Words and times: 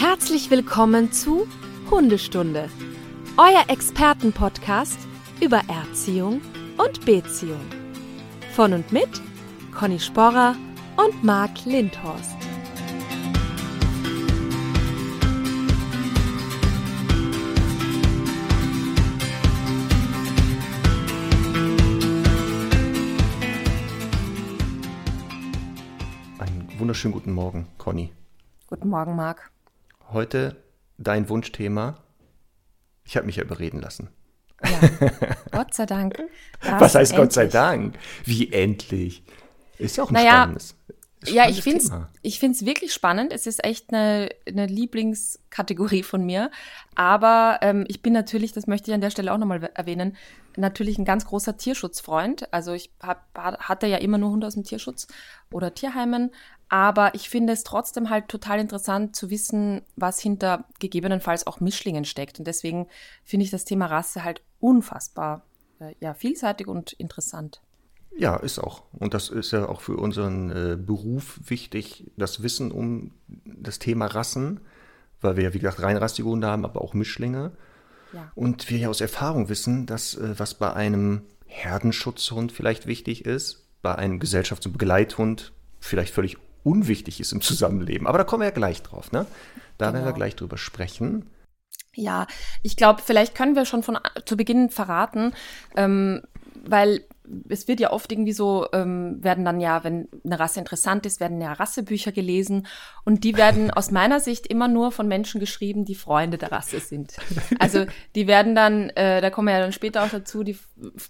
Herzlich 0.00 0.48
willkommen 0.48 1.10
zu 1.10 1.48
Hundestunde, 1.90 2.70
euer 3.36 3.64
Expertenpodcast 3.66 4.96
über 5.40 5.60
Erziehung 5.66 6.40
und 6.76 7.04
Beziehung. 7.04 7.58
Von 8.54 8.74
und 8.74 8.92
mit 8.92 9.08
Conny 9.76 9.98
Sporrer 9.98 10.54
und 10.96 11.24
Marc 11.24 11.64
Lindhorst. 11.64 12.36
Einen 26.38 26.68
wunderschönen 26.78 27.14
guten 27.14 27.32
Morgen, 27.32 27.66
Conny. 27.78 28.12
Guten 28.68 28.90
Morgen, 28.90 29.16
Marc. 29.16 29.50
Heute 30.10 30.56
dein 30.96 31.28
Wunschthema. 31.28 31.98
Ich 33.04 33.16
habe 33.16 33.26
mich 33.26 33.36
ja 33.36 33.42
überreden 33.42 33.80
lassen. 33.80 34.08
Ja, 34.64 34.88
Gott 35.52 35.74
sei 35.74 35.84
Dank. 35.84 36.18
Was 36.78 36.94
heißt 36.94 37.14
Gott 37.14 37.32
sei 37.32 37.46
Dank? 37.46 37.98
Wie 38.24 38.52
endlich? 38.52 39.22
Ist 39.76 39.98
ja 39.98 40.04
auch 40.04 40.10
ein 40.10 40.14
Naja, 40.14 40.32
spannendes. 40.32 40.74
Ja, 41.26 41.48
ich 41.48 41.58
spannendes 41.58 41.90
finde 41.90 42.06
es 42.06 42.20
ich 42.22 42.38
find's 42.38 42.64
wirklich 42.64 42.94
spannend. 42.94 43.32
Es 43.32 43.46
ist 43.46 43.64
echt 43.64 43.92
eine, 43.92 44.30
eine 44.46 44.66
Lieblingskategorie 44.66 46.02
von 46.02 46.24
mir. 46.24 46.50
Aber 46.94 47.58
ähm, 47.60 47.84
ich 47.88 48.02
bin 48.02 48.12
natürlich, 48.12 48.52
das 48.52 48.66
möchte 48.66 48.90
ich 48.90 48.94
an 48.94 49.00
der 49.00 49.10
Stelle 49.10 49.32
auch 49.32 49.38
nochmal 49.38 49.70
erwähnen, 49.74 50.16
natürlich 50.56 50.98
ein 50.98 51.04
ganz 51.04 51.26
großer 51.26 51.56
Tierschutzfreund. 51.56 52.52
Also 52.52 52.72
ich 52.72 52.90
hab, 53.02 53.26
hatte 53.36 53.86
ja 53.86 53.98
immer 53.98 54.18
nur 54.18 54.30
Hunde 54.30 54.46
aus 54.46 54.54
dem 54.54 54.64
Tierschutz 54.64 55.06
oder 55.52 55.74
Tierheimen. 55.74 56.30
Aber 56.68 57.14
ich 57.14 57.30
finde 57.30 57.52
es 57.54 57.64
trotzdem 57.64 58.10
halt 58.10 58.28
total 58.28 58.60
interessant 58.60 59.16
zu 59.16 59.30
wissen, 59.30 59.82
was 59.96 60.20
hinter 60.20 60.64
gegebenenfalls 60.78 61.46
auch 61.46 61.60
Mischlingen 61.60 62.04
steckt. 62.04 62.38
Und 62.38 62.46
deswegen 62.46 62.88
finde 63.24 63.44
ich 63.44 63.50
das 63.50 63.64
Thema 63.64 63.86
Rasse 63.86 64.22
halt 64.22 64.42
unfassbar 64.60 65.42
äh, 65.80 65.94
ja, 66.00 66.14
vielseitig 66.14 66.66
und 66.66 66.92
interessant. 66.92 67.62
Ja, 68.16 68.36
ist 68.36 68.58
auch. 68.58 68.82
Und 68.92 69.14
das 69.14 69.30
ist 69.30 69.52
ja 69.52 69.68
auch 69.68 69.80
für 69.80 69.96
unseren 69.96 70.50
äh, 70.50 70.76
Beruf 70.76 71.40
wichtig, 71.46 72.10
das 72.16 72.42
Wissen 72.42 72.72
um 72.72 73.12
das 73.28 73.78
Thema 73.78 74.06
Rassen, 74.06 74.60
weil 75.20 75.36
wir 75.36 75.44
ja, 75.44 75.54
wie 75.54 75.60
gesagt, 75.60 75.80
reinrassige 75.80 76.28
Hunde 76.28 76.48
haben, 76.48 76.64
aber 76.64 76.82
auch 76.82 76.94
Mischlinge. 76.94 77.52
Ja. 78.12 78.30
Und 78.34 78.68
wir 78.70 78.78
ja 78.78 78.88
aus 78.88 79.00
Erfahrung 79.00 79.48
wissen, 79.48 79.86
dass 79.86 80.16
äh, 80.16 80.38
was 80.38 80.54
bei 80.54 80.72
einem 80.72 81.22
Herdenschutzhund 81.46 82.52
vielleicht 82.52 82.86
wichtig 82.86 83.24
ist, 83.24 83.68
bei 83.82 83.94
einem 83.94 84.18
Gesellschafts- 84.18 84.66
und 84.66 84.72
Begleithund 84.72 85.52
vielleicht 85.80 86.12
völlig 86.12 86.36
unwichtig 86.68 87.20
ist 87.20 87.32
im 87.32 87.40
Zusammenleben. 87.40 88.06
Aber 88.06 88.18
da 88.18 88.24
kommen 88.24 88.42
wir 88.42 88.48
ja 88.48 88.54
gleich 88.54 88.82
drauf, 88.82 89.10
ne? 89.12 89.26
Da 89.78 89.86
werden 89.86 89.96
wir 89.96 90.00
Genau. 90.02 90.14
gleich 90.16 90.36
drüber 90.36 90.58
sprechen. 90.58 91.26
Ja, 91.94 92.26
ich 92.62 92.76
glaube, 92.76 93.02
vielleicht 93.04 93.34
können 93.34 93.56
wir 93.56 93.64
schon 93.64 93.82
von 93.82 93.98
zu 94.24 94.36
Beginn 94.36 94.70
verraten, 94.70 95.32
ähm, 95.76 96.22
weil 96.64 97.04
es 97.48 97.68
wird 97.68 97.78
ja 97.80 97.92
oft 97.92 98.10
irgendwie 98.10 98.32
so, 98.32 98.66
ähm, 98.72 99.22
werden 99.22 99.44
dann 99.44 99.60
ja, 99.60 99.84
wenn 99.84 100.08
eine 100.24 100.38
Rasse 100.40 100.60
interessant 100.60 101.04
ist, 101.06 101.20
werden 101.20 101.40
ja 101.40 101.52
Rassebücher 101.52 102.10
gelesen 102.12 102.66
und 103.04 103.22
die 103.24 103.36
werden 103.36 103.70
aus 103.78 103.90
meiner 103.90 104.20
Sicht 104.20 104.46
immer 104.46 104.66
nur 104.68 104.92
von 104.92 105.08
Menschen 105.08 105.40
geschrieben, 105.40 105.84
die 105.84 105.94
Freunde 105.94 106.38
der 106.38 106.52
Rasse 106.52 106.80
sind. 106.80 107.16
Also 107.58 107.84
die 108.14 108.26
werden 108.26 108.54
dann, 108.54 108.90
äh, 108.90 109.20
da 109.20 109.30
kommen 109.30 109.48
wir 109.48 109.54
ja 109.54 109.60
dann 109.60 109.72
später 109.72 110.04
auch 110.04 110.10
dazu, 110.10 110.42
die 110.42 110.58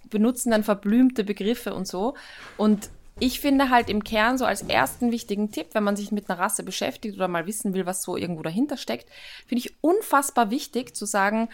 benutzen 0.09 0.51
dann 0.51 0.63
verblümte 0.63 1.23
Begriffe 1.23 1.73
und 1.73 1.87
so 1.87 2.15
und 2.57 2.89
ich 3.19 3.39
finde 3.39 3.69
halt 3.69 3.89
im 3.89 4.03
Kern 4.03 4.37
so 4.37 4.45
als 4.45 4.61
ersten 4.63 5.11
wichtigen 5.11 5.51
Tipp, 5.51 5.67
wenn 5.73 5.83
man 5.83 5.95
sich 5.95 6.11
mit 6.11 6.29
einer 6.29 6.39
Rasse 6.39 6.63
beschäftigt 6.63 7.15
oder 7.15 7.27
mal 7.27 7.45
wissen 7.45 7.73
will, 7.73 7.85
was 7.85 8.01
so 8.01 8.17
irgendwo 8.17 8.43
dahinter 8.43 8.77
steckt, 8.77 9.09
finde 9.47 9.59
ich 9.65 9.75
unfassbar 9.81 10.49
wichtig 10.49 10.95
zu 10.95 11.05
sagen, 11.05 11.49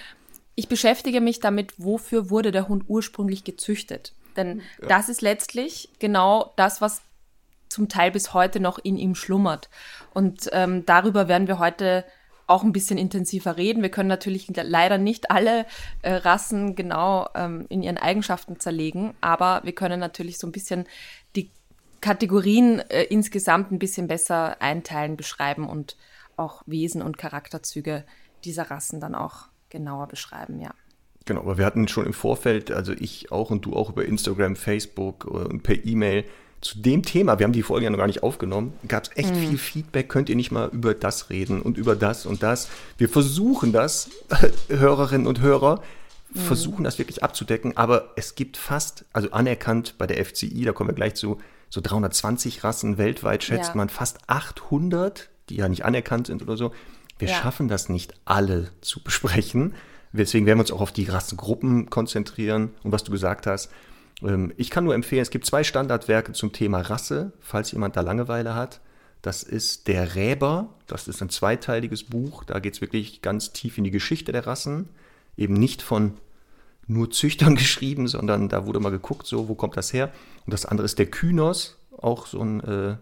ich 0.55 0.69
beschäftige 0.69 1.21
mich 1.21 1.39
damit, 1.39 1.73
wofür 1.77 2.29
wurde 2.29 2.51
der 2.51 2.67
Hund 2.67 2.85
ursprünglich 2.87 3.43
gezüchtet. 3.43 4.13
Denn 4.37 4.61
das 4.87 5.09
ist 5.09 5.21
letztlich 5.21 5.89
genau 5.99 6.53
das, 6.55 6.81
was 6.81 7.01
zum 7.69 7.89
Teil 7.89 8.11
bis 8.11 8.33
heute 8.33 8.59
noch 8.59 8.79
in 8.79 8.97
ihm 8.97 9.15
schlummert. 9.15 9.69
Und 10.13 10.49
ähm, 10.53 10.85
darüber 10.85 11.27
werden 11.27 11.47
wir 11.47 11.59
heute 11.59 12.05
auch 12.47 12.63
ein 12.63 12.71
bisschen 12.71 12.97
intensiver 12.97 13.57
reden. 13.57 13.81
Wir 13.81 13.89
können 13.89 14.09
natürlich 14.09 14.51
leider 14.55 14.97
nicht 14.97 15.31
alle 15.31 15.65
äh, 16.01 16.13
Rassen 16.13 16.75
genau 16.75 17.27
ähm, 17.35 17.65
in 17.69 17.81
ihren 17.81 17.97
Eigenschaften 17.97 18.59
zerlegen, 18.59 19.13
aber 19.21 19.61
wir 19.63 19.73
können 19.73 19.99
natürlich 19.99 20.37
so 20.37 20.47
ein 20.47 20.51
bisschen 20.51 20.85
die 21.35 21.49
Kategorien 22.01 22.79
äh, 22.89 23.03
insgesamt 23.03 23.71
ein 23.71 23.79
bisschen 23.79 24.07
besser 24.07 24.61
einteilen, 24.61 25.17
beschreiben 25.17 25.67
und 25.67 25.97
auch 26.37 26.61
Wesen 26.65 27.01
und 27.01 27.17
Charakterzüge 27.17 28.03
dieser 28.43 28.69
Rassen 28.69 28.99
dann 28.99 29.15
auch 29.15 29.47
genauer 29.69 30.07
beschreiben, 30.07 30.59
ja. 30.59 30.71
Genau, 31.25 31.41
aber 31.41 31.57
wir 31.57 31.65
hatten 31.65 31.87
schon 31.87 32.05
im 32.05 32.13
Vorfeld, 32.13 32.69
also 32.69 32.93
ich 32.93 33.31
auch 33.31 33.49
und 33.49 33.65
du 33.65 33.75
auch 33.75 33.89
über 33.89 34.05
Instagram, 34.05 34.55
Facebook 34.55 35.25
und 35.25 35.63
per 35.63 35.83
E-Mail 35.83 36.23
zu 36.61 36.79
dem 36.79 37.03
Thema, 37.03 37.37
wir 37.39 37.43
haben 37.43 37.53
die 37.53 37.61
Folge 37.63 37.85
ja 37.85 37.89
noch 37.91 37.97
gar 37.99 38.07
nicht 38.07 38.23
aufgenommen, 38.23 38.73
gab 38.87 39.03
es 39.03 39.11
echt 39.15 39.35
viel 39.35 39.57
Feedback, 39.57 40.09
könnt 40.09 40.29
ihr 40.29 40.35
nicht 40.35 40.51
mal 40.51 40.69
über 40.71 40.93
das 40.95 41.29
reden 41.29 41.61
und 41.61 41.77
über 41.77 41.95
das 41.95 42.25
und 42.25 42.41
das. 42.41 42.69
Wir 42.97 43.07
versuchen 43.09 43.71
das, 43.71 44.09
Hörerinnen 44.69 45.27
und 45.27 45.41
Hörer, 45.41 45.81
versuchen 46.33 46.83
das 46.83 46.97
wirklich 46.97 47.23
abzudecken, 47.23 47.77
aber 47.77 48.11
es 48.15 48.35
gibt 48.35 48.57
fast, 48.57 49.05
also 49.13 49.31
anerkannt 49.31 49.95
bei 49.97 50.07
der 50.07 50.23
FCI, 50.25 50.63
da 50.65 50.73
kommen 50.73 50.89
wir 50.89 50.95
gleich 50.95 51.13
zu, 51.15 51.39
so 51.69 51.81
320 51.81 52.63
Rassen 52.63 52.97
weltweit 52.97 53.43
schätzt 53.43 53.69
Ja. 53.69 53.75
man 53.75 53.89
fast 53.89 54.17
800, 54.27 55.29
die 55.49 55.57
ja 55.57 55.69
nicht 55.69 55.85
anerkannt 55.85 56.27
sind 56.27 56.41
oder 56.41 56.57
so. 56.57 56.71
Wir 57.19 57.29
Ja. 57.29 57.35
schaffen 57.35 57.67
das 57.67 57.89
nicht 57.89 58.13
alle 58.25 58.69
zu 58.81 59.01
besprechen. 59.03 59.73
Deswegen 60.13 60.45
werden 60.45 60.57
wir 60.57 60.63
uns 60.63 60.71
auch 60.71 60.81
auf 60.81 60.91
die 60.91 61.05
Rassengruppen 61.05 61.89
konzentrieren 61.89 62.71
und 62.83 62.91
was 62.91 63.03
du 63.03 63.11
gesagt 63.11 63.47
hast. 63.47 63.69
Ähm, 64.23 64.53
Ich 64.57 64.69
kann 64.69 64.83
nur 64.83 64.95
empfehlen, 64.95 65.21
es 65.21 65.29
gibt 65.29 65.45
zwei 65.45 65.63
Standardwerke 65.63 66.33
zum 66.33 66.53
Thema 66.53 66.81
Rasse, 66.81 67.33
falls 67.39 67.71
jemand 67.71 67.95
da 67.95 68.01
Langeweile 68.01 68.55
hat. 68.55 68.81
Das 69.21 69.41
ist 69.41 69.87
Der 69.87 70.15
Räber, 70.15 70.69
das 70.87 71.07
ist 71.07 71.21
ein 71.21 71.29
zweiteiliges 71.29 72.03
Buch, 72.03 72.43
da 72.43 72.59
geht 72.59 72.75
es 72.75 72.81
wirklich 72.81 73.21
ganz 73.21 73.53
tief 73.53 73.77
in 73.77 73.83
die 73.83 73.91
Geschichte 73.91 74.31
der 74.31 74.45
Rassen. 74.45 74.89
Eben 75.35 75.55
nicht 75.55 75.81
von 75.81 76.13
nur 76.87 77.09
Züchtern 77.09 77.55
geschrieben, 77.55 78.07
sondern 78.07 78.49
da 78.49 78.65
wurde 78.65 78.79
mal 78.79 78.91
geguckt, 78.91 79.25
so, 79.25 79.49
wo 79.49 79.55
kommt 79.55 79.77
das 79.77 79.93
her? 79.93 80.11
Und 80.45 80.53
das 80.53 80.65
andere 80.65 80.85
ist 80.85 80.99
der 80.99 81.07
Kynos, 81.07 81.77
auch 81.97 82.27
so 82.27 82.39
ein, 82.39 82.59
äh, 82.61 82.97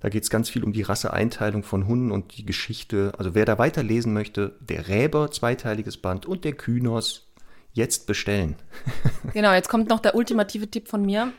da 0.00 0.08
geht 0.08 0.24
es 0.24 0.30
ganz 0.30 0.50
viel 0.50 0.64
um 0.64 0.72
die 0.72 0.82
Rasseeinteilung 0.82 1.62
von 1.62 1.86
Hunden 1.86 2.10
und 2.10 2.36
die 2.36 2.44
Geschichte. 2.44 3.12
Also 3.16 3.36
wer 3.36 3.44
da 3.44 3.58
weiterlesen 3.58 4.12
möchte, 4.12 4.56
der 4.58 4.88
Räber, 4.88 5.30
zweiteiliges 5.30 5.96
Band 5.96 6.26
und 6.26 6.44
der 6.44 6.54
Kynos, 6.54 7.28
jetzt 7.72 8.06
bestellen. 8.06 8.56
Genau, 9.32 9.52
jetzt 9.52 9.68
kommt 9.68 9.88
noch 9.88 10.00
der 10.00 10.14
ultimative 10.14 10.68
Tipp 10.68 10.88
von 10.88 11.06
mir. 11.06 11.32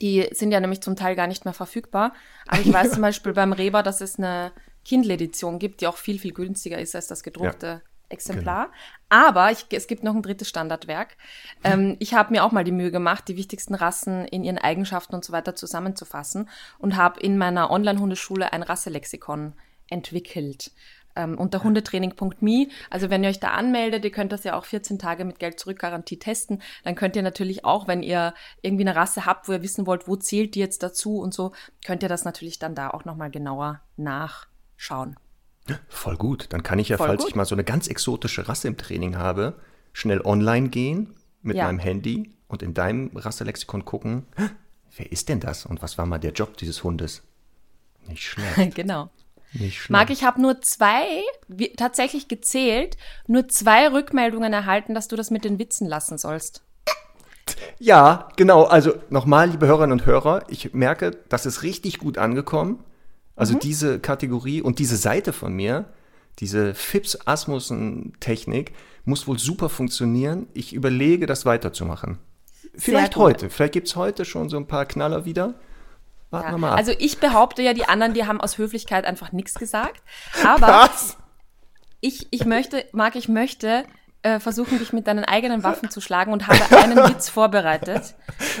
Die 0.00 0.26
sind 0.32 0.50
ja 0.50 0.58
nämlich 0.58 0.80
zum 0.80 0.96
Teil 0.96 1.14
gar 1.14 1.26
nicht 1.26 1.44
mehr 1.44 1.54
verfügbar. 1.54 2.14
Aber 2.48 2.60
ich 2.60 2.72
weiß 2.72 2.92
zum 2.92 3.02
Beispiel 3.02 3.34
beim 3.34 3.52
Reber, 3.52 3.82
dass 3.82 4.00
es 4.00 4.18
eine 4.18 4.52
Kindle-Edition 4.84 5.58
gibt, 5.58 5.80
die 5.80 5.86
auch 5.86 5.98
viel, 5.98 6.18
viel 6.18 6.32
günstiger 6.32 6.78
ist 6.78 6.96
als 6.96 7.06
das 7.06 7.22
gedruckte 7.22 7.82
Exemplar. 8.08 8.72
Aber 9.08 9.50
ich, 9.52 9.66
es 9.70 9.86
gibt 9.86 10.02
noch 10.02 10.14
ein 10.14 10.22
drittes 10.22 10.48
Standardwerk. 10.48 11.16
Ähm, 11.62 11.96
ich 12.00 12.14
habe 12.14 12.32
mir 12.32 12.44
auch 12.44 12.52
mal 12.52 12.64
die 12.64 12.72
Mühe 12.72 12.90
gemacht, 12.90 13.28
die 13.28 13.36
wichtigsten 13.36 13.74
Rassen 13.74 14.24
in 14.26 14.42
ihren 14.42 14.58
Eigenschaften 14.58 15.14
und 15.14 15.24
so 15.24 15.32
weiter 15.32 15.54
zusammenzufassen 15.54 16.48
und 16.78 16.96
habe 16.96 17.20
in 17.20 17.38
meiner 17.38 17.70
Online-Hundeschule 17.70 18.52
ein 18.52 18.62
Rasselexikon 18.62 19.54
entwickelt 19.88 20.72
ähm, 21.16 21.36
unter 21.38 21.62
hundetraining.me. 21.64 22.68
Also 22.90 23.10
wenn 23.10 23.22
ihr 23.24 23.30
euch 23.30 23.40
da 23.40 23.48
anmeldet, 23.48 24.04
ihr 24.04 24.10
könnt 24.10 24.32
das 24.32 24.44
ja 24.44 24.56
auch 24.56 24.64
14 24.64 24.98
Tage 24.98 25.24
mit 25.24 25.38
Geld 25.38 25.58
zurück 25.58 25.78
Garantie 25.78 26.18
testen, 26.18 26.62
dann 26.84 26.94
könnt 26.94 27.16
ihr 27.16 27.22
natürlich 27.22 27.64
auch, 27.64 27.88
wenn 27.88 28.02
ihr 28.02 28.34
irgendwie 28.62 28.84
eine 28.84 28.96
Rasse 28.96 29.26
habt, 29.26 29.48
wo 29.48 29.52
ihr 29.52 29.62
wissen 29.62 29.86
wollt, 29.86 30.06
wo 30.08 30.16
zählt 30.16 30.54
die 30.54 30.60
jetzt 30.60 30.82
dazu 30.82 31.18
und 31.18 31.34
so, 31.34 31.52
könnt 31.84 32.02
ihr 32.02 32.08
das 32.08 32.24
natürlich 32.24 32.58
dann 32.58 32.74
da 32.74 32.90
auch 32.90 33.04
nochmal 33.04 33.30
genauer 33.30 33.80
nachschauen. 33.96 35.16
Voll 35.88 36.16
gut. 36.16 36.46
Dann 36.52 36.62
kann 36.62 36.78
ich 36.78 36.88
ja, 36.88 36.96
Voll 36.96 37.08
falls 37.08 37.22
gut. 37.22 37.30
ich 37.30 37.34
mal 37.36 37.44
so 37.44 37.54
eine 37.54 37.64
ganz 37.64 37.86
exotische 37.88 38.48
Rasse 38.48 38.68
im 38.68 38.76
Training 38.76 39.16
habe, 39.16 39.60
schnell 39.92 40.20
online 40.22 40.68
gehen 40.68 41.14
mit 41.42 41.56
Ja. 41.56 41.64
meinem 41.66 41.78
Handy 41.78 42.34
und 42.48 42.62
in 42.62 42.74
deinem 42.74 43.10
Rasselexikon 43.16 43.84
gucken, 43.84 44.26
"Hä, 44.36 44.48
wer 44.96 45.12
ist 45.12 45.28
denn 45.28 45.40
das 45.40 45.66
und 45.66 45.82
was 45.82 45.98
war 45.98 46.06
mal 46.06 46.18
der 46.18 46.32
Job 46.32 46.56
dieses 46.56 46.82
Hundes? 46.82 47.22
Nicht 48.08 48.22
schlecht. 48.24 48.74
genau. 48.74 49.10
Marc, 49.88 50.10
ich 50.10 50.24
habe 50.24 50.40
nur 50.40 50.60
zwei, 50.60 51.22
wie, 51.48 51.72
tatsächlich 51.72 52.28
gezählt, 52.28 52.96
nur 53.26 53.48
zwei 53.48 53.88
Rückmeldungen 53.88 54.52
erhalten, 54.52 54.94
dass 54.94 55.08
du 55.08 55.16
das 55.16 55.30
mit 55.30 55.44
den 55.44 55.58
Witzen 55.58 55.86
lassen 55.88 56.18
sollst. 56.18 56.62
Ja, 57.78 58.28
genau. 58.36 58.64
Also 58.64 58.94
nochmal, 59.10 59.50
liebe 59.50 59.66
Hörerinnen 59.66 59.98
und 59.98 60.06
Hörer, 60.06 60.44
ich 60.48 60.72
merke, 60.72 61.12
das 61.28 61.46
ist 61.46 61.62
richtig 61.62 61.98
gut 61.98 62.18
angekommen. 62.18 62.84
Also 63.34 63.54
diese 63.54 63.98
Kategorie 63.98 64.60
und 64.60 64.78
diese 64.78 64.96
Seite 64.96 65.32
von 65.32 65.54
mir, 65.54 65.86
diese 66.38 66.74
Fips 66.74 67.18
Asmussen-Technik, 67.26 68.72
muss 69.04 69.26
wohl 69.26 69.38
super 69.38 69.68
funktionieren. 69.68 70.46
Ich 70.52 70.74
überlege, 70.74 71.26
das 71.26 71.46
weiterzumachen. 71.46 72.18
Vielleicht 72.74 73.16
heute. 73.16 73.50
Vielleicht 73.50 73.72
gibt 73.72 73.88
es 73.88 73.96
heute 73.96 74.24
schon 74.24 74.48
so 74.48 74.56
ein 74.56 74.66
paar 74.66 74.84
Knaller 74.84 75.24
wieder. 75.24 75.54
Warten 76.30 76.46
Ja. 76.46 76.52
wir 76.54 76.58
mal 76.58 76.72
ab. 76.72 76.78
Also 76.78 76.92
ich 76.98 77.18
behaupte 77.18 77.62
ja, 77.62 77.72
die 77.74 77.86
anderen, 77.88 78.14
die 78.14 78.26
haben 78.26 78.40
aus 78.40 78.58
Höflichkeit 78.58 79.04
einfach 79.04 79.32
nichts 79.32 79.54
gesagt. 79.54 80.02
Aber 80.46 80.66
Was? 80.66 81.16
Ich, 82.00 82.28
ich 82.30 82.44
möchte, 82.44 82.84
Marc, 82.92 83.14
ich 83.16 83.28
möchte 83.28 83.84
äh, 84.22 84.38
versuchen, 84.40 84.78
dich 84.78 84.92
mit 84.92 85.06
deinen 85.06 85.24
eigenen 85.24 85.62
Waffen 85.64 85.90
zu 85.90 86.00
schlagen 86.00 86.32
und 86.32 86.46
habe 86.46 86.76
einen 86.78 86.96
Witz 87.08 87.28
vorbereitet. 87.28 88.14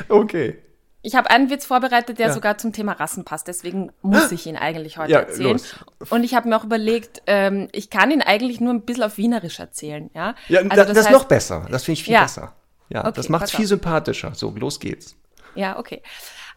Okay. 0.08 0.58
Ich 1.02 1.14
habe 1.14 1.30
einen 1.30 1.48
Witz 1.48 1.64
vorbereitet, 1.64 2.18
der 2.18 2.26
Ja. 2.28 2.32
sogar 2.34 2.58
zum 2.58 2.74
Thema 2.74 2.92
Rassen 2.92 3.24
passt. 3.24 3.48
Deswegen 3.48 3.90
muss 4.02 4.30
ich 4.32 4.46
ihn 4.46 4.56
eigentlich 4.56 4.98
heute 4.98 5.12
Ja, 5.12 5.20
erzählen. 5.20 5.52
los. 5.52 5.74
Und 6.10 6.24
ich 6.24 6.34
habe 6.34 6.48
mir 6.48 6.56
auch 6.56 6.64
überlegt, 6.64 7.22
ähm, 7.26 7.68
ich 7.72 7.88
kann 7.88 8.10
ihn 8.10 8.20
eigentlich 8.20 8.60
nur 8.60 8.74
ein 8.74 8.82
bisschen 8.82 9.04
auf 9.04 9.16
Wienerisch 9.16 9.58
erzählen. 9.60 10.10
Ja, 10.14 10.34
Ja, 10.48 10.60
Also 10.60 10.68
das, 10.76 10.86
das 10.88 10.96
ist 10.98 11.06
heißt- 11.08 11.12
noch 11.12 11.24
besser. 11.24 11.66
Das 11.70 11.84
finde 11.84 11.98
ich 12.00 12.04
viel 12.04 12.12
Ja. 12.14 12.22
besser. 12.22 12.54
Ja, 12.90 13.00
Okay, 13.06 13.12
das 13.14 13.28
macht 13.30 13.44
es 13.44 13.52
viel 13.52 13.66
sympathischer. 13.66 14.34
So, 14.34 14.50
los 14.50 14.78
geht's. 14.80 15.16
Ja, 15.54 15.78
okay. 15.78 16.02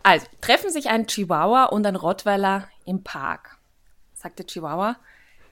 Also, 0.03 0.27
treffen 0.41 0.69
sich 0.69 0.89
ein 0.89 1.07
Chihuahua 1.07 1.65
und 1.65 1.85
ein 1.85 1.95
Rottweiler 1.95 2.67
im 2.85 3.03
Park. 3.03 3.57
Sagt 4.13 4.39
der 4.39 4.47
Chihuahua, 4.47 4.97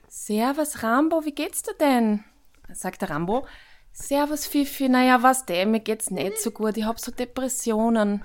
Servus 0.08 0.82
Rambo, 0.82 1.24
wie 1.24 1.34
geht's 1.34 1.62
dir 1.62 1.74
denn? 1.74 2.22
Sagt 2.70 3.00
der 3.00 3.10
Rambo, 3.10 3.46
Servus 3.92 4.46
Fifi, 4.46 4.88
naja, 4.88 5.22
was 5.22 5.46
denn, 5.46 5.70
mir 5.70 5.80
geht's 5.80 6.10
nicht 6.10 6.38
so 6.38 6.50
gut, 6.50 6.76
ich 6.76 6.84
hab 6.84 7.00
so 7.00 7.10
Depressionen. 7.10 8.22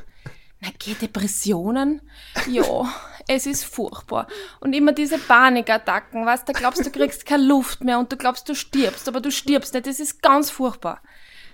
Na, 0.60 0.70
geh, 0.80 0.96
Depressionen? 0.96 2.02
Ja, 2.50 2.92
es 3.28 3.46
ist 3.46 3.64
furchtbar. 3.64 4.28
Und 4.60 4.74
immer 4.74 4.92
diese 4.92 5.20
Panikattacken, 5.20 6.26
weißt 6.26 6.50
du, 6.50 6.54
glaubst 6.54 6.86
du 6.86 6.90
kriegst 6.90 7.26
keine 7.26 7.44
Luft 7.44 7.84
mehr 7.84 8.00
und 8.00 8.12
du 8.12 8.18
glaubst, 8.18 8.50
du 8.50 8.56
stirbst, 8.56 9.08
aber 9.08 9.22
du 9.22 9.32
stirbst 9.32 9.74
nicht, 9.74 9.86
das 9.86 10.00
ist 10.00 10.22
ganz 10.22 10.50
furchtbar. 10.50 11.02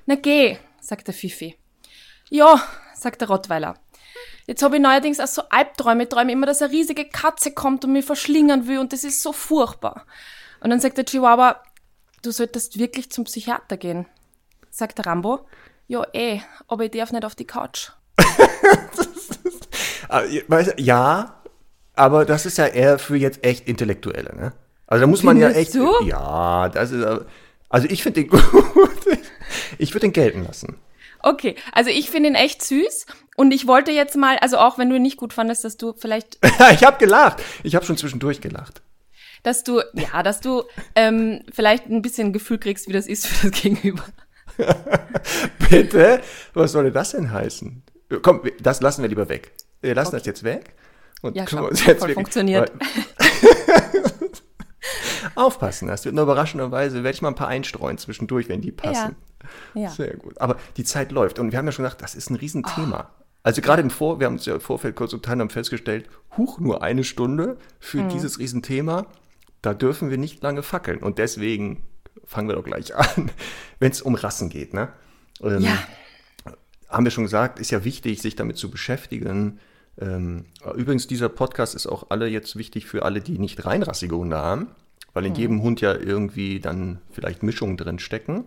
Na 0.05 0.15
geh, 0.15 0.57
sagt 0.79 1.07
der 1.07 1.13
Fifi. 1.13 1.57
Ja, 2.29 2.61
sagt 2.95 3.21
der 3.21 3.27
Rottweiler. 3.27 3.75
Jetzt 4.47 4.61
habe 4.63 4.77
ich 4.77 4.81
neuerdings 4.81 5.19
auch 5.19 5.27
so 5.27 5.43
Albträume, 5.49 6.03
ich 6.03 6.09
träume 6.09 6.31
immer, 6.31 6.45
dass 6.45 6.61
eine 6.61 6.71
riesige 6.71 7.05
Katze 7.05 7.51
kommt 7.51 7.85
und 7.85 7.93
mich 7.93 8.05
verschlingen 8.05 8.67
will 8.67 8.79
und 8.79 8.93
das 8.93 9.03
ist 9.03 9.21
so 9.21 9.33
furchtbar. 9.33 10.05
Und 10.59 10.69
dann 10.69 10.79
sagt 10.79 10.97
der 10.97 11.05
Chihuahua, 11.05 11.61
du 12.21 12.31
solltest 12.31 12.77
wirklich 12.77 13.11
zum 13.11 13.23
Psychiater 13.25 13.77
gehen. 13.77 14.05
Sagt 14.69 14.97
der 14.97 15.05
Rambo, 15.05 15.41
ja 15.87 16.05
eh, 16.13 16.41
aber 16.67 16.85
ich 16.85 16.91
darf 16.91 17.11
nicht 17.11 17.25
auf 17.25 17.35
die 17.35 17.47
Couch. 17.47 17.91
Ja, 20.77 21.41
aber 21.95 22.25
das 22.25 22.45
ist 22.45 22.57
ja 22.57 22.67
eher 22.67 22.99
für 22.99 23.15
jetzt 23.15 23.43
echt 23.43 23.67
Intellektuelle, 23.67 24.35
ne? 24.35 24.53
Also 24.87 25.01
da 25.01 25.07
muss 25.07 25.23
man 25.23 25.37
ja 25.37 25.49
echt. 25.49 25.71
Findest 25.71 26.01
du? 26.01 26.05
Ja, 26.05 26.69
das 26.69 26.91
ist. 26.91 27.03
aber- 27.03 27.25
Also 27.69 27.87
ich 27.89 28.03
finde 28.03 28.21
den 28.21 28.29
gut. 28.29 28.43
Ich 29.79 29.93
würde 29.93 30.01
den 30.07 30.13
gelten 30.13 30.45
lassen. 30.45 30.77
Okay, 31.23 31.55
also 31.71 31.89
ich 31.89 32.09
finde 32.09 32.29
ihn 32.29 32.35
echt 32.35 32.61
süß 32.61 33.05
und 33.37 33.51
ich 33.53 33.65
wollte 33.65 33.91
jetzt 33.91 34.15
mal, 34.15 34.37
also 34.39 34.57
auch 34.57 34.77
wenn 34.77 34.89
du 34.89 34.97
ihn 34.97 35.01
nicht 35.01 35.17
gut 35.17 35.33
fandest, 35.33 35.63
dass 35.63 35.77
du 35.77 35.93
vielleicht 35.93 36.37
ich 36.71 36.83
habe 36.83 36.97
gelacht. 36.97 37.41
Ich 37.63 37.75
habe 37.75 37.85
schon 37.85 37.97
zwischendurch 37.97 38.41
gelacht. 38.41 38.81
dass 39.43 39.63
du, 39.63 39.81
ja, 39.93 40.21
dass 40.21 40.41
du 40.41 40.63
ähm, 40.95 41.43
vielleicht 41.51 41.87
ein 41.87 42.01
bisschen 42.01 42.33
Gefühl 42.33 42.59
kriegst, 42.59 42.87
wie 42.87 42.93
das 42.93 43.07
ist 43.07 43.25
für 43.25 43.49
das 43.49 43.61
Gegenüber. 43.61 44.03
Bitte? 45.69 46.21
Was 46.53 46.73
soll 46.73 46.91
das 46.91 47.11
denn 47.11 47.31
heißen? 47.31 47.83
Komm, 48.21 48.41
das 48.61 48.81
lassen 48.81 49.01
wir 49.01 49.09
lieber 49.09 49.27
weg. 49.29 49.51
Wir 49.81 49.95
lassen 49.95 50.11
das 50.11 50.25
jetzt 50.25 50.43
weg. 50.43 50.75
Und 51.21 51.35
Ja, 51.35 51.45
schau, 51.47 51.69
voll 51.73 52.13
funktioniert. 52.13 52.71
Aufpassen, 55.35 55.87
das 55.87 56.05
wird 56.05 56.17
überraschenderweise, 56.17 57.03
werde 57.03 57.15
ich 57.15 57.21
mal 57.21 57.29
ein 57.29 57.35
paar 57.35 57.47
einstreuen 57.47 57.97
zwischendurch, 57.97 58.49
wenn 58.49 58.61
die 58.61 58.71
passen. 58.71 59.15
Ja. 59.73 59.89
Sehr 59.89 60.15
gut. 60.17 60.39
Aber 60.39 60.57
die 60.77 60.83
Zeit 60.83 61.11
läuft 61.11 61.39
und 61.39 61.51
wir 61.51 61.57
haben 61.59 61.65
ja 61.65 61.71
schon 61.71 61.83
gesagt, 61.83 62.01
das 62.01 62.15
ist 62.15 62.29
ein 62.29 62.35
Riesenthema. 62.35 63.09
Also 63.43 63.61
gerade 63.61 63.81
im 63.81 63.89
Vor, 63.89 64.19
wir 64.19 64.27
haben 64.27 64.35
uns 64.35 64.45
ja 64.45 64.55
im 64.55 64.61
Vorfeld 64.61 64.95
kurz 64.95 65.11
und 65.13 65.27
haben 65.27 65.49
festgestellt, 65.49 66.09
huch, 66.37 66.59
nur 66.59 66.81
eine 66.81 67.03
Stunde 67.03 67.57
für 67.79 68.03
dieses 68.03 68.39
Riesenthema, 68.39 69.05
da 69.61 69.73
dürfen 69.73 70.09
wir 70.09 70.17
nicht 70.17 70.41
lange 70.43 70.63
fackeln. 70.63 70.99
Und 70.99 71.17
deswegen 71.17 71.83
fangen 72.25 72.47
wir 72.47 72.55
doch 72.55 72.63
gleich 72.63 72.95
an, 72.95 73.31
wenn 73.79 73.91
es 73.91 74.01
um 74.01 74.15
Rassen 74.15 74.49
geht. 74.49 74.73
Ne? 74.73 74.89
Ähm, 75.41 75.61
Ja. 75.61 75.77
haben 76.87 77.05
wir 77.05 77.11
schon 77.11 77.25
gesagt, 77.25 77.59
ist 77.59 77.71
ja 77.71 77.83
wichtig, 77.83 78.21
sich 78.21 78.35
damit 78.35 78.57
zu 78.57 78.71
beschäftigen. 78.71 79.59
Ähm, 79.99 80.45
übrigens, 80.75 81.07
dieser 81.07 81.29
Podcast 81.29 81.75
ist 81.75 81.87
auch 81.87 82.07
alle 82.09 82.27
jetzt 82.27 82.55
wichtig 82.55 82.85
für 82.87 83.03
alle, 83.03 83.21
die 83.21 83.37
nicht 83.37 83.65
reinrassige 83.65 84.15
Hunde 84.15 84.37
haben, 84.37 84.67
weil 85.13 85.25
in 85.25 85.35
jedem 85.35 85.61
Hund 85.61 85.81
ja 85.81 85.93
irgendwie 85.93 86.59
dann 86.59 86.99
vielleicht 87.11 87.43
Mischungen 87.43 87.77
drin 87.77 87.99
stecken. 87.99 88.45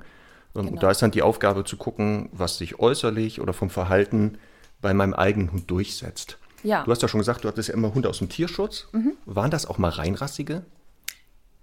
Ähm, 0.56 0.69
Und 0.69 0.82
da 0.82 0.90
ist 0.90 1.02
dann 1.02 1.12
die 1.12 1.22
Aufgabe 1.22 1.64
zu 1.64 1.76
gucken, 1.76 2.28
was 2.32 2.58
sich 2.58 2.81
äußerlich 2.81 3.40
oder 3.40 3.52
vom 3.52 3.70
Verhalten 3.70 4.38
bei 4.81 4.93
meinem 4.93 5.14
eigenen 5.14 5.52
Hund 5.52 5.70
durchsetzt. 5.70 6.38
Ja. 6.62 6.82
Du 6.82 6.90
hast 6.90 7.00
ja 7.02 7.08
schon 7.08 7.20
gesagt, 7.20 7.44
du 7.44 7.49
hattest 7.49 7.69
ja 7.69 7.75
immer 7.75 7.94
Hunde 7.94 8.08
aus 8.08 8.19
dem 8.19 8.28
Tierschutz. 8.28 8.88
Waren 9.25 9.50
das 9.52 9.66
auch 9.66 9.78
mal 9.78 9.90
reinrassige? 9.90 10.64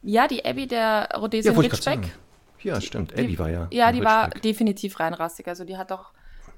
Ja, 0.01 0.27
die 0.27 0.45
Abby 0.45 0.67
der 0.67 1.09
Rhodesian 1.17 1.55
grad 1.55 1.65
Ridgeback. 1.65 2.17
Ja, 2.61 2.79
stimmt. 2.79 3.11
Abby 3.13 3.37
war 3.37 3.49
ja. 3.49 3.67
Ja, 3.71 3.91
die 3.91 4.03
war 4.03 4.25
Ridgeback. 4.25 4.41
definitiv 4.43 4.99
reinrassig. 4.99 5.47
Also 5.47 5.65
die 5.65 5.75
hat 5.75 5.91
auch 5.91 6.12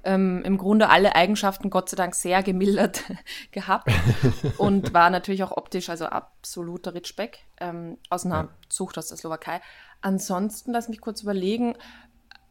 ähm, 0.05 0.43
im 0.45 0.57
Grunde 0.57 0.89
alle 0.89 1.15
Eigenschaften 1.15 1.69
Gott 1.69 1.89
sei 1.89 1.97
Dank 1.97 2.15
sehr 2.15 2.43
gemildert 2.43 3.03
gehabt 3.51 3.91
und 4.57 4.93
war 4.93 5.09
natürlich 5.09 5.43
auch 5.43 5.51
optisch, 5.51 5.89
also 5.89 6.05
absoluter 6.05 6.93
Ridgeback 6.93 7.39
ähm, 7.59 7.97
aus 8.09 8.25
einer 8.25 8.49
Zucht 8.69 8.97
aus 8.97 9.07
der 9.07 9.17
Slowakei. 9.17 9.61
Ansonsten, 10.01 10.71
lass 10.71 10.87
mich 10.87 11.01
kurz 11.01 11.23
überlegen. 11.23 11.75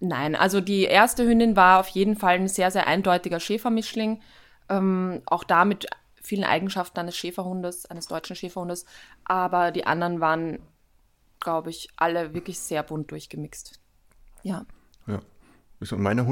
Nein, 0.01 0.35
also 0.35 0.61
die 0.61 0.83
erste 0.83 1.25
Hündin 1.25 1.56
war 1.56 1.81
auf 1.81 1.89
jeden 1.89 2.17
Fall 2.17 2.35
ein 2.35 2.49
sehr, 2.49 2.71
sehr 2.71 2.89
eindeutiger 2.89 3.39
Schäfermischling. 3.39 4.21
Ähm, 4.69 5.23
auch 5.27 5.45
da 5.45 5.65
mit 5.65 5.87
vielen 6.21 6.45
Eigenschaften 6.45 6.99
eines 6.99 7.17
Schäferhundes, 7.17 7.87
eines 7.87 8.09
deutschen 8.09 8.35
Schäferhundes. 8.35 8.85
Aber 9.25 9.71
die 9.71 9.87
anderen 9.87 10.21
waren, 10.21 10.59
glaube 11.39 11.71
ich, 11.71 11.89
alle 11.97 12.35
wirklich 12.35 12.59
sehr 12.59 12.83
bunt 12.83 13.12
durchgemixt. 13.12 13.79
Ja. 14.43 14.67
Ja. 15.06 15.21
Also 15.81 15.97
meine 15.97 16.27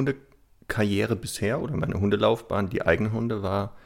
Hundekarriere 0.63 1.17
bisher 1.17 1.61
oder 1.61 1.77
meine 1.77 2.01
Hundelaufbahn, 2.01 2.71
die 2.71 2.83
eigenen 2.83 3.13
Hunde, 3.13 3.43
war 3.43 3.77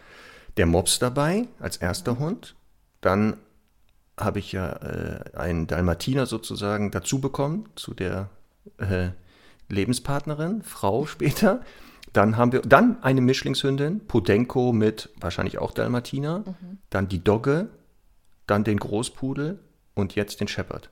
der 0.57 0.67
Mops 0.67 0.99
dabei 0.99 1.49
als 1.59 1.77
erster 1.77 2.19
Hund. 2.19 2.55
Dann 3.01 3.37
habe 4.19 4.39
ich 4.39 4.53
ja 4.53 4.73
äh, 4.73 5.37
einen 5.37 5.67
Dalmatiner 5.67 6.27
sozusagen 6.27 6.91
dazu 6.91 7.21
bekommen, 7.21 7.69
zu 7.77 7.93
der 7.93 8.31
äh, 8.79 9.11
Lebenspartnerin, 9.69 10.63
Frau 10.63 11.07
später. 11.07 11.61
Dann 12.13 12.37
haben 12.37 12.53
wir 12.53 12.63
dann 12.63 13.03
eine 13.03 13.21
Mischlingshündin, 13.21 14.07
Podenko 14.07 14.73
mit 14.73 15.11
wahrscheinlich 15.21 15.59
auch 15.59 15.73
Dalmatiner. 15.73 16.45
Dann 16.89 17.09
die 17.09 17.23
Dogge, 17.23 17.69
dann 18.47 18.65
den 18.65 18.79
Großpudel 18.79 19.59
und 19.95 20.15
jetzt 20.15 20.41
den 20.41 20.49
Shepherd. 20.49 20.89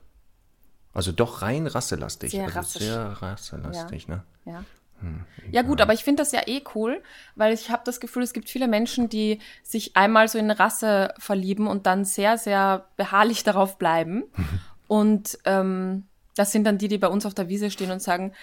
Also 0.93 1.11
doch 1.11 1.41
rein 1.41 1.65
rasselastig. 1.65 2.31
Sehr 2.31 2.55
also 2.55 2.79
sehr 2.79 3.21
rasselastig, 3.21 4.07
ne? 4.07 4.23
Ja. 4.45 4.63
Hm, 5.01 5.25
Ja 5.51 5.61
gut, 5.61 5.81
aber 5.81 5.93
ich 5.93 6.03
finde 6.03 6.21
das 6.23 6.31
ja 6.31 6.41
eh 6.47 6.61
cool, 6.73 7.01
weil 7.35 7.53
ich 7.53 7.69
habe 7.69 7.83
das 7.85 7.99
Gefühl, 7.99 8.23
es 8.23 8.33
gibt 8.33 8.49
viele 8.49 8.67
Menschen, 8.67 9.09
die 9.09 9.39
sich 9.63 9.95
einmal 9.95 10.27
so 10.27 10.37
in 10.37 10.45
eine 10.45 10.59
Rasse 10.59 11.13
verlieben 11.19 11.67
und 11.67 11.85
dann 11.85 12.05
sehr, 12.05 12.37
sehr 12.37 12.85
beharrlich 12.97 13.43
darauf 13.43 13.77
bleiben. 13.77 14.23
und 14.87 15.37
ähm, 15.45 16.05
das 16.35 16.51
sind 16.51 16.63
dann 16.65 16.77
die, 16.77 16.87
die 16.87 16.97
bei 16.97 17.07
uns 17.07 17.25
auf 17.25 17.33
der 17.33 17.47
Wiese 17.49 17.71
stehen 17.71 17.91
und 17.91 18.01
sagen, 18.01 18.33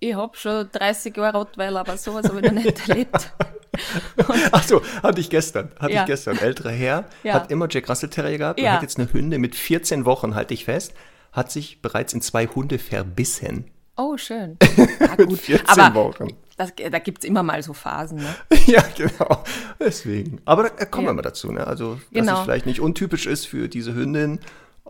ich 0.00 0.14
hab 0.14 0.36
schon 0.36 0.68
30 0.72 1.16
Jahre 1.16 1.38
Rottweiler, 1.38 1.80
aber 1.80 1.96
sowas 1.96 2.26
habe 2.28 2.40
ich 2.40 2.44
noch 2.44 2.52
nicht 2.52 2.88
erlebt. 2.88 3.32
Ach 4.52 4.62
so, 4.64 4.82
hatte 5.02 5.20
ich 5.20 5.30
gestern. 5.30 5.70
Hatte 5.78 5.92
Ja. 5.92 6.00
ich 6.02 6.06
gestern. 6.06 6.38
Älterer 6.38 6.70
Herr 6.70 7.04
Ja. 7.22 7.34
hat 7.34 7.50
immer 7.50 7.68
Jack 7.70 7.88
Russell 7.88 8.10
Terrier 8.10 8.38
gehabt 8.38 8.58
und 8.58 8.66
Ja. 8.66 8.72
hat 8.72 8.82
jetzt 8.82 8.98
eine 8.98 9.12
Hünde 9.12 9.38
mit 9.38 9.54
14 9.54 10.04
Wochen, 10.04 10.34
halte 10.34 10.54
ich 10.54 10.64
fest, 10.64 10.92
hat 11.32 11.50
sich 11.50 11.80
bereits 11.82 12.12
in 12.12 12.20
zwei 12.20 12.46
Hunde 12.46 12.78
verbissen. 12.78 13.70
Oh, 13.96 14.16
schön. 14.16 14.56
Ja, 15.00 15.16
gut. 15.16 15.38
14 15.38 15.66
aber 15.68 15.94
Wochen. 15.94 16.28
Das, 16.56 16.72
da 16.76 16.98
gibt's 16.98 17.24
immer 17.24 17.42
mal 17.42 17.62
so 17.62 17.72
Phasen. 17.72 18.18
Ne? 18.18 18.34
ja, 18.66 18.82
genau. 18.96 19.42
Deswegen. 19.80 20.40
Aber 20.44 20.70
da 20.70 20.84
kommen 20.84 21.06
wir 21.06 21.10
Ja. 21.10 21.14
mal 21.14 21.22
dazu, 21.22 21.50
ne? 21.50 21.66
Also, 21.66 21.94
dass 21.94 22.02
Genau. 22.12 22.34
es 22.38 22.40
vielleicht 22.40 22.66
nicht 22.66 22.80
untypisch 22.80 23.26
ist 23.26 23.46
für 23.46 23.68
diese 23.68 23.94
Hündin, 23.94 24.38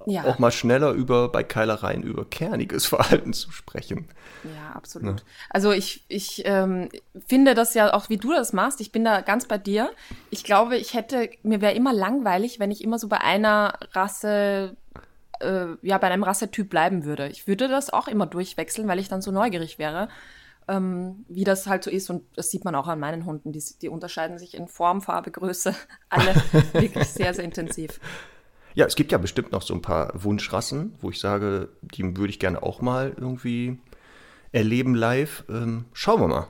Ja. 0.06 0.24
auch 0.24 0.38
mal 0.38 0.50
schneller 0.52 0.90
über 0.92 1.30
bei 1.30 1.42
Keilereien 1.44 2.02
über 2.02 2.24
kerniges 2.24 2.86
Verhalten 2.94 3.32
zu 3.32 3.50
sprechen. 3.52 4.08
Ja, 4.44 4.74
absolut. 4.74 5.24
Also 5.50 5.70
ich, 5.72 6.04
ich 6.08 6.42
ähm, 6.44 6.88
finde 7.26 7.54
das 7.54 7.74
ja 7.74 7.94
auch, 7.94 8.08
wie 8.08 8.16
du 8.18 8.32
das 8.32 8.52
machst, 8.52 8.80
ich 8.80 8.90
bin 8.92 9.04
da 9.04 9.20
ganz 9.20 9.46
bei 9.46 9.56
dir. 9.58 9.90
Ich 10.30 10.42
glaube, 10.42 10.76
ich 10.76 10.94
hätte, 10.94 11.30
mir 11.44 11.60
wäre 11.60 11.74
immer 11.74 11.92
langweilig, 11.92 12.58
wenn 12.58 12.72
ich 12.72 12.82
immer 12.82 12.98
so 12.98 13.06
bei 13.08 13.20
einer 13.20 13.78
Rasse, 13.92 14.76
äh, 15.42 15.76
ja, 15.82 15.98
bei 15.98 16.08
einem 16.08 16.22
Rassetyp 16.22 16.70
bleiben 16.70 17.04
würde. 17.04 17.28
Ich 17.28 17.46
würde 17.46 17.68
das 17.68 17.92
auch 17.92 18.08
immer 18.08 18.26
durchwechseln, 18.26 18.88
weil 18.88 18.98
ich 18.98 19.08
dann 19.08 19.22
so 19.22 19.30
neugierig 19.30 19.78
wäre, 19.78 20.08
ähm, 20.68 21.24
wie 21.28 21.44
das 21.44 21.66
halt 21.66 21.84
so 21.84 21.90
ist. 21.90 22.10
Und 22.10 22.24
das 22.36 22.50
sieht 22.50 22.64
man 22.64 22.74
auch 22.74 22.88
an 22.88 23.00
meinen 23.00 23.26
Hunden. 23.26 23.52
Die, 23.52 23.62
die 23.80 23.88
unterscheiden 23.88 24.38
sich 24.38 24.54
in 24.54 24.68
Form, 24.68 25.02
Farbe, 25.02 25.30
Größe, 25.30 25.74
alle 26.08 26.34
wirklich 26.72 27.08
sehr, 27.08 27.34
sehr 27.34 27.44
intensiv. 27.44 28.00
Ja, 28.74 28.86
es 28.86 28.94
gibt 28.94 29.12
ja 29.12 29.18
bestimmt 29.18 29.52
noch 29.52 29.62
so 29.62 29.74
ein 29.74 29.82
paar 29.82 30.10
Wunschrassen, 30.14 30.94
wo 31.00 31.10
ich 31.10 31.20
sage, 31.20 31.68
die 31.82 32.16
würde 32.16 32.30
ich 32.30 32.38
gerne 32.38 32.62
auch 32.62 32.80
mal 32.80 33.12
irgendwie 33.16 33.78
erleben 34.50 34.94
live. 34.94 35.44
Ähm, 35.48 35.84
schauen 35.92 36.20
wir 36.20 36.28
mal. 36.28 36.46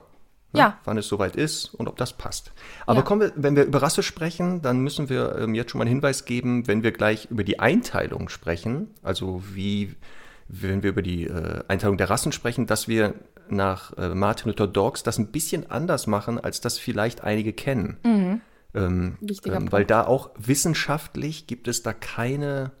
Ne, 0.53 0.59
Ja. 0.59 0.77
Wann 0.85 0.97
es 0.97 1.07
soweit 1.07 1.35
ist 1.35 1.73
und 1.73 1.87
ob 1.87 1.97
das 1.97 2.13
passt. 2.13 2.51
Aber 2.85 2.99
Ja. 2.99 3.01
kommen 3.03 3.21
wir, 3.21 3.33
wenn 3.35 3.55
wir 3.55 3.63
über 3.65 3.81
Rasse 3.81 4.03
sprechen, 4.03 4.61
dann 4.61 4.79
müssen 4.79 5.09
wir 5.09 5.35
ähm, 5.39 5.55
jetzt 5.55 5.71
schon 5.71 5.79
mal 5.79 5.83
einen 5.83 5.95
Hinweis 5.95 6.25
geben, 6.25 6.67
wenn 6.67 6.83
wir 6.83 6.91
gleich 6.91 7.27
über 7.29 7.43
die 7.43 7.59
Einteilung 7.59 8.29
sprechen, 8.29 8.91
also 9.01 9.43
wie, 9.53 9.95
wenn 10.47 10.83
wir 10.83 10.91
über 10.91 11.01
die 11.01 11.25
äh, 11.25 11.63
Einteilung 11.67 11.97
der 11.97 12.09
Rassen 12.09 12.31
sprechen, 12.31 12.67
dass 12.67 12.87
wir 12.87 13.15
nach 13.49 13.95
äh, 13.97 14.15
Martin 14.15 14.49
Luther 14.51 14.67
Dogs 14.67 15.03
das 15.03 15.17
ein 15.17 15.27
bisschen 15.31 15.69
anders 15.69 16.07
machen, 16.07 16.39
als 16.39 16.61
das 16.61 16.77
vielleicht 16.77 17.23
einige 17.23 17.53
kennen. 17.53 17.97
Mhm. 18.03 18.41
Ähm, 18.75 19.17
ähm, 19.45 19.71
weil 19.71 19.85
da 19.85 20.05
auch 20.05 20.31
wissenschaftlich 20.37 21.45
gibt 21.45 21.67
es 21.67 21.83
da 21.83 21.93
keine 21.93 22.71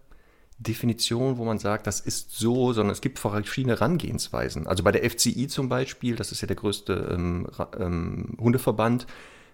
Definition, 0.59 1.37
wo 1.37 1.45
man 1.45 1.57
sagt, 1.57 1.87
das 1.87 1.99
ist 1.99 2.37
so, 2.37 2.73
sondern 2.73 2.91
es 2.91 3.01
gibt 3.01 3.19
verschiedene 3.19 3.73
Herangehensweisen. 3.73 4.67
Also 4.67 4.83
bei 4.83 4.91
der 4.91 5.09
FCI 5.09 5.47
zum 5.47 5.69
Beispiel, 5.69 6.15
das 6.15 6.31
ist 6.31 6.41
ja 6.41 6.47
der 6.47 6.55
größte 6.55 7.11
ähm, 7.11 7.47
ähm, 7.79 8.37
Hundeverband, 8.39 9.07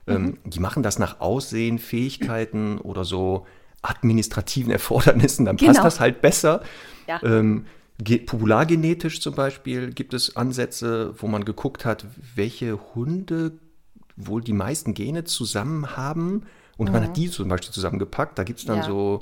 ähm, 0.07 0.23
mhm. 0.23 0.37
die 0.45 0.59
machen 0.59 0.83
das 0.83 0.99
nach 0.99 1.19
Aussehen, 1.19 1.79
Fähigkeiten 1.79 2.77
oder 2.79 3.05
so 3.05 3.45
administrativen 3.81 4.71
Erfordernissen, 4.71 5.45
dann 5.45 5.57
genau. 5.57 5.73
passt 5.73 5.85
das 5.85 5.99
halt 5.99 6.21
besser. 6.21 6.63
Ja. 7.07 7.21
Ähm, 7.23 7.65
populargenetisch 8.25 9.21
zum 9.21 9.35
Beispiel 9.35 9.91
gibt 9.91 10.13
es 10.13 10.35
Ansätze, 10.35 11.13
wo 11.17 11.27
man 11.27 11.43
geguckt 11.45 11.85
hat, 11.85 12.05
welche 12.35 12.79
Hunde 12.95 13.53
wohl 14.15 14.41
die 14.41 14.53
meisten 14.53 14.93
Gene 14.93 15.23
zusammen 15.23 15.97
haben. 15.97 16.45
Und 16.77 16.87
mhm. 16.87 16.93
man 16.93 17.03
hat 17.03 17.17
die 17.17 17.29
zum 17.29 17.49
Beispiel 17.49 17.71
zusammengepackt. 17.71 18.37
Da 18.37 18.43
gibt 18.43 18.59
es 18.59 18.65
dann 18.65 18.77
ja. 18.77 18.83
so, 18.83 19.21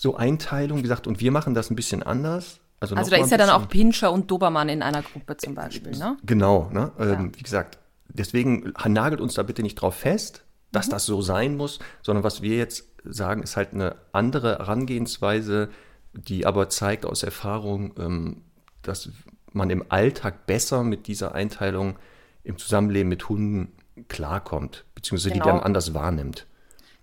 so 0.00 0.16
Einteilungen, 0.16 0.78
wie 0.78 0.84
gesagt, 0.84 1.06
und 1.06 1.20
wir 1.20 1.30
machen 1.30 1.52
das 1.52 1.68
ein 1.68 1.76
bisschen 1.76 2.02
anders. 2.02 2.60
Also, 2.80 2.94
also 2.94 3.10
da 3.10 3.18
ist 3.18 3.30
ja 3.30 3.36
dann 3.36 3.50
auch 3.50 3.68
Pinscher 3.68 4.10
und 4.10 4.30
Dobermann 4.30 4.70
in 4.70 4.82
einer 4.82 5.02
Gruppe 5.02 5.36
zum 5.36 5.54
Beispiel, 5.54 5.92
ne? 5.92 6.16
Genau, 6.24 6.70
ne? 6.72 6.90
Ja. 6.98 7.04
Ähm, 7.04 7.32
wie 7.36 7.42
gesagt, 7.42 7.76
deswegen 8.08 8.72
nagelt 8.86 9.20
uns 9.20 9.34
da 9.34 9.42
bitte 9.42 9.62
nicht 9.62 9.74
drauf 9.74 9.94
fest, 9.94 10.42
dass 10.72 10.86
mhm. 10.86 10.92
das 10.92 11.04
so 11.04 11.20
sein 11.20 11.54
muss, 11.54 11.80
sondern 12.00 12.24
was 12.24 12.40
wir 12.40 12.56
jetzt 12.56 12.86
sagen, 13.04 13.42
ist 13.42 13.58
halt 13.58 13.74
eine 13.74 13.96
andere 14.12 14.60
Herangehensweise, 14.60 15.68
die 16.14 16.46
aber 16.46 16.70
zeigt 16.70 17.04
aus 17.04 17.22
Erfahrung, 17.22 17.92
ähm, 17.98 18.44
dass 18.80 19.10
man 19.52 19.68
im 19.68 19.84
Alltag 19.90 20.46
besser 20.46 20.82
mit 20.82 21.08
dieser 21.08 21.34
Einteilung 21.34 21.98
im 22.42 22.56
Zusammenleben 22.56 23.10
mit 23.10 23.28
Hunden 23.28 23.72
klarkommt, 24.08 24.86
beziehungsweise 24.94 25.34
genau. 25.34 25.44
die 25.44 25.50
dann 25.50 25.60
anders 25.60 25.92
wahrnimmt. 25.92 26.46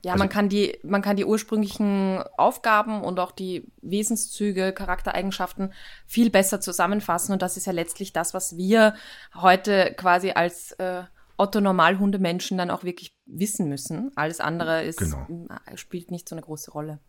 Ja, 0.03 0.13
also, 0.13 0.21
man 0.21 0.29
kann 0.29 0.49
die, 0.49 0.77
man 0.83 1.01
kann 1.01 1.15
die 1.15 1.25
ursprünglichen 1.25 2.21
Aufgaben 2.37 3.01
und 3.03 3.19
auch 3.19 3.31
die 3.31 3.65
Wesenszüge, 3.81 4.71
Charaktereigenschaften 4.71 5.73
viel 6.05 6.29
besser 6.29 6.61
zusammenfassen. 6.61 7.33
Und 7.33 7.41
das 7.41 7.57
ist 7.57 7.65
ja 7.65 7.73
letztlich 7.73 8.13
das, 8.13 8.33
was 8.33 8.57
wir 8.57 8.93
heute 9.35 9.93
quasi 9.97 10.31
als 10.31 10.73
äh, 10.73 11.03
Otto-Normalhundemenschen 11.37 12.57
dann 12.57 12.71
auch 12.71 12.83
wirklich 12.83 13.15
wissen 13.25 13.69
müssen. 13.69 14.11
Alles 14.15 14.39
andere 14.39 14.83
ist, 14.83 14.99
genau. 14.99 15.27
spielt 15.75 16.11
nicht 16.11 16.27
so 16.27 16.35
eine 16.35 16.41
große 16.41 16.71
Rolle. 16.71 16.99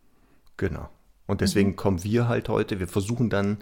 Genau. 0.57 0.89
Und 1.25 1.41
deswegen 1.41 1.71
mhm. 1.71 1.75
kommen 1.75 2.03
wir 2.03 2.27
halt 2.27 2.49
heute, 2.49 2.79
wir 2.79 2.87
versuchen 2.87 3.29
dann 3.29 3.59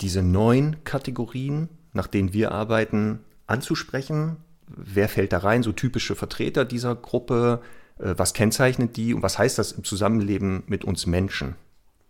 diese 0.00 0.22
neun 0.22 0.84
Kategorien, 0.84 1.68
nach 1.92 2.06
denen 2.06 2.32
wir 2.32 2.52
arbeiten, 2.52 3.20
anzusprechen. 3.46 4.36
Wer 4.66 5.08
fällt 5.08 5.32
da 5.32 5.38
rein? 5.38 5.62
So 5.62 5.72
typische 5.72 6.14
Vertreter 6.14 6.64
dieser 6.64 6.94
Gruppe. 6.94 7.62
Äh, 7.98 8.14
was 8.16 8.34
kennzeichnet 8.34 8.96
die 8.96 9.14
und 9.14 9.22
was 9.22 9.38
heißt 9.38 9.58
das 9.58 9.72
im 9.72 9.84
Zusammenleben 9.84 10.64
mit 10.66 10.84
uns 10.84 11.06
Menschen? 11.06 11.56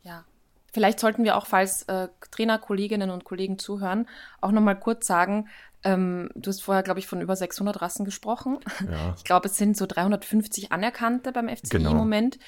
Ja, 0.03 0.25
vielleicht 0.73 1.01
sollten 1.01 1.25
wir 1.25 1.37
auch, 1.37 1.47
falls 1.47 1.83
äh, 1.85 2.09
Trainer, 2.31 2.59
Kolleginnen 2.59 3.11
und 3.11 3.25
Kollegen 3.25 3.59
zuhören, 3.59 4.09
auch 4.41 4.53
nochmal 4.53 4.79
kurz 4.79 5.07
sagen, 5.07 5.49
ähm, 5.85 6.31
du 6.35 6.49
hast 6.49 6.63
vorher, 6.63 6.83
glaube 6.83 7.01
ich, 7.01 7.07
von 7.07 7.21
über 7.21 7.37
600 7.37 7.81
Rassen 7.81 8.05
gesprochen. 8.05 8.59
Ja. 8.91 9.15
Ich 9.17 9.25
glaube, 9.25 9.49
es 9.49 9.57
sind 9.57 9.77
so 9.77 9.87
350 9.87 10.73
anerkannte 10.73 11.33
beim 11.33 11.49
FCI 11.49 11.69
genau. 11.79 11.93
im 11.93 11.97
Moment. 11.97 12.39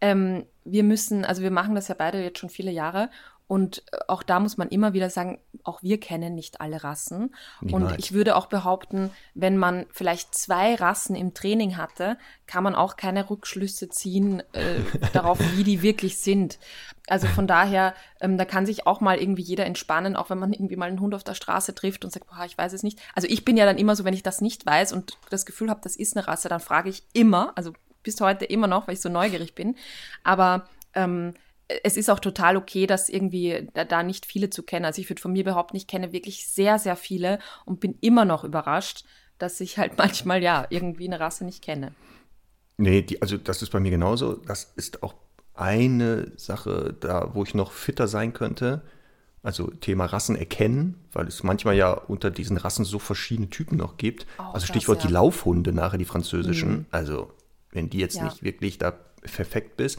Ähm, 0.00 0.44
wir 0.64 0.82
müssen, 0.82 1.24
also 1.24 1.42
wir 1.42 1.50
machen 1.50 1.74
das 1.74 1.88
ja 1.88 1.94
beide 1.96 2.22
jetzt 2.22 2.38
schon 2.38 2.50
viele 2.50 2.70
Jahre 2.70 3.08
und 3.52 3.82
äh, 3.92 3.98
auch 4.08 4.22
da 4.22 4.40
muss 4.40 4.56
man 4.56 4.70
immer 4.70 4.94
wieder 4.94 5.10
sagen, 5.10 5.38
auch 5.62 5.82
wir 5.82 6.00
kennen 6.00 6.34
nicht 6.34 6.62
alle 6.62 6.82
Rassen. 6.82 7.34
Niemals. 7.60 7.92
Und 7.92 7.98
ich 7.98 8.12
würde 8.12 8.34
auch 8.36 8.46
behaupten, 8.46 9.10
wenn 9.34 9.58
man 9.58 9.84
vielleicht 9.90 10.34
zwei 10.34 10.74
Rassen 10.74 11.14
im 11.14 11.34
Training 11.34 11.76
hatte, 11.76 12.16
kann 12.46 12.64
man 12.64 12.74
auch 12.74 12.96
keine 12.96 13.28
Rückschlüsse 13.28 13.90
ziehen 13.90 14.42
äh, 14.54 14.80
darauf, 15.12 15.38
wie 15.54 15.64
die 15.64 15.82
wirklich 15.82 16.16
sind. 16.16 16.58
Also 17.08 17.26
von 17.26 17.46
daher, 17.46 17.92
ähm, 18.22 18.38
da 18.38 18.46
kann 18.46 18.64
sich 18.64 18.86
auch 18.86 19.02
mal 19.02 19.18
irgendwie 19.18 19.42
jeder 19.42 19.66
entspannen, 19.66 20.16
auch 20.16 20.30
wenn 20.30 20.38
man 20.38 20.54
irgendwie 20.54 20.76
mal 20.76 20.88
einen 20.88 21.00
Hund 21.00 21.14
auf 21.14 21.22
der 21.22 21.34
Straße 21.34 21.74
trifft 21.74 22.06
und 22.06 22.10
sagt, 22.10 22.28
boah, 22.28 22.46
ich 22.46 22.56
weiß 22.56 22.72
es 22.72 22.82
nicht. 22.82 23.00
Also 23.14 23.28
ich 23.28 23.44
bin 23.44 23.58
ja 23.58 23.66
dann 23.66 23.76
immer 23.76 23.96
so, 23.96 24.06
wenn 24.06 24.14
ich 24.14 24.22
das 24.22 24.40
nicht 24.40 24.64
weiß 24.64 24.94
und 24.94 25.18
das 25.28 25.44
Gefühl 25.44 25.68
habe, 25.68 25.80
das 25.84 25.96
ist 25.96 26.16
eine 26.16 26.26
Rasse, 26.26 26.48
dann 26.48 26.60
frage 26.60 26.88
ich 26.88 27.02
immer, 27.12 27.52
also 27.54 27.74
bis 28.02 28.18
heute 28.22 28.46
immer 28.46 28.66
noch, 28.66 28.86
weil 28.86 28.94
ich 28.94 29.02
so 29.02 29.10
neugierig 29.10 29.54
bin. 29.54 29.76
Aber 30.24 30.64
ähm, 30.94 31.34
es 31.82 31.96
ist 31.96 32.10
auch 32.10 32.20
total 32.20 32.56
okay, 32.56 32.86
dass 32.86 33.08
irgendwie 33.08 33.68
da, 33.74 33.84
da 33.84 34.02
nicht 34.02 34.26
viele 34.26 34.50
zu 34.50 34.62
kennen. 34.62 34.84
Also 34.84 35.00
ich 35.00 35.08
würde 35.08 35.22
von 35.22 35.32
mir 35.32 35.44
behaupten, 35.44 35.76
ich 35.76 35.86
kenne 35.86 36.12
wirklich 36.12 36.46
sehr, 36.48 36.78
sehr 36.78 36.96
viele 36.96 37.38
und 37.64 37.80
bin 37.80 37.96
immer 38.00 38.24
noch 38.24 38.44
überrascht, 38.44 39.04
dass 39.38 39.60
ich 39.60 39.78
halt 39.78 39.92
manchmal 39.98 40.42
ja 40.42 40.66
irgendwie 40.70 41.06
eine 41.06 41.20
Rasse 41.20 41.44
nicht 41.44 41.62
kenne. 41.62 41.92
Nee, 42.76 43.02
die, 43.02 43.22
also 43.22 43.36
das 43.36 43.62
ist 43.62 43.70
bei 43.70 43.80
mir 43.80 43.90
genauso. 43.90 44.34
Das 44.34 44.72
ist 44.76 45.02
auch 45.02 45.14
eine 45.54 46.32
Sache, 46.36 46.96
da 46.98 47.34
wo 47.34 47.42
ich 47.42 47.54
noch 47.54 47.72
fitter 47.72 48.08
sein 48.08 48.32
könnte. 48.32 48.82
Also 49.42 49.66
Thema 49.68 50.06
Rassen 50.06 50.36
erkennen, 50.36 51.04
weil 51.12 51.26
es 51.26 51.42
manchmal 51.42 51.74
ja 51.76 51.92
unter 51.92 52.30
diesen 52.30 52.56
Rassen 52.56 52.84
so 52.84 52.98
verschiedene 53.00 53.50
Typen 53.50 53.76
noch 53.76 53.96
gibt. 53.96 54.26
Auch 54.38 54.54
also 54.54 54.66
Stichwort 54.66 54.98
das, 54.98 55.04
ja. 55.04 55.08
die 55.08 55.14
Laufhunde 55.14 55.72
nachher, 55.72 55.98
die 55.98 56.04
französischen. 56.04 56.70
Mhm. 56.70 56.86
Also 56.92 57.32
wenn 57.72 57.90
die 57.90 57.98
jetzt 57.98 58.16
ja. 58.16 58.24
nicht 58.24 58.42
wirklich 58.42 58.78
da 58.78 58.92
perfekt 58.92 59.76
bist. 59.76 59.98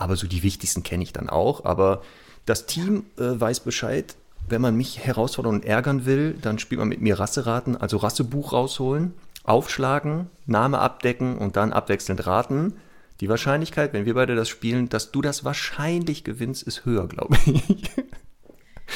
Aber 0.00 0.16
so 0.16 0.26
die 0.26 0.42
wichtigsten 0.42 0.82
kenne 0.82 1.02
ich 1.02 1.12
dann 1.12 1.28
auch. 1.28 1.66
Aber 1.66 2.00
das 2.46 2.64
Team 2.64 3.04
äh, 3.18 3.38
weiß 3.38 3.60
Bescheid. 3.60 4.16
Wenn 4.48 4.62
man 4.62 4.74
mich 4.74 4.98
herausfordern 4.98 5.56
und 5.56 5.64
ärgern 5.66 6.06
will, 6.06 6.38
dann 6.40 6.58
spielt 6.58 6.78
man 6.78 6.88
mit 6.88 7.02
mir 7.02 7.20
Rasseraten, 7.20 7.76
also 7.76 7.98
Rassebuch 7.98 8.54
rausholen, 8.54 9.12
aufschlagen, 9.44 10.28
Name 10.46 10.78
abdecken 10.78 11.36
und 11.36 11.56
dann 11.56 11.74
abwechselnd 11.74 12.26
raten. 12.26 12.76
Die 13.20 13.28
Wahrscheinlichkeit, 13.28 13.92
wenn 13.92 14.06
wir 14.06 14.14
beide 14.14 14.34
das 14.34 14.48
spielen, 14.48 14.88
dass 14.88 15.12
du 15.12 15.20
das 15.20 15.44
wahrscheinlich 15.44 16.24
gewinnst, 16.24 16.62
ist 16.62 16.86
höher, 16.86 17.06
glaube 17.06 17.36
ich. 17.44 17.62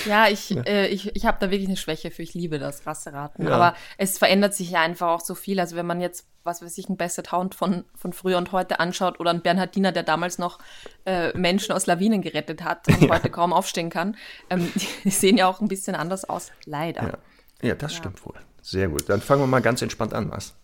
Ja, 0.06 0.28
ich, 0.28 0.50
ja. 0.50 0.62
Äh, 0.62 0.88
ich, 0.88 1.14
ich 1.14 1.26
habe 1.26 1.38
da 1.40 1.50
wirklich 1.50 1.68
eine 1.68 1.76
Schwäche 1.76 2.10
für. 2.10 2.22
Ich 2.22 2.34
liebe 2.34 2.58
das 2.58 2.86
Rasseraten. 2.86 3.46
Ja. 3.46 3.52
Aber 3.52 3.76
es 3.98 4.18
verändert 4.18 4.54
sich 4.54 4.70
ja 4.70 4.80
einfach 4.80 5.08
auch 5.08 5.20
so 5.20 5.34
viel. 5.34 5.60
Also 5.60 5.76
wenn 5.76 5.86
man 5.86 6.00
jetzt, 6.00 6.26
was 6.42 6.62
weiß 6.62 6.76
ich, 6.78 6.88
ein 6.88 6.96
Basset 6.96 7.32
Hound 7.32 7.54
von, 7.54 7.84
von 7.94 8.12
früher 8.12 8.38
und 8.38 8.52
heute 8.52 8.80
anschaut 8.80 9.20
oder 9.20 9.30
ein 9.30 9.42
Bernhardiner, 9.42 9.92
der 9.92 10.02
damals 10.02 10.38
noch 10.38 10.58
äh, 11.04 11.36
Menschen 11.36 11.72
aus 11.72 11.86
Lawinen 11.86 12.22
gerettet 12.22 12.62
hat 12.62 12.88
und 12.88 13.02
ja. 13.02 13.08
heute 13.10 13.30
kaum 13.30 13.52
aufstehen 13.52 13.90
kann, 13.90 14.16
ähm, 14.50 14.70
die 15.04 15.10
sehen 15.10 15.36
ja 15.36 15.48
auch 15.48 15.60
ein 15.60 15.68
bisschen 15.68 15.94
anders 15.94 16.24
aus. 16.24 16.50
Leider. 16.64 17.02
Ja, 17.62 17.68
ja 17.68 17.74
das 17.74 17.94
stimmt 17.94 18.24
wohl. 18.24 18.34
Sehr 18.62 18.88
gut. 18.88 19.08
Dann 19.08 19.20
fangen 19.20 19.42
wir 19.42 19.46
mal 19.46 19.60
ganz 19.60 19.82
entspannt 19.82 20.14
an, 20.14 20.30
was? 20.30 20.54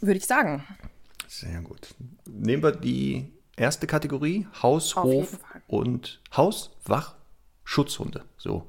Würde 0.00 0.18
ich 0.18 0.26
sagen. 0.26 0.64
Sehr 1.26 1.60
gut. 1.60 1.94
Nehmen 2.26 2.62
wir 2.62 2.72
die 2.72 3.32
erste 3.56 3.86
Kategorie: 3.86 4.46
Haus, 4.62 4.96
Hof 4.96 5.38
und 5.66 6.20
Haus, 6.36 6.70
Wach, 6.84 7.14
Schutzhunde. 7.64 8.24
So. 8.38 8.64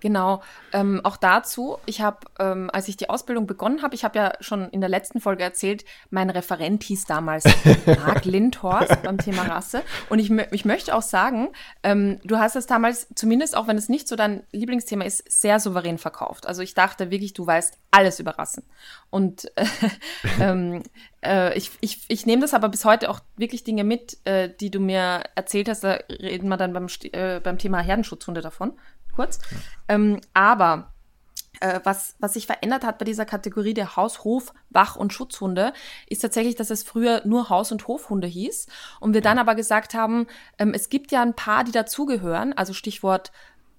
Genau, 0.00 0.42
ähm, 0.72 1.00
auch 1.04 1.16
dazu, 1.16 1.78
ich 1.86 2.00
habe, 2.00 2.18
ähm, 2.38 2.70
als 2.72 2.88
ich 2.88 2.96
die 2.96 3.08
Ausbildung 3.08 3.46
begonnen 3.46 3.82
habe, 3.82 3.94
ich 3.94 4.04
habe 4.04 4.18
ja 4.18 4.32
schon 4.40 4.68
in 4.70 4.80
der 4.80 4.90
letzten 4.90 5.20
Folge 5.20 5.42
erzählt, 5.42 5.84
mein 6.10 6.28
Referent 6.28 6.82
hieß 6.82 7.06
damals 7.06 7.44
Marc 7.86 8.24
Lindhorst 8.24 9.02
beim 9.02 9.18
Thema 9.18 9.42
Rasse. 9.42 9.82
Und 10.10 10.18
ich, 10.18 10.30
ich 10.30 10.64
möchte 10.64 10.94
auch 10.94 11.02
sagen, 11.02 11.48
ähm, 11.82 12.20
du 12.24 12.38
hast 12.38 12.56
es 12.56 12.66
damals, 12.66 13.08
zumindest 13.14 13.56
auch 13.56 13.68
wenn 13.68 13.78
es 13.78 13.88
nicht 13.88 14.06
so 14.06 14.16
dein 14.16 14.42
Lieblingsthema 14.52 15.04
ist, 15.04 15.24
sehr 15.30 15.60
souverän 15.60 15.98
verkauft. 15.98 16.46
Also 16.46 16.62
ich 16.62 16.74
dachte 16.74 17.10
wirklich, 17.10 17.32
du 17.32 17.46
weißt 17.46 17.78
alles 17.90 18.20
über 18.20 18.38
Rassen. 18.38 18.64
Und 19.08 19.50
äh, 19.56 19.64
ähm, 20.40 20.82
äh, 21.24 21.56
ich, 21.56 21.70
ich, 21.80 22.04
ich 22.08 22.26
nehme 22.26 22.42
das 22.42 22.52
aber 22.52 22.68
bis 22.68 22.84
heute 22.84 23.08
auch 23.08 23.20
wirklich 23.36 23.64
Dinge 23.64 23.84
mit, 23.84 24.18
äh, 24.24 24.50
die 24.60 24.70
du 24.70 24.78
mir 24.78 25.22
erzählt 25.34 25.68
hast. 25.68 25.84
Da 25.84 25.98
reden 26.10 26.48
wir 26.48 26.58
dann 26.58 26.74
beim, 26.74 26.86
äh, 27.12 27.40
beim 27.40 27.56
Thema 27.56 27.80
Herdenschutzhunde 27.80 28.42
davon 28.42 28.74
kurz. 29.16 29.40
Ähm, 29.88 30.20
aber 30.34 30.92
äh, 31.60 31.80
was, 31.84 32.14
was 32.18 32.34
sich 32.34 32.46
verändert 32.46 32.84
hat 32.84 32.98
bei 32.98 33.04
dieser 33.04 33.24
Kategorie 33.24 33.74
der 33.74 33.96
Haus-, 33.96 34.24
Hof-, 34.24 34.52
Wach- 34.70 34.96
und 34.96 35.12
Schutzhunde, 35.12 35.72
ist 36.06 36.20
tatsächlich, 36.20 36.54
dass 36.54 36.70
es 36.70 36.82
früher 36.82 37.22
nur 37.24 37.48
Haus- 37.48 37.72
und 37.72 37.88
Hofhunde 37.88 38.26
hieß. 38.26 38.66
Und 39.00 39.14
wir 39.14 39.22
dann 39.22 39.38
aber 39.38 39.54
gesagt 39.54 39.94
haben, 39.94 40.26
ähm, 40.58 40.72
es 40.74 40.88
gibt 40.88 41.12
ja 41.12 41.22
ein 41.22 41.34
paar, 41.34 41.64
die 41.64 41.72
dazugehören, 41.72 42.52
also 42.52 42.72
Stichwort 42.72 43.32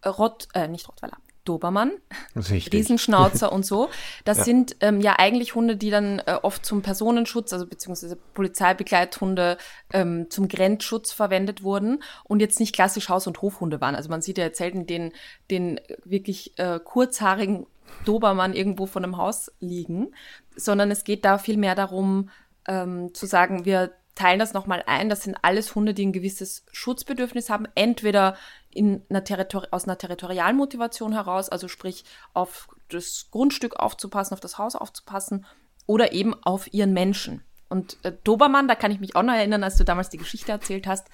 Rott, 0.05 0.47
äh, 0.53 0.67
nicht 0.67 0.87
Rottweiler, 0.87 1.17
Dobermann, 1.47 1.91
Richtig. 2.35 2.73
Riesenschnauzer 2.73 3.51
und 3.51 3.65
so. 3.65 3.89
Das 4.25 4.39
ja. 4.39 4.43
sind 4.43 4.75
ähm, 4.81 5.01
ja 5.01 5.15
eigentlich 5.17 5.55
Hunde, 5.55 5.77
die 5.77 5.89
dann 5.89 6.19
äh, 6.25 6.37
oft 6.41 6.65
zum 6.65 6.81
Personenschutz, 6.81 7.53
also 7.53 7.65
beziehungsweise 7.65 8.17
Polizeibegleithunde 8.33 9.57
ähm, 9.93 10.29
zum 10.29 10.47
Grenzschutz 10.47 11.11
verwendet 11.11 11.63
wurden 11.63 12.03
und 12.23 12.39
jetzt 12.39 12.59
nicht 12.59 12.75
klassisch 12.75 13.09
Haus- 13.09 13.27
und 13.27 13.41
Hofhunde 13.41 13.81
waren. 13.81 13.95
Also 13.95 14.09
man 14.09 14.21
sieht 14.21 14.37
ja 14.37 14.45
jetzt 14.45 14.57
selten 14.57 14.85
den, 14.85 15.13
den 15.49 15.79
wirklich 16.03 16.57
äh, 16.59 16.79
kurzhaarigen 16.83 17.65
Dobermann 18.05 18.53
irgendwo 18.53 18.85
von 18.85 19.03
einem 19.03 19.17
Haus 19.17 19.51
liegen, 19.59 20.11
sondern 20.55 20.91
es 20.91 21.03
geht 21.03 21.25
da 21.25 21.37
viel 21.37 21.57
mehr 21.57 21.75
darum, 21.75 22.29
ähm, 22.67 23.13
zu 23.13 23.25
sagen, 23.25 23.65
wir 23.65 23.91
teilen 24.17 24.39
das 24.39 24.53
nochmal 24.53 24.83
ein. 24.87 25.09
Das 25.09 25.23
sind 25.23 25.37
alles 25.43 25.75
Hunde, 25.75 25.93
die 25.93 26.05
ein 26.05 26.11
gewisses 26.11 26.65
Schutzbedürfnis 26.71 27.49
haben. 27.49 27.67
Entweder 27.75 28.35
in 28.71 29.03
einer 29.09 29.23
Territori 29.23 29.67
aus 29.71 29.85
einer 29.85 29.97
territorialen 29.97 30.57
Motivation 30.57 31.13
heraus, 31.13 31.49
also 31.49 31.67
sprich 31.67 32.03
auf 32.33 32.67
das 32.89 33.27
Grundstück 33.31 33.77
aufzupassen, 33.77 34.33
auf 34.33 34.39
das 34.39 34.57
Haus 34.57 34.75
aufzupassen 34.75 35.45
oder 35.85 36.13
eben 36.13 36.33
auf 36.43 36.73
ihren 36.73 36.93
Menschen. 36.93 37.43
Und 37.69 37.97
äh, 38.03 38.13
Dobermann, 38.23 38.67
da 38.67 38.75
kann 38.75 38.91
ich 38.91 38.99
mich 38.99 39.15
auch 39.15 39.23
noch 39.23 39.33
erinnern, 39.33 39.63
als 39.63 39.77
du 39.77 39.83
damals 39.83 40.09
die 40.09 40.17
Geschichte 40.17 40.51
erzählt 40.51 40.87
hast, 40.87 41.07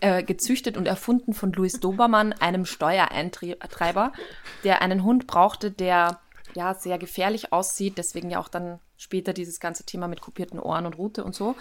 äh, 0.00 0.22
gezüchtet 0.22 0.76
und 0.76 0.86
erfunden 0.86 1.32
von 1.32 1.52
Louis 1.52 1.80
Dobermann, 1.80 2.32
einem 2.34 2.66
Steuereintreiber, 2.66 4.12
der 4.64 4.82
einen 4.82 5.02
Hund 5.02 5.26
brauchte, 5.26 5.70
der 5.70 6.20
ja 6.56 6.74
sehr 6.74 6.98
gefährlich 6.98 7.52
aussieht, 7.52 7.98
deswegen 7.98 8.30
ja 8.30 8.38
auch 8.38 8.48
dann 8.48 8.78
später 8.96 9.32
dieses 9.32 9.60
ganze 9.60 9.84
Thema 9.84 10.08
mit 10.08 10.20
kopierten 10.20 10.58
Ohren 10.58 10.86
und 10.86 10.96
Rute 10.98 11.24
und 11.24 11.34
so, 11.34 11.56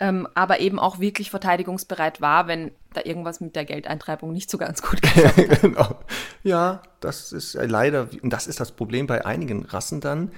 ähm, 0.00 0.26
aber 0.34 0.60
eben 0.60 0.78
auch 0.78 0.98
wirklich 0.98 1.30
verteidigungsbereit 1.30 2.20
war, 2.20 2.46
wenn 2.46 2.72
da 2.94 3.02
irgendwas 3.04 3.40
mit 3.40 3.56
der 3.56 3.64
Geldeintreibung 3.64 4.32
nicht 4.32 4.50
so 4.50 4.58
ganz 4.58 4.82
gut 4.82 5.02
geklappt 5.02 5.36
hat. 5.36 5.60
genau. 5.60 5.96
Ja, 6.42 6.82
das 7.00 7.32
ist 7.32 7.54
leider, 7.54 8.08
und 8.22 8.30
das 8.30 8.46
ist 8.46 8.60
das 8.60 8.72
Problem 8.72 9.06
bei 9.06 9.24
einigen 9.24 9.64
Rassen 9.66 10.00
dann, 10.00 10.32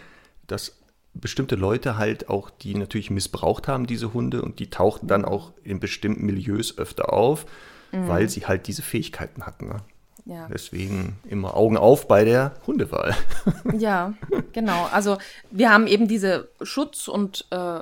dass 0.46 0.76
bestimmte 1.14 1.56
Leute 1.56 1.98
halt 1.98 2.28
auch, 2.28 2.50
die 2.50 2.74
natürlich 2.74 3.10
missbraucht 3.10 3.68
haben, 3.68 3.86
diese 3.86 4.12
Hunde, 4.14 4.42
und 4.42 4.58
die 4.58 4.70
tauchten 4.70 5.08
dann 5.08 5.24
auch 5.24 5.52
in 5.62 5.80
bestimmten 5.80 6.24
Milieus 6.26 6.78
öfter 6.78 7.12
auf, 7.12 7.46
mhm. 7.92 8.08
weil 8.08 8.28
sie 8.28 8.46
halt 8.46 8.66
diese 8.66 8.82
Fähigkeiten 8.82 9.44
hatten. 9.46 9.68
Ne? 9.68 9.76
Ja. 10.24 10.48
Deswegen 10.52 11.18
immer 11.28 11.56
Augen 11.56 11.76
auf 11.76 12.08
bei 12.08 12.24
der 12.24 12.54
Hundewahl. 12.66 13.16
Ja, 13.78 14.14
genau. 14.52 14.88
Also 14.92 15.16
wir 15.50 15.70
haben 15.70 15.86
eben 15.86 16.08
diese 16.08 16.50
Schutz- 16.62 17.08
und 17.08 17.46
äh, 17.50 17.80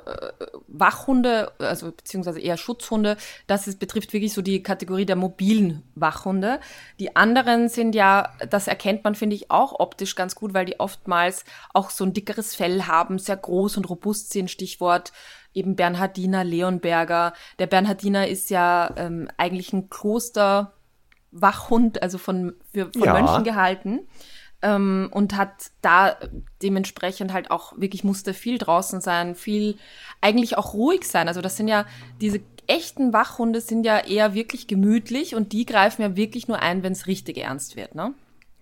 Wachhunde, 0.67 1.51
also 1.57 1.91
beziehungsweise 1.91 2.39
eher 2.39 2.57
Schutzhunde. 2.57 3.17
Das 3.47 3.67
ist, 3.67 3.79
betrifft 3.79 4.13
wirklich 4.13 4.33
so 4.33 4.41
die 4.41 4.61
Kategorie 4.63 5.05
der 5.05 5.15
mobilen 5.15 5.83
Wachhunde. 5.95 6.59
Die 6.99 7.15
anderen 7.15 7.69
sind 7.69 7.95
ja, 7.95 8.33
das 8.49 8.67
erkennt 8.67 9.03
man, 9.03 9.15
finde 9.15 9.35
ich, 9.35 9.51
auch 9.51 9.79
optisch 9.79 10.15
ganz 10.15 10.35
gut, 10.35 10.53
weil 10.53 10.65
die 10.65 10.79
oftmals 10.79 11.43
auch 11.73 11.89
so 11.89 12.03
ein 12.03 12.13
dickeres 12.13 12.55
Fell 12.55 12.83
haben, 12.83 13.19
sehr 13.19 13.37
groß 13.37 13.77
und 13.77 13.89
robust 13.89 14.31
sind. 14.31 14.49
Stichwort 14.49 15.11
eben 15.53 15.75
Bernhardiner, 15.75 16.43
Leonberger. 16.43 17.33
Der 17.57 17.67
Bernhardiner 17.67 18.27
ist 18.27 18.49
ja 18.49 18.93
ähm, 18.97 19.27
eigentlich 19.37 19.73
ein 19.73 19.89
Kloster. 19.89 20.73
Wachhund, 21.31 22.01
also 22.01 22.17
von, 22.17 22.53
für, 22.71 22.91
von 22.91 23.03
ja. 23.03 23.13
Mönchen 23.13 23.43
gehalten. 23.43 24.01
Ähm, 24.61 25.09
und 25.11 25.37
hat 25.37 25.71
da 25.81 26.17
dementsprechend 26.61 27.31
halt 27.31 27.49
auch 27.49 27.77
wirklich 27.77 28.03
musste 28.03 28.33
viel 28.33 28.57
draußen 28.57 28.99
sein, 28.99 29.35
viel 29.35 29.77
eigentlich 30.19 30.57
auch 30.57 30.73
ruhig 30.73 31.07
sein. 31.07 31.29
Also 31.29 31.39
das 31.39 31.55
sind 31.55 31.69
ja 31.69 31.85
diese 32.19 32.41
echten 32.67 33.13
Wachhunde 33.13 33.61
sind 33.61 33.83
ja 33.85 33.99
eher 33.99 34.33
wirklich 34.33 34.67
gemütlich 34.67 35.33
und 35.33 35.53
die 35.53 35.65
greifen 35.65 36.01
ja 36.01 36.15
wirklich 36.15 36.47
nur 36.47 36.61
ein, 36.61 36.83
wenn 36.83 36.91
es 36.93 37.07
richtig 37.07 37.37
ernst 37.37 37.75
wird, 37.75 37.95
ne? 37.95 38.13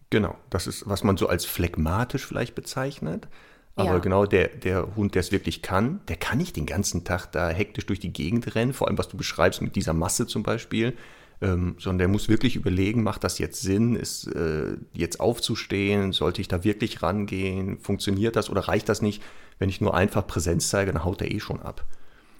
Genau, 0.09 0.35
das 0.49 0.67
ist, 0.67 0.87
was 0.87 1.03
man 1.03 1.17
so 1.17 1.27
als 1.27 1.45
phlegmatisch 1.45 2.25
vielleicht 2.25 2.55
bezeichnet. 2.55 3.27
Aber 3.75 3.93
ja. 3.93 3.97
genau 3.99 4.25
der, 4.25 4.47
der 4.47 4.95
Hund, 4.95 5.13
der 5.13 5.19
es 5.19 5.31
wirklich 5.31 5.61
kann, 5.61 5.99
der 6.07 6.15
kann 6.15 6.39
nicht 6.39 6.55
den 6.55 6.65
ganzen 6.65 7.03
Tag 7.03 7.27
da 7.27 7.49
hektisch 7.49 7.85
durch 7.85 7.99
die 7.99 8.13
Gegend 8.13 8.55
rennen, 8.55 8.73
vor 8.73 8.87
allem 8.87 8.97
was 8.97 9.09
du 9.09 9.17
beschreibst 9.17 9.61
mit 9.61 9.75
dieser 9.75 9.93
Masse 9.93 10.25
zum 10.25 10.41
Beispiel 10.41 10.97
ähm, 11.41 11.75
sondern 11.79 11.99
der 11.99 12.07
muss 12.07 12.29
wirklich 12.29 12.55
überlegen, 12.55 13.03
macht 13.03 13.23
das 13.23 13.39
jetzt 13.39 13.61
Sinn, 13.61 13.95
ist 13.95 14.27
äh, 14.27 14.77
jetzt 14.93 15.19
aufzustehen, 15.19 16.11
sollte 16.11 16.41
ich 16.41 16.47
da 16.47 16.63
wirklich 16.63 17.03
rangehen, 17.03 17.79
funktioniert 17.79 18.35
das 18.35 18.49
oder 18.49 18.61
reicht 18.61 18.89
das 18.89 19.01
nicht, 19.01 19.21
wenn 19.59 19.69
ich 19.69 19.81
nur 19.81 19.95
einfach 19.95 20.25
Präsenz 20.25 20.69
zeige, 20.69 20.91
dann 20.91 21.03
haut 21.03 21.21
er 21.21 21.31
eh 21.31 21.39
schon 21.39 21.61
ab. 21.61 21.85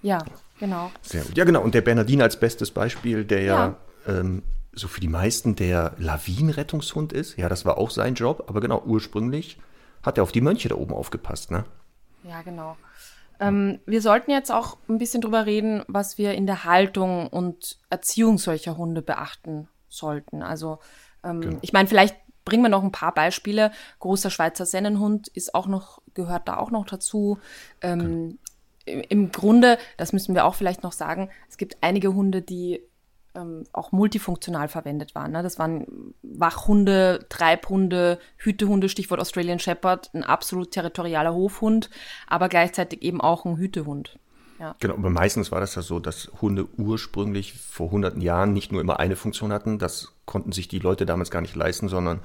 Ja, 0.02 0.24
genau. 0.58 0.90
Sehr 1.02 1.22
gut. 1.22 1.36
Ja, 1.36 1.44
genau. 1.44 1.62
Und 1.62 1.74
der 1.74 1.80
Bernardin 1.80 2.22
als 2.22 2.38
bestes 2.38 2.70
Beispiel, 2.70 3.24
der 3.24 3.42
ja, 3.42 3.76
ja 4.06 4.20
ähm, 4.20 4.42
so 4.72 4.88
für 4.88 5.00
die 5.00 5.08
meisten 5.08 5.56
der 5.56 5.94
Lawinenrettungshund 5.98 7.12
ist. 7.12 7.36
Ja, 7.36 7.48
das 7.48 7.64
war 7.64 7.78
auch 7.78 7.90
sein 7.90 8.14
Job, 8.14 8.44
aber 8.48 8.60
genau, 8.60 8.82
ursprünglich 8.84 9.58
hat 10.02 10.18
er 10.18 10.22
auf 10.22 10.32
die 10.32 10.40
Mönche 10.40 10.68
da 10.68 10.76
oben 10.76 10.94
aufgepasst, 10.94 11.50
ne? 11.50 11.64
Ja, 12.22 12.42
genau. 12.42 12.76
Ähm, 13.40 13.80
wir 13.86 14.02
sollten 14.02 14.30
jetzt 14.30 14.50
auch 14.50 14.78
ein 14.88 14.98
bisschen 14.98 15.20
drüber 15.20 15.46
reden, 15.46 15.84
was 15.86 16.18
wir 16.18 16.34
in 16.34 16.46
der 16.46 16.64
Haltung 16.64 17.28
und 17.28 17.78
Erziehung 17.90 18.38
solcher 18.38 18.76
Hunde 18.76 19.02
beachten 19.02 19.68
sollten. 19.88 20.42
Also 20.42 20.78
ähm, 21.24 21.40
genau. 21.40 21.58
ich 21.62 21.72
meine, 21.72 21.88
vielleicht 21.88 22.16
bringen 22.44 22.62
wir 22.62 22.70
noch 22.70 22.82
ein 22.82 22.92
paar 22.92 23.12
Beispiele. 23.12 23.72
Großer 24.00 24.30
Schweizer 24.30 24.66
Sennenhund 24.66 25.28
ist 25.28 25.54
auch 25.54 25.66
noch, 25.66 26.00
gehört 26.14 26.48
da 26.48 26.56
auch 26.56 26.70
noch 26.70 26.86
dazu. 26.86 27.38
Ähm, 27.80 28.38
genau. 28.86 29.02
Im 29.10 29.32
Grunde, 29.32 29.76
das 29.98 30.14
müssen 30.14 30.34
wir 30.34 30.46
auch 30.46 30.54
vielleicht 30.54 30.82
noch 30.82 30.92
sagen, 30.92 31.28
es 31.50 31.58
gibt 31.58 31.76
einige 31.82 32.14
Hunde, 32.14 32.40
die 32.40 32.80
ähm, 33.38 33.64
auch 33.72 33.92
multifunktional 33.92 34.68
verwendet 34.68 35.14
waren. 35.14 35.32
Ne? 35.32 35.42
Das 35.42 35.58
waren 35.58 36.14
Wachhunde, 36.22 37.26
Treibhunde, 37.28 38.18
Hütehunde, 38.36 38.88
Stichwort 38.88 39.20
Australian 39.20 39.58
Shepherd, 39.58 40.10
ein 40.14 40.24
absolut 40.24 40.70
territorialer 40.70 41.34
Hofhund, 41.34 41.90
aber 42.26 42.48
gleichzeitig 42.48 43.02
eben 43.02 43.20
auch 43.20 43.44
ein 43.44 43.56
Hütehund. 43.56 44.18
Ja. 44.58 44.74
Genau, 44.80 44.94
aber 44.94 45.10
meistens 45.10 45.52
war 45.52 45.60
das 45.60 45.76
ja 45.76 45.82
so, 45.82 46.00
dass 46.00 46.30
Hunde 46.40 46.66
ursprünglich 46.76 47.54
vor 47.54 47.90
hunderten 47.92 48.20
Jahren 48.20 48.52
nicht 48.52 48.72
nur 48.72 48.80
immer 48.80 48.98
eine 48.98 49.14
Funktion 49.14 49.52
hatten, 49.52 49.78
das 49.78 50.14
konnten 50.24 50.52
sich 50.52 50.66
die 50.66 50.80
Leute 50.80 51.06
damals 51.06 51.30
gar 51.30 51.42
nicht 51.42 51.54
leisten, 51.54 51.88
sondern 51.88 52.20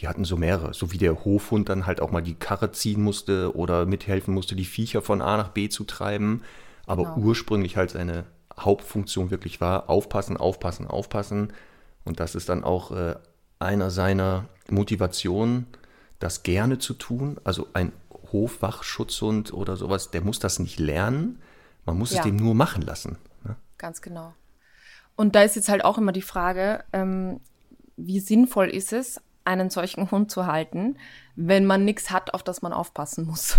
die 0.00 0.08
hatten 0.08 0.24
so 0.24 0.36
mehrere. 0.36 0.74
So 0.74 0.92
wie 0.92 0.98
der 0.98 1.24
Hofhund 1.24 1.68
dann 1.68 1.86
halt 1.86 2.00
auch 2.00 2.10
mal 2.10 2.22
die 2.22 2.34
Karre 2.34 2.72
ziehen 2.72 3.02
musste 3.02 3.54
oder 3.56 3.86
mithelfen 3.86 4.34
musste, 4.34 4.56
die 4.56 4.64
Viecher 4.64 5.00
von 5.00 5.22
A 5.22 5.36
nach 5.36 5.50
B 5.50 5.68
zu 5.68 5.84
treiben, 5.84 6.42
aber 6.86 7.04
genau. 7.04 7.28
ursprünglich 7.28 7.76
halt 7.76 7.90
seine 7.90 8.24
Hauptfunktion 8.58 9.30
wirklich 9.30 9.60
war, 9.60 9.90
aufpassen, 9.90 10.36
aufpassen, 10.36 10.86
aufpassen. 10.86 11.52
Und 12.04 12.20
das 12.20 12.34
ist 12.34 12.48
dann 12.48 12.64
auch 12.64 12.90
äh, 12.90 13.16
einer 13.58 13.90
seiner 13.90 14.46
Motivationen, 14.70 15.66
das 16.18 16.42
gerne 16.42 16.78
zu 16.78 16.94
tun. 16.94 17.38
Also 17.44 17.68
ein 17.74 17.92
Hofwachschutzhund 18.32 19.52
oder 19.52 19.76
sowas, 19.76 20.10
der 20.10 20.22
muss 20.22 20.38
das 20.38 20.58
nicht 20.58 20.78
lernen, 20.78 21.40
man 21.84 21.98
muss 21.98 22.12
ja. 22.12 22.18
es 22.18 22.24
dem 22.24 22.36
nur 22.36 22.54
machen 22.54 22.82
lassen. 22.82 23.18
Ne? 23.44 23.56
Ganz 23.78 24.00
genau. 24.00 24.34
Und 25.14 25.34
da 25.34 25.42
ist 25.42 25.56
jetzt 25.56 25.68
halt 25.68 25.84
auch 25.84 25.98
immer 25.98 26.12
die 26.12 26.22
Frage, 26.22 26.84
ähm, 26.92 27.40
wie 27.96 28.20
sinnvoll 28.20 28.68
ist 28.68 28.92
es, 28.92 29.20
einen 29.44 29.70
solchen 29.70 30.10
Hund 30.10 30.30
zu 30.30 30.46
halten, 30.46 30.98
wenn 31.36 31.66
man 31.66 31.84
nichts 31.84 32.10
hat, 32.10 32.34
auf 32.34 32.42
das 32.42 32.62
man 32.62 32.72
aufpassen 32.72 33.26
muss 33.26 33.58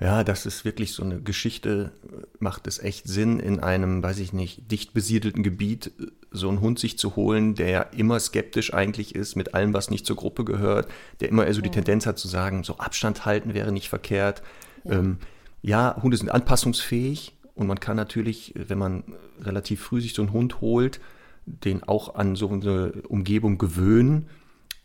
ja, 0.00 0.24
das 0.24 0.46
ist 0.46 0.64
wirklich 0.64 0.92
so 0.92 1.02
eine 1.02 1.20
Geschichte, 1.20 1.92
macht 2.38 2.66
es 2.66 2.78
echt 2.78 3.06
Sinn, 3.06 3.40
in 3.40 3.60
einem, 3.60 4.02
weiß 4.02 4.18
ich 4.18 4.32
nicht, 4.32 4.70
dicht 4.70 4.92
besiedelten 4.92 5.42
Gebiet 5.42 5.92
äh, 5.98 6.06
so 6.30 6.48
einen 6.48 6.60
Hund 6.60 6.78
sich 6.80 6.98
zu 6.98 7.14
holen, 7.14 7.54
der 7.54 7.68
ja 7.68 7.80
immer 7.82 8.18
skeptisch 8.18 8.74
eigentlich 8.74 9.14
ist 9.14 9.36
mit 9.36 9.54
allem, 9.54 9.72
was 9.72 9.90
nicht 9.90 10.04
zur 10.04 10.16
Gruppe 10.16 10.44
gehört, 10.44 10.90
der 11.20 11.28
immer 11.28 11.52
so 11.54 11.60
die 11.60 11.70
Tendenz 11.70 12.06
hat 12.06 12.18
zu 12.18 12.26
sagen, 12.26 12.64
so 12.64 12.78
Abstand 12.78 13.24
halten 13.24 13.54
wäre 13.54 13.70
nicht 13.70 13.88
verkehrt. 13.88 14.42
Ja. 14.82 14.98
Ähm, 14.98 15.18
ja, 15.62 15.96
Hunde 16.02 16.16
sind 16.16 16.30
anpassungsfähig 16.30 17.36
und 17.54 17.68
man 17.68 17.78
kann 17.78 17.96
natürlich, 17.96 18.52
wenn 18.56 18.78
man 18.78 19.04
relativ 19.40 19.80
früh 19.80 20.00
sich 20.00 20.12
so 20.12 20.22
einen 20.22 20.32
Hund 20.32 20.60
holt, 20.60 21.00
den 21.46 21.84
auch 21.84 22.16
an 22.16 22.36
so 22.36 22.48
eine 22.48 22.92
Umgebung 23.08 23.58
gewöhnen, 23.58 24.28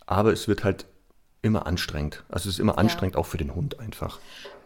aber 0.06 0.32
es 0.32 0.48
wird 0.48 0.64
halt 0.64 0.86
immer 1.42 1.68
anstrengend. 1.68 2.24
Also 2.30 2.50
es 2.50 2.56
ist 2.56 2.60
immer 2.60 2.74
ja. 2.74 2.78
anstrengend 2.80 3.16
auch 3.16 3.26
für 3.26 3.38
den 3.38 3.56
Hund 3.56 3.80
einfach. 3.80 4.20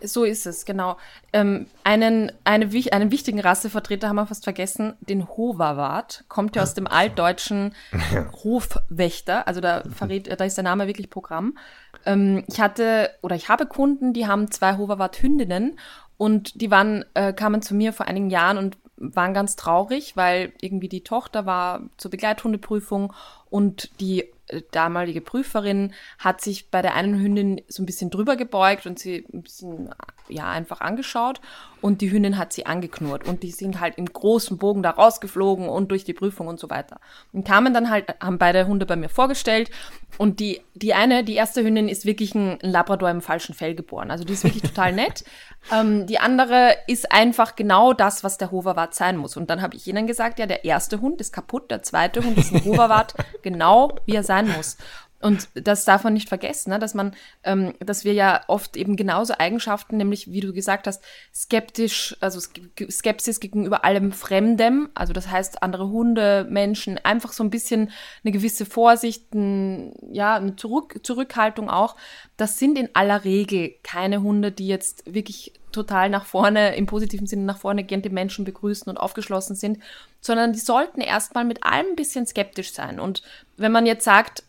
So 0.05 0.23
ist 0.23 0.45
es, 0.45 0.65
genau. 0.65 0.97
Ähm, 1.31 1.67
einen, 1.83 2.31
eine, 2.43 2.69
einen 2.91 3.11
wichtigen 3.11 3.39
Rassevertreter 3.39 4.09
haben 4.09 4.17
wir 4.17 4.25
fast 4.25 4.43
vergessen, 4.43 4.93
den 5.01 5.27
Hoverwart, 5.27 6.25
kommt 6.27 6.55
ja 6.55 6.63
aus 6.63 6.73
dem 6.73 6.87
altdeutschen 6.87 7.73
Hofwächter, 8.43 9.47
also 9.47 9.61
da 9.61 9.83
verrät, 9.95 10.39
da 10.39 10.43
ist 10.43 10.57
der 10.57 10.63
Name 10.63 10.87
wirklich 10.87 11.09
Programm. 11.09 11.57
Ähm, 12.05 12.43
ich 12.47 12.59
hatte 12.59 13.11
oder 13.21 13.35
ich 13.35 13.49
habe 13.49 13.65
Kunden, 13.65 14.13
die 14.13 14.27
haben 14.27 14.51
zwei 14.51 14.77
Hoverwart-Hündinnen 14.77 15.79
und 16.17 16.61
die 16.61 16.71
waren, 16.71 17.05
äh, 17.13 17.33
kamen 17.33 17.61
zu 17.61 17.75
mir 17.75 17.93
vor 17.93 18.07
einigen 18.07 18.29
Jahren 18.29 18.57
und 18.57 18.77
waren 18.97 19.33
ganz 19.33 19.55
traurig, 19.55 20.15
weil 20.15 20.53
irgendwie 20.61 20.89
die 20.89 21.03
Tochter 21.03 21.45
war 21.45 21.81
zur 21.97 22.11
Begleithundeprüfung 22.11 23.13
und 23.49 23.89
die 23.99 24.32
damalige 24.71 25.21
Prüferin 25.21 25.93
hat 26.19 26.41
sich 26.41 26.69
bei 26.69 26.82
der 26.82 26.95
einen 26.95 27.19
Hündin 27.19 27.62
so 27.67 27.82
ein 27.82 27.86
bisschen 27.86 28.10
drüber 28.10 28.36
gebeugt 28.36 28.86
und 28.86 28.99
sie 28.99 29.25
ein 29.34 29.41
bisschen, 29.41 29.89
ja, 30.27 30.49
einfach 30.49 30.82
angeschaut 30.82 31.39
und 31.82 32.01
die 32.01 32.12
Hündin 32.12 32.38
hat 32.38 32.53
sie 32.53 32.65
angeknurrt 32.65 33.27
und 33.27 33.43
die 33.43 33.51
sind 33.51 33.79
halt 33.79 33.97
im 33.97 34.06
großen 34.06 34.58
Bogen 34.58 34.84
da 34.84 34.91
rausgeflogen 34.91 35.69
und 35.69 35.91
durch 35.91 36.03
die 36.03 36.13
Prüfung 36.13 36.47
und 36.47 36.60
so 36.60 36.69
weiter. 36.69 36.99
Und 37.32 37.47
kamen 37.47 37.73
dann 37.73 37.89
halt, 37.89 38.15
haben 38.21 38.38
beide 38.38 38.67
Hunde 38.67 38.86
bei 38.86 38.95
mir 38.95 39.10
vorgestellt 39.10 39.71
und 40.17 40.39
die, 40.39 40.62
die 40.75 40.93
eine, 40.93 41.23
die 41.23 41.36
erste 41.36 41.63
Hündin 41.63 41.88
ist 41.88 42.06
wirklich 42.06 42.36
ein 42.36 42.58
Labrador 42.62 43.10
im 43.10 43.21
falschen 43.21 43.56
Fell 43.56 43.75
geboren. 43.75 44.12
Also 44.12 44.23
die 44.23 44.34
ist 44.34 44.43
wirklich 44.43 44.63
total 44.63 44.91
nett. 44.93 45.23
Ähm, 45.71 46.08
die 46.08 46.19
andere 46.19 46.76
ist 46.88 47.12
einfach 47.12 47.56
genau 47.56 47.93
das, 47.93 48.23
was 48.23 48.38
der 48.38 48.52
Hoverwart 48.52 48.93
sein 48.93 49.17
muss. 49.17 49.38
Und 49.38 49.49
dann 49.49 49.62
habe 49.62 49.76
ich 49.76 49.88
ihnen 49.88 50.08
gesagt, 50.08 50.39
ja, 50.39 50.45
der 50.45 50.65
erste 50.65 51.02
Hund 51.02 51.21
ist 51.21 51.34
kaputt, 51.34 51.71
der 51.71 51.84
zweite 51.84 52.23
Hund 52.23 52.38
ist 52.38 52.54
ein 52.54 52.63
Hoverwart, 52.65 53.13
genau 53.41 53.95
wie 54.06 54.15
er 54.15 54.23
sein 54.23 54.49
muss. 54.49 54.78
Und 55.23 55.47
das 55.53 55.86
darf 55.86 56.03
man 56.03 56.12
nicht 56.12 56.27
vergessen, 56.27 56.71
ne? 56.71 56.79
dass 56.79 56.93
man, 56.93 57.15
ähm, 57.45 57.73
dass 57.79 58.03
wir 58.03 58.12
ja 58.12 58.41
oft 58.47 58.75
eben 58.75 58.97
genauso 58.97 59.33
Eigenschaften, 59.38 59.95
nämlich 59.95 60.29
wie 60.29 60.41
du 60.41 60.51
gesagt 60.51 60.86
hast, 60.86 61.01
skeptisch, 61.33 62.17
also 62.19 62.41
Skepsis 62.41 63.39
gegenüber 63.39 63.86
allem 63.86 64.12
Fremdem, 64.12 64.89
also 64.95 65.13
das 65.13 65.31
heißt 65.31 65.63
andere 65.63 65.88
Hunde, 65.88 66.45
Menschen, 66.49 66.97
einfach 66.97 67.31
so 67.31 67.41
ein 67.41 67.49
bisschen 67.49 67.91
eine 68.25 68.33
gewisse 68.33 68.65
Vorsicht, 68.65 69.33
ein, 69.33 69.93
ja, 70.12 70.36
eine 70.36 70.57
Zurück, 70.57 70.99
Zurückhaltung 71.03 71.69
auch. 71.69 71.95
Das 72.36 72.59
sind 72.59 72.77
in 72.77 72.89
aller 72.93 73.23
Regel 73.23 73.75
keine 73.81 74.21
Hunde, 74.23 74.51
die 74.51 74.67
jetzt 74.67 75.03
wirklich 75.13 75.53
total 75.71 76.09
nach 76.09 76.25
vorne, 76.25 76.75
im 76.75 76.86
positiven 76.86 77.27
Sinne 77.27 77.43
nach 77.43 77.59
vorne 77.59 77.86
gehen, 77.86 78.01
die 78.01 78.09
Menschen 78.09 78.43
begrüßen 78.43 78.89
und 78.89 78.97
aufgeschlossen 78.97 79.55
sind, 79.55 79.79
sondern 80.19 80.51
die 80.51 80.59
sollten 80.59 80.99
erstmal 80.99 81.45
mit 81.45 81.63
allem 81.63 81.88
ein 81.91 81.95
bisschen 81.95 82.25
skeptisch 82.25 82.73
sein. 82.73 82.99
Und 82.99 83.23
wenn 83.55 83.71
man 83.71 83.86
jetzt 83.86 84.03
sagt, 84.03 84.43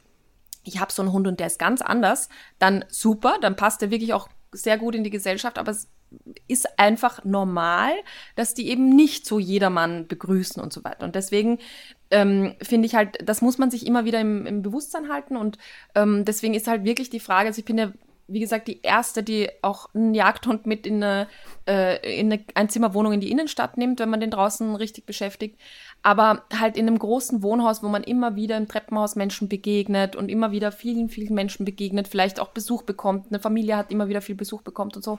ich 0.65 0.81
habe 0.81 0.93
so 0.93 1.03
einen 1.03 1.13
Hund 1.13 1.27
und 1.27 1.41
der 1.41 1.47
ist 1.47 1.59
ganz 1.59 1.83
anders, 1.83 2.29
dann 2.59 2.85
super, 2.89 3.37
dann 3.41 3.57
passt 3.57 3.83
der 3.83 3.91
wirklich 3.91 4.15
auch 4.15 4.29
sehr 4.53 4.79
gut 4.79 4.95
in 4.95 5.05
die 5.05 5.11
Gesellschaft, 5.11 5.59
aber 5.59 5.71
es 5.71 5.89
ist 6.47 6.79
einfach 6.79 7.25
normal, 7.25 7.93
dass 8.37 8.55
die 8.55 8.69
eben 8.69 8.95
nicht 8.95 9.27
so 9.27 9.39
jedermann 9.39 10.07
begrüßen 10.07 10.63
und 10.63 10.73
so 10.73 10.85
weiter. 10.85 11.05
Und 11.05 11.15
deswegen 11.17 11.59
ähm, 12.11 12.55
finde 12.63 12.87
ich 12.87 12.95
halt, 12.95 13.19
das 13.29 13.43
muss 13.43 13.59
man 13.59 13.71
sich 13.71 13.87
immer 13.87 14.05
wieder 14.05 14.21
im, 14.21 14.47
im 14.47 14.63
Bewusstsein 14.63 15.09
halten. 15.09 15.37
Und 15.37 15.59
ähm, 15.97 16.25
deswegen 16.25 16.55
ist 16.55 16.69
halt 16.69 16.85
wirklich 16.85 17.11
die 17.11 17.21
Frage, 17.21 17.49
also 17.49 17.59
ich 17.59 17.65
bin 17.65 17.79
ja 17.79 17.93
wie 18.27 18.41
gesagt, 18.41 18.69
die 18.69 18.81
erste, 18.83 19.23
die 19.23 19.51
auch 19.63 19.95
einen 19.95 20.15
Jagdhund 20.15 20.67
mit 20.67 20.87
in 20.87 21.03
eine, 21.03 21.29
äh, 21.69 22.19
in 22.19 22.33
eine 22.33 22.43
Einzimmerwohnung 22.55 23.13
in 23.13 23.21
die 23.21 23.31
Innenstadt 23.31 23.77
nimmt, 23.77 24.01
wenn 24.01 24.09
man 24.09 24.21
den 24.21 24.31
draußen 24.31 24.77
richtig 24.77 25.05
beschäftigt. 25.05 25.61
Aber 26.07 26.45
halt 26.55 26.77
in 26.77 26.87
einem 26.87 26.99
großen 26.99 27.43
Wohnhaus, 27.43 27.83
wo 27.83 27.89
man 27.89 28.05
immer 28.05 28.37
wieder 28.37 28.59
im 28.59 28.69
Treppenhaus 28.69 29.17
Menschen 29.17 29.49
begegnet 29.49 30.17
und 30.17 30.29
immer 30.29 30.53
wieder 30.53 30.71
vielen, 30.71 31.09
vielen 31.09 31.35
Menschen 31.35 31.65
begegnet, 31.65 32.09
vielleicht 32.09 32.39
auch 32.41 32.49
Besuch 32.49 32.83
bekommt, 32.83 33.29
eine 33.31 33.41
Familie 33.41 33.79
hat 33.79 33.91
immer 33.91 34.07
wieder 34.07 34.21
viel 34.21 34.35
Besuch 34.35 34.61
bekommt 34.61 34.97
und 34.97 35.03
so, 35.03 35.19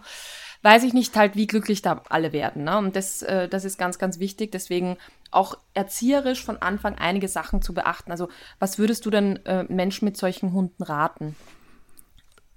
weiß 0.62 0.84
ich 0.84 0.94
nicht 0.94 1.16
halt, 1.16 1.36
wie 1.36 1.48
glücklich 1.48 1.82
da 1.82 2.04
alle 2.10 2.34
werden. 2.34 2.66
Ne? 2.66 2.78
Und 2.78 2.96
das, 2.96 3.24
äh, 3.24 3.50
das 3.50 3.66
ist 3.66 3.80
ganz, 3.80 3.98
ganz 3.98 4.20
wichtig. 4.20 4.52
Deswegen 4.52 4.98
auch 5.32 5.58
erzieherisch 5.74 6.46
von 6.46 6.58
Anfang 6.58 6.96
einige 7.00 7.28
Sachen 7.28 7.64
zu 7.64 7.74
beachten. 7.74 8.12
Also 8.12 8.30
was 8.60 8.78
würdest 8.78 9.08
du 9.08 9.10
denn 9.10 9.44
äh, 9.48 9.64
Menschen 9.64 10.06
mit 10.06 10.18
solchen 10.18 10.54
Hunden 10.54 10.84
raten? 10.84 11.36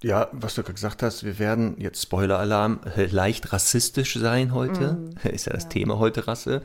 Ja, 0.02 0.28
was 0.32 0.54
du 0.54 0.62
gerade 0.62 0.74
gesagt 0.74 1.02
hast, 1.02 1.24
wir 1.24 1.38
werden 1.38 1.76
jetzt 1.78 2.02
Spoiler-Alarm 2.02 2.80
äh, 2.94 3.06
leicht 3.06 3.54
rassistisch 3.54 4.16
sein 4.18 4.52
heute. 4.52 4.92
Mm. 4.92 5.28
Ist 5.28 5.46
ja 5.46 5.54
das 5.54 5.64
ja. 5.64 5.70
Thema 5.70 5.98
heute 5.98 6.28
Rasse. 6.28 6.60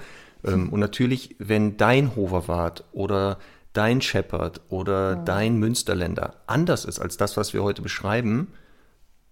Ähm, 0.46 0.70
und 0.70 0.80
natürlich, 0.80 1.36
wenn 1.40 1.78
dein 1.78 2.16
Hoverwart 2.16 2.84
oder 2.92 3.38
dein 3.74 4.02
Shepherd 4.02 4.62
oder 4.70 5.18
mm. 5.18 5.26
dein 5.26 5.58
Münsterländer 5.58 6.36
anders 6.48 6.86
ist 6.86 7.00
als 7.00 7.18
das, 7.18 7.38
was 7.38 7.54
wir 7.54 7.64
heute 7.64 7.82
beschreiben, 7.82 8.50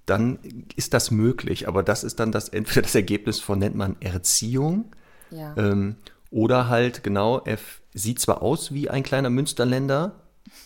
dann 0.05 0.39
ist 0.75 0.93
das 0.93 1.11
möglich. 1.11 1.67
Aber 1.67 1.83
das 1.83 2.03
ist 2.03 2.19
dann 2.19 2.31
das 2.31 2.49
entweder 2.49 2.81
das 2.81 2.95
Ergebnis 2.95 3.39
von 3.39 3.59
nennt 3.59 3.75
man 3.75 3.95
Erziehung 3.99 4.91
ja. 5.29 5.53
ähm, 5.57 5.95
oder 6.31 6.69
halt 6.69 7.03
genau, 7.03 7.41
er 7.45 7.57
sieht 7.93 8.19
zwar 8.19 8.41
aus 8.41 8.73
wie 8.73 8.89
ein 8.89 9.03
kleiner 9.03 9.29
Münsterländer, 9.29 10.13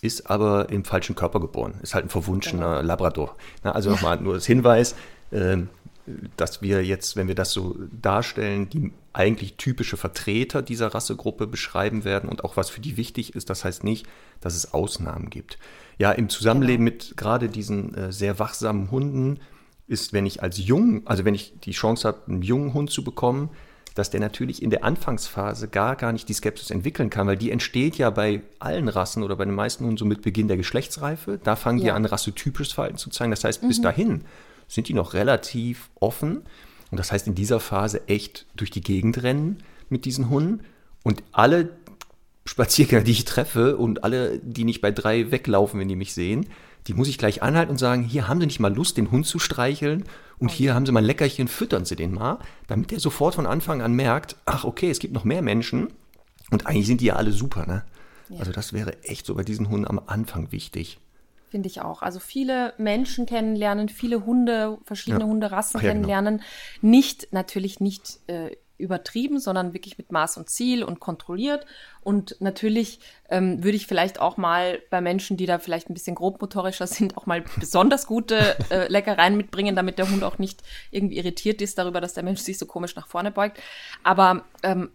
ist 0.02 0.30
aber 0.30 0.70
im 0.70 0.86
falschen 0.86 1.16
Körper 1.16 1.40
geboren, 1.40 1.76
ist 1.82 1.94
halt 1.94 2.06
ein 2.06 2.10
verwunschener 2.10 2.78
genau. 2.78 2.88
Labrador. 2.88 3.36
Na, 3.64 3.72
also 3.72 3.90
nochmal 3.90 4.20
nur 4.20 4.36
das 4.36 4.46
Hinweis, 4.46 4.96
äh, 5.32 5.58
dass 6.38 6.62
wir 6.62 6.86
jetzt, 6.86 7.16
wenn 7.16 7.28
wir 7.28 7.36
das 7.36 7.52
so 7.52 7.76
darstellen, 7.92 8.70
die 8.70 8.92
eigentlich 9.14 9.56
typische 9.56 9.98
Vertreter 9.98 10.62
dieser 10.62 10.88
Rassegruppe 10.88 11.48
beschreiben 11.48 12.04
werden 12.04 12.30
und 12.30 12.44
auch 12.44 12.58
was 12.58 12.70
für 12.70 12.82
die 12.82 12.98
wichtig 12.98 13.36
ist. 13.36 13.50
Das 13.50 13.64
heißt 13.64 13.84
nicht, 13.84 14.06
dass 14.42 14.56
es 14.56 14.74
Ausnahmen 14.74 15.30
gibt. 15.30 15.58
Ja, 15.98 16.12
im 16.12 16.30
Zusammenleben 16.30 16.86
genau. 16.86 16.96
mit 16.96 17.18
gerade 17.18 17.50
diesen 17.50 17.96
äh, 17.96 18.12
sehr 18.12 18.40
wachsamen 18.40 18.92
Hunden 18.92 19.40
ist, 19.88 20.14
wenn 20.14 20.26
ich 20.26 20.44
als 20.44 20.58
Jung, 20.58 21.06
also 21.06 21.26
wenn 21.26 21.36
ich 21.36 21.60
die 21.62 21.72
Chance 21.72 22.08
habe, 22.08 22.20
einen 22.28 22.42
jungen 22.42 22.74
Hund 22.74 22.92
zu 22.92 23.04
bekommen, 23.04 23.50
dass 23.96 24.10
der 24.10 24.20
natürlich 24.20 24.62
in 24.62 24.70
der 24.70 24.84
Anfangsphase 24.84 25.70
gar, 25.70 25.96
gar 25.96 26.12
nicht 26.12 26.28
die 26.28 26.34
Skepsis 26.34 26.70
entwickeln 26.70 27.10
kann, 27.10 27.28
weil 27.28 27.38
die 27.38 27.50
entsteht 27.50 27.98
ja 27.98 28.10
bei 28.10 28.42
allen 28.60 28.90
Rassen 28.90 29.24
oder 29.24 29.38
bei 29.38 29.46
den 29.46 29.56
meisten 29.56 29.86
Hunden 29.86 29.98
so 29.98 30.04
mit 30.04 30.22
Beginn 30.22 30.50
der 30.50 30.58
Geschlechtsreife. 30.58 31.40
Da 31.42 31.56
fangen 31.56 31.80
ja. 31.80 31.86
die 31.86 31.92
an, 31.92 32.06
rassetypisches 32.06 32.74
Verhalten 32.74 32.98
zu 32.98 33.10
zeigen. 33.10 33.32
Das 33.32 33.46
heißt, 33.46 33.64
mhm. 33.64 33.68
bis 33.70 33.82
dahin 33.82 34.26
sind 34.68 34.88
die 34.88 34.94
noch 34.94 35.14
relativ 35.14 35.90
offen. 36.00 36.44
Und 36.92 37.00
das 37.00 37.12
heißt, 37.12 37.28
in 37.28 37.36
dieser 37.36 37.60
Phase 37.60 38.08
echt 38.08 38.46
durch 38.56 38.72
die 38.72 38.82
Gegend 38.82 39.22
rennen 39.24 39.64
mit 39.90 40.06
diesen 40.06 40.30
Hunden. 40.30 40.64
Und 41.04 41.24
alle 41.32 41.78
Spaziergänger, 42.46 43.04
die 43.04 43.12
ich 43.12 43.26
treffe 43.26 43.78
und 43.78 44.04
alle, 44.04 44.40
die 44.40 44.64
nicht 44.64 44.82
bei 44.82 44.92
drei 44.92 45.32
weglaufen, 45.32 45.80
wenn 45.80 45.88
die 45.88 45.96
mich 45.96 46.14
sehen, 46.14 46.48
die 46.88 46.94
muss 46.94 47.08
ich 47.08 47.18
gleich 47.18 47.42
anhalten 47.42 47.72
und 47.72 47.78
sagen, 47.80 48.04
hier 48.04 48.28
haben 48.28 48.40
Sie 48.40 48.46
nicht 48.46 48.60
mal 48.60 48.74
Lust, 48.74 48.98
den 48.98 49.10
Hund 49.10 49.26
zu 49.26 49.40
streicheln 49.40 50.04
und 50.38 50.52
hier 50.52 50.76
haben 50.76 50.86
Sie 50.86 50.92
mal 50.92 51.00
ein 51.00 51.06
Leckerchen, 51.06 51.48
füttern 51.48 51.86
Sie 51.86 51.96
den 51.96 52.14
mal, 52.14 52.40
damit 52.68 52.92
der 52.92 53.00
sofort 53.00 53.36
von 53.36 53.48
Anfang 53.48 53.82
an 53.82 53.94
merkt, 53.94 54.36
ach 54.46 54.64
okay, 54.64 54.92
es 54.92 55.00
gibt 55.00 55.14
noch 55.14 55.24
mehr 55.24 55.42
Menschen 55.42 55.88
und 56.52 56.68
eigentlich 56.68 56.86
sind 56.86 57.02
die 57.02 57.06
ja 57.06 57.16
alle 57.16 57.32
super, 57.32 57.66
ne? 57.66 57.84
Ja. 58.30 58.40
Also 58.40 58.52
das 58.52 58.74
wäre 58.74 59.02
echt 59.04 59.26
so 59.26 59.36
bei 59.36 59.44
diesen 59.44 59.70
Hunden 59.70 59.88
am 59.88 60.00
Anfang 60.06 60.52
wichtig. 60.52 61.00
Finde 61.56 61.68
ich 61.68 61.80
auch. 61.80 62.02
Also 62.02 62.20
viele 62.20 62.74
Menschen 62.78 63.26
kennenlernen, 63.26 63.88
viele 63.88 64.26
Hunde, 64.26 64.78
verschiedene 64.84 65.24
ja. 65.24 65.26
Hunderassen 65.26 65.78
ja, 65.78 65.84
genau. 65.84 65.94
kennenlernen. 65.94 66.38
Genau. 66.40 66.50
Nicht, 66.82 67.32
natürlich 67.32 67.80
nicht 67.80 68.20
äh, 68.28 68.58
übertrieben, 68.78 69.40
sondern 69.40 69.72
wirklich 69.74 69.98
mit 69.98 70.12
Maß 70.12 70.36
und 70.36 70.50
Ziel 70.50 70.84
und 70.84 71.00
kontrolliert. 71.00 71.66
Und 72.02 72.36
natürlich 72.42 73.00
ähm, 73.30 73.64
würde 73.64 73.78
ich 73.78 73.88
vielleicht 73.88 74.20
auch 74.20 74.36
mal 74.36 74.82
bei 74.90 75.00
Menschen, 75.00 75.38
die 75.38 75.46
da 75.46 75.58
vielleicht 75.58 75.90
ein 75.90 75.94
bisschen 75.94 76.18
grobmotorischer 76.18 76.88
sind, 76.88 77.16
auch 77.16 77.26
mal 77.26 77.42
besonders 77.58 78.06
gute 78.06 78.58
äh, 78.70 78.88
Leckereien 78.92 79.38
mitbringen, 79.38 79.78
damit 79.78 79.98
der 79.98 80.12
Hund 80.12 80.26
auch 80.26 80.40
nicht 80.40 80.62
irgendwie 80.92 81.16
irritiert 81.16 81.62
ist 81.62 81.78
darüber, 81.78 82.02
dass 82.02 82.16
der 82.16 82.24
Mensch 82.24 82.42
sich 82.42 82.58
so 82.58 82.66
komisch 82.66 82.98
nach 82.98 83.08
vorne 83.08 83.32
beugt. 83.32 83.62
Aber 84.04 84.44
ähm, 84.62 84.90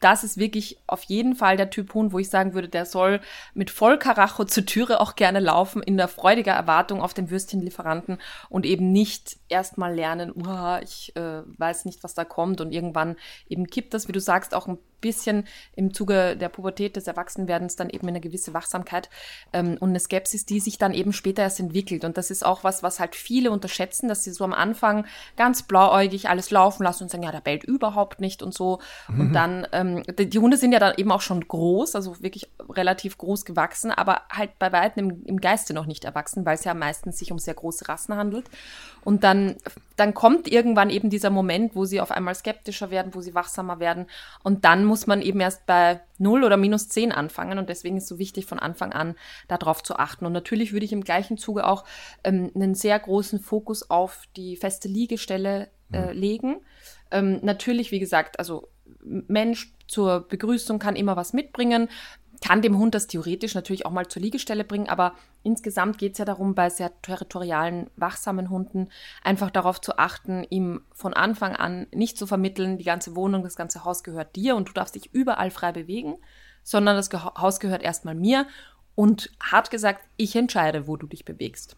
das 0.00 0.24
ist 0.24 0.36
wirklich 0.36 0.78
auf 0.86 1.02
jeden 1.04 1.34
Fall 1.34 1.56
der 1.56 1.70
Typ 1.70 1.94
Hund, 1.94 2.12
wo 2.12 2.18
ich 2.18 2.30
sagen 2.30 2.54
würde, 2.54 2.68
der 2.68 2.86
soll 2.86 3.20
mit 3.54 3.70
Vollkaracho 3.70 4.44
zur 4.44 4.66
Türe 4.66 5.00
auch 5.00 5.16
gerne 5.16 5.40
laufen, 5.40 5.82
in 5.82 5.96
der 5.96 6.08
freudiger 6.08 6.52
Erwartung 6.52 7.02
auf 7.02 7.14
den 7.14 7.30
Würstchenlieferanten 7.30 8.18
und 8.48 8.66
eben 8.66 8.92
nicht 8.92 9.38
erstmal 9.48 9.94
lernen, 9.94 10.32
uh, 10.32 10.78
ich 10.82 11.14
äh, 11.16 11.42
weiß 11.58 11.84
nicht, 11.84 12.04
was 12.04 12.14
da 12.14 12.24
kommt 12.24 12.60
und 12.60 12.72
irgendwann 12.72 13.16
eben 13.48 13.66
kippt 13.66 13.94
das, 13.94 14.08
wie 14.08 14.12
du 14.12 14.20
sagst, 14.20 14.54
auch 14.54 14.66
ein 14.68 14.78
bisschen 15.00 15.46
im 15.74 15.94
Zuge 15.94 16.36
der 16.36 16.48
Pubertät 16.48 16.96
des 16.96 17.06
Erwachsenwerdens 17.06 17.76
dann 17.76 17.90
eben 17.90 18.08
eine 18.08 18.20
gewisse 18.20 18.54
Wachsamkeit 18.54 19.08
ähm, 19.52 19.76
und 19.78 19.90
eine 19.90 20.00
Skepsis, 20.00 20.46
die 20.46 20.60
sich 20.60 20.78
dann 20.78 20.94
eben 20.94 21.12
später 21.12 21.42
erst 21.42 21.60
entwickelt. 21.60 22.04
Und 22.04 22.16
das 22.16 22.30
ist 22.30 22.44
auch 22.44 22.64
was, 22.64 22.82
was 22.82 22.98
halt 22.98 23.14
viele 23.14 23.50
unterschätzen, 23.50 24.08
dass 24.08 24.24
sie 24.24 24.32
so 24.32 24.44
am 24.44 24.52
Anfang 24.52 25.06
ganz 25.36 25.62
blauäugig 25.62 26.28
alles 26.28 26.50
laufen 26.50 26.82
lassen 26.82 27.04
und 27.04 27.10
sagen, 27.10 27.24
ja, 27.24 27.30
der 27.30 27.40
bellt 27.40 27.64
überhaupt 27.64 28.20
nicht 28.20 28.42
und 28.42 28.54
so. 28.54 28.80
Mhm. 29.08 29.20
Und 29.20 29.32
dann, 29.32 29.55
ähm, 29.72 30.02
die, 30.18 30.28
die, 30.28 30.38
Hunde 30.38 30.56
sind 30.56 30.72
ja 30.72 30.78
dann 30.78 30.94
eben 30.96 31.12
auch 31.12 31.20
schon 31.20 31.46
groß, 31.46 31.94
also 31.94 32.20
wirklich 32.20 32.48
relativ 32.68 33.16
groß 33.16 33.44
gewachsen, 33.44 33.90
aber 33.90 34.22
halt 34.30 34.58
bei 34.58 34.72
weitem 34.72 35.10
im, 35.10 35.24
im 35.24 35.40
Geiste 35.40 35.72
noch 35.72 35.86
nicht 35.86 36.04
erwachsen, 36.04 36.44
weil 36.44 36.56
es 36.56 36.64
ja 36.64 36.74
meistens 36.74 37.18
sich 37.18 37.32
um 37.32 37.38
sehr 37.38 37.54
große 37.54 37.88
Rassen 37.88 38.16
handelt. 38.16 38.46
Und 39.04 39.22
dann, 39.22 39.56
dann 39.94 40.14
kommt 40.14 40.48
irgendwann 40.48 40.90
eben 40.90 41.10
dieser 41.10 41.30
Moment, 41.30 41.76
wo 41.76 41.84
sie 41.84 42.00
auf 42.00 42.10
einmal 42.10 42.34
skeptischer 42.34 42.90
werden, 42.90 43.14
wo 43.14 43.20
sie 43.20 43.34
wachsamer 43.34 43.78
werden. 43.78 44.06
Und 44.42 44.64
dann 44.64 44.84
muss 44.84 45.06
man 45.06 45.22
eben 45.22 45.38
erst 45.38 45.64
bei 45.66 46.00
0 46.18 46.42
oder 46.42 46.56
minus 46.56 46.88
10 46.88 47.12
anfangen. 47.12 47.58
Und 47.58 47.68
deswegen 47.68 47.96
ist 47.96 48.04
es 48.04 48.08
so 48.08 48.18
wichtig, 48.18 48.46
von 48.46 48.58
Anfang 48.58 48.92
an 48.92 49.14
darauf 49.46 49.82
zu 49.82 49.96
achten. 49.96 50.26
Und 50.26 50.32
natürlich 50.32 50.72
würde 50.72 50.86
ich 50.86 50.92
im 50.92 51.04
gleichen 51.04 51.38
Zuge 51.38 51.66
auch 51.66 51.84
ähm, 52.24 52.50
einen 52.54 52.74
sehr 52.74 52.98
großen 52.98 53.38
Fokus 53.38 53.88
auf 53.88 54.22
die 54.36 54.56
feste 54.56 54.88
Liegestelle 54.88 55.68
äh, 55.92 56.12
mhm. 56.12 56.20
legen. 56.20 56.56
Ähm, 57.10 57.38
natürlich, 57.42 57.92
wie 57.92 58.00
gesagt, 58.00 58.38
also 58.38 58.68
Mensch 59.02 59.72
zur 59.86 60.20
Begrüßung 60.20 60.78
kann 60.78 60.96
immer 60.96 61.16
was 61.16 61.32
mitbringen 61.32 61.88
kann 62.40 62.62
dem 62.62 62.78
Hund 62.78 62.94
das 62.94 63.06
theoretisch 63.06 63.54
natürlich 63.54 63.86
auch 63.86 63.90
mal 63.90 64.08
zur 64.08 64.22
Liegestelle 64.22 64.64
bringen, 64.64 64.88
aber 64.88 65.14
insgesamt 65.42 65.98
geht 65.98 66.12
es 66.12 66.18
ja 66.18 66.24
darum, 66.24 66.54
bei 66.54 66.70
sehr 66.70 66.90
territorialen, 67.02 67.90
wachsamen 67.96 68.50
Hunden 68.50 68.88
einfach 69.22 69.50
darauf 69.50 69.80
zu 69.80 69.98
achten, 69.98 70.44
ihm 70.50 70.82
von 70.92 71.14
Anfang 71.14 71.56
an 71.56 71.86
nicht 71.92 72.18
zu 72.18 72.26
vermitteln, 72.26 72.78
die 72.78 72.84
ganze 72.84 73.16
Wohnung, 73.16 73.42
das 73.42 73.56
ganze 73.56 73.84
Haus 73.84 74.02
gehört 74.02 74.36
dir 74.36 74.56
und 74.56 74.68
du 74.68 74.72
darfst 74.72 74.94
dich 74.94 75.14
überall 75.14 75.50
frei 75.50 75.72
bewegen, 75.72 76.16
sondern 76.62 76.96
das 76.96 77.10
Haus 77.12 77.60
gehört 77.60 77.82
erstmal 77.82 78.14
mir 78.14 78.46
und 78.94 79.30
hart 79.40 79.70
gesagt, 79.70 80.02
ich 80.16 80.36
entscheide, 80.36 80.86
wo 80.86 80.96
du 80.96 81.06
dich 81.06 81.24
bewegst. 81.24 81.76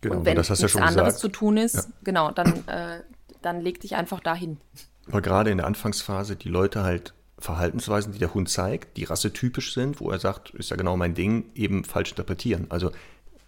Genau, 0.00 0.16
und 0.16 0.24
wenn 0.24 0.36
das 0.36 0.50
hast 0.50 0.62
nichts 0.62 0.74
ja 0.74 0.84
anderes 0.84 1.14
gesagt. 1.14 1.20
zu 1.20 1.28
tun 1.28 1.56
ist, 1.56 1.74
ja. 1.74 1.84
genau, 2.02 2.30
dann, 2.30 2.66
äh, 2.66 3.02
dann 3.40 3.60
leg 3.60 3.80
dich 3.80 3.96
einfach 3.96 4.20
dahin. 4.20 4.58
Aber 5.08 5.22
gerade 5.22 5.50
in 5.50 5.58
der 5.58 5.66
Anfangsphase 5.66 6.36
die 6.36 6.48
Leute 6.48 6.82
halt 6.82 7.14
Verhaltensweisen, 7.38 8.12
die 8.12 8.18
der 8.18 8.34
Hund 8.34 8.48
zeigt, 8.48 8.96
die 8.96 9.04
rassetypisch 9.04 9.74
sind, 9.74 10.00
wo 10.00 10.10
er 10.10 10.18
sagt, 10.18 10.50
ist 10.50 10.70
ja 10.70 10.76
genau 10.76 10.96
mein 10.96 11.14
Ding, 11.14 11.46
eben 11.54 11.84
falsch 11.84 12.10
interpretieren. 12.10 12.66
Also 12.68 12.92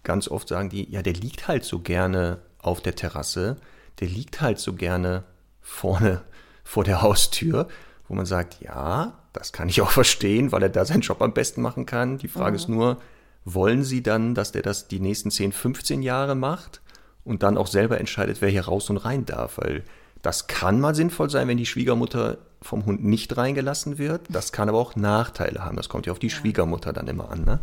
ganz 0.03 0.27
oft 0.27 0.49
sagen 0.49 0.69
die, 0.69 0.89
ja, 0.91 1.01
der 1.01 1.13
liegt 1.13 1.47
halt 1.47 1.63
so 1.63 1.79
gerne 1.79 2.39
auf 2.59 2.81
der 2.81 2.95
Terrasse, 2.95 3.57
der 3.99 4.09
liegt 4.09 4.41
halt 4.41 4.59
so 4.59 4.73
gerne 4.73 5.23
vorne 5.61 6.21
vor 6.63 6.83
der 6.83 7.01
Haustür, 7.01 7.67
wo 8.07 8.15
man 8.15 8.25
sagt, 8.25 8.61
ja, 8.61 9.13
das 9.33 9.53
kann 9.53 9.69
ich 9.69 9.81
auch 9.81 9.91
verstehen, 9.91 10.51
weil 10.51 10.63
er 10.63 10.69
da 10.69 10.85
seinen 10.85 11.01
Job 11.01 11.21
am 11.21 11.33
besten 11.33 11.61
machen 11.61 11.85
kann. 11.85 12.17
Die 12.17 12.27
Frage 12.27 12.51
mhm. 12.51 12.55
ist 12.55 12.69
nur, 12.69 13.01
wollen 13.45 13.83
sie 13.83 14.01
dann, 14.01 14.33
dass 14.35 14.51
der 14.51 14.61
das 14.61 14.87
die 14.87 14.99
nächsten 14.99 15.31
10, 15.31 15.51
15 15.51 16.01
Jahre 16.01 16.35
macht 16.35 16.81
und 17.23 17.43
dann 17.43 17.57
auch 17.57 17.67
selber 17.67 17.99
entscheidet, 17.99 18.41
wer 18.41 18.49
hier 18.49 18.65
raus 18.65 18.89
und 18.89 18.97
rein 18.97 19.25
darf? 19.25 19.57
Weil 19.57 19.83
das 20.25 20.47
kann 20.47 20.81
mal 20.81 20.95
sinnvoll 20.95 21.29
sein, 21.29 21.47
wenn 21.47 21.57
die 21.57 21.67
Schwiegermutter 21.67 22.39
vom 22.59 22.87
Hund 22.87 23.03
nicht 23.03 23.37
reingelassen 23.37 23.99
wird. 23.99 24.21
Das 24.29 24.51
kann 24.51 24.69
aber 24.69 24.79
auch 24.79 24.95
Nachteile 24.95 25.63
haben. 25.63 25.77
Das 25.77 25.87
kommt 25.87 26.07
ja 26.07 26.11
auf 26.11 26.17
die 26.17 26.29
ja. 26.29 26.35
Schwiegermutter 26.35 26.93
dann 26.93 27.07
immer 27.07 27.29
an. 27.29 27.45
Ne? 27.45 27.59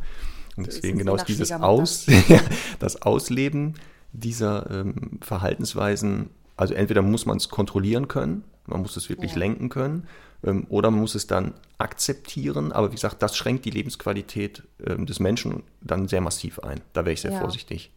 Und 0.56 0.68
deswegen 0.68 0.98
genau 0.98 1.16
ist 1.16 1.24
dieses 1.24 1.50
Aus, 1.50 2.06
das 2.78 3.02
Ausleben 3.02 3.74
dieser 4.12 4.70
ähm, 4.70 5.18
Verhaltensweisen, 5.22 6.30
also 6.56 6.74
entweder 6.74 7.02
muss 7.02 7.26
man 7.26 7.38
es 7.38 7.48
kontrollieren 7.48 8.06
können, 8.06 8.44
man 8.66 8.80
muss 8.80 8.96
es 8.96 9.08
wirklich 9.08 9.32
ja. 9.32 9.38
lenken 9.38 9.68
können, 9.68 10.06
ähm, 10.44 10.66
oder 10.68 10.92
man 10.92 11.00
muss 11.00 11.16
es 11.16 11.26
dann 11.26 11.54
akzeptieren. 11.78 12.70
Aber 12.70 12.92
wie 12.92 12.94
gesagt, 12.94 13.22
das 13.22 13.36
schränkt 13.36 13.64
die 13.64 13.70
Lebensqualität 13.70 14.62
ähm, 14.86 15.06
des 15.06 15.18
Menschen 15.18 15.64
dann 15.80 16.06
sehr 16.06 16.20
massiv 16.20 16.60
ein. 16.60 16.80
Da 16.92 17.04
wäre 17.04 17.14
ich 17.14 17.22
sehr 17.22 17.32
ja. 17.32 17.40
vorsichtig. 17.40 17.90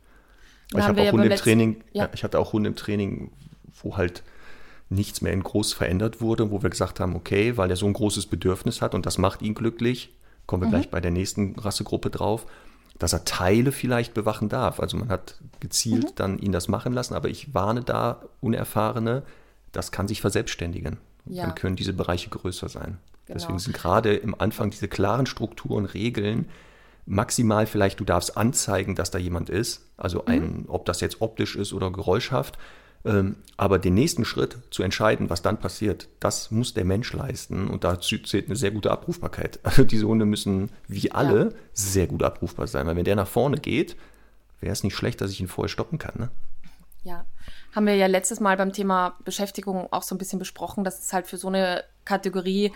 Ich, 0.73 0.81
habe 0.81 1.03
auch 1.03 1.11
Hunde 1.11 1.27
im 1.27 1.35
Training, 1.35 1.83
ja. 1.93 2.09
ich 2.15 2.23
hatte 2.23 2.39
auch 2.39 2.51
Hunde 2.51 2.69
im 2.69 2.75
Training, 2.75 3.31
wo 3.83 3.95
halt 3.97 4.23
nichts 4.89 5.21
mehr 5.21 5.33
in 5.33 5.43
groß 5.43 5.73
verändert 5.73 6.21
wurde, 6.21 6.51
wo 6.51 6.61
wir 6.61 6.69
gesagt 6.69 6.99
haben, 6.99 7.15
okay, 7.15 7.57
weil 7.57 7.69
er 7.69 7.75
so 7.75 7.87
ein 7.87 7.93
großes 7.93 8.27
Bedürfnis 8.27 8.81
hat 8.81 8.93
und 8.93 9.05
das 9.05 9.17
macht 9.17 9.41
ihn 9.41 9.55
glücklich, 9.55 10.13
kommen 10.45 10.63
wir 10.63 10.67
mhm. 10.67 10.71
gleich 10.71 10.89
bei 10.89 11.01
der 11.01 11.11
nächsten 11.11 11.57
Rassegruppe 11.59 12.09
drauf, 12.09 12.45
dass 12.99 13.13
er 13.13 13.25
Teile 13.25 13.71
vielleicht 13.71 14.13
bewachen 14.13 14.47
darf. 14.47 14.79
Also 14.79 14.97
man 14.97 15.09
hat 15.09 15.39
gezielt 15.59 16.11
mhm. 16.11 16.15
dann 16.15 16.39
ihn 16.39 16.51
das 16.51 16.67
machen 16.67 16.93
lassen, 16.93 17.13
aber 17.13 17.29
ich 17.29 17.53
warne 17.53 17.81
da 17.81 18.21
Unerfahrene, 18.41 19.23
das 19.71 19.91
kann 19.91 20.07
sich 20.07 20.21
verselbstständigen. 20.21 20.97
Ja. 21.25 21.45
Dann 21.45 21.55
können 21.55 21.75
diese 21.75 21.93
Bereiche 21.93 22.29
größer 22.29 22.69
sein. 22.69 22.99
Genau. 23.25 23.39
Deswegen 23.39 23.59
sind 23.59 23.75
gerade 23.75 24.15
im 24.15 24.39
Anfang 24.39 24.69
diese 24.69 24.87
klaren 24.87 25.25
Strukturen, 25.25 25.85
Regeln, 25.85 26.47
maximal 27.07 27.65
vielleicht, 27.65 27.99
du 27.99 28.05
darfst 28.05 28.37
anzeigen, 28.37 28.95
dass 28.95 29.11
da 29.11 29.17
jemand 29.17 29.49
ist, 29.49 29.87
also 29.97 30.25
ein, 30.25 30.41
mhm. 30.41 30.65
ob 30.67 30.85
das 30.85 31.01
jetzt 31.01 31.21
optisch 31.21 31.55
ist 31.55 31.73
oder 31.73 31.91
geräuschhaft, 31.91 32.57
aber 33.57 33.79
den 33.79 33.93
nächsten 33.93 34.25
Schritt 34.25 34.57
zu 34.71 34.83
entscheiden, 34.83 35.29
was 35.29 35.41
dann 35.41 35.59
passiert, 35.59 36.07
das 36.19 36.51
muss 36.51 36.73
der 36.73 36.85
Mensch 36.85 37.13
leisten 37.13 37.67
und 37.67 37.83
dazu 37.83 38.17
zählt 38.17 38.47
eine 38.47 38.55
sehr 38.55 38.71
gute 38.71 38.91
Abrufbarkeit. 38.91 39.59
Also 39.63 39.83
diese 39.83 40.07
Hunde 40.07 40.25
müssen, 40.25 40.69
wie 40.87 41.11
alle, 41.11 41.45
ja. 41.45 41.51
sehr 41.73 42.07
gut 42.07 42.23
abrufbar 42.23 42.67
sein, 42.67 42.87
weil 42.87 42.95
wenn 42.95 43.05
der 43.05 43.15
nach 43.15 43.27
vorne 43.27 43.57
geht, 43.57 43.95
wäre 44.61 44.73
es 44.73 44.83
nicht 44.83 44.95
schlecht, 44.95 45.21
dass 45.21 45.31
ich 45.31 45.39
ihn 45.39 45.47
vorher 45.47 45.69
stoppen 45.69 45.99
kann. 45.99 46.13
Ne? 46.17 46.31
Ja, 47.03 47.25
haben 47.75 47.85
wir 47.85 47.95
ja 47.95 48.07
letztes 48.07 48.39
Mal 48.39 48.57
beim 48.57 48.73
Thema 48.73 49.15
Beschäftigung 49.23 49.87
auch 49.91 50.03
so 50.03 50.15
ein 50.15 50.17
bisschen 50.17 50.39
besprochen, 50.39 50.83
dass 50.83 50.99
es 50.99 51.13
halt 51.13 51.27
für 51.27 51.37
so 51.37 51.47
eine 51.47 51.83
Kategorie 52.05 52.71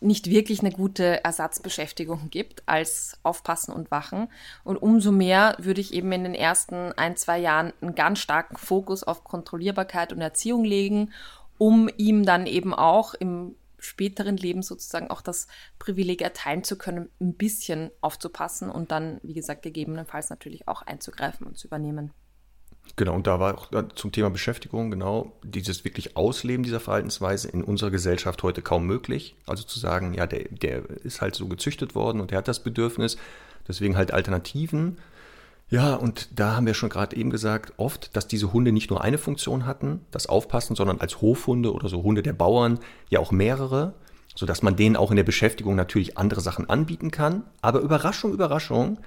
nicht 0.00 0.30
wirklich 0.30 0.60
eine 0.60 0.70
gute 0.70 1.24
Ersatzbeschäftigung 1.24 2.30
gibt 2.30 2.62
als 2.66 3.18
Aufpassen 3.22 3.72
und 3.72 3.90
Wachen. 3.90 4.28
Und 4.64 4.76
umso 4.76 5.12
mehr 5.12 5.56
würde 5.58 5.80
ich 5.80 5.92
eben 5.92 6.12
in 6.12 6.24
den 6.24 6.34
ersten 6.34 6.92
ein, 6.92 7.16
zwei 7.16 7.38
Jahren 7.38 7.72
einen 7.80 7.94
ganz 7.94 8.18
starken 8.18 8.56
Fokus 8.56 9.02
auf 9.02 9.24
Kontrollierbarkeit 9.24 10.12
und 10.12 10.20
Erziehung 10.20 10.64
legen, 10.64 11.12
um 11.58 11.88
ihm 11.96 12.24
dann 12.24 12.46
eben 12.46 12.74
auch 12.74 13.14
im 13.14 13.56
späteren 13.78 14.36
Leben 14.36 14.62
sozusagen 14.62 15.10
auch 15.10 15.22
das 15.22 15.46
Privileg 15.78 16.20
erteilen 16.20 16.64
zu 16.64 16.76
können, 16.76 17.10
ein 17.20 17.34
bisschen 17.34 17.90
aufzupassen 18.00 18.70
und 18.70 18.90
dann, 18.90 19.20
wie 19.22 19.34
gesagt, 19.34 19.62
gegebenenfalls 19.62 20.30
natürlich 20.30 20.66
auch 20.68 20.82
einzugreifen 20.82 21.46
und 21.46 21.56
zu 21.56 21.68
übernehmen. 21.68 22.12
Genau, 22.96 23.14
und 23.14 23.26
da 23.26 23.38
war 23.38 23.58
auch 23.58 23.68
zum 23.94 24.12
Thema 24.12 24.30
Beschäftigung, 24.30 24.90
genau, 24.90 25.32
dieses 25.42 25.84
wirklich 25.84 26.16
Ausleben 26.16 26.64
dieser 26.64 26.80
Verhaltensweise 26.80 27.48
in 27.48 27.62
unserer 27.62 27.90
Gesellschaft 27.90 28.42
heute 28.42 28.62
kaum 28.62 28.86
möglich. 28.86 29.36
Also 29.46 29.62
zu 29.62 29.78
sagen, 29.78 30.14
ja, 30.14 30.26
der, 30.26 30.44
der 30.50 30.88
ist 31.04 31.20
halt 31.20 31.34
so 31.34 31.46
gezüchtet 31.46 31.94
worden 31.94 32.20
und 32.20 32.30
der 32.30 32.38
hat 32.38 32.48
das 32.48 32.62
Bedürfnis, 32.62 33.16
deswegen 33.66 33.96
halt 33.96 34.12
Alternativen. 34.12 34.98
Ja, 35.70 35.94
und 35.94 36.28
da 36.38 36.56
haben 36.56 36.66
wir 36.66 36.74
schon 36.74 36.88
gerade 36.88 37.14
eben 37.16 37.30
gesagt, 37.30 37.74
oft, 37.76 38.16
dass 38.16 38.26
diese 38.26 38.52
Hunde 38.52 38.72
nicht 38.72 38.90
nur 38.90 39.02
eine 39.02 39.18
Funktion 39.18 39.66
hatten, 39.66 40.00
das 40.10 40.26
Aufpassen, 40.26 40.74
sondern 40.74 41.00
als 41.00 41.20
Hofhunde 41.20 41.72
oder 41.72 41.88
so 41.88 42.02
Hunde 42.02 42.22
der 42.22 42.32
Bauern 42.32 42.80
ja 43.10 43.20
auch 43.20 43.32
mehrere, 43.32 43.94
sodass 44.34 44.62
man 44.62 44.76
denen 44.76 44.96
auch 44.96 45.10
in 45.10 45.16
der 45.16 45.24
Beschäftigung 45.24 45.76
natürlich 45.76 46.16
andere 46.16 46.40
Sachen 46.40 46.70
anbieten 46.70 47.10
kann. 47.10 47.44
Aber 47.60 47.80
Überraschung, 47.80 48.32
Überraschung, 48.32 48.98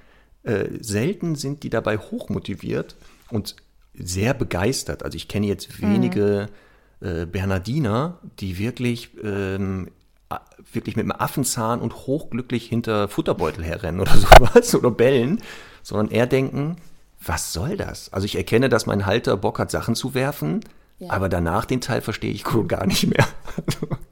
äh, 0.43 0.69
selten 0.79 1.35
sind 1.35 1.63
die 1.63 1.69
dabei 1.69 1.97
hochmotiviert 1.97 2.95
und 3.29 3.55
sehr 3.93 4.33
begeistert. 4.33 5.03
Also 5.03 5.15
ich 5.15 5.27
kenne 5.27 5.47
jetzt 5.47 5.81
wenige 5.81 6.49
mhm. 6.99 7.07
äh, 7.07 7.25
Bernardiner, 7.25 8.19
die 8.39 8.57
wirklich, 8.57 9.11
ähm, 9.23 9.89
wirklich 10.71 10.95
mit 10.95 11.03
einem 11.03 11.19
Affenzahn 11.19 11.81
und 11.81 12.07
hochglücklich 12.07 12.65
hinter 12.65 13.07
Futterbeutel 13.07 13.63
herrennen 13.63 14.01
oder 14.01 14.13
sowas 14.15 14.73
oder 14.75 14.91
bellen, 14.91 15.41
sondern 15.83 16.09
eher 16.09 16.27
denken, 16.27 16.77
was 17.23 17.53
soll 17.53 17.77
das? 17.77 18.11
Also 18.13 18.25
ich 18.25 18.35
erkenne, 18.35 18.69
dass 18.69 18.85
mein 18.85 19.05
Halter 19.05 19.37
Bock 19.37 19.59
hat, 19.59 19.71
Sachen 19.71 19.95
zu 19.95 20.13
werfen, 20.13 20.61
ja. 20.99 21.11
aber 21.11 21.29
danach 21.29 21.65
den 21.65 21.81
Teil 21.81 22.01
verstehe 22.01 22.31
ich 22.31 22.43
gar 22.67 22.85
nicht 22.85 23.07
mehr. 23.07 23.27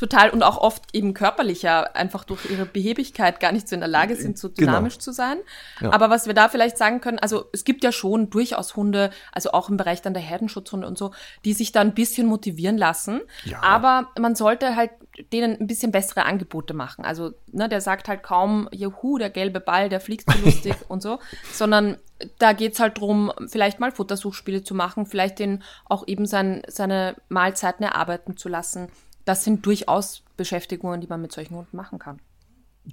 total 0.00 0.30
und 0.30 0.42
auch 0.42 0.56
oft 0.56 0.94
eben 0.94 1.12
körperlicher, 1.12 1.94
einfach 1.94 2.24
durch 2.24 2.50
ihre 2.50 2.64
Behebigkeit 2.64 3.38
gar 3.38 3.52
nicht 3.52 3.68
so 3.68 3.74
in 3.74 3.80
der 3.80 3.88
Lage 3.88 4.16
sind, 4.16 4.38
so 4.38 4.48
genau. 4.48 4.72
dynamisch 4.72 4.94
genau. 4.94 5.04
zu 5.04 5.12
sein. 5.12 5.36
Ja. 5.82 5.92
Aber 5.92 6.08
was 6.08 6.26
wir 6.26 6.32
da 6.32 6.48
vielleicht 6.48 6.78
sagen 6.78 7.02
können, 7.02 7.18
also 7.18 7.44
es 7.52 7.64
gibt 7.64 7.84
ja 7.84 7.92
schon 7.92 8.30
durchaus 8.30 8.76
Hunde, 8.76 9.10
also 9.30 9.52
auch 9.52 9.68
im 9.68 9.76
Bereich 9.76 10.00
dann 10.00 10.14
der 10.14 10.22
Herdenschutzhunde 10.22 10.86
und 10.86 10.96
so, 10.96 11.12
die 11.44 11.52
sich 11.52 11.72
da 11.72 11.82
ein 11.82 11.92
bisschen 11.92 12.26
motivieren 12.26 12.78
lassen. 12.78 13.20
Ja. 13.44 13.62
Aber 13.62 14.08
man 14.18 14.34
sollte 14.34 14.74
halt 14.74 14.90
denen 15.34 15.60
ein 15.60 15.66
bisschen 15.66 15.92
bessere 15.92 16.24
Angebote 16.24 16.72
machen. 16.72 17.04
Also, 17.04 17.32
ne, 17.52 17.68
der 17.68 17.82
sagt 17.82 18.08
halt 18.08 18.22
kaum, 18.22 18.70
juhu, 18.72 19.18
der 19.18 19.28
gelbe 19.28 19.60
Ball, 19.60 19.90
der 19.90 20.00
fliegt 20.00 20.32
so 20.32 20.38
lustig 20.44 20.74
und 20.88 21.02
so, 21.02 21.18
sondern 21.52 21.98
da 22.38 22.54
geht's 22.54 22.80
halt 22.80 22.98
drum, 22.98 23.30
vielleicht 23.48 23.80
mal 23.80 23.92
Futtersuchspiele 23.92 24.62
zu 24.62 24.74
machen, 24.74 25.04
vielleicht 25.04 25.38
den 25.38 25.62
auch 25.84 26.08
eben 26.08 26.24
sein, 26.24 26.62
seine 26.68 27.16
Mahlzeiten 27.28 27.84
erarbeiten 27.84 28.38
zu 28.38 28.48
lassen 28.48 28.88
das 29.24 29.44
sind 29.44 29.66
durchaus 29.66 30.22
Beschäftigungen, 30.36 31.00
die 31.00 31.06
man 31.06 31.20
mit 31.20 31.32
solchen 31.32 31.54
Hunden 31.54 31.76
machen 31.76 31.98
kann. 31.98 32.18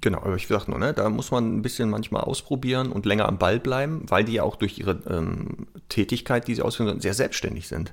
Genau, 0.00 0.18
aber 0.18 0.36
ich 0.36 0.46
sag 0.46 0.68
nur, 0.68 0.78
ne, 0.78 0.92
da 0.92 1.08
muss 1.08 1.30
man 1.30 1.56
ein 1.56 1.62
bisschen 1.62 1.88
manchmal 1.88 2.22
ausprobieren 2.22 2.92
und 2.92 3.06
länger 3.06 3.26
am 3.26 3.38
Ball 3.38 3.58
bleiben, 3.58 4.02
weil 4.08 4.24
die 4.24 4.34
ja 4.34 4.42
auch 4.42 4.56
durch 4.56 4.78
ihre 4.78 5.00
ähm, 5.08 5.66
Tätigkeit, 5.88 6.46
die 6.46 6.54
sie 6.54 6.62
ausführen, 6.62 7.00
sehr 7.00 7.14
selbstständig 7.14 7.68
sind. 7.68 7.92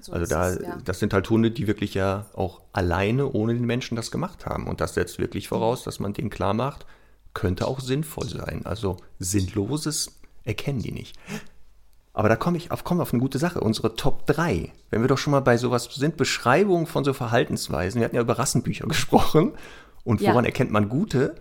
So 0.00 0.12
also 0.12 0.26
da, 0.26 0.50
es, 0.50 0.62
ja. 0.62 0.78
das 0.84 0.98
sind 0.98 1.12
halt 1.12 1.28
Hunde, 1.28 1.50
die 1.50 1.66
wirklich 1.66 1.94
ja 1.94 2.26
auch 2.34 2.62
alleine 2.72 3.30
ohne 3.30 3.54
den 3.54 3.66
Menschen 3.66 3.96
das 3.96 4.10
gemacht 4.10 4.46
haben. 4.46 4.66
Und 4.66 4.80
das 4.80 4.94
setzt 4.94 5.18
wirklich 5.18 5.48
voraus, 5.48 5.84
dass 5.84 6.00
man 6.00 6.14
denen 6.14 6.30
klar 6.30 6.54
macht, 6.54 6.86
könnte 7.34 7.66
auch 7.66 7.80
sinnvoll 7.80 8.28
sein. 8.28 8.64
Also 8.64 8.96
Sinnloses 9.18 10.18
erkennen 10.44 10.80
die 10.80 10.92
nicht. 10.92 11.16
Aber 12.16 12.30
da 12.30 12.36
komme 12.36 12.56
ich 12.56 12.70
auf, 12.70 12.82
komme 12.82 13.02
auf 13.02 13.12
eine 13.12 13.20
gute 13.20 13.38
Sache. 13.38 13.60
Unsere 13.60 13.94
Top 13.94 14.26
3. 14.26 14.72
Wenn 14.88 15.02
wir 15.02 15.06
doch 15.06 15.18
schon 15.18 15.32
mal 15.32 15.40
bei 15.40 15.58
sowas 15.58 15.84
sind, 15.94 16.16
Beschreibungen 16.16 16.86
von 16.86 17.04
so 17.04 17.12
Verhaltensweisen. 17.12 18.00
Wir 18.00 18.06
hatten 18.06 18.16
ja 18.16 18.22
über 18.22 18.38
Rassenbücher 18.38 18.86
gesprochen. 18.88 19.52
Und 20.02 20.22
woran 20.22 20.44
ja. 20.44 20.46
erkennt 20.46 20.70
man 20.70 20.88
gute? 20.88 21.34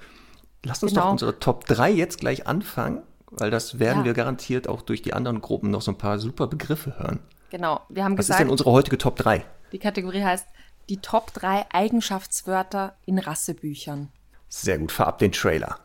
Lass 0.63 0.83
uns 0.83 0.91
genau. 0.91 1.05
doch 1.05 1.11
unsere 1.13 1.39
Top 1.39 1.65
3 1.65 1.91
jetzt 1.91 2.19
gleich 2.19 2.45
anfangen, 2.45 3.03
weil 3.27 3.51
das 3.51 3.79
werden 3.79 3.99
ja. 3.99 4.05
wir 4.05 4.13
garantiert 4.13 4.67
auch 4.67 4.81
durch 4.81 5.01
die 5.01 5.13
anderen 5.13 5.39
Gruppen 5.39 5.71
noch 5.71 5.81
so 5.81 5.91
ein 5.91 5.97
paar 5.97 6.19
super 6.19 6.47
Begriffe 6.47 6.99
hören. 6.99 7.19
Genau. 7.51 7.79
Wir 7.87 8.03
haben 8.03 8.17
Was 8.17 8.25
gesagt, 8.25 8.41
ist 8.41 8.43
denn 8.43 8.51
unsere 8.51 8.71
heutige 8.71 8.97
Top 8.97 9.15
3? 9.15 9.45
Die 9.71 9.79
Kategorie 9.79 10.23
heißt 10.23 10.45
die 10.89 10.97
Top 10.97 11.33
3 11.33 11.67
Eigenschaftswörter 11.71 12.97
in 13.05 13.17
Rassebüchern. 13.17 14.09
Sehr 14.49 14.77
gut, 14.77 14.91
fahr 14.91 15.07
ab 15.07 15.19
den 15.19 15.31
Trailer. 15.31 15.79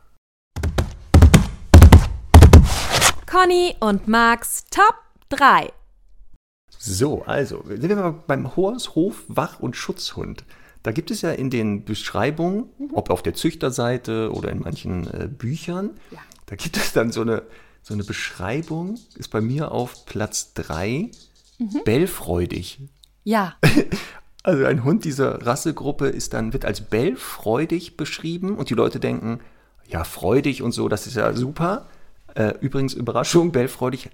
Conny 3.30 3.76
und 3.78 4.08
Max 4.08 4.64
Top 4.72 4.96
3. 5.28 5.72
So, 6.76 7.22
also, 7.22 7.62
sind 7.68 7.88
wir 7.88 7.94
mal 7.94 8.24
beim 8.26 8.56
Horst, 8.56 8.96
Hof, 8.96 9.22
Wach- 9.28 9.60
und 9.60 9.76
Schutzhund. 9.76 10.44
Da 10.82 10.90
gibt 10.90 11.12
es 11.12 11.22
ja 11.22 11.30
in 11.30 11.48
den 11.48 11.84
Beschreibungen, 11.84 12.70
mhm. 12.76 12.90
ob 12.92 13.08
auf 13.08 13.22
der 13.22 13.34
Züchterseite 13.34 14.32
oder 14.32 14.50
in 14.50 14.58
manchen 14.58 15.06
äh, 15.06 15.28
Büchern, 15.28 15.90
ja. 16.10 16.18
da 16.46 16.56
gibt 16.56 16.76
es 16.76 16.92
dann 16.92 17.12
so 17.12 17.20
eine, 17.20 17.44
so 17.82 17.94
eine 17.94 18.02
Beschreibung, 18.02 18.98
ist 19.14 19.30
bei 19.30 19.40
mir 19.40 19.70
auf 19.70 20.06
Platz 20.06 20.52
3, 20.54 21.12
mhm. 21.58 21.80
bellfreudig. 21.84 22.80
Ja. 23.22 23.54
Also 24.42 24.64
ein 24.64 24.84
Hund 24.84 25.04
dieser 25.04 25.46
Rassegruppe 25.46 26.06
ist 26.06 26.32
dann, 26.32 26.54
wird 26.54 26.64
als 26.64 26.80
bellfreudig 26.80 27.98
beschrieben 27.98 28.56
und 28.56 28.70
die 28.70 28.74
Leute 28.74 28.98
denken, 28.98 29.40
ja, 29.86 30.02
freudig 30.02 30.62
und 30.62 30.72
so, 30.72 30.88
das 30.88 31.06
ist 31.06 31.16
ja 31.16 31.34
super. 31.34 31.86
Äh, 32.34 32.54
übrigens, 32.60 32.94
Überraschung, 32.94 33.52
bellfreudig 33.52 34.10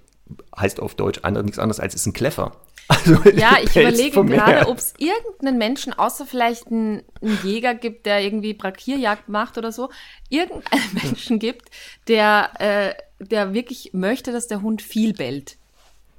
heißt 0.57 0.81
auf 0.81 0.95
Deutsch 0.95 1.21
nichts 1.23 1.59
anderes 1.59 1.81
als 1.81 1.95
ist 1.95 2.07
ein 2.07 2.13
Kleffer. 2.13 2.53
Also, 2.89 3.15
ja, 3.31 3.57
ich 3.61 3.75
überlege 3.75 4.25
gerade, 4.25 4.69
ob 4.69 4.79
es 4.79 4.95
irgendeinen 4.99 5.59
Menschen, 5.59 5.93
außer 5.93 6.25
vielleicht 6.25 6.69
einen, 6.69 7.03
einen, 7.21 7.37
Jäger 7.43 7.75
gibt, 7.75 8.07
der 8.07 8.23
irgendwie 8.23 8.55
Brakierjagd 8.55 9.29
macht 9.29 9.59
oder 9.59 9.73
so, 9.73 9.91
irgendeinen 10.29 10.95
Menschen 11.03 11.41
gibt, 11.41 11.69
der, 12.07 12.51
äh, 12.61 12.95
der 13.19 13.55
wirklich 13.55 13.91
möchte, 13.93 14.31
dass 14.31 14.47
der 14.47 14.63
Hund 14.63 14.83
viel 14.83 15.15
bellt. 15.15 15.57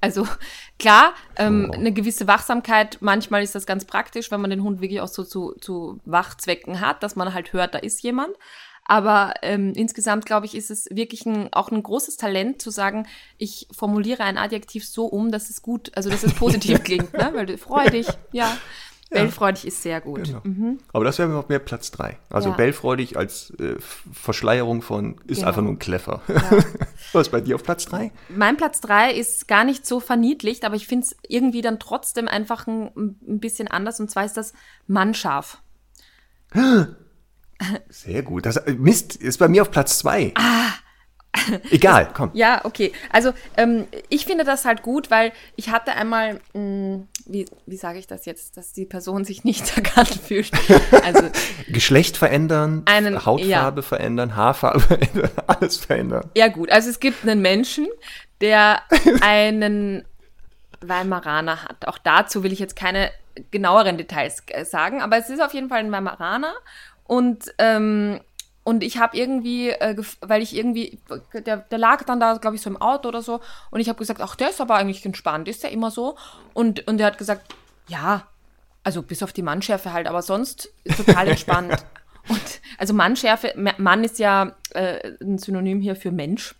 Also 0.01 0.27
klar, 0.77 1.13
ähm, 1.37 1.69
oh. 1.69 1.73
eine 1.73 1.93
gewisse 1.93 2.27
Wachsamkeit, 2.27 2.97
manchmal 2.99 3.43
ist 3.43 3.55
das 3.55 3.65
ganz 3.65 3.85
praktisch, 3.85 4.29
wenn 4.29 4.41
man 4.41 4.49
den 4.49 4.61
Hund 4.61 4.81
wirklich 4.81 4.99
auch 4.99 5.07
so 5.07 5.23
zu, 5.23 5.53
zu 5.61 6.01
Wachzwecken 6.05 6.81
hat, 6.81 7.01
dass 7.01 7.15
man 7.15 7.33
halt 7.33 7.53
hört, 7.53 7.75
da 7.75 7.79
ist 7.79 8.03
jemand. 8.03 8.35
Aber 8.87 9.33
ähm, 9.41 9.73
insgesamt, 9.75 10.25
glaube 10.25 10.45
ich, 10.45 10.55
ist 10.55 10.71
es 10.71 10.87
wirklich 10.89 11.25
ein, 11.25 11.51
auch 11.51 11.69
ein 11.71 11.83
großes 11.83 12.15
Talent 12.17 12.61
zu 12.61 12.69
sagen, 12.69 13.05
ich 13.37 13.67
formuliere 13.71 14.23
ein 14.23 14.37
Adjektiv 14.37 14.87
so 14.87 15.05
um, 15.05 15.31
dass 15.31 15.49
es 15.49 15.61
gut, 15.61 15.91
also 15.95 16.09
dass 16.09 16.23
es 16.23 16.33
positiv 16.33 16.83
klingt, 16.85 17.11
ne? 17.13 17.31
Weil 17.33 17.45
du 17.45 17.57
freudig, 17.57 18.07
ja. 18.31 18.57
Bellfreudig 19.09 19.65
ist 19.65 19.83
sehr 19.83 20.01
gut. 20.01 20.25
Genau. 20.25 20.41
Mhm. 20.43 20.79
Aber 20.91 21.05
das 21.05 21.17
wäre 21.17 21.29
noch 21.29 21.47
mehr 21.47 21.59
Platz 21.59 21.91
3. 21.91 22.17
Also 22.29 22.49
Ja. 22.49 22.55
bellfreudig 22.57 23.15
als 23.15 23.51
äh, 23.57 23.75
Verschleierung 24.11 24.81
von 24.81 25.15
ist 25.27 25.37
Genau. 25.37 25.47
einfach 25.47 25.61
nur 25.61 25.71
ein 25.71 25.79
Clever. 25.79 26.21
Ja. 26.27 26.41
Was 27.13 27.29
bei 27.29 27.39
dir 27.39 27.55
auf 27.55 27.63
Platz 27.63 27.85
3? 27.85 28.11
Mein 28.27 28.57
Platz 28.57 28.81
drei 28.81 29.13
ist 29.13 29.47
gar 29.47 29.63
nicht 29.63 29.85
so 29.87 30.01
verniedlicht, 30.01 30.65
aber 30.65 30.75
ich 30.75 30.87
finde 30.87 31.05
es 31.05 31.15
irgendwie 31.29 31.61
dann 31.61 31.79
trotzdem 31.79 32.27
einfach 32.27 32.67
ein, 32.67 32.91
ein 32.97 33.39
bisschen 33.39 33.69
anders. 33.69 34.01
Und 34.01 34.11
zwar 34.11 34.25
ist 34.25 34.35
das 34.35 34.51
Mannschaf. 34.87 35.61
Sehr 37.89 38.21
gut. 38.23 38.45
Das, 38.45 38.57
äh, 38.57 38.73
Mist, 38.73 39.15
ist 39.15 39.37
bei 39.37 39.47
mir 39.47 39.61
auf 39.63 39.71
Platz 39.71 39.99
2. 39.99 40.33
Ah. 40.35 40.73
Egal, 41.69 42.09
komm. 42.15 42.31
Ja, 42.33 42.61
okay. 42.65 42.91
Also 43.11 43.31
ähm, 43.57 43.85
ich 44.09 44.25
finde 44.25 44.43
das 44.43 44.65
halt 44.65 44.81
gut, 44.81 45.11
weil 45.11 45.31
ich 45.55 45.69
hatte 45.69 45.93
einmal, 45.93 46.39
mh, 46.53 47.01
wie, 47.25 47.45
wie 47.65 47.77
sage 47.77 47.99
ich 47.99 48.07
das 48.07 48.25
jetzt, 48.25 48.57
dass 48.57 48.73
die 48.73 48.85
Person 48.85 49.23
sich 49.23 49.43
nicht 49.43 49.75
erkannt 49.77 50.09
fühlt. 50.15 50.51
Also 51.03 51.23
Geschlecht 51.67 52.17
verändern, 52.17 52.83
Einen- 52.85 53.25
Hautfarbe 53.25 53.83
verändern, 53.83 54.35
Haarfarbe 54.35 54.79
verändern, 54.79 55.29
alles 55.45 55.77
verändern. 55.77 56.29
Ja 56.35 56.47
gut, 56.47 56.71
also 56.71 56.89
es 56.89 56.99
gibt 56.99 57.23
einen 57.23 57.41
Menschen, 57.41 57.87
der 58.41 58.81
einen 59.21 60.05
Weimaraner 60.81 61.63
hat. 61.63 61.87
Auch 61.87 61.97
dazu 61.97 62.43
will 62.43 62.51
ich 62.53 62.59
jetzt 62.59 62.75
keine 62.75 63.11
genaueren 63.51 63.97
Details 63.97 64.41
äh, 64.47 64.65
sagen, 64.65 65.01
aber 65.01 65.17
es 65.17 65.29
ist 65.29 65.41
auf 65.41 65.53
jeden 65.53 65.69
Fall 65.69 65.79
ein 65.79 65.91
Weimaraner 65.91 66.53
und 67.07 67.45
ähm, 67.57 68.19
und 68.63 68.83
ich 68.83 68.97
habe 68.97 69.15
irgendwie, 69.15 69.69
äh, 69.69 69.95
weil 70.19 70.41
ich 70.41 70.53
irgendwie, 70.53 70.99
der, 71.33 71.57
der 71.57 71.77
lag 71.77 72.03
dann 72.03 72.19
da, 72.19 72.33
glaube 72.33 72.57
ich, 72.57 72.61
so 72.61 72.69
im 72.69 72.75
Auto 72.75 73.07
oder 73.07 73.21
so 73.21 73.39
und 73.71 73.79
ich 73.79 73.87
habe 73.87 73.97
gesagt, 73.97 74.19
ach, 74.21 74.35
der 74.35 74.49
ist 74.49 74.59
aber 74.59 74.75
eigentlich 74.75 75.05
entspannt, 75.05 75.47
ist 75.47 75.63
der 75.63 75.71
immer 75.71 75.89
so? 75.89 76.17
Und, 76.53 76.85
und 76.85 76.97
der 76.97 77.07
hat 77.07 77.17
gesagt, 77.17 77.55
ja, 77.87 78.27
also 78.83 79.01
bis 79.03 79.23
auf 79.23 79.31
die 79.31 79.41
Mannschärfe 79.41 79.93
halt, 79.93 80.05
aber 80.07 80.21
sonst 80.21 80.69
total 80.97 81.27
entspannt. 81.29 81.85
Und 82.27 82.41
also 82.77 82.93
Mannschärfe, 82.93 83.53
Ma- 83.55 83.73
Mann 83.77 84.03
ist 84.03 84.19
ja 84.19 84.51
äh, 84.71 85.13
ein 85.21 85.37
Synonym 85.37 85.79
hier 85.79 85.95
für 85.95 86.11
Mensch. 86.11 86.55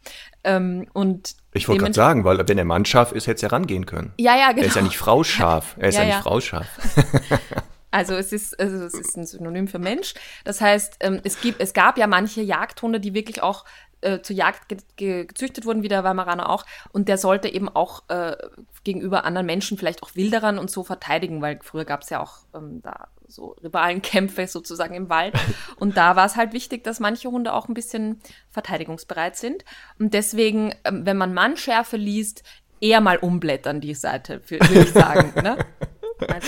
Ähm, 0.45 0.87
und 0.93 1.35
Ich 1.51 1.67
wollte 1.67 1.81
gerade 1.83 1.93
sagen, 1.93 2.23
weil 2.23 2.47
wenn 2.47 2.57
er 2.57 2.63
Mann 2.63 2.85
scharf 2.85 3.11
ist, 3.11 3.27
hätte 3.27 3.35
es 3.35 3.41
ja 3.41 3.49
rangehen 3.49 3.85
können. 3.85 4.13
Ja, 4.17 4.37
ja, 4.37 4.47
genau. 4.51 4.61
Er 4.61 4.67
ist 4.67 4.75
ja 4.77 4.81
nicht 4.81 4.97
Frau 4.97 5.25
scharf. 5.25 5.75
Er 5.79 5.89
ist 5.89 5.95
ja, 5.95 6.01
Ja, 6.03 6.07
nicht 6.07 6.15
ja. 6.15 6.21
Frau 6.21 6.39
scharf. 6.39 6.67
Also 7.91 8.15
es 8.15 8.33
ist, 8.33 8.59
also 8.59 8.83
es 8.85 8.93
ist 8.93 9.17
ein 9.17 9.25
Synonym 9.25 9.67
für 9.67 9.79
Mensch. 9.79 10.13
Das 10.43 10.61
heißt, 10.61 10.97
ähm, 10.99 11.21
es, 11.23 11.39
gibt, 11.41 11.61
es 11.61 11.73
gab 11.73 11.97
ja 11.97 12.07
manche 12.07 12.41
Jagdhunde, 12.41 12.99
die 12.99 13.13
wirklich 13.13 13.41
auch 13.41 13.65
äh, 14.01 14.21
zur 14.21 14.35
Jagd 14.35 14.69
ge 14.69 14.77
ge 14.95 15.25
gezüchtet 15.25 15.65
wurden, 15.65 15.83
wie 15.83 15.87
der 15.87 16.03
Weimaraner 16.03 16.49
auch. 16.49 16.65
Und 16.91 17.07
der 17.07 17.17
sollte 17.17 17.47
eben 17.47 17.69
auch 17.69 18.03
äh, 18.09 18.35
gegenüber 18.83 19.25
anderen 19.25 19.47
Menschen, 19.47 19.77
vielleicht 19.77 20.03
auch 20.03 20.15
Wilderern 20.15 20.59
und 20.59 20.69
so 20.69 20.83
verteidigen, 20.83 21.41
weil 21.41 21.59
früher 21.63 21.85
gab 21.85 22.01
es 22.01 22.09
ja 22.09 22.21
auch 22.21 22.39
ähm, 22.53 22.81
da 22.81 23.07
so 23.27 23.55
Rivalenkämpfe 23.63 24.47
sozusagen 24.47 24.95
im 24.95 25.09
Wald. 25.09 25.33
Und 25.77 25.97
da 25.97 26.15
war 26.15 26.25
es 26.25 26.35
halt 26.35 26.53
wichtig, 26.53 26.83
dass 26.83 26.99
manche 26.99 27.29
Hunde 27.29 27.53
auch 27.53 27.67
ein 27.67 27.73
bisschen 27.73 28.21
verteidigungsbereit 28.49 29.35
sind. 29.35 29.65
Und 29.99 30.13
deswegen, 30.13 30.73
ähm, 30.83 31.05
wenn 31.05 31.17
man 31.17 31.33
Mannschärfe 31.33 31.97
liest, 31.97 32.43
eher 32.79 33.01
mal 33.01 33.17
umblättern 33.17 33.81
die 33.81 33.95
Seite, 33.95 34.41
würde 34.47 34.81
ich 34.81 34.91
sagen. 34.91 35.33
ne? 35.41 35.57
Also, 36.19 36.47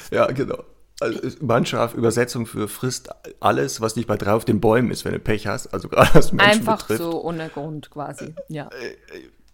Ja, 0.10 0.26
genau. 0.26 0.62
Also 1.00 1.18
Mannschaft, 1.40 1.96
Übersetzung 1.96 2.44
für 2.44 2.68
frisst 2.68 3.08
alles, 3.40 3.80
was 3.80 3.96
nicht 3.96 4.06
bei 4.06 4.16
drei 4.18 4.32
auf 4.32 4.44
den 4.44 4.60
Bäumen 4.60 4.90
ist, 4.90 5.04
wenn 5.06 5.12
du 5.12 5.18
Pech 5.18 5.46
hast. 5.46 5.68
Also 5.72 5.88
gerade 5.90 6.10
was 6.14 6.32
Menschen 6.32 6.50
Einfach 6.60 6.82
betrifft. 6.82 7.02
so 7.02 7.22
ohne 7.24 7.48
Grund 7.48 7.90
quasi. 7.90 8.34
Ja. 8.48 8.68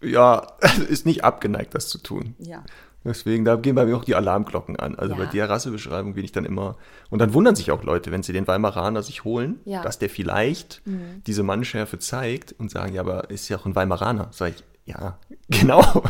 Ja, 0.01 0.45
ist 0.89 1.05
nicht 1.05 1.23
abgeneigt, 1.23 1.73
das 1.73 1.87
zu 1.89 1.97
tun. 1.99 2.35
ja. 2.39 2.63
Deswegen, 3.05 3.45
da 3.45 3.55
gehen 3.55 3.73
bei 3.75 3.85
mir 3.85 3.95
auch 3.95 4.03
die 4.03 4.15
Alarmglocken 4.15 4.75
an. 4.75 4.95
Also 4.95 5.13
Ja. 5.13 5.19
bei 5.23 5.25
der 5.27 5.49
Rassebeschreibung 5.49 6.15
bin 6.15 6.25
ich 6.25 6.33
dann 6.33 6.43
immer. 6.43 6.75
Und 7.09 7.19
dann 7.19 7.33
wundern 7.33 7.55
sich 7.55 7.71
auch 7.71 7.81
Leute, 7.83 8.11
wenn 8.11 8.21
sie 8.21 8.33
den 8.33 8.45
Weimaraner 8.47 9.01
sich 9.01 9.23
holen, 9.23 9.61
Ja. 9.63 9.79
Mhm. 9.79 9.83
dass 9.83 9.97
der 9.97 10.09
vielleicht 10.09 10.81
diese 11.25 11.43
Mannschärfe 11.43 11.99
zeigt 11.99 12.53
und 12.59 12.69
sagen, 12.69 12.93
ja, 12.93 12.99
aber 13.01 13.29
ist 13.29 13.47
ja 13.47 13.57
auch 13.59 13.65
ein 13.65 13.75
Weimaraner. 13.75 14.27
Sag 14.31 14.49
ich, 14.55 14.63
ja, 14.87 15.19
genau. 15.49 16.03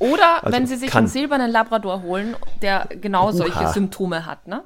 Oder 0.00 0.44
also 0.44 0.52
wenn 0.56 0.66
sie 0.66 0.76
sich 0.76 0.90
kann. 0.90 1.04
einen 1.04 1.08
silbernen 1.08 1.50
Labrador 1.50 2.02
holen, 2.02 2.36
der 2.60 2.86
genau 3.00 3.32
solche 3.32 3.60
Oha. 3.60 3.72
Symptome 3.72 4.26
hat, 4.26 4.46
ne? 4.46 4.64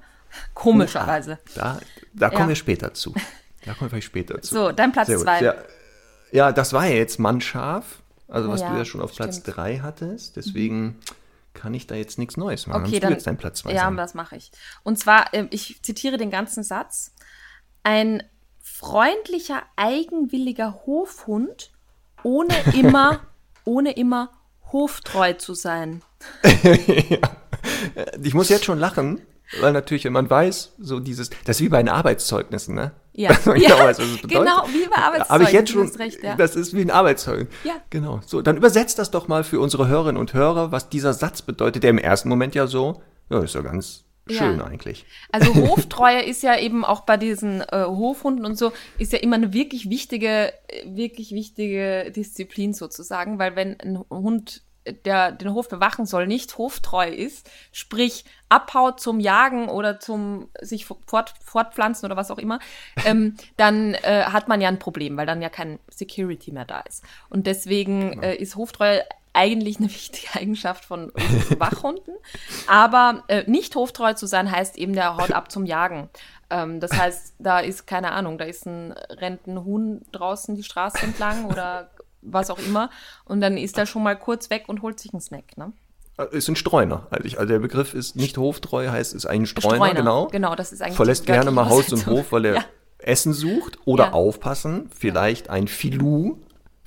Komischerweise. 0.55 1.39
Da, 1.55 1.79
da 2.15 2.29
kommen 2.31 2.43
Ja. 2.43 2.49
wir 2.49 2.57
später 2.57 2.93
zu. 2.95 3.15
Da 3.67 3.75
kommen 3.75 3.83
wir 3.83 3.91
vielleicht 3.91 4.07
später 4.07 4.41
zu. 4.41 4.55
So, 4.55 4.73
dein 4.73 4.91
Platz 4.91 5.09
Sehr 5.09 5.19
zwei. 5.19 5.43
Ja, 5.43 5.55
ja, 6.33 6.51
das 6.51 6.73
war 6.73 6.87
ja 6.87 6.95
jetzt 6.95 7.19
Mannscharf, 7.19 8.03
also 8.27 8.49
was 8.49 8.63
ja, 8.63 8.71
du 8.71 8.79
ja 8.79 8.87
schon 8.87 9.03
auf 9.03 9.15
Platz 9.15 9.37
stimmt. 9.37 9.49
Mhm. 9.49 9.61
3 9.61 9.79
hattest. 9.81 10.37
Deswegen 10.37 10.99
kann 11.53 11.75
ich 11.75 11.87
da 11.87 11.95
jetzt 11.95 12.19
nichts 12.19 12.39
Neues 12.39 12.67
machen. 12.67 12.85
Okay, 12.85 12.93
Kannst 12.93 13.03
dann. 13.03 13.11
du 13.11 13.15
jetzt 13.17 13.27
deinen 13.27 13.37
Platz 13.37 13.59
2 13.59 13.73
ja, 13.73 13.81
sagen. 13.81 13.99
das 13.99 14.15
mache 14.15 14.37
ich. 14.37 14.51
Und 14.83 14.99
zwar, 14.99 15.35
ähm, 15.35 15.49
ich 15.51 15.83
zitiere 15.83 16.17
den 16.17 16.31
ganzen 16.31 16.63
Satz. 16.65 17.13
Ein 17.83 18.23
freundlicher, 18.63 19.63
eigenwilliger 19.77 20.81
Hofhund, 20.87 21.71
ohne 22.23 22.55
immer, 22.75 23.21
ohne 23.71 23.93
immer 23.93 24.31
hoftreu 24.73 25.33
zu 25.35 25.55
sein. 25.55 26.03
Ich 28.23 28.33
muss 28.35 28.49
jetzt 28.49 28.65
schon 28.65 28.79
lachen, 28.79 29.21
weil 29.61 29.73
natürlich, 29.73 30.05
wenn 30.05 30.15
man 30.15 30.31
weiß, 30.31 30.73
so 30.79 30.99
dieses, 30.99 31.29
das 31.45 31.57
ist 31.57 31.63
wie 31.63 31.69
bei 31.69 31.83
den 31.83 31.91
Arbeitszeugnissen, 31.91 32.75
ne? 32.75 32.93
Ja. 33.13 33.31
Man 33.45 33.61
Ja, 33.61 33.69
genau 33.71 33.85
weiß, 33.85 33.97
genau, 34.23 34.65
wie 34.69 34.87
bei 34.89 34.97
Habe 34.97 35.17
ich 35.17 35.31
Arbeitszeugnissen, 35.31 35.55
jetzt 35.55 35.71
schon, 35.71 35.89
recht, 35.97 36.23
ja. 36.23 36.37
das 36.37 36.57
ist 36.57 36.75
wie 36.75 36.81
ein 36.81 36.91
Arbeitszeugnis. 36.91 37.49
Ja. 37.65 37.75
Genau. 37.91 38.21
So, 38.27 38.41
dann 38.41 38.57
übersetzt 38.57 38.99
das 38.99 39.11
doch 39.11 39.29
mal 39.29 39.45
für 39.45 39.61
unsere 39.61 39.89
Hörerinnen 39.89 40.19
und 40.19 40.33
Hörer, 40.33 40.73
was 40.73 40.89
dieser 40.89 41.13
Satz 41.13 41.43
bedeutet, 41.43 41.83
der 41.83 41.91
im 41.91 41.99
ersten 41.99 42.29
Moment 42.29 42.55
ja 42.55 42.67
so, 42.67 43.03
ja, 43.29 43.41
ist 43.41 43.55
ja 43.55 43.61
ganz 43.61 44.05
Ja. 44.31 44.39
schön 44.39 44.61
eigentlich. 44.61 45.05
Also 45.33 45.55
Hoftreue 45.69 46.23
ist 46.23 46.43
ja 46.43 46.59
eben 46.59 46.85
auch 46.85 47.03
bei 47.03 47.17
diesen 47.17 47.61
äh, 47.63 47.85
Hofhunden 47.85 48.45
und 48.45 48.57
so, 48.57 48.73
ist 48.99 49.13
ja 49.13 49.19
immer 49.19 49.37
eine 49.37 49.53
wirklich 49.53 49.91
wichtige, 49.91 50.53
äh, 50.69 50.85
wirklich 50.87 51.33
wichtige 51.33 52.13
Disziplin 52.15 52.75
sozusagen, 52.75 53.39
weil 53.39 53.57
wenn 53.57 53.79
ein 53.81 53.99
Hund, 54.11 54.63
äh, 54.85 54.95
der 54.95 55.33
den 55.33 55.53
Hof 55.53 55.69
bewachen 55.69 56.07
soll, 56.07 56.27
nicht 56.27 56.59
hoftreu 56.59 57.09
ist, 57.09 57.51
sprich 57.73 58.25
abhaut 58.49 59.01
zum 59.01 59.21
Jagen 59.21 59.69
oder 59.69 60.01
zum 60.01 60.49
sich 60.61 60.85
fort, 60.85 61.35
fortpflanzen 61.45 62.07
oder 62.07 62.17
was 62.17 62.31
auch 62.31 62.39
immer, 62.39 62.59
ähm, 63.05 63.37
dann 63.57 63.95
äh, 63.95 64.25
hat 64.25 64.49
man 64.49 64.61
ja 64.61 64.69
ein 64.69 64.79
Problem, 64.79 65.17
weil 65.17 65.27
dann 65.27 65.43
ja 65.43 65.49
kein 65.49 65.79
Security 65.89 66.53
mehr 66.53 66.65
da 66.65 66.81
ist. 66.81 67.05
Und 67.29 67.47
deswegen 67.47 68.23
äh, 68.23 68.35
ist 68.35 68.57
Hoftreue 68.57 69.03
eigentlich 69.41 69.79
eine 69.79 69.89
wichtige 69.89 70.29
Eigenschaft 70.35 70.85
von 70.85 71.11
Wachhunden. 71.59 72.15
Aber 72.67 73.25
äh, 73.29 73.45
nicht 73.51 73.75
hoftreu 73.75 74.13
zu 74.15 74.27
sein, 74.27 74.51
heißt 74.51 74.77
eben, 74.79 74.93
der 74.93 75.17
haut 75.17 75.33
ab 75.33 75.51
zum 75.51 75.65
Jagen. 75.67 76.09
Ähm, 76.51 76.81
das 76.81 76.93
heißt, 76.93 77.35
da 77.39 77.61
ist, 77.61 77.87
keine 77.87 78.13
Ahnung, 78.13 78.37
da 78.39 78.45
ist 78.45 78.67
ein, 78.67 78.93
rennt 79.11 79.47
ein 79.47 79.65
Huhn 79.65 80.03
draußen 80.13 80.55
die 80.57 80.63
Straße 80.63 80.99
entlang 81.05 81.47
oder 81.47 81.91
was 82.23 82.51
auch 82.51 82.59
immer. 82.59 82.91
Und 83.25 83.41
dann 83.41 83.57
ist 83.57 83.79
er 83.79 83.87
schon 83.87 84.03
mal 84.03 84.17
kurz 84.19 84.51
weg 84.51 84.65
und 84.69 84.83
holt 84.83 85.01
sich 85.01 85.13
einen 85.15 85.21
Snack. 85.23 85.57
Ne? 85.57 85.73
Äh, 86.19 86.37
Ist 86.37 86.49
ein 86.49 86.57
Streuner. 86.57 87.07
Also, 87.11 87.39
also 87.39 87.47
der 87.51 87.61
Begriff 87.61 87.95
ist 87.95 88.15
nicht 88.17 88.37
hoftreu, 88.37 88.89
heißt 88.91 89.15
ist 89.15 89.27
ein 89.27 89.47
Streuner, 89.47 89.95
genau. 89.95 90.27
Genau, 90.27 90.55
das 90.55 90.73
ist 90.73 90.83
eigentlich 90.83 90.97
Verlässt 90.97 91.25
gerne 91.27 91.51
mal 91.51 91.69
Haus 91.69 91.91
und. 91.93 92.07
Hof, 92.07 92.33
weil 92.33 92.45
er 92.45 92.55
Ja. 92.57 92.65
Essen 92.99 93.33
sucht 93.33 93.79
oder 93.87 94.07
Ja. 94.09 94.13
aufpassen. 94.13 94.91
Vielleicht 94.95 95.49
ein 95.49 95.67
Filou 95.69 96.37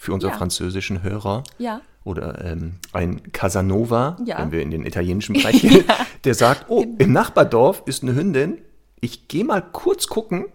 für 0.04 0.14
unsere 0.14 0.32
Ja. 0.34 0.38
französischen 0.38 1.02
Hörer. 1.02 1.44
Ja. 1.58 1.82
Oder 2.04 2.44
ähm, 2.44 2.74
ein 2.92 3.32
Casanova, 3.32 4.18
Ja. 4.26 4.38
wenn 4.40 4.52
wir 4.52 4.62
in 4.62 4.70
den 4.72 4.86
italienischen 4.86 5.34
Bereich 5.42 5.62
gehen, 5.62 5.86
der 6.26 6.34
sagt, 6.34 6.66
oh, 6.68 6.86
im 6.98 7.14
Nachbardorf 7.14 7.84
ist 7.86 8.04
eine 8.04 8.14
Hündin, 8.14 8.58
ich 9.00 9.30
gehe 9.30 9.46
mal 9.46 9.62
kurz 9.62 10.08
gucken 10.08 10.46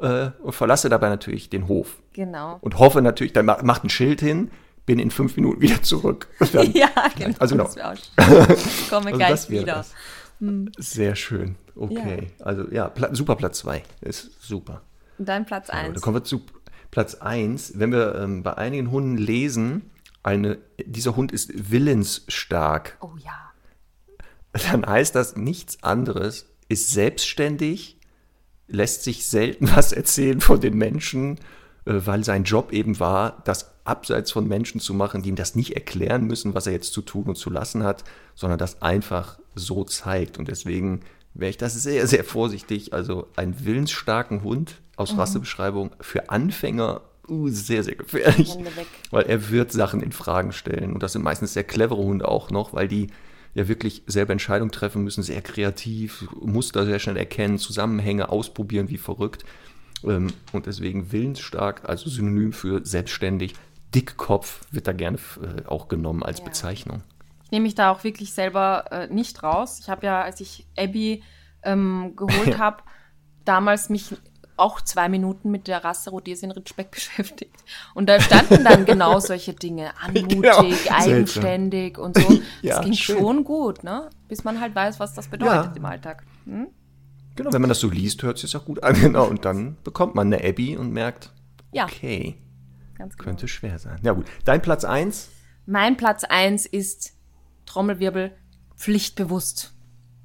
äh, 0.00 0.30
und 0.40 0.52
verlasse 0.52 0.88
dabei 0.88 1.08
natürlich 1.08 1.50
den 1.50 1.66
Hof. 1.66 1.96
Genau. 2.12 2.58
Und 2.60 2.78
hoffe 2.78 3.02
natürlich, 3.02 3.32
dann 3.32 3.46
ma- 3.46 3.60
macht 3.64 3.82
ein 3.84 3.90
Schild 3.90 4.20
hin, 4.20 4.52
bin 4.86 5.00
in 5.00 5.10
fünf 5.10 5.34
Minuten 5.36 5.60
wieder 5.60 5.82
zurück. 5.82 6.28
Dann, 6.52 6.72
Ja, 6.72 6.88
genau. 7.16 7.34
Also 7.40 7.56
genau. 7.56 7.92
Ich 7.92 8.88
komme 8.88 9.06
Also 9.06 9.18
gleich 9.18 9.50
wieder. 9.50 9.74
das. 9.74 9.92
Sehr 10.78 11.16
schön. 11.16 11.56
Okay. 11.74 12.28
Also 12.38 12.70
ja, 12.70 12.88
Pla 12.88 13.12
super 13.14 13.34
Platz 13.34 13.58
zwei 13.58 13.82
Ist 14.00 14.30
super. 14.40 14.82
Dein 15.18 15.44
Platz 15.44 15.66
Dann 15.66 15.76
eins. 15.86 16.00
kommen 16.00 16.16
wir 16.18 16.22
zu 16.24 16.42
Platz 16.90 17.16
eins 17.16 17.72
Wenn 17.76 17.92
wir 17.92 18.14
ähm, 18.16 18.42
bei 18.42 18.56
einigen 18.56 18.90
Hunden 18.90 19.16
lesen, 19.16 19.90
eine, 20.22 20.58
dieser 20.84 21.16
Hund 21.16 21.32
ist 21.32 21.70
willensstark, 21.70 22.96
Oh 23.00 23.12
ja. 23.18 23.52
dann 24.52 24.86
heißt 24.86 25.14
das 25.14 25.36
nichts 25.36 25.82
anderes, 25.82 26.46
ist 26.68 26.90
selbstständig, 26.90 27.98
lässt 28.66 29.04
sich 29.04 29.26
selten 29.26 29.70
was 29.76 29.92
erzählen 29.92 30.40
von 30.40 30.60
den 30.60 30.76
Menschen, 30.76 31.38
äh, 31.84 32.00
weil 32.04 32.24
sein 32.24 32.44
Job 32.44 32.72
eben 32.72 33.00
war, 33.00 33.42
das 33.44 33.74
abseits 33.84 34.30
von 34.32 34.46
Menschen 34.46 34.80
zu 34.80 34.92
machen, 34.92 35.22
die 35.22 35.30
ihm 35.30 35.36
das 35.36 35.54
nicht 35.54 35.74
erklären 35.74 36.24
müssen, 36.26 36.54
was 36.54 36.66
er 36.66 36.74
jetzt 36.74 36.92
zu 36.92 37.00
tun 37.00 37.24
und 37.24 37.36
zu 37.36 37.48
lassen 37.48 37.82
hat, 37.82 38.04
sondern 38.34 38.58
das 38.58 38.82
einfach 38.82 39.38
so 39.54 39.84
zeigt. 39.84 40.38
Und 40.38 40.48
deswegen 40.48 41.00
wäre 41.32 41.50
ich 41.50 41.56
das 41.56 41.74
sehr, 41.82 42.06
sehr 42.06 42.24
vorsichtig. 42.24 42.92
Also 42.92 43.28
einen 43.36 43.64
willensstarken 43.64 44.42
Hund 44.42 44.76
aus 44.98 45.12
mhm. 45.12 45.20
Rassebeschreibung 45.20 45.90
für 46.00 46.30
Anfänger 46.30 47.02
uh, 47.28 47.48
sehr, 47.48 47.84
sehr 47.84 47.94
gefährlich. 47.94 48.56
Weil 49.10 49.24
er 49.24 49.50
wird 49.50 49.72
Sachen 49.72 50.02
in 50.02 50.12
Fragen 50.12 50.52
stellen. 50.52 50.92
Und 50.92 51.02
das 51.02 51.12
sind 51.12 51.22
meistens 51.22 51.54
sehr 51.54 51.64
clevere 51.64 52.02
Hunde 52.02 52.28
auch 52.28 52.50
noch, 52.50 52.72
weil 52.72 52.88
die 52.88 53.08
ja 53.54 53.68
wirklich 53.68 54.02
selber 54.06 54.32
Entscheidungen 54.32 54.70
treffen 54.70 55.02
müssen, 55.02 55.22
sehr 55.22 55.42
kreativ, 55.42 56.28
Muster 56.40 56.84
sehr 56.84 56.98
schnell 56.98 57.16
erkennen, 57.16 57.58
Zusammenhänge 57.58 58.28
ausprobieren 58.28 58.88
wie 58.88 58.98
verrückt. 58.98 59.44
Ähm, 60.04 60.28
und 60.52 60.66
deswegen 60.66 61.12
willensstark, 61.12 61.88
also 61.88 62.08
Synonym 62.10 62.52
für 62.52 62.84
selbstständig. 62.84 63.54
Dickkopf 63.94 64.66
wird 64.70 64.86
da 64.86 64.92
gerne 64.92 65.16
äh, 65.16 65.66
auch 65.66 65.88
genommen 65.88 66.22
als 66.22 66.40
ja. 66.40 66.44
Bezeichnung. 66.44 67.02
Ich 67.44 67.50
nehme 67.50 67.62
mich 67.62 67.74
da 67.74 67.90
auch 67.90 68.04
wirklich 68.04 68.32
selber 68.32 68.84
äh, 68.90 69.06
nicht 69.06 69.42
raus. 69.42 69.78
Ich 69.80 69.88
habe 69.88 70.04
ja, 70.04 70.20
als 70.20 70.40
ich 70.40 70.66
Abby 70.76 71.22
ähm, 71.62 72.14
geholt 72.14 72.58
habe, 72.58 72.82
damals 73.44 73.88
mich 73.88 74.14
auch 74.58 74.80
zwei 74.80 75.08
Minuten 75.08 75.50
mit 75.50 75.68
der 75.68 75.84
Rasse 75.84 76.10
Rhodesien 76.10 76.50
Ritschbeck 76.50 76.90
beschäftigt. 76.92 77.54
Und 77.94 78.08
da 78.08 78.20
standen 78.20 78.64
dann 78.64 78.84
genau 78.84 79.20
solche 79.20 79.54
Dinge. 79.54 79.90
Anmutig, 80.00 80.42
genau. 80.42 80.74
eigenständig 80.90 81.98
und 81.98 82.16
so. 82.18 82.32
ja, 82.62 82.76
das 82.76 82.84
ging 82.84 82.94
schön. 82.94 83.18
schon 83.18 83.44
gut, 83.44 83.84
ne? 83.84 84.10
Bis 84.28 84.44
man 84.44 84.60
halt 84.60 84.74
weiß, 84.74 85.00
was 85.00 85.14
das 85.14 85.28
bedeutet 85.28 85.70
ja. 85.70 85.76
im 85.76 85.84
Alltag. 85.84 86.24
Hm? 86.44 86.68
Genau, 87.36 87.52
wenn 87.52 87.60
man 87.60 87.68
das 87.68 87.80
so 87.80 87.88
liest, 87.88 88.22
hört 88.22 88.36
es 88.36 88.42
sich 88.42 88.56
auch 88.56 88.64
gut 88.64 88.82
an. 88.82 88.94
Genau. 89.00 89.26
Und 89.26 89.44
dann 89.44 89.76
bekommt 89.84 90.14
man 90.14 90.32
eine 90.32 90.44
Abby 90.44 90.76
und 90.76 90.92
merkt, 90.92 91.32
okay, 91.72 92.36
genau. 92.96 93.10
könnte 93.16 93.46
schwer 93.46 93.78
sein. 93.78 93.98
Ja 94.02 94.12
gut. 94.12 94.26
Dein 94.44 94.60
Platz 94.60 94.84
1? 94.84 95.28
Mein 95.66 95.96
Platz 95.96 96.24
1 96.24 96.66
ist 96.66 97.12
Trommelwirbel 97.66 98.32
pflichtbewusst. 98.76 99.74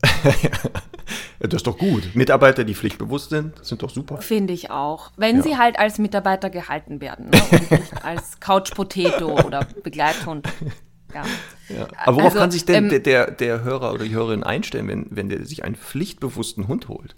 das 1.39 1.53
ist 1.53 1.67
doch 1.67 1.77
gut. 1.77 2.15
Mitarbeiter, 2.15 2.63
die 2.63 2.75
pflichtbewusst 2.75 3.29
sind, 3.29 3.63
sind 3.63 3.81
doch 3.81 3.89
super. 3.89 4.17
Finde 4.19 4.53
ich 4.53 4.71
auch. 4.71 5.11
Wenn 5.17 5.37
ja. 5.37 5.43
sie 5.43 5.57
halt 5.57 5.79
als 5.79 5.97
Mitarbeiter 5.97 6.49
gehalten 6.49 7.01
werden 7.01 7.29
ne? 7.29 7.41
und 7.51 7.71
nicht 7.71 7.93
als 8.03 8.39
Couch 8.39 8.73
Potato 8.73 9.39
oder 9.45 9.65
Begleithund. 9.83 10.47
Ja. 11.13 11.23
ja. 11.69 11.87
Aber 12.05 12.17
worauf 12.17 12.25
also, 12.27 12.39
kann 12.39 12.51
sich 12.51 12.65
denn 12.65 12.91
ähm, 12.91 13.03
der, 13.03 13.31
der 13.31 13.63
Hörer 13.63 13.93
oder 13.93 14.03
die 14.03 14.13
Hörerin 14.13 14.43
einstellen, 14.43 14.87
wenn, 14.87 15.07
wenn 15.09 15.29
der 15.29 15.45
sich 15.45 15.63
einen 15.63 15.75
pflichtbewussten 15.75 16.67
Hund 16.67 16.87
holt? 16.87 17.15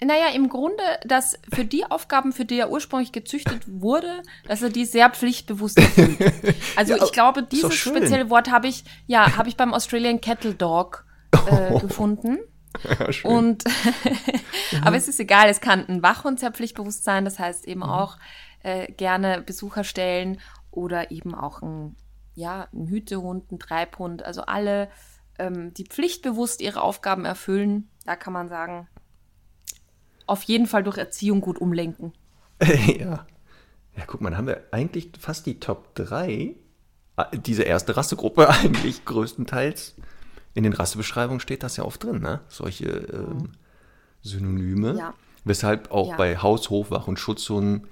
Naja, 0.00 0.28
im 0.32 0.48
Grunde, 0.48 0.82
dass 1.04 1.36
für 1.52 1.64
die 1.64 1.84
Aufgaben, 1.84 2.32
für 2.32 2.44
die 2.44 2.56
er 2.56 2.70
ursprünglich 2.70 3.10
gezüchtet 3.10 3.62
wurde, 3.66 4.22
dass 4.46 4.62
er 4.62 4.70
die 4.70 4.84
sehr 4.84 5.10
pflichtbewusst 5.10 5.78
erfüllt. 5.78 6.18
Also 6.76 6.94
ja, 6.94 7.04
ich 7.04 7.10
glaube, 7.10 7.42
dieses 7.42 7.74
spezielle 7.74 8.30
Wort 8.30 8.52
habe 8.52 8.68
ich, 8.68 8.84
ja, 9.08 9.36
habe 9.36 9.48
ich 9.48 9.56
beim 9.56 9.74
Australian 9.74 10.20
Kettle 10.20 10.54
Dog 10.54 11.04
äh, 11.32 11.70
oh. 11.72 11.78
gefunden. 11.78 12.38
Ja, 12.84 13.30
und 13.30 13.64
aber 14.84 14.96
es 14.96 15.08
ist 15.08 15.18
egal, 15.18 15.48
es 15.48 15.62
kann 15.62 15.88
ein 15.88 16.02
Wachhund 16.02 16.38
sehr 16.38 16.52
pflichtbewusst 16.52 17.02
sein, 17.02 17.24
das 17.24 17.38
heißt 17.38 17.66
eben 17.66 17.80
mhm. 17.80 17.88
auch 17.88 18.18
äh, 18.62 18.92
gerne 18.92 19.40
Besucher 19.40 19.84
stellen 19.84 20.38
oder 20.70 21.10
eben 21.10 21.34
auch 21.34 21.62
ein, 21.62 21.96
ja, 22.34 22.68
ein 22.74 22.86
Hütehund, 22.86 23.50
ein 23.50 23.58
Treibhund, 23.58 24.22
also 24.22 24.42
alle, 24.42 24.90
ähm, 25.38 25.72
die 25.74 25.84
pflichtbewusst 25.84 26.60
ihre 26.60 26.82
Aufgaben 26.82 27.24
erfüllen, 27.24 27.88
da 28.04 28.16
kann 28.16 28.34
man 28.34 28.48
sagen, 28.48 28.86
auf 30.26 30.42
jeden 30.42 30.66
Fall 30.66 30.82
durch 30.82 30.98
Erziehung 30.98 31.40
gut 31.40 31.58
umlenken. 31.58 32.12
ja. 32.62 33.26
Ja, 33.96 34.04
guck 34.06 34.20
mal, 34.20 34.30
dann 34.30 34.38
haben 34.38 34.46
wir 34.46 34.62
eigentlich 34.70 35.10
fast 35.18 35.46
die 35.46 35.58
Top 35.58 35.94
3, 35.96 36.54
ah, 37.16 37.30
diese 37.34 37.64
erste 37.64 37.96
Rassegruppe 37.96 38.48
eigentlich 38.48 39.04
größtenteils 39.04 39.96
in 40.58 40.64
den 40.64 40.72
Rassebeschreibungen 40.72 41.38
steht 41.38 41.62
das 41.62 41.76
ja 41.76 41.84
oft 41.84 42.02
drin, 42.02 42.20
ne? 42.20 42.40
Solche 42.48 42.88
ähm, 42.88 43.50
Synonyme. 44.22 44.96
Ja. 44.98 45.14
Weshalb 45.44 45.92
auch 45.92 46.10
ja. 46.10 46.16
bei 46.16 46.36
Haus, 46.36 46.68
Hofwach 46.68 47.06
und 47.06 47.20
Schutzhunden 47.20 47.86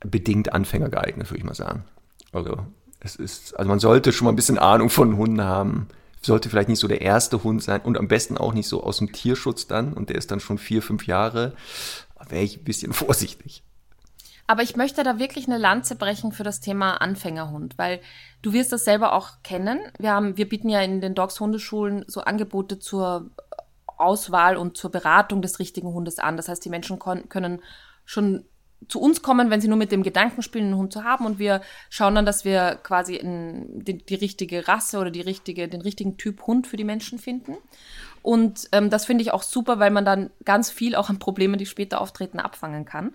bedingt 0.00 0.54
Anfänger 0.54 0.88
geeignet, 0.88 1.30
würde 1.30 1.38
ich 1.38 1.44
mal 1.44 1.54
sagen. 1.54 1.84
Also 2.32 2.56
es 3.00 3.16
ist, 3.16 3.54
also 3.58 3.68
man 3.68 3.80
sollte 3.80 4.12
schon 4.12 4.24
mal 4.24 4.32
ein 4.32 4.36
bisschen 4.36 4.56
Ahnung 4.56 4.88
von 4.88 5.18
Hunden 5.18 5.42
haben. 5.42 5.88
Sollte 6.22 6.48
vielleicht 6.48 6.70
nicht 6.70 6.78
so 6.80 6.88
der 6.88 7.02
erste 7.02 7.44
Hund 7.44 7.62
sein 7.62 7.82
und 7.82 7.98
am 7.98 8.08
besten 8.08 8.38
auch 8.38 8.54
nicht 8.54 8.66
so 8.66 8.82
aus 8.82 8.96
dem 8.96 9.12
Tierschutz 9.12 9.66
dann 9.66 9.92
und 9.92 10.08
der 10.08 10.16
ist 10.16 10.30
dann 10.30 10.40
schon 10.40 10.56
vier, 10.56 10.80
fünf 10.80 11.06
Jahre. 11.06 11.52
Wäre 12.30 12.42
ich 12.42 12.56
ein 12.56 12.64
bisschen 12.64 12.92
vorsichtig. 12.94 13.62
Aber 14.46 14.62
ich 14.62 14.76
möchte 14.76 15.02
da 15.02 15.18
wirklich 15.18 15.46
eine 15.46 15.58
Lanze 15.58 15.96
brechen 15.96 16.32
für 16.32 16.44
das 16.44 16.60
Thema 16.60 17.00
Anfängerhund, 17.00 17.78
weil 17.78 18.00
du 18.42 18.52
wirst 18.52 18.72
das 18.72 18.84
selber 18.84 19.12
auch 19.12 19.42
kennen. 19.42 19.80
Wir 19.98 20.12
haben, 20.12 20.36
wir 20.36 20.48
bieten 20.48 20.68
ja 20.68 20.80
in 20.80 21.00
den 21.00 21.14
Dogs 21.14 21.40
Hundeschulen 21.40 22.04
so 22.06 22.20
Angebote 22.20 22.78
zur 22.78 23.30
Auswahl 23.98 24.56
und 24.56 24.76
zur 24.76 24.90
Beratung 24.90 25.42
des 25.42 25.58
richtigen 25.58 25.92
Hundes 25.92 26.18
an. 26.18 26.36
Das 26.36 26.48
heißt, 26.48 26.64
die 26.64 26.70
Menschen 26.70 26.98
können 26.98 27.62
schon 28.04 28.44
zu 28.88 29.00
uns 29.00 29.22
kommen, 29.22 29.50
wenn 29.50 29.60
sie 29.60 29.68
nur 29.68 29.78
mit 29.78 29.90
dem 29.90 30.02
Gedanken 30.02 30.42
spielen, 30.42 30.66
einen 30.66 30.76
Hund 30.76 30.92
zu 30.92 31.02
haben 31.02 31.24
und 31.26 31.38
wir 31.38 31.62
schauen 31.88 32.14
dann, 32.14 32.26
dass 32.26 32.44
wir 32.44 32.78
quasi 32.82 33.16
in, 33.16 33.84
die, 33.84 33.98
die 33.98 34.14
richtige 34.14 34.68
Rasse 34.68 34.98
oder 34.98 35.10
die 35.10 35.22
richtige, 35.22 35.66
den 35.66 35.80
richtigen 35.80 36.18
Typ 36.18 36.46
Hund 36.46 36.66
für 36.66 36.76
die 36.76 36.84
Menschen 36.84 37.18
finden. 37.18 37.56
Und 38.22 38.68
ähm, 38.72 38.90
das 38.90 39.06
finde 39.06 39.22
ich 39.22 39.32
auch 39.32 39.42
super, 39.42 39.78
weil 39.78 39.90
man 39.90 40.04
dann 40.04 40.30
ganz 40.44 40.70
viel 40.70 40.94
auch 40.94 41.08
an 41.08 41.18
Problemen, 41.18 41.58
die 41.58 41.66
später 41.66 42.00
auftreten, 42.00 42.38
abfangen 42.38 42.84
kann. 42.84 43.14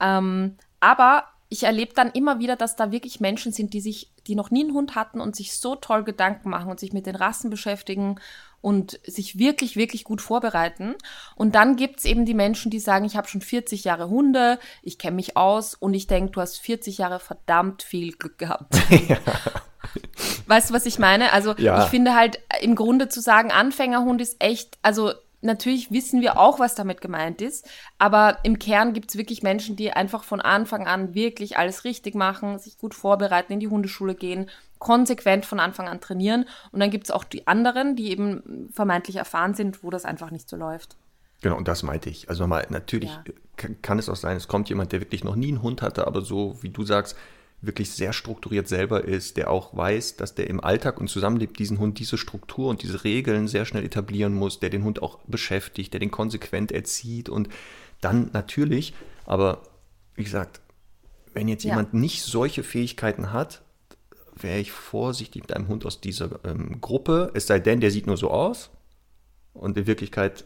Ähm, 0.00 0.56
aber 0.80 1.24
ich 1.48 1.64
erlebe 1.64 1.94
dann 1.94 2.12
immer 2.12 2.38
wieder, 2.38 2.54
dass 2.54 2.76
da 2.76 2.92
wirklich 2.92 3.20
Menschen 3.20 3.52
sind, 3.52 3.74
die 3.74 3.80
sich, 3.80 4.12
die 4.28 4.36
noch 4.36 4.52
nie 4.52 4.62
einen 4.62 4.72
Hund 4.72 4.94
hatten 4.94 5.20
und 5.20 5.34
sich 5.34 5.56
so 5.56 5.74
toll 5.74 6.04
Gedanken 6.04 6.48
machen 6.48 6.70
und 6.70 6.78
sich 6.78 6.92
mit 6.92 7.06
den 7.06 7.16
Rassen 7.16 7.50
beschäftigen 7.50 8.20
und 8.60 9.00
sich 9.04 9.38
wirklich, 9.38 9.74
wirklich 9.74 10.04
gut 10.04 10.20
vorbereiten. 10.20 10.94
Und 11.34 11.56
dann 11.56 11.74
gibt's 11.74 12.04
eben 12.04 12.24
die 12.24 12.34
Menschen, 12.34 12.70
die 12.70 12.78
sagen, 12.78 13.04
ich 13.04 13.16
habe 13.16 13.26
schon 13.26 13.40
40 13.40 13.82
Jahre 13.82 14.08
Hunde, 14.08 14.60
ich 14.82 14.98
kenne 14.98 15.16
mich 15.16 15.36
aus 15.36 15.74
und 15.74 15.92
ich 15.94 16.06
denke, 16.06 16.30
du 16.32 16.40
hast 16.40 16.60
40 16.60 16.98
Jahre 16.98 17.18
verdammt 17.18 17.82
viel 17.82 18.12
Glück 18.12 18.38
gehabt. 18.38 18.74
Ja. 19.08 19.18
Weißt 20.46 20.70
du, 20.70 20.74
was 20.74 20.84
ich 20.84 20.98
meine? 20.98 21.32
Also 21.32 21.54
ja. 21.56 21.82
ich 21.82 21.90
finde 21.90 22.14
halt 22.14 22.38
im 22.60 22.74
Grunde 22.74 23.08
zu 23.08 23.20
sagen, 23.20 23.50
Anfängerhund 23.50 24.20
ist 24.20 24.36
echt, 24.38 24.78
also 24.82 25.12
natürlich 25.40 25.90
wissen 25.90 26.20
wir 26.20 26.38
auch, 26.38 26.58
was 26.58 26.74
damit 26.74 27.00
gemeint 27.00 27.40
ist, 27.42 27.68
aber 27.98 28.38
im 28.42 28.58
Kern 28.58 28.92
gibt 28.92 29.10
es 29.10 29.16
wirklich 29.16 29.42
Menschen, 29.42 29.76
die 29.76 29.92
einfach 29.92 30.24
von 30.24 30.40
Anfang 30.40 30.86
an 30.86 31.14
wirklich 31.14 31.56
alles 31.56 31.84
richtig 31.84 32.14
machen, 32.14 32.58
sich 32.58 32.78
gut 32.78 32.94
vorbereiten, 32.94 33.52
in 33.52 33.60
die 33.60 33.68
Hundeschule 33.68 34.14
gehen, 34.14 34.50
konsequent 34.78 35.46
von 35.46 35.60
Anfang 35.60 35.88
an 35.88 36.00
trainieren. 36.00 36.46
Und 36.72 36.80
dann 36.80 36.90
gibt 36.90 37.04
es 37.04 37.10
auch 37.10 37.24
die 37.24 37.46
anderen, 37.46 37.96
die 37.96 38.10
eben 38.10 38.68
vermeintlich 38.72 39.16
erfahren 39.16 39.54
sind, 39.54 39.82
wo 39.84 39.90
das 39.90 40.04
einfach 40.04 40.30
nicht 40.30 40.48
so 40.48 40.56
läuft. 40.56 40.96
Genau, 41.42 41.56
und 41.56 41.68
das 41.68 41.82
meinte 41.82 42.10
ich. 42.10 42.28
Also 42.28 42.42
nochmal, 42.42 42.66
natürlich 42.68 43.10
ja. 43.10 43.24
kann, 43.56 43.80
kann 43.82 43.98
es 43.98 44.08
auch 44.08 44.16
sein, 44.16 44.36
es 44.36 44.48
kommt 44.48 44.68
jemand, 44.68 44.92
der 44.92 45.00
wirklich 45.00 45.24
noch 45.24 45.36
nie 45.36 45.48
einen 45.48 45.62
Hund 45.62 45.82
hatte, 45.82 46.06
aber 46.06 46.22
so, 46.22 46.62
wie 46.62 46.68
du 46.68 46.84
sagst, 46.84 47.16
wirklich 47.62 47.90
sehr 47.90 48.12
strukturiert 48.12 48.68
selber 48.68 49.04
ist, 49.04 49.36
der 49.36 49.50
auch 49.50 49.76
weiß, 49.76 50.16
dass 50.16 50.34
der 50.34 50.48
im 50.48 50.62
Alltag 50.62 51.00
und 51.00 51.08
Zusammenlebt 51.08 51.58
diesen 51.58 51.78
Hund 51.78 51.98
diese 51.98 52.16
Struktur 52.16 52.70
und 52.70 52.82
diese 52.82 53.04
Regeln 53.04 53.48
sehr 53.48 53.66
schnell 53.66 53.84
etablieren 53.84 54.34
muss, 54.34 54.60
der 54.60 54.70
den 54.70 54.84
Hund 54.84 55.02
auch 55.02 55.18
beschäftigt, 55.26 55.92
der 55.92 56.00
den 56.00 56.10
konsequent 56.10 56.72
erzieht 56.72 57.28
und 57.28 57.48
dann 58.00 58.30
natürlich, 58.32 58.94
aber 59.26 59.62
wie 60.14 60.24
gesagt, 60.24 60.60
wenn 61.34 61.48
jetzt 61.48 61.64
ja. 61.64 61.70
jemand 61.70 61.92
nicht 61.94 62.22
solche 62.22 62.62
Fähigkeiten 62.62 63.32
hat, 63.32 63.62
wäre 64.34 64.58
ich 64.58 64.72
vorsichtig 64.72 65.42
mit 65.42 65.52
einem 65.54 65.68
Hund 65.68 65.84
aus 65.84 66.00
dieser 66.00 66.40
ähm, 66.44 66.80
Gruppe, 66.80 67.30
es 67.34 67.46
sei 67.46 67.58
denn, 67.58 67.80
der 67.80 67.90
sieht 67.90 68.06
nur 68.06 68.16
so 68.16 68.30
aus 68.30 68.70
und 69.52 69.76
in 69.76 69.86
Wirklichkeit 69.86 70.44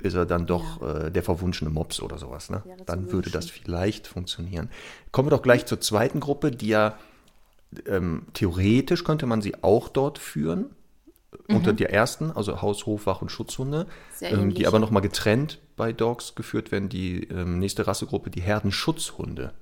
ist 0.00 0.14
er 0.14 0.26
dann 0.26 0.46
doch 0.46 0.80
ja. 0.80 1.06
äh, 1.06 1.10
der 1.10 1.22
verwunschene 1.22 1.70
Mops 1.70 2.00
oder 2.00 2.18
sowas. 2.18 2.50
Ne? 2.50 2.62
dann 2.86 3.10
würde 3.12 3.30
das 3.30 3.50
vielleicht 3.50 4.06
funktionieren. 4.06 4.70
Kommen 5.12 5.26
wir 5.26 5.36
doch 5.36 5.42
gleich 5.42 5.66
zur 5.66 5.80
zweiten 5.80 6.20
Gruppe, 6.20 6.50
die 6.50 6.68
ja 6.68 6.98
ähm, 7.86 8.26
theoretisch 8.34 9.04
könnte 9.04 9.26
man 9.26 9.42
sie 9.42 9.62
auch 9.62 9.88
dort 9.88 10.18
führen. 10.18 10.70
Mhm. 11.46 11.56
Unter 11.56 11.72
der 11.72 11.92
ersten, 11.92 12.32
also 12.32 12.60
Haus, 12.60 12.86
Hof, 12.86 13.06
Wach 13.06 13.22
und 13.22 13.30
Schutzhunde, 13.30 13.86
ähm, 14.20 14.52
die 14.52 14.66
aber 14.66 14.80
nochmal 14.80 15.02
getrennt 15.02 15.60
bei 15.76 15.92
Dogs 15.92 16.34
geführt 16.34 16.72
werden. 16.72 16.88
Die 16.88 17.24
ähm, 17.24 17.58
nächste 17.58 17.86
Rassegruppe, 17.86 18.30
die 18.30 18.40
Herdenschutzhunde. 18.40 19.52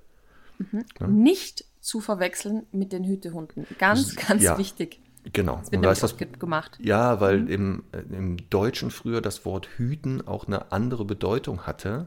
Mhm. 0.58 0.84
Ja? 0.98 1.06
Nicht 1.06 1.64
zu 1.80 2.00
verwechseln 2.00 2.66
mit 2.72 2.92
den 2.92 3.04
Hütehunden. 3.04 3.66
Ganz, 3.78 4.16
ganz 4.16 4.42
ja. 4.42 4.58
wichtig. 4.58 5.00
Genau. 5.32 5.56
Das 5.56 5.72
wird 5.72 5.86
und 5.86 6.02
das 6.02 6.38
gemacht. 6.38 6.78
Ja, 6.80 7.20
weil 7.20 7.40
mhm. 7.40 7.48
im, 7.48 7.84
äh, 7.92 7.98
im 8.14 8.36
Deutschen 8.50 8.90
früher 8.90 9.20
das 9.20 9.44
Wort 9.44 9.68
hüten 9.76 10.26
auch 10.26 10.46
eine 10.46 10.72
andere 10.72 11.04
Bedeutung 11.04 11.66
hatte, 11.66 12.06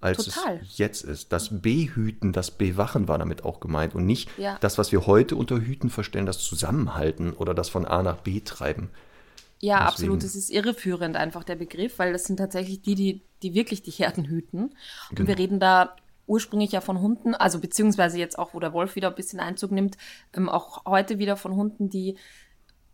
als 0.00 0.24
Total. 0.24 0.60
es 0.62 0.78
jetzt 0.78 1.04
ist. 1.04 1.32
Das 1.32 1.60
Behüten, 1.60 2.32
das 2.32 2.50
Bewachen 2.50 3.08
war 3.08 3.18
damit 3.18 3.44
auch 3.44 3.60
gemeint 3.60 3.94
und 3.94 4.06
nicht 4.06 4.30
ja. 4.38 4.56
das, 4.60 4.78
was 4.78 4.92
wir 4.92 5.06
heute 5.06 5.36
unter 5.36 5.60
Hüten 5.60 5.90
verstehen, 5.90 6.26
das 6.26 6.38
Zusammenhalten 6.38 7.32
oder 7.32 7.54
das 7.54 7.68
von 7.68 7.84
A 7.84 8.02
nach 8.02 8.16
B 8.18 8.40
treiben. 8.40 8.90
Ja, 9.60 9.74
Deswegen. 9.74 9.88
absolut. 9.88 10.24
Es 10.24 10.34
ist 10.34 10.50
irreführend 10.50 11.16
einfach 11.16 11.44
der 11.44 11.56
Begriff, 11.56 11.98
weil 11.98 12.12
das 12.12 12.24
sind 12.24 12.38
tatsächlich 12.38 12.80
die, 12.80 12.94
die, 12.94 13.22
die 13.42 13.54
wirklich 13.54 13.82
die 13.82 13.90
Herden 13.90 14.24
hüten. 14.24 14.74
Und 15.10 15.16
genau. 15.16 15.28
wir 15.28 15.38
reden 15.38 15.60
da 15.60 15.94
ursprünglich 16.26 16.72
ja 16.72 16.80
von 16.80 17.00
Hunden, 17.00 17.34
also 17.34 17.58
beziehungsweise 17.58 18.18
jetzt 18.18 18.38
auch, 18.38 18.54
wo 18.54 18.60
der 18.60 18.72
Wolf 18.72 18.96
wieder 18.96 19.08
ein 19.08 19.14
bisschen 19.14 19.40
Einzug 19.40 19.72
nimmt, 19.72 19.98
ähm, 20.32 20.48
auch 20.48 20.86
heute 20.86 21.18
wieder 21.18 21.36
von 21.36 21.54
Hunden, 21.54 21.90
die 21.90 22.16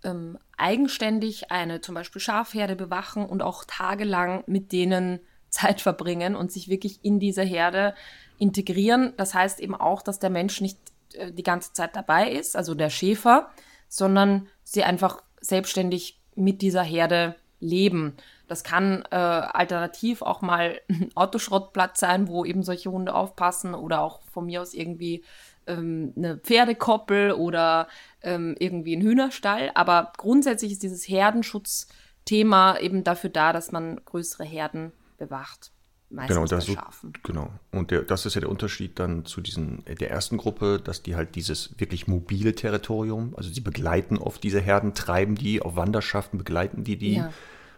ähm, 0.05 0.39
eigenständig 0.57 1.51
eine 1.51 1.81
zum 1.81 1.95
Beispiel 1.95 2.21
Schafherde 2.21 2.77
bewachen 2.77 3.27
und 3.27 3.43
auch 3.43 3.65
tagelang 3.65 4.45
mit 4.47 4.73
denen 4.73 5.21
Zeit 5.51 5.81
verbringen 5.81 6.35
und 6.37 6.53
sich 6.53 6.69
wirklich 6.69 7.05
in 7.05 7.21
dieser 7.21 7.45
Herde 7.45 7.95
integrieren. 8.39 9.15
Das 9.17 9.33
heißt 9.33 9.61
eben 9.61 9.75
auch, 9.75 10.03
dass 10.03 10.19
der 10.19 10.31
Mensch 10.31 10.61
nicht 10.61 10.79
äh, 11.15 11.33
die 11.33 11.43
ganze 11.43 11.73
Zeit 11.73 11.97
dabei 11.97 12.31
ist, 12.31 12.57
also 12.57 12.75
der 12.75 12.91
Schäfer, 12.91 13.51
sondern 13.89 14.49
sie 14.65 14.85
einfach 14.85 15.23
selbstständig 15.41 16.21
mit 16.35 16.63
dieser 16.63 16.83
Herde 16.83 17.37
leben. 17.61 18.17
Das 18.49 18.63
kann 18.65 19.05
äh, 19.11 19.17
alternativ 19.17 20.23
auch 20.23 20.43
mal 20.43 20.81
ein 20.89 21.11
Autoschrottplatz 21.15 22.01
sein, 22.01 22.29
wo 22.29 22.45
eben 22.45 22.63
solche 22.63 22.91
Hunde 22.91 23.15
aufpassen 23.15 23.75
oder 23.75 24.01
auch 24.01 24.21
von 24.33 24.47
mir 24.47 24.63
aus 24.63 24.75
irgendwie 24.75 25.25
ähm, 25.67 26.13
eine 26.17 26.39
Pferdekoppel 26.39 27.33
oder 27.33 27.89
ähm, 28.23 28.55
irgendwie 28.59 28.97
ein 28.97 29.03
Hühnerstall. 29.03 29.71
Aber 29.75 30.13
grundsätzlich 30.17 30.73
ist 30.73 30.83
dieses 30.83 31.09
Herdenschutzthema 31.09 32.79
eben 32.79 33.05
dafür 33.05 33.31
da, 33.31 33.53
dass 33.53 33.73
man 33.73 34.01
größere 34.05 34.45
Herden 34.45 34.93
bewacht. 35.19 35.73
Meistens 36.09 36.37
genau, 36.37 36.47
das 36.47 36.67
so, 36.67 36.77
genau. 37.25 37.51
Und 37.73 37.91
der, 37.91 38.03
das 38.03 38.27
ist 38.27 38.35
ja 38.35 38.41
der 38.41 38.51
Unterschied 38.51 39.01
dann 39.01 39.25
zu 39.25 39.41
diesen 39.41 39.85
der 39.87 40.09
ersten 40.09 40.37
Gruppe, 40.37 40.81
dass 40.83 41.03
die 41.03 41.17
halt 41.17 41.35
dieses 41.35 41.75
wirklich 41.79 42.07
mobile 42.07 42.55
Territorium, 42.55 43.35
also 43.37 43.51
sie 43.51 43.61
begleiten 43.61 44.17
oft 44.17 44.43
diese 44.45 44.61
Herden, 44.61 44.95
treiben 44.95 45.35
die 45.35 45.63
auf 45.63 45.75
Wanderschaften, 45.75 46.39
begleiten 46.39 46.85
die 46.85 46.97
die. 46.97 47.17
Ja. 47.17 47.33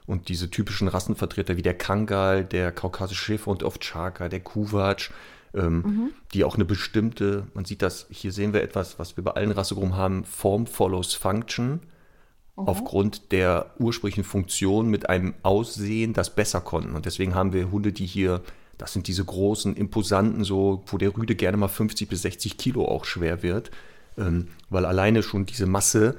Und 0.06 0.28
diese 0.28 0.50
typischen 0.50 0.88
Rassenvertreter 0.88 1.56
wie 1.56 1.62
der 1.62 1.76
Kangal, 1.76 2.44
der 2.44 2.72
kaukasische 2.72 3.22
Schäfer 3.22 3.50
und 3.50 3.62
oft 3.62 3.82
Chaka, 3.82 4.28
der 4.30 4.40
Kuwatsch, 4.40 5.10
ähm, 5.54 5.76
mhm. 5.76 6.10
die 6.32 6.44
auch 6.44 6.54
eine 6.54 6.64
bestimmte, 6.64 7.46
man 7.54 7.64
sieht 7.64 7.82
das, 7.82 8.06
hier 8.10 8.32
sehen 8.32 8.52
wir 8.52 8.62
etwas, 8.62 8.98
was 8.98 9.16
wir 9.16 9.24
bei 9.24 9.32
allen 9.32 9.50
Rassegruppen 9.50 9.96
haben, 9.96 10.24
Form 10.24 10.66
follows 10.66 11.14
Function 11.14 11.80
mhm. 12.56 12.68
aufgrund 12.68 13.32
der 13.32 13.72
ursprünglichen 13.78 14.24
Funktion 14.24 14.88
mit 14.88 15.08
einem 15.08 15.34
Aussehen, 15.42 16.12
das 16.12 16.34
besser 16.34 16.60
konnten. 16.60 16.94
Und 16.94 17.06
deswegen 17.06 17.34
haben 17.34 17.52
wir 17.52 17.70
Hunde, 17.70 17.92
die 17.92 18.06
hier, 18.06 18.42
das 18.76 18.92
sind 18.92 19.08
diese 19.08 19.24
großen, 19.24 19.76
imposanten, 19.76 20.44
so, 20.44 20.84
wo 20.86 20.98
der 20.98 21.16
Rüde 21.16 21.34
gerne 21.34 21.56
mal 21.56 21.68
50 21.68 22.08
bis 22.08 22.22
60 22.22 22.58
Kilo 22.58 22.84
auch 22.84 23.04
schwer 23.04 23.42
wird, 23.42 23.70
ähm, 24.16 24.48
weil 24.70 24.84
alleine 24.84 25.22
schon 25.22 25.46
diese 25.46 25.66
Masse 25.66 26.16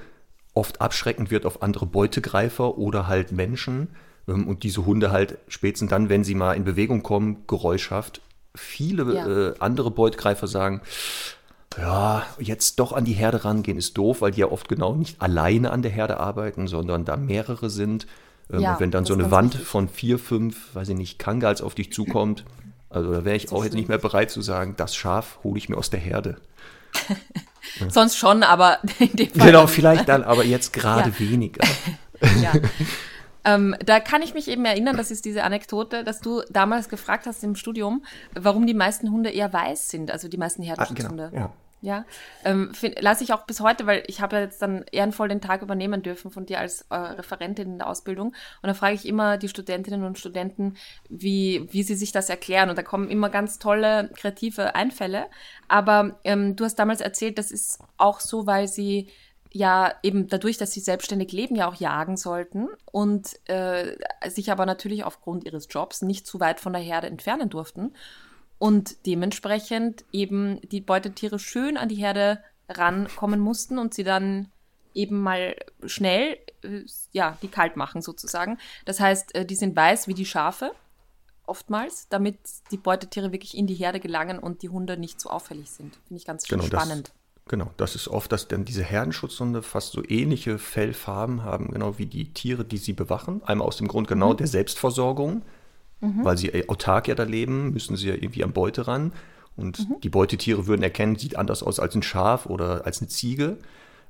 oft 0.54 0.82
abschreckend 0.82 1.32
wird 1.32 1.46
auf 1.46 1.62
andere 1.62 1.86
Beutegreifer 1.86 2.78
oder 2.78 3.08
halt 3.08 3.32
Menschen. 3.32 3.90
Ähm, 4.28 4.48
und 4.48 4.64
diese 4.64 4.86
Hunde 4.86 5.12
halt 5.12 5.38
spätestens 5.48 5.90
dann, 5.90 6.10
wenn 6.10 6.24
sie 6.24 6.36
mal 6.36 6.54
in 6.54 6.64
Bewegung 6.64 7.04
kommen, 7.04 7.44
geräuschhaft, 7.48 8.22
viele 8.56 9.14
ja. 9.14 9.28
äh, 9.28 9.54
andere 9.60 9.92
Beutegreifer 9.92 10.48
sagen, 10.48 10.82
ja, 11.78 12.26
jetzt 12.40 12.80
doch 12.80 12.94
an 12.94 13.06
die 13.06 13.14
Herde 13.14 13.46
rangehen 13.46 13.78
ist 13.78 13.98
doof, 13.98 14.22
weil 14.22 14.32
die 14.32 14.42
ja 14.42 14.52
oft 14.52 14.68
genau 14.68 14.96
nicht 14.96 15.22
alleine 15.22 15.72
an 15.72 15.82
der 15.82 15.92
Herde 15.92 16.20
arbeiten, 16.20 16.68
sondern 16.68 17.06
da 17.06 17.16
mehrere 17.16 17.70
sind. 17.70 18.08
Ähm, 18.52 18.62
ja, 18.62 18.74
und 18.74 18.80
wenn 18.80 18.92
dann 18.92 19.06
so 19.06 19.14
eine 19.14 19.32
Wand 19.32 19.56
von 19.56 19.88
vier, 19.88 20.18
fünf, 20.18 20.74
weiß 20.74 20.90
ich 20.90 20.98
nicht, 20.98 21.20
Kangals 21.20 21.62
auf 21.62 21.76
dich 21.76 21.94
zukommt, 21.94 22.44
also 22.90 23.14
da 23.14 23.24
wäre 23.24 23.36
ich 23.36 23.52
auch 23.52 23.64
jetzt 23.64 23.76
nicht 23.76 23.88
mehr 23.88 24.00
bereit 24.00 24.32
zu 24.32 24.42
sagen, 24.42 24.74
das 24.78 24.96
Schaf 24.96 25.40
hole 25.44 25.58
ich 25.58 25.70
mir 25.70 25.78
aus 25.78 25.92
der 25.92 26.00
Herde. 26.00 26.38
Sonst 27.90 28.18
schon, 28.18 28.42
aber 28.42 28.80
in 29.00 29.16
dem 29.16 29.30
Fall. 29.30 29.48
Genau, 29.48 29.68
vielleicht 29.68 30.10
dann, 30.10 30.24
aber 30.24 30.44
jetzt 30.44 30.74
gerade 30.74 31.10
ja. 31.20 31.20
weniger. 31.20 31.66
ja. 32.42 32.54
Ähm, 33.46 33.76
da 33.86 34.00
kann 34.00 34.22
ich 34.22 34.34
mich 34.34 34.48
eben 34.48 34.66
erinnern, 34.66 34.98
das 34.98 35.12
ist 35.12 35.26
diese 35.26 35.44
Anekdote, 35.44 36.04
dass 36.04 36.20
du 36.20 36.42
damals 36.50 36.90
gefragt 36.90 37.26
hast 37.26 37.44
im 37.44 37.56
Studium, 37.56 38.04
warum 38.34 38.68
die 38.68 38.74
meisten 38.74 39.12
Hunde 39.12 39.30
eher 39.30 39.52
weiß 39.52 39.90
sind, 39.90 40.12
also 40.12 40.28
die 40.28 40.38
meisten 40.38 40.62
Herdenschutzhunde. 40.64 41.26
Ah, 41.26 41.30
genau, 41.30 41.42
ja. 41.42 41.54
Ja, 41.82 42.04
ähm, 42.44 42.74
lasse 43.00 43.24
ich 43.24 43.32
auch 43.32 43.46
bis 43.46 43.62
heute, 43.62 43.86
weil 43.86 44.04
ich 44.08 44.20
habe 44.20 44.36
ja 44.36 44.42
jetzt 44.42 44.62
dann 44.62 44.84
ehrenvoll 44.92 45.30
den 45.30 45.40
Tag 45.40 45.62
übernehmen 45.62 46.02
dürfen 46.02 46.30
von 46.30 46.46
dir 46.46 46.60
als 46.60 46.82
äh, 46.90 46.96
Referentin 46.96 47.72
in 47.72 47.78
der 47.78 47.88
Ausbildung. 47.88 48.34
Und 48.62 48.68
da 48.68 48.74
frage 48.74 48.96
ich 48.96 49.08
immer 49.08 49.38
die 49.38 49.48
Studentinnen 49.48 50.04
und 50.04 50.20
Studenten, 50.20 50.76
wie, 51.08 51.70
wie 51.72 51.84
sie 51.84 51.96
sich 51.96 52.12
das 52.12 52.30
erklären. 52.30 52.70
Und 52.70 52.78
da 52.78 52.84
kommen 52.84 53.10
immer 53.10 53.30
ganz 53.30 53.60
tolle 53.60 54.10
kreative 54.14 54.76
Einfälle. 54.76 55.28
Aber 55.70 56.20
ähm, 56.26 56.58
du 56.58 56.66
hast 56.66 56.76
damals 56.76 57.00
erzählt, 57.00 57.38
das 57.38 57.50
ist 57.50 57.80
auch 57.98 58.20
so, 58.20 58.46
weil 58.46 58.68
sie 58.68 59.08
ja 59.52 59.94
eben 60.04 60.28
dadurch, 60.28 60.58
dass 60.58 60.72
sie 60.72 60.80
selbstständig 60.80 61.32
leben, 61.32 61.56
ja 61.56 61.68
auch 61.68 61.76
jagen 61.76 62.18
sollten 62.18 62.68
und 62.92 63.40
äh, 63.50 63.96
sich 64.28 64.52
aber 64.52 64.66
natürlich 64.66 65.04
aufgrund 65.04 65.46
ihres 65.46 65.68
Jobs 65.70 66.02
nicht 66.02 66.28
zu 66.28 66.40
weit 66.40 66.60
von 66.60 66.74
der 66.74 66.82
Herde 66.82 67.08
entfernen 67.08 67.50
durften 67.50 67.94
und 68.60 69.06
dementsprechend 69.06 70.06
eben 70.12 70.60
die 70.70 70.82
Beutetiere 70.82 71.40
schön 71.40 71.78
an 71.78 71.90
die 71.90 71.96
Herde 71.96 72.44
rankommen 72.68 73.40
mussten 73.40 73.80
und 73.80 73.94
sie 73.94 74.04
dann 74.04 74.52
eben 74.94 75.20
mal 75.22 75.56
schnell 75.86 76.38
äh, 76.64 76.84
ja 77.12 77.38
die 77.42 77.48
kalt 77.48 77.76
machen 77.76 78.02
sozusagen. 78.02 78.60
Das 78.86 79.00
heißt, 79.00 79.34
äh, 79.36 79.46
die 79.46 79.56
sind 79.56 79.76
weiß 79.76 80.08
wie 80.08 80.14
die 80.14 80.26
Schafe 80.26 80.72
oftmals, 81.46 82.08
damit 82.10 82.38
die 82.70 82.78
Beutetiere 82.78 83.32
wirklich 83.32 83.58
in 83.58 83.66
die 83.66 83.74
Herde 83.74 84.00
gelangen 84.00 84.38
und 84.38 84.62
die 84.62 84.70
Hunde 84.70 84.98
nicht 84.98 85.20
so 85.20 85.30
auffällig 85.30 85.72
sind. 85.72 85.96
Finde 86.08 86.20
ich 86.20 86.26
ganz 86.26 86.44
genau, 86.44 86.64
spannend. 86.64 87.12
Genau, 87.50 87.72
das 87.78 87.96
ist 87.96 88.08
oft, 88.08 88.32
dass 88.32 88.48
dann 88.48 88.64
diese 88.64 88.84
Herdenschutzhunde 88.84 89.64
fast 89.64 89.92
so 89.92 90.04
ähnliche 90.08 90.60
Fellfarben 90.60 91.44
haben, 91.44 91.72
genau 91.72 91.98
wie 91.98 92.06
die 92.06 92.32
Tiere, 92.32 92.64
die 92.64 92.78
sie 92.78 92.94
bewachen. 92.94 93.42
Einmal 93.44 93.68
aus 93.68 93.78
dem 93.78 93.88
Grund 93.88 94.08
genau 94.08 94.34
mhm. 94.34 94.38
der 94.38 94.46
Selbstversorgung, 94.46 95.42
mhm. 96.00 96.24
weil 96.24 96.38
sie 96.38 96.70
autark 96.70 97.08
ja 97.08 97.16
da 97.16 97.24
leben, 97.24 97.74
müssen 97.74 97.98
sie 97.98 98.08
ja 98.08 98.14
irgendwie 98.14 98.44
am 98.44 98.54
Beute 98.54 98.88
ran. 98.88 99.14
Und 99.56 99.80
mhm. 99.80 100.00
die 100.02 100.10
Beutetiere 100.10 100.68
würden 100.68 100.84
erkennen, 100.84 101.16
sieht 101.16 101.38
anders 101.38 101.64
aus 101.64 101.80
als 101.80 101.96
ein 101.96 102.04
Schaf 102.04 102.46
oder 102.46 102.86
als 102.86 103.02
eine 103.02 103.08
Ziege. 103.08 103.58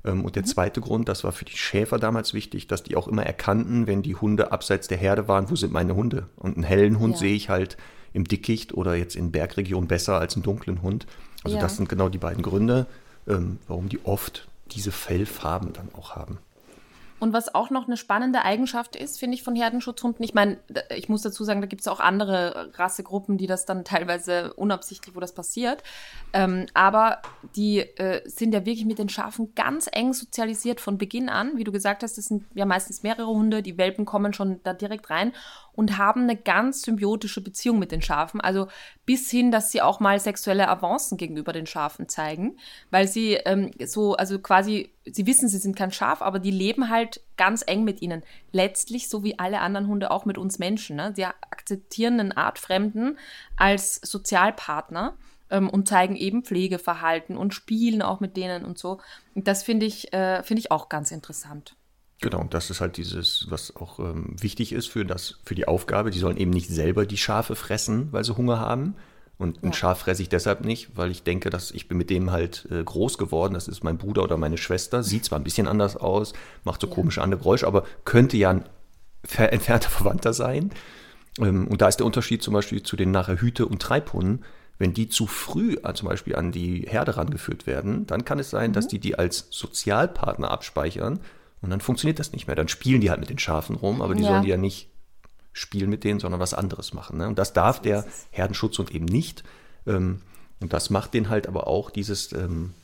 Ähm, 0.04 0.22
und 0.22 0.36
der 0.36 0.42
mhm. 0.42 0.48
zweite 0.48 0.82
Grund, 0.82 1.08
das 1.08 1.24
war 1.24 1.32
für 1.32 1.46
die 1.46 1.56
Schäfer 1.56 1.98
damals 1.98 2.34
wichtig, 2.34 2.66
dass 2.66 2.82
die 2.82 2.94
auch 2.94 3.08
immer 3.08 3.24
erkannten, 3.24 3.86
wenn 3.86 4.02
die 4.02 4.16
Hunde 4.16 4.52
abseits 4.52 4.86
der 4.86 4.98
Herde 4.98 5.28
waren, 5.28 5.48
wo 5.48 5.56
sind 5.56 5.72
meine 5.72 5.94
Hunde? 5.96 6.26
Und 6.36 6.56
einen 6.56 6.62
hellen 6.62 6.98
Hund 6.98 7.14
ja. 7.14 7.20
sehe 7.20 7.34
ich 7.34 7.48
halt 7.48 7.78
im 8.12 8.24
Dickicht 8.24 8.74
oder 8.74 8.96
jetzt 8.96 9.16
in 9.16 9.32
Bergregionen 9.32 9.88
besser 9.88 10.20
als 10.20 10.34
einen 10.34 10.42
dunklen 10.42 10.82
Hund. 10.82 11.06
Also 11.42 11.56
ja. 11.56 11.62
das 11.62 11.78
sind 11.78 11.88
genau 11.88 12.10
die 12.10 12.18
beiden 12.18 12.42
Gründe 12.42 12.86
ähm, 13.28 13.58
warum 13.68 13.88
die 13.88 14.04
oft 14.04 14.48
diese 14.72 14.92
Fellfarben 14.92 15.72
dann 15.72 15.88
auch 15.94 16.16
haben. 16.16 16.38
Und 17.20 17.34
was 17.34 17.54
auch 17.54 17.68
noch 17.68 17.86
eine 17.86 17.98
spannende 17.98 18.42
Eigenschaft 18.42 18.96
ist, 18.96 19.18
finde 19.18 19.34
ich, 19.34 19.42
von 19.42 19.54
Herdenschutzhunden, 19.54 20.24
ich 20.24 20.32
meine, 20.32 20.56
ich 20.96 21.10
muss 21.10 21.20
dazu 21.20 21.44
sagen, 21.44 21.60
da 21.60 21.66
gibt 21.66 21.82
es 21.82 21.88
auch 21.88 22.00
andere 22.00 22.72
Rassegruppen, 22.74 23.36
die 23.36 23.46
das 23.46 23.66
dann 23.66 23.84
teilweise 23.84 24.54
unabsichtlich, 24.54 25.14
wo 25.14 25.20
das 25.20 25.34
passiert. 25.34 25.82
Ähm, 26.32 26.64
aber 26.72 27.20
die 27.56 27.80
äh, 27.80 28.26
sind 28.26 28.54
ja 28.54 28.64
wirklich 28.64 28.86
mit 28.86 28.98
den 28.98 29.10
Schafen 29.10 29.54
ganz 29.54 29.86
eng 29.92 30.14
sozialisiert 30.14 30.80
von 30.80 30.96
Beginn 30.96 31.28
an. 31.28 31.58
Wie 31.58 31.64
du 31.64 31.72
gesagt 31.72 32.02
hast, 32.02 32.16
das 32.16 32.24
sind 32.24 32.46
ja 32.54 32.64
meistens 32.64 33.02
mehrere 33.02 33.28
Hunde, 33.28 33.62
die 33.62 33.76
Welpen 33.76 34.06
kommen 34.06 34.32
schon 34.32 34.60
da 34.62 34.72
direkt 34.72 35.10
rein 35.10 35.34
und 35.72 35.98
haben 35.98 36.22
eine 36.22 36.36
ganz 36.36 36.82
symbiotische 36.82 37.40
Beziehung 37.40 37.78
mit 37.78 37.92
den 37.92 38.02
Schafen. 38.02 38.40
Also 38.40 38.68
bis 39.06 39.30
hin, 39.30 39.50
dass 39.50 39.70
sie 39.70 39.82
auch 39.82 40.00
mal 40.00 40.20
sexuelle 40.20 40.68
Avancen 40.68 41.16
gegenüber 41.16 41.52
den 41.52 41.66
Schafen 41.66 42.08
zeigen, 42.08 42.58
weil 42.90 43.08
sie 43.08 43.34
ähm, 43.34 43.70
so, 43.84 44.14
also 44.14 44.38
quasi, 44.38 44.90
sie 45.04 45.26
wissen, 45.26 45.48
sie 45.48 45.58
sind 45.58 45.76
kein 45.76 45.92
Schaf, 45.92 46.22
aber 46.22 46.38
die 46.38 46.50
leben 46.50 46.88
halt 46.88 47.20
ganz 47.36 47.62
eng 47.66 47.84
mit 47.84 48.02
ihnen. 48.02 48.22
Letztlich, 48.52 49.08
so 49.08 49.24
wie 49.24 49.38
alle 49.38 49.60
anderen 49.60 49.86
Hunde, 49.86 50.10
auch 50.10 50.24
mit 50.24 50.38
uns 50.38 50.58
Menschen. 50.58 50.96
Ne? 50.96 51.12
Sie 51.14 51.24
akzeptieren 51.24 52.20
einen 52.20 52.32
Artfremden 52.32 53.18
als 53.56 53.96
Sozialpartner 53.96 55.16
ähm, 55.50 55.68
und 55.68 55.88
zeigen 55.88 56.16
eben 56.16 56.44
Pflegeverhalten 56.44 57.36
und 57.36 57.54
spielen 57.54 58.02
auch 58.02 58.20
mit 58.20 58.36
denen 58.36 58.64
und 58.64 58.78
so. 58.78 59.00
Und 59.34 59.48
das 59.48 59.62
finde 59.62 59.86
ich, 59.86 60.12
äh, 60.12 60.42
finde 60.42 60.60
ich 60.60 60.70
auch 60.70 60.88
ganz 60.88 61.10
interessant. 61.10 61.76
Genau, 62.20 62.44
das 62.50 62.68
ist 62.68 62.82
halt 62.82 62.98
dieses, 62.98 63.46
was 63.48 63.74
auch 63.76 63.98
ähm, 63.98 64.36
wichtig 64.38 64.72
ist 64.72 64.88
für, 64.88 65.06
das, 65.06 65.38
für 65.44 65.54
die 65.54 65.66
Aufgabe. 65.66 66.10
Die 66.10 66.18
sollen 66.18 66.36
eben 66.36 66.50
nicht 66.50 66.68
selber 66.68 67.06
die 67.06 67.16
Schafe 67.16 67.56
fressen, 67.56 68.12
weil 68.12 68.24
sie 68.24 68.36
Hunger 68.36 68.60
haben. 68.60 68.94
Und 69.38 69.62
ein 69.62 69.68
ja. 69.68 69.72
Schaf 69.72 70.00
fresse 70.00 70.20
ich 70.20 70.28
deshalb 70.28 70.66
nicht, 70.66 70.98
weil 70.98 71.10
ich 71.10 71.22
denke, 71.22 71.48
dass 71.48 71.70
ich 71.70 71.88
bin 71.88 71.96
mit 71.96 72.10
dem 72.10 72.30
halt 72.30 72.68
äh, 72.70 72.84
groß 72.84 73.16
geworden. 73.16 73.54
Das 73.54 73.68
ist 73.68 73.82
mein 73.82 73.96
Bruder 73.96 74.22
oder 74.22 74.36
meine 74.36 74.58
Schwester. 74.58 75.02
Sieht 75.02 75.24
zwar 75.24 75.38
ein 75.38 75.44
bisschen 75.44 75.66
anders 75.66 75.96
aus, 75.96 76.34
macht 76.62 76.82
so 76.82 76.88
ja. 76.88 76.94
komische 76.94 77.22
andere 77.22 77.40
Geräusche, 77.40 77.66
aber 77.66 77.84
könnte 78.04 78.36
ja 78.36 78.50
ein 78.50 78.64
entfernter 79.38 79.88
Verwandter 79.88 80.34
sein. 80.34 80.72
Ähm, 81.38 81.68
und 81.68 81.80
da 81.80 81.88
ist 81.88 82.00
der 82.00 82.06
Unterschied 82.06 82.42
zum 82.42 82.52
Beispiel 82.52 82.82
zu 82.82 82.96
den 82.96 83.12
nachher 83.12 83.40
Hüte- 83.40 83.66
und 83.66 83.80
Treibhunden. 83.80 84.44
Wenn 84.76 84.92
die 84.92 85.08
zu 85.08 85.26
früh 85.26 85.78
äh, 85.82 85.94
zum 85.94 86.08
Beispiel 86.08 86.36
an 86.36 86.52
die 86.52 86.82
Herde 86.86 87.16
rangeführt 87.16 87.66
werden, 87.66 88.06
dann 88.06 88.26
kann 88.26 88.38
es 88.38 88.50
sein, 88.50 88.72
mhm. 88.72 88.74
dass 88.74 88.88
die 88.88 88.98
die 88.98 89.18
als 89.18 89.46
Sozialpartner 89.48 90.50
abspeichern 90.50 91.20
und 91.62 91.70
dann 91.70 91.80
funktioniert 91.80 92.18
das 92.18 92.32
nicht 92.32 92.46
mehr. 92.46 92.56
Dann 92.56 92.68
spielen 92.68 93.00
die 93.00 93.10
halt 93.10 93.20
mit 93.20 93.30
den 93.30 93.38
Schafen 93.38 93.76
rum, 93.76 94.00
aber 94.02 94.14
die 94.14 94.22
ja. 94.22 94.30
sollen 94.30 94.42
die 94.42 94.48
ja 94.48 94.56
nicht 94.56 94.88
spielen 95.52 95.90
mit 95.90 96.04
denen, 96.04 96.20
sondern 96.20 96.40
was 96.40 96.54
anderes 96.54 96.94
machen. 96.94 97.18
Ne? 97.18 97.28
Und 97.28 97.38
das 97.38 97.52
darf 97.52 97.82
der 97.82 98.04
Herdenschutzhund 98.30 98.94
eben 98.94 99.04
nicht. 99.04 99.44
Ähm, 99.86 100.22
und 100.60 100.72
das 100.72 100.90
macht 100.90 101.14
den 101.14 101.28
halt 101.28 101.46
aber 101.48 101.66
auch 101.66 101.90
dieses, 101.90 102.32
ähm, 102.32 102.74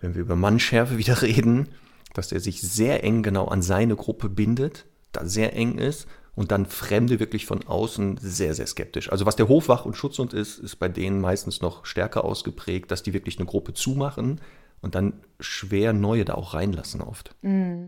wenn 0.00 0.14
wir 0.14 0.22
über 0.22 0.36
Mannschärfe 0.36 0.98
wieder 0.98 1.22
reden, 1.22 1.68
dass 2.12 2.30
er 2.30 2.40
sich 2.40 2.60
sehr 2.60 3.02
eng 3.02 3.22
genau 3.22 3.46
an 3.46 3.62
seine 3.62 3.96
Gruppe 3.96 4.28
bindet, 4.28 4.86
da 5.12 5.24
sehr 5.24 5.54
eng 5.54 5.78
ist 5.78 6.06
und 6.34 6.52
dann 6.52 6.66
Fremde 6.66 7.20
wirklich 7.20 7.46
von 7.46 7.66
außen 7.66 8.18
sehr, 8.20 8.54
sehr 8.54 8.66
skeptisch. 8.66 9.10
Also 9.10 9.26
was 9.26 9.36
der 9.36 9.48
Hofwach- 9.48 9.84
und 9.84 9.96
Schutzhund 9.96 10.32
ist, 10.32 10.58
ist 10.58 10.76
bei 10.76 10.88
denen 10.88 11.20
meistens 11.20 11.60
noch 11.60 11.86
stärker 11.86 12.24
ausgeprägt, 12.24 12.90
dass 12.90 13.02
die 13.02 13.12
wirklich 13.12 13.38
eine 13.38 13.46
Gruppe 13.46 13.72
zumachen 13.72 14.40
und 14.80 14.94
dann 14.94 15.24
schwer 15.40 15.92
neue 15.92 16.24
da 16.24 16.34
auch 16.34 16.54
reinlassen 16.54 17.00
oft. 17.00 17.34
Mm. 17.42 17.86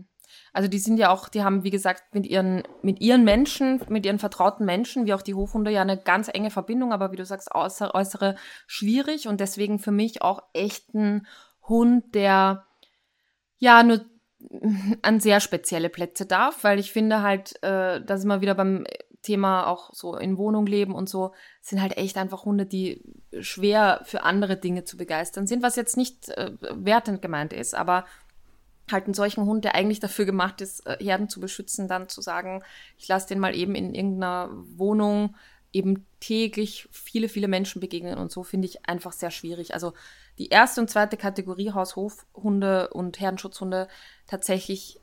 Also 0.57 0.69
die 0.69 0.79
sind 0.79 0.97
ja 0.97 1.11
auch, 1.11 1.29
die 1.29 1.43
haben, 1.43 1.63
wie 1.63 1.69
gesagt, 1.69 2.15
mit 2.15 2.25
ihren, 2.25 2.63
mit 2.81 2.99
ihren 2.99 3.23
Menschen, 3.23 3.79
mit 3.89 4.07
ihren 4.07 4.17
vertrauten 4.17 4.65
Menschen, 4.65 5.05
wie 5.05 5.13
auch 5.13 5.21
die 5.21 5.35
Hofhunde, 5.35 5.69
ja 5.69 5.83
eine 5.83 5.97
ganz 5.99 6.29
enge 6.33 6.49
Verbindung, 6.49 6.91
aber 6.91 7.11
wie 7.11 7.15
du 7.15 7.25
sagst, 7.25 7.53
äußere, 7.53 7.93
äußere 7.93 8.35
schwierig 8.65 9.27
und 9.27 9.39
deswegen 9.39 9.77
für 9.77 9.91
mich 9.91 10.23
auch 10.23 10.41
echt 10.53 10.95
ein 10.95 11.27
Hund, 11.67 12.15
der 12.15 12.65
ja 13.59 13.83
nur 13.83 14.03
an 15.03 15.19
sehr 15.19 15.41
spezielle 15.41 15.89
Plätze 15.89 16.25
darf, 16.25 16.63
weil 16.63 16.79
ich 16.79 16.91
finde 16.91 17.21
halt, 17.21 17.61
äh, 17.61 18.01
da 18.03 18.17
sind 18.17 18.27
wir 18.27 18.41
wieder 18.41 18.55
beim 18.55 18.83
Thema 19.21 19.67
auch 19.67 19.93
so 19.93 20.15
in 20.15 20.39
Wohnung 20.39 20.65
leben 20.65 20.95
und 20.95 21.07
so, 21.07 21.35
sind 21.61 21.83
halt 21.83 21.97
echt 21.97 22.17
einfach 22.17 22.45
Hunde, 22.45 22.65
die 22.65 23.03
schwer 23.41 24.01
für 24.05 24.23
andere 24.23 24.57
Dinge 24.57 24.85
zu 24.85 24.97
begeistern 24.97 25.45
sind, 25.45 25.61
was 25.61 25.75
jetzt 25.75 25.97
nicht 25.97 26.29
äh, 26.29 26.53
wertend 26.73 27.21
gemeint 27.21 27.53
ist, 27.53 27.75
aber 27.75 28.05
halt 28.91 29.05
einen 29.05 29.13
solchen 29.13 29.45
Hund, 29.45 29.65
der 29.65 29.75
eigentlich 29.75 29.99
dafür 29.99 30.25
gemacht 30.25 30.61
ist, 30.61 30.85
äh, 30.85 30.97
Herden 30.99 31.29
zu 31.29 31.39
beschützen, 31.39 31.87
dann 31.87 32.09
zu 32.09 32.21
sagen, 32.21 32.63
ich 32.97 33.07
lasse 33.07 33.27
den 33.27 33.39
mal 33.39 33.55
eben 33.55 33.75
in 33.75 33.93
irgendeiner 33.93 34.49
Wohnung 34.51 35.35
eben 35.73 36.05
täglich 36.19 36.87
viele, 36.91 37.29
viele 37.29 37.47
Menschen 37.47 37.81
begegnen 37.81 38.17
und 38.17 38.31
so 38.31 38.43
finde 38.43 38.67
ich 38.67 38.87
einfach 38.87 39.11
sehr 39.11 39.31
schwierig. 39.31 39.73
Also 39.73 39.93
die 40.37 40.49
erste 40.49 40.81
und 40.81 40.89
zweite 40.89 41.17
Kategorie 41.17 41.71
Haushofhunde 41.71 42.89
und 42.89 43.19
Herdenschutzhunde 43.19 43.87
tatsächlich 44.27 44.99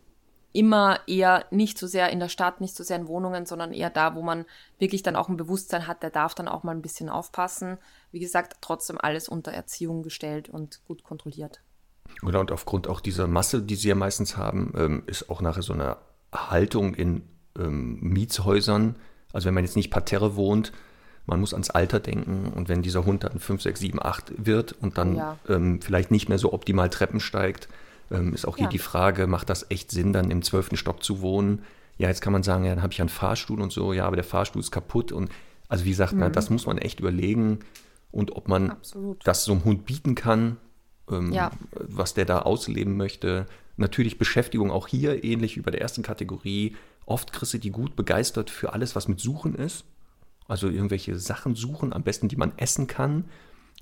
immer 0.55 1.01
eher 1.09 1.47
nicht 1.51 1.79
so 1.79 1.89
sehr 1.89 2.11
in 2.11 2.21
der 2.21 2.29
Stadt, 2.29 2.61
nicht 2.61 2.77
so 2.77 2.85
sehr 2.85 2.97
in 2.97 3.09
Wohnungen, 3.09 3.45
sondern 3.45 3.73
eher 3.73 3.91
da, 3.91 4.15
wo 4.15 4.23
man 4.23 4.45
wirklich 4.79 5.03
dann 5.03 5.17
auch 5.17 5.29
ein 5.29 5.37
Bewusstsein 5.37 5.89
hat, 5.89 6.05
der 6.05 6.11
darf 6.11 6.35
dann 6.35 6.47
auch 6.47 6.63
mal 6.63 6.71
ein 6.71 6.83
bisschen 6.83 7.09
aufpassen. 7.09 7.79
Wie 8.13 8.21
gesagt, 8.21 8.59
trotzdem 8.61 8.97
alles 8.99 9.29
unter 9.29 9.51
Erziehung 9.53 10.05
gestellt 10.05 10.49
und 10.49 10.81
gut 10.87 11.03
kontrolliert. 11.03 11.64
Genau, 12.21 12.41
und 12.41 12.53
aufgrund 12.53 12.89
auch 12.89 13.01
dieser 13.01 13.27
Masse, 13.27 13.63
die 13.63 13.75
sie 13.75 13.89
ja 13.89 13.95
meistens 13.95 14.37
haben, 14.37 14.73
ähm, 14.77 15.03
ist 15.07 15.31
auch 15.31 15.41
nachher 15.41 15.63
so 15.63 15.73
eine 15.73 15.97
Haltung 16.33 16.95
in 16.95 17.23
ähm, 17.59 17.99
Mietshäusern. 18.01 18.97
Also 19.33 19.47
wenn 19.47 19.55
man 19.55 19.65
jetzt 19.65 19.77
nicht 19.77 19.91
parterre 19.91 20.37
wohnt, 20.37 20.73
man 21.27 21.41
muss 21.41 21.55
ans 21.55 21.71
Alter 21.71 22.01
denken 22.01 22.53
und 22.55 22.69
wenn 22.69 22.83
dieser 22.83 23.05
Hund 23.07 23.25
dann 23.25 23.39
5, 23.39 23.63
6, 23.63 23.81
7, 23.81 24.03
8 24.03 24.33
wird 24.37 24.73
und 24.73 24.99
dann 24.99 25.17
ja. 25.17 25.39
ähm, 25.49 25.81
vielleicht 25.81 26.11
nicht 26.11 26.29
mehr 26.29 26.39
so 26.39 26.53
optimal 26.53 26.91
Treppen 26.91 27.21
steigt, 27.21 27.69
ähm, 28.11 28.35
ist 28.35 28.47
auch 28.47 28.57
hier 28.57 28.65
ja. 28.65 28.71
die 28.71 28.79
Frage, 28.79 29.27
macht 29.27 29.49
das 29.49 29.71
echt 29.71 29.91
Sinn, 29.91 30.13
dann 30.13 30.31
im 30.31 30.43
zwölften 30.43 30.77
Stock 30.77 31.03
zu 31.03 31.23
wohnen? 31.23 31.63
Ja, 31.97 32.09
jetzt 32.09 32.21
kann 32.21 32.33
man 32.33 32.43
sagen, 32.43 32.65
ja, 32.65 32.75
dann 32.75 32.83
habe 32.83 32.93
ich 32.93 33.01
einen 33.01 33.09
Fahrstuhl 33.09 33.61
und 33.61 33.73
so, 33.73 33.93
ja, 33.93 34.07
aber 34.07 34.17
der 34.17 34.25
Fahrstuhl 34.25 34.61
ist 34.61 34.71
kaputt 34.71 35.13
und 35.13 35.31
also 35.69 35.85
wie 35.85 35.91
gesagt, 35.91 36.13
mhm. 36.13 36.21
na, 36.21 36.29
das 36.29 36.51
muss 36.51 36.67
man 36.67 36.79
echt 36.79 37.01
überlegen 37.01 37.61
und 38.11 38.37
ob 38.37 38.49
man 38.49 38.71
Absolut. 38.71 39.19
das 39.25 39.45
so 39.45 39.53
einem 39.53 39.65
Hund 39.65 39.87
bieten 39.87 40.15
kann, 40.15 40.59
ähm, 41.11 41.33
ja. 41.33 41.51
was 41.73 42.15
der 42.15 42.25
da 42.25 42.41
ausleben 42.41 42.97
möchte. 42.97 43.47
Natürlich 43.77 44.19
Beschäftigung 44.19 44.71
auch 44.71 44.89
hier, 44.89 45.25
ähnlich 45.25 45.57
wie 45.57 45.63
bei 45.63 45.71
der 45.71 45.81
ersten 45.81 46.03
Kategorie. 46.03 46.77
Oft 47.07 47.33
kriegst 47.33 47.55
du 47.55 47.59
die 47.59 47.71
gut 47.71 47.97
begeistert 47.97 48.51
für 48.51 48.73
alles, 48.73 48.95
was 48.97 49.09
mit 49.09 49.21
Suchen 49.21 49.55
ist. 49.55 49.85
Also 50.47 50.69
irgendwelche 50.69 51.19
Sachen 51.19 51.55
suchen, 51.55 51.93
am 51.93 52.03
besten, 52.03 52.29
die 52.29 52.37
man 52.37 52.53
essen 52.57 52.87
kann. 52.87 53.25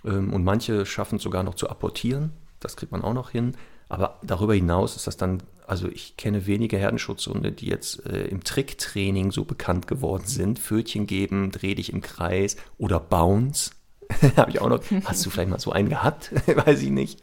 Ähm, 0.05 0.33
und 0.33 0.45
manche 0.45 0.87
schaffen 0.87 1.17
es 1.17 1.23
sogar 1.23 1.43
noch 1.43 1.55
zu 1.55 1.69
apportieren. 1.69 2.33
Das 2.61 2.77
kriegt 2.77 2.93
man 2.93 3.03
auch 3.03 3.15
noch 3.15 3.31
hin. 3.31 3.57
Aber 3.89 4.19
darüber 4.23 4.55
hinaus 4.55 4.97
ist 4.97 5.07
das 5.07 5.17
dann, 5.17 5.43
also 5.67 5.89
ich 5.89 6.17
kenne 6.17 6.47
wenige 6.47 6.79
Herdenschutzhunde, 6.79 7.53
die 7.53 7.67
jetzt 7.67 8.07
äh, 8.07 8.27
im 8.29 8.43
Tricktraining 8.43 9.33
so 9.33 9.45
bekannt 9.45 9.87
geworden 9.87 10.27
sind. 10.27 10.59
Pfötchen 10.59 11.07
geben, 11.07 11.51
dreh 11.51 11.75
dich 11.75 11.93
im 11.93 12.01
Kreis 12.01 12.57
oder 12.79 12.99
Bounce. 12.99 13.73
Habe 14.37 14.51
ich 14.51 14.61
auch 14.61 14.69
noch. 14.69 14.83
Hast 15.05 15.25
du 15.25 15.31
vielleicht 15.31 15.51
mal 15.51 15.59
so 15.59 15.73
einen 15.73 15.89
gehabt? 15.89 16.33
Weiß 16.67 16.83
ich 16.83 16.91
nicht. 16.91 17.21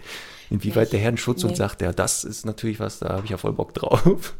Inwieweit 0.50 0.86
ich, 0.86 0.92
der 0.92 1.00
Herdenschutzhund 1.00 1.52
nee. 1.52 1.58
sagt, 1.58 1.82
ja, 1.82 1.92
das 1.92 2.24
ist 2.24 2.46
natürlich 2.46 2.80
was, 2.80 3.00
da 3.00 3.10
habe 3.10 3.26
ich 3.26 3.32
ja 3.32 3.38
voll 3.38 3.54
Bock 3.54 3.74
drauf. 3.74 4.36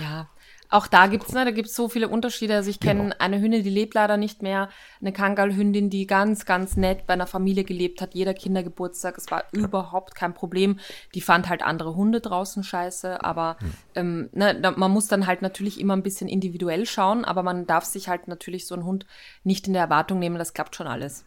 Ja, 0.00 0.28
auch 0.70 0.86
da 0.86 1.08
gibt's 1.08 1.32
ne, 1.32 1.44
da 1.44 1.50
gibt's 1.50 1.74
so 1.74 1.88
viele 1.88 2.08
Unterschiede. 2.08 2.54
Also 2.54 2.70
ich 2.70 2.78
kenne 2.78 3.02
genau. 3.02 3.16
eine 3.18 3.40
Hündin, 3.40 3.64
die 3.64 3.70
lebt 3.70 3.94
leider 3.94 4.16
nicht 4.16 4.40
mehr, 4.40 4.68
eine 5.00 5.12
Kangalhündin, 5.12 5.90
die 5.90 6.06
ganz, 6.06 6.46
ganz 6.46 6.76
nett 6.76 7.06
bei 7.08 7.14
einer 7.14 7.26
Familie 7.26 7.64
gelebt 7.64 8.00
hat, 8.00 8.14
jeder 8.14 8.34
Kindergeburtstag, 8.34 9.18
es 9.18 9.30
war 9.30 9.44
ja. 9.52 9.64
überhaupt 9.64 10.14
kein 10.14 10.32
Problem. 10.32 10.78
Die 11.14 11.20
fand 11.20 11.48
halt 11.48 11.62
andere 11.62 11.96
Hunde 11.96 12.20
draußen 12.20 12.62
scheiße, 12.62 13.22
aber 13.22 13.56
hm. 13.58 13.72
ähm, 13.96 14.30
ne, 14.32 14.60
da, 14.60 14.70
man 14.70 14.92
muss 14.92 15.08
dann 15.08 15.26
halt 15.26 15.42
natürlich 15.42 15.80
immer 15.80 15.96
ein 15.96 16.04
bisschen 16.04 16.28
individuell 16.28 16.86
schauen, 16.86 17.24
aber 17.24 17.42
man 17.42 17.66
darf 17.66 17.84
sich 17.84 18.08
halt 18.08 18.28
natürlich 18.28 18.66
so 18.66 18.74
einen 18.76 18.84
Hund 18.84 19.06
nicht 19.42 19.66
in 19.66 19.72
der 19.72 19.82
Erwartung 19.82 20.20
nehmen, 20.20 20.38
das 20.38 20.54
klappt 20.54 20.76
schon 20.76 20.86
alles. 20.86 21.24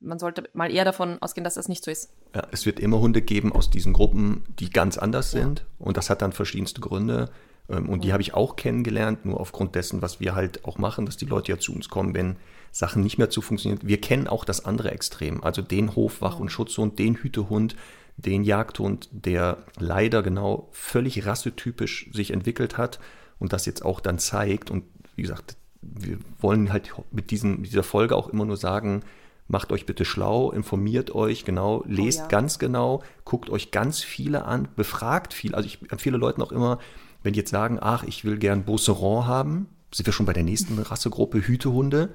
Man 0.00 0.18
sollte 0.18 0.48
mal 0.52 0.70
eher 0.70 0.84
davon 0.84 1.18
ausgehen, 1.20 1.44
dass 1.44 1.54
das 1.54 1.68
nicht 1.68 1.84
so 1.84 1.90
ist. 1.90 2.12
Ja, 2.34 2.46
es 2.52 2.66
wird 2.66 2.80
immer 2.80 3.00
Hunde 3.00 3.22
geben 3.22 3.52
aus 3.52 3.70
diesen 3.70 3.92
Gruppen, 3.92 4.44
die 4.58 4.70
ganz 4.70 4.98
anders 4.98 5.32
ja. 5.32 5.40
sind. 5.40 5.66
Und 5.78 5.96
das 5.96 6.10
hat 6.10 6.22
dann 6.22 6.32
verschiedenste 6.32 6.80
Gründe. 6.80 7.30
Ähm, 7.68 7.88
und 7.88 8.04
die 8.04 8.12
habe 8.12 8.22
ich 8.22 8.34
auch 8.34 8.56
kennengelernt, 8.56 9.24
nur 9.24 9.40
aufgrund 9.40 9.74
dessen, 9.74 10.02
was 10.02 10.20
wir 10.20 10.34
halt 10.34 10.64
auch 10.64 10.78
machen, 10.78 11.06
dass 11.06 11.16
die 11.16 11.26
Leute 11.26 11.52
ja 11.52 11.58
zu 11.58 11.74
uns 11.74 11.88
kommen, 11.88 12.14
wenn 12.14 12.36
Sachen 12.72 13.02
nicht 13.02 13.18
mehr 13.18 13.30
zu 13.30 13.42
funktionieren. 13.42 13.80
Wir 13.82 14.00
kennen 14.00 14.28
auch 14.28 14.44
das 14.44 14.64
andere 14.64 14.90
Extrem, 14.90 15.42
also 15.42 15.62
den 15.62 15.96
Hofwach- 15.96 16.38
und 16.38 16.50
Schutzhund, 16.50 16.98
den 16.98 17.16
Hütehund, 17.16 17.76
den 18.16 18.44
Jagdhund, 18.44 19.08
der 19.12 19.58
leider 19.78 20.22
genau 20.22 20.68
völlig 20.72 21.26
rassetypisch 21.26 22.10
sich 22.12 22.32
entwickelt 22.32 22.78
hat 22.78 23.00
und 23.38 23.52
das 23.52 23.66
jetzt 23.66 23.84
auch 23.84 24.00
dann 24.00 24.18
zeigt. 24.18 24.70
Und 24.70 24.84
wie 25.16 25.22
gesagt, 25.22 25.56
wir 25.80 26.18
wollen 26.38 26.72
halt 26.72 26.92
mit 27.10 27.30
diesen, 27.30 27.62
dieser 27.62 27.82
Folge 27.82 28.14
auch 28.14 28.28
immer 28.28 28.44
nur 28.44 28.56
sagen, 28.56 29.02
macht 29.50 29.72
euch 29.72 29.84
bitte 29.84 30.04
schlau, 30.04 30.52
informiert 30.52 31.12
euch 31.12 31.44
genau, 31.44 31.82
lest 31.86 32.20
oh 32.20 32.22
ja. 32.22 32.28
ganz 32.28 32.58
genau, 32.60 33.02
guckt 33.24 33.50
euch 33.50 33.72
ganz 33.72 34.00
viele 34.00 34.44
an, 34.44 34.68
befragt 34.76 35.34
viel. 35.34 35.56
Also 35.56 35.66
ich 35.66 35.90
empfehle 35.90 36.16
Leuten 36.16 36.40
auch 36.40 36.52
immer, 36.52 36.78
wenn 37.24 37.32
die 37.32 37.40
jetzt 37.40 37.50
sagen, 37.50 37.78
ach, 37.80 38.04
ich 38.04 38.24
will 38.24 38.38
gern 38.38 38.64
Beauceron 38.64 39.26
haben, 39.26 39.66
sind 39.92 40.06
wir 40.06 40.12
schon 40.12 40.26
bei 40.26 40.32
der 40.32 40.44
nächsten 40.44 40.78
Rassegruppe 40.78 41.40
Hütehunde, 41.40 42.10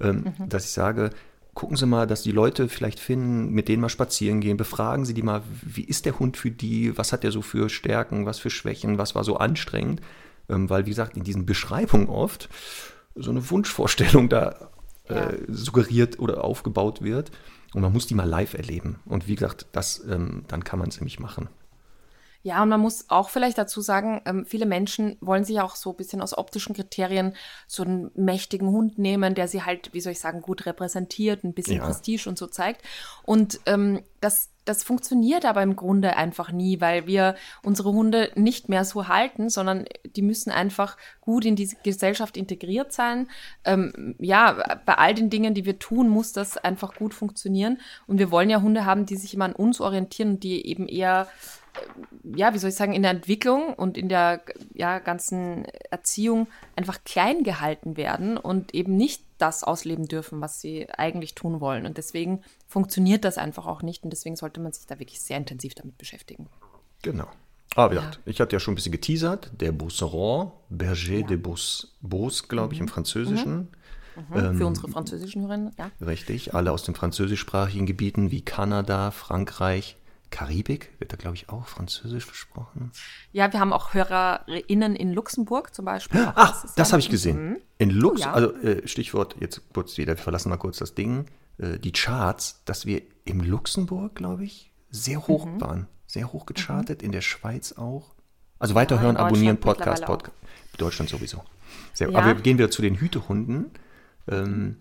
ähm, 0.00 0.34
mhm. 0.36 0.48
dass 0.48 0.64
ich 0.64 0.72
sage, 0.72 1.10
gucken 1.54 1.76
Sie 1.76 1.86
mal, 1.86 2.08
dass 2.08 2.22
die 2.22 2.32
Leute 2.32 2.68
vielleicht 2.68 2.98
finden, 2.98 3.50
mit 3.52 3.68
denen 3.68 3.82
mal 3.82 3.88
spazieren 3.88 4.40
gehen, 4.40 4.56
befragen 4.56 5.04
Sie 5.04 5.14
die 5.14 5.22
mal, 5.22 5.42
wie 5.62 5.84
ist 5.84 6.06
der 6.06 6.18
Hund 6.18 6.36
für 6.36 6.50
die, 6.50 6.98
was 6.98 7.12
hat 7.12 7.22
der 7.22 7.30
so 7.30 7.40
für 7.40 7.68
Stärken, 7.68 8.26
was 8.26 8.40
für 8.40 8.50
Schwächen, 8.50 8.98
was 8.98 9.14
war 9.14 9.22
so 9.22 9.36
anstrengend, 9.36 10.00
ähm, 10.48 10.68
weil 10.68 10.86
wie 10.86 10.90
gesagt, 10.90 11.16
in 11.16 11.22
diesen 11.22 11.46
Beschreibungen 11.46 12.08
oft 12.08 12.48
so 13.14 13.30
eine 13.30 13.48
Wunschvorstellung 13.48 14.28
da 14.28 14.69
äh, 15.10 15.38
suggeriert 15.48 16.18
oder 16.18 16.44
aufgebaut 16.44 17.02
wird 17.02 17.30
und 17.74 17.82
man 17.82 17.92
muss 17.92 18.06
die 18.06 18.14
mal 18.14 18.28
live 18.28 18.54
erleben 18.54 19.00
und 19.06 19.28
wie 19.28 19.34
gesagt, 19.34 19.66
das, 19.72 20.04
ähm, 20.08 20.44
dann 20.48 20.64
kann 20.64 20.78
man 20.78 20.88
es 20.88 20.98
nämlich 20.98 21.20
machen. 21.20 21.48
Ja, 22.42 22.62
und 22.62 22.70
man 22.70 22.80
muss 22.80 23.10
auch 23.10 23.28
vielleicht 23.28 23.58
dazu 23.58 23.82
sagen, 23.82 24.22
ähm, 24.24 24.46
viele 24.46 24.64
Menschen 24.64 25.18
wollen 25.20 25.44
sich 25.44 25.60
auch 25.60 25.76
so 25.76 25.90
ein 25.90 25.96
bisschen 25.96 26.22
aus 26.22 26.36
optischen 26.36 26.74
Kriterien 26.74 27.34
so 27.66 27.82
einen 27.82 28.10
mächtigen 28.14 28.68
Hund 28.68 28.98
nehmen, 28.98 29.34
der 29.34 29.46
sie 29.46 29.62
halt, 29.62 29.92
wie 29.92 30.00
soll 30.00 30.12
ich 30.12 30.20
sagen, 30.20 30.40
gut 30.40 30.64
repräsentiert, 30.64 31.44
ein 31.44 31.52
bisschen 31.52 31.76
ja. 31.76 31.84
Prestige 31.84 32.28
und 32.28 32.38
so 32.38 32.46
zeigt. 32.46 32.82
Und 33.24 33.60
ähm, 33.66 34.02
das, 34.22 34.48
das 34.70 34.84
funktioniert 34.84 35.44
aber 35.44 35.62
im 35.62 35.74
Grunde 35.74 36.16
einfach 36.16 36.52
nie, 36.52 36.80
weil 36.80 37.06
wir 37.06 37.34
unsere 37.62 37.92
Hunde 37.92 38.30
nicht 38.36 38.68
mehr 38.68 38.84
so 38.84 39.08
halten, 39.08 39.50
sondern 39.50 39.84
die 40.16 40.22
müssen 40.22 40.50
einfach 40.50 40.96
gut 41.20 41.44
in 41.44 41.56
diese 41.56 41.76
Gesellschaft 41.82 42.36
integriert 42.36 42.92
sein. 42.92 43.28
Ähm, 43.64 44.14
ja, 44.18 44.78
bei 44.86 44.94
all 44.94 45.14
den 45.14 45.28
Dingen, 45.28 45.54
die 45.54 45.64
wir 45.64 45.78
tun, 45.78 46.08
muss 46.08 46.32
das 46.32 46.56
einfach 46.56 46.94
gut 46.94 47.14
funktionieren. 47.14 47.80
Und 48.06 48.18
wir 48.18 48.30
wollen 48.30 48.48
ja 48.48 48.62
Hunde 48.62 48.84
haben, 48.84 49.06
die 49.06 49.16
sich 49.16 49.34
immer 49.34 49.46
an 49.46 49.54
uns 49.54 49.80
orientieren 49.80 50.30
und 50.30 50.44
die 50.44 50.66
eben 50.66 50.86
eher 50.88 51.26
ja, 52.24 52.52
wie 52.52 52.58
soll 52.58 52.70
ich 52.70 52.76
sagen, 52.76 52.94
in 52.94 53.02
der 53.02 53.12
Entwicklung 53.12 53.74
und 53.74 53.96
in 53.96 54.08
der 54.08 54.42
ja, 54.74 54.98
ganzen 54.98 55.66
Erziehung 55.90 56.48
einfach 56.74 57.04
klein 57.04 57.44
gehalten 57.44 57.96
werden 57.96 58.36
und 58.36 58.74
eben 58.74 58.96
nicht 58.96 59.22
das 59.40 59.64
ausleben 59.64 60.06
dürfen, 60.06 60.40
was 60.40 60.60
sie 60.60 60.88
eigentlich 60.90 61.34
tun 61.34 61.60
wollen. 61.60 61.86
Und 61.86 61.98
deswegen 61.98 62.42
funktioniert 62.66 63.24
das 63.24 63.38
einfach 63.38 63.66
auch 63.66 63.82
nicht 63.82 64.04
und 64.04 64.10
deswegen 64.10 64.36
sollte 64.36 64.60
man 64.60 64.72
sich 64.72 64.86
da 64.86 64.98
wirklich 64.98 65.20
sehr 65.20 65.36
intensiv 65.36 65.74
damit 65.74 65.98
beschäftigen. 65.98 66.48
Genau. 67.02 67.28
Aber 67.76 67.94
ja. 67.94 68.10
ich 68.24 68.40
hatte 68.40 68.56
ja 68.56 68.60
schon 68.60 68.72
ein 68.72 68.74
bisschen 68.74 68.92
geteasert, 68.92 69.50
der 69.60 69.72
Beauceron, 69.72 70.50
Berger 70.68 71.18
ja. 71.18 71.26
de 71.26 71.36
Beauce, 71.36 72.48
glaube 72.48 72.74
ich, 72.74 72.80
mhm. 72.80 72.86
im 72.86 72.88
Französischen. 72.88 73.56
Mhm. 73.56 73.68
Mhm. 74.28 74.36
Ähm, 74.36 74.56
Für 74.56 74.66
unsere 74.66 74.88
französischen 74.88 75.42
Hörerinnen, 75.42 75.72
ja. 75.78 75.90
Richtig, 76.04 76.54
alle 76.54 76.72
aus 76.72 76.82
den 76.82 76.94
französischsprachigen 76.94 77.86
Gebieten 77.86 78.30
wie 78.30 78.42
Kanada, 78.42 79.12
Frankreich, 79.12 79.96
Karibik 80.30 80.92
wird 80.98 81.12
da, 81.12 81.16
glaube 81.16 81.36
ich, 81.36 81.48
auch 81.48 81.66
Französisch 81.66 82.26
gesprochen. 82.26 82.92
Ja, 83.32 83.52
wir 83.52 83.60
haben 83.60 83.72
auch 83.72 83.94
HörerInnen 83.94 84.94
in 84.96 85.12
Luxemburg 85.12 85.74
zum 85.74 85.84
Beispiel. 85.84 86.28
Ach, 86.34 86.62
das, 86.62 86.74
das 86.74 86.92
habe 86.92 87.00
ich 87.00 87.10
gesehen. 87.10 87.50
Mhm. 87.50 87.56
In 87.78 87.90
Lux, 87.90 88.20
oh, 88.20 88.24
ja. 88.24 88.32
also 88.32 88.54
äh, 88.56 88.86
Stichwort, 88.86 89.36
jetzt 89.40 89.62
kurz 89.72 89.98
wieder, 89.98 90.16
wir 90.16 90.22
verlassen 90.22 90.50
mal 90.50 90.56
kurz 90.56 90.78
das 90.78 90.94
Ding. 90.94 91.26
Äh, 91.58 91.78
die 91.78 91.92
Charts, 91.92 92.62
dass 92.64 92.86
wir 92.86 93.02
im 93.24 93.40
Luxemburg, 93.40 94.14
glaube 94.14 94.44
ich, 94.44 94.72
sehr 94.90 95.26
hoch 95.26 95.46
mhm. 95.46 95.60
waren. 95.60 95.86
Sehr 96.06 96.32
hoch 96.32 96.46
gechartet, 96.46 97.02
mhm. 97.02 97.06
in 97.06 97.12
der 97.12 97.20
Schweiz 97.20 97.72
auch. 97.72 98.14
Also 98.58 98.74
weiterhören, 98.74 99.16
ja, 99.16 99.22
abonnieren, 99.22 99.58
Podcast, 99.58 100.04
Podcast. 100.04 100.36
Deutschland 100.76 101.10
sowieso. 101.10 101.42
Sehr, 101.92 102.10
ja. 102.10 102.18
Aber 102.18 102.36
wir 102.36 102.42
gehen 102.42 102.58
wieder 102.58 102.70
zu 102.70 102.82
den 102.82 102.96
Hütehunden. 102.96 103.70
Ähm, 104.28 104.76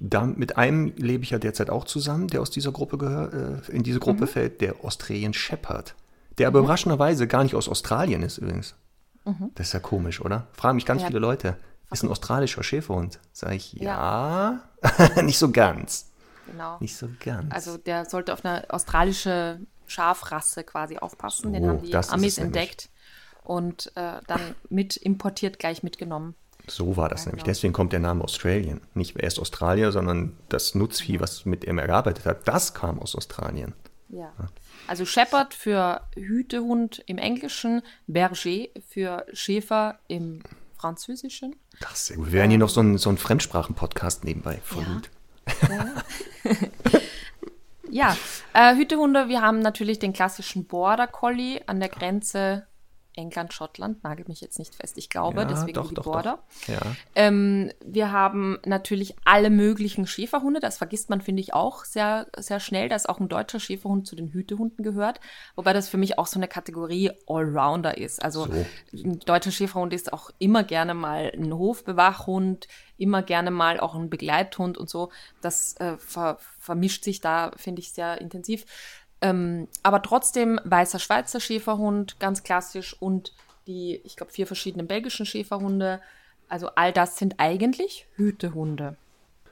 da, 0.00 0.24
mit 0.24 0.56
einem 0.56 0.92
lebe 0.96 1.22
ich 1.22 1.30
ja 1.30 1.38
derzeit 1.38 1.70
auch 1.70 1.84
zusammen, 1.84 2.28
der 2.28 2.40
aus 2.40 2.50
dieser 2.50 2.72
Gruppe 2.72 2.98
gehört, 2.98 3.68
äh, 3.68 3.72
in 3.72 3.82
diese 3.82 4.00
Gruppe 4.00 4.22
mhm. 4.22 4.28
fällt, 4.28 4.60
der 4.60 4.82
Australian 4.82 5.34
Shepherd. 5.34 5.94
Der 6.38 6.48
aber 6.48 6.60
mhm. 6.60 6.64
überraschenderweise 6.64 7.28
gar 7.28 7.42
nicht 7.42 7.54
aus 7.54 7.68
Australien 7.68 8.22
ist 8.22 8.38
übrigens. 8.38 8.74
Das 9.54 9.68
ist 9.68 9.72
ja 9.74 9.80
komisch, 9.80 10.20
oder? 10.20 10.46
Fragen 10.52 10.76
mich 10.76 10.86
ganz 10.86 11.02
Ja. 11.02 11.08
viele 11.08 11.20
Leute. 11.20 11.56
Ist 11.90 12.02
ein 12.02 12.08
australischer 12.08 12.62
Schäferhund? 12.62 13.18
Sag 13.32 13.52
ich, 13.52 13.72
ja. 13.74 14.60
nicht 15.22 15.38
so 15.38 15.50
ganz. 15.50 16.10
Genau. 16.46 16.78
Nicht 16.80 16.96
so 16.96 17.08
ganz. 17.22 17.52
Also 17.52 17.76
der 17.76 18.06
sollte 18.06 18.32
auf 18.32 18.44
eine 18.44 18.64
australische 18.70 19.60
Schafrasse 19.86 20.64
quasi 20.64 20.98
aufpassen. 20.98 21.52
Den 21.52 21.64
So, 21.64 21.68
haben 21.68 21.82
die 21.82 21.94
Amis 21.94 22.38
entdeckt 22.38 22.88
und 23.42 23.92
äh, 23.96 24.20
dann 24.26 24.40
mit 24.68 24.96
importiert, 24.96 25.58
gleich 25.58 25.82
mitgenommen. 25.82 26.34
So 26.70 26.96
war 26.96 27.08
das 27.08 27.22
Ja, 27.24 27.26
nämlich. 27.30 27.44
genau. 27.44 27.52
Deswegen 27.54 27.72
kommt 27.72 27.92
der 27.92 28.00
Name 28.00 28.22
Australien. 28.24 28.80
Nicht 28.94 29.16
er 29.16 29.26
ist 29.26 29.38
Australier, 29.38 29.92
sondern 29.92 30.36
das 30.48 30.74
Nutzvieh, 30.74 31.20
was 31.20 31.44
mit 31.44 31.64
ihm 31.64 31.78
er 31.78 31.86
gearbeitet 31.86 32.24
hat, 32.26 32.46
das 32.48 32.74
kam 32.74 32.98
aus 32.98 33.14
Australien. 33.16 33.74
Ja. 34.08 34.32
Also 34.86 35.04
Shepherd 35.04 35.54
für 35.54 36.00
Hütehund 36.16 37.02
im 37.06 37.18
Englischen, 37.18 37.82
Berger 38.06 38.34
für 38.88 39.24
Schäfer 39.32 39.98
im 40.08 40.42
Französischen. 40.76 41.54
Das 41.80 41.92
ist 41.92 42.06
sehr 42.06 42.16
gut. 42.16 42.26
Wir 42.26 42.32
werden 42.34 42.50
hier 42.50 42.58
noch 42.58 42.68
so 42.70 42.80
einen, 42.80 42.98
so 42.98 43.14
Fremdsprachen-Podcast 43.14 44.24
nebenbei. 44.24 44.60
Voll 44.64 44.82
Ja. 44.84 44.92
gut. 44.94 45.10
Ja, 47.92 48.16
äh, 48.52 48.76
Hütehunde, 48.76 49.28
wir 49.28 49.42
haben 49.42 49.58
natürlich 49.58 49.98
den 49.98 50.12
klassischen 50.12 50.64
Border 50.66 51.08
Collie 51.08 51.60
an 51.66 51.80
der 51.80 51.88
Grenze 51.88 52.66
England, 53.20 53.52
Schottland, 53.52 54.02
nagelt 54.02 54.28
mich 54.28 54.40
jetzt 54.40 54.58
nicht 54.58 54.74
fest, 54.74 54.96
ich 54.98 55.08
glaube, 55.10 55.40
Ja, 55.42 55.44
deswegen 55.44 55.74
doch, 55.74 55.88
die 55.88 55.94
doch, 55.94 56.04
Border. 56.04 56.38
doch. 56.62 56.68
Ja. 56.68 56.80
Ähm, 57.14 57.70
wir 57.84 58.10
haben 58.12 58.58
natürlich 58.64 59.14
alle 59.24 59.50
möglichen 59.50 60.06
Schäferhunde. 60.06 60.60
Das 60.60 60.78
vergisst 60.78 61.10
man, 61.10 61.20
finde 61.20 61.40
ich, 61.42 61.54
auch 61.54 61.84
sehr, 61.84 62.26
sehr 62.38 62.60
schnell, 62.60 62.88
dass 62.88 63.06
auch 63.06 63.20
ein 63.20 63.28
deutscher 63.28 63.60
Schäferhund 63.60 64.06
zu 64.06 64.16
den 64.16 64.32
Hütehunden 64.32 64.82
gehört. 64.84 65.20
Wobei 65.54 65.72
das 65.72 65.88
für 65.88 65.98
mich 65.98 66.18
auch 66.18 66.26
so 66.26 66.38
eine 66.38 66.48
Kategorie 66.48 67.10
Allrounder 67.28 67.96
ist. 67.98 68.24
Also 68.24 68.46
So. 68.46 68.52
ein 68.92 69.18
deutscher 69.20 69.50
Schäferhund 69.52 69.92
ist 69.92 70.12
auch 70.12 70.30
immer 70.38 70.64
gerne 70.64 70.94
mal 70.94 71.30
ein 71.36 71.52
Hofbewachhund, 71.52 72.66
immer 72.96 73.22
gerne 73.22 73.50
mal 73.50 73.80
auch 73.80 73.94
ein 73.94 74.10
Begleithund 74.10 74.76
und 74.78 74.88
so. 74.90 75.10
Das 75.40 75.74
äh, 75.78 75.96
ver 75.98 76.38
vermischt 76.58 77.04
sich 77.04 77.20
da, 77.22 77.52
finde 77.56 77.80
ich, 77.80 77.92
sehr 77.92 78.20
intensiv. 78.20 78.66
Ähm, 79.22 79.68
aber 79.82 80.02
trotzdem 80.02 80.60
weißer 80.64 80.98
Schweizer 80.98 81.40
Schäferhund, 81.40 82.18
ganz 82.20 82.42
klassisch, 82.42 82.96
und 82.98 83.32
die, 83.66 84.00
ich 84.04 84.16
glaube, 84.16 84.32
vier 84.32 84.46
verschiedenen 84.46 84.86
belgischen 84.86 85.26
Schäferhunde. 85.26 86.00
Also 86.48 86.70
all 86.74 86.92
das 86.92 87.16
sind 87.16 87.34
eigentlich 87.38 88.06
Hütehunde. 88.16 88.96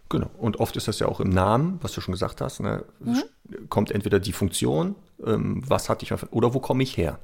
Genau. 0.08 0.30
Und 0.38 0.58
oft 0.58 0.76
ist 0.76 0.88
das 0.88 0.98
ja 0.98 1.06
auch 1.06 1.20
im 1.20 1.28
Namen, 1.28 1.78
was 1.82 1.92
du 1.92 2.00
schon 2.00 2.12
gesagt 2.12 2.40
hast. 2.40 2.60
Ne? 2.60 2.84
Mhm. 3.00 3.22
Kommt 3.68 3.90
entweder 3.90 4.18
die 4.20 4.32
Funktion, 4.32 4.94
ähm, 5.24 5.62
was 5.66 5.88
hatte 5.88 6.04
ich, 6.04 6.12
oder 6.32 6.54
wo 6.54 6.60
komme 6.60 6.82
ich 6.82 6.96
her? 6.96 7.18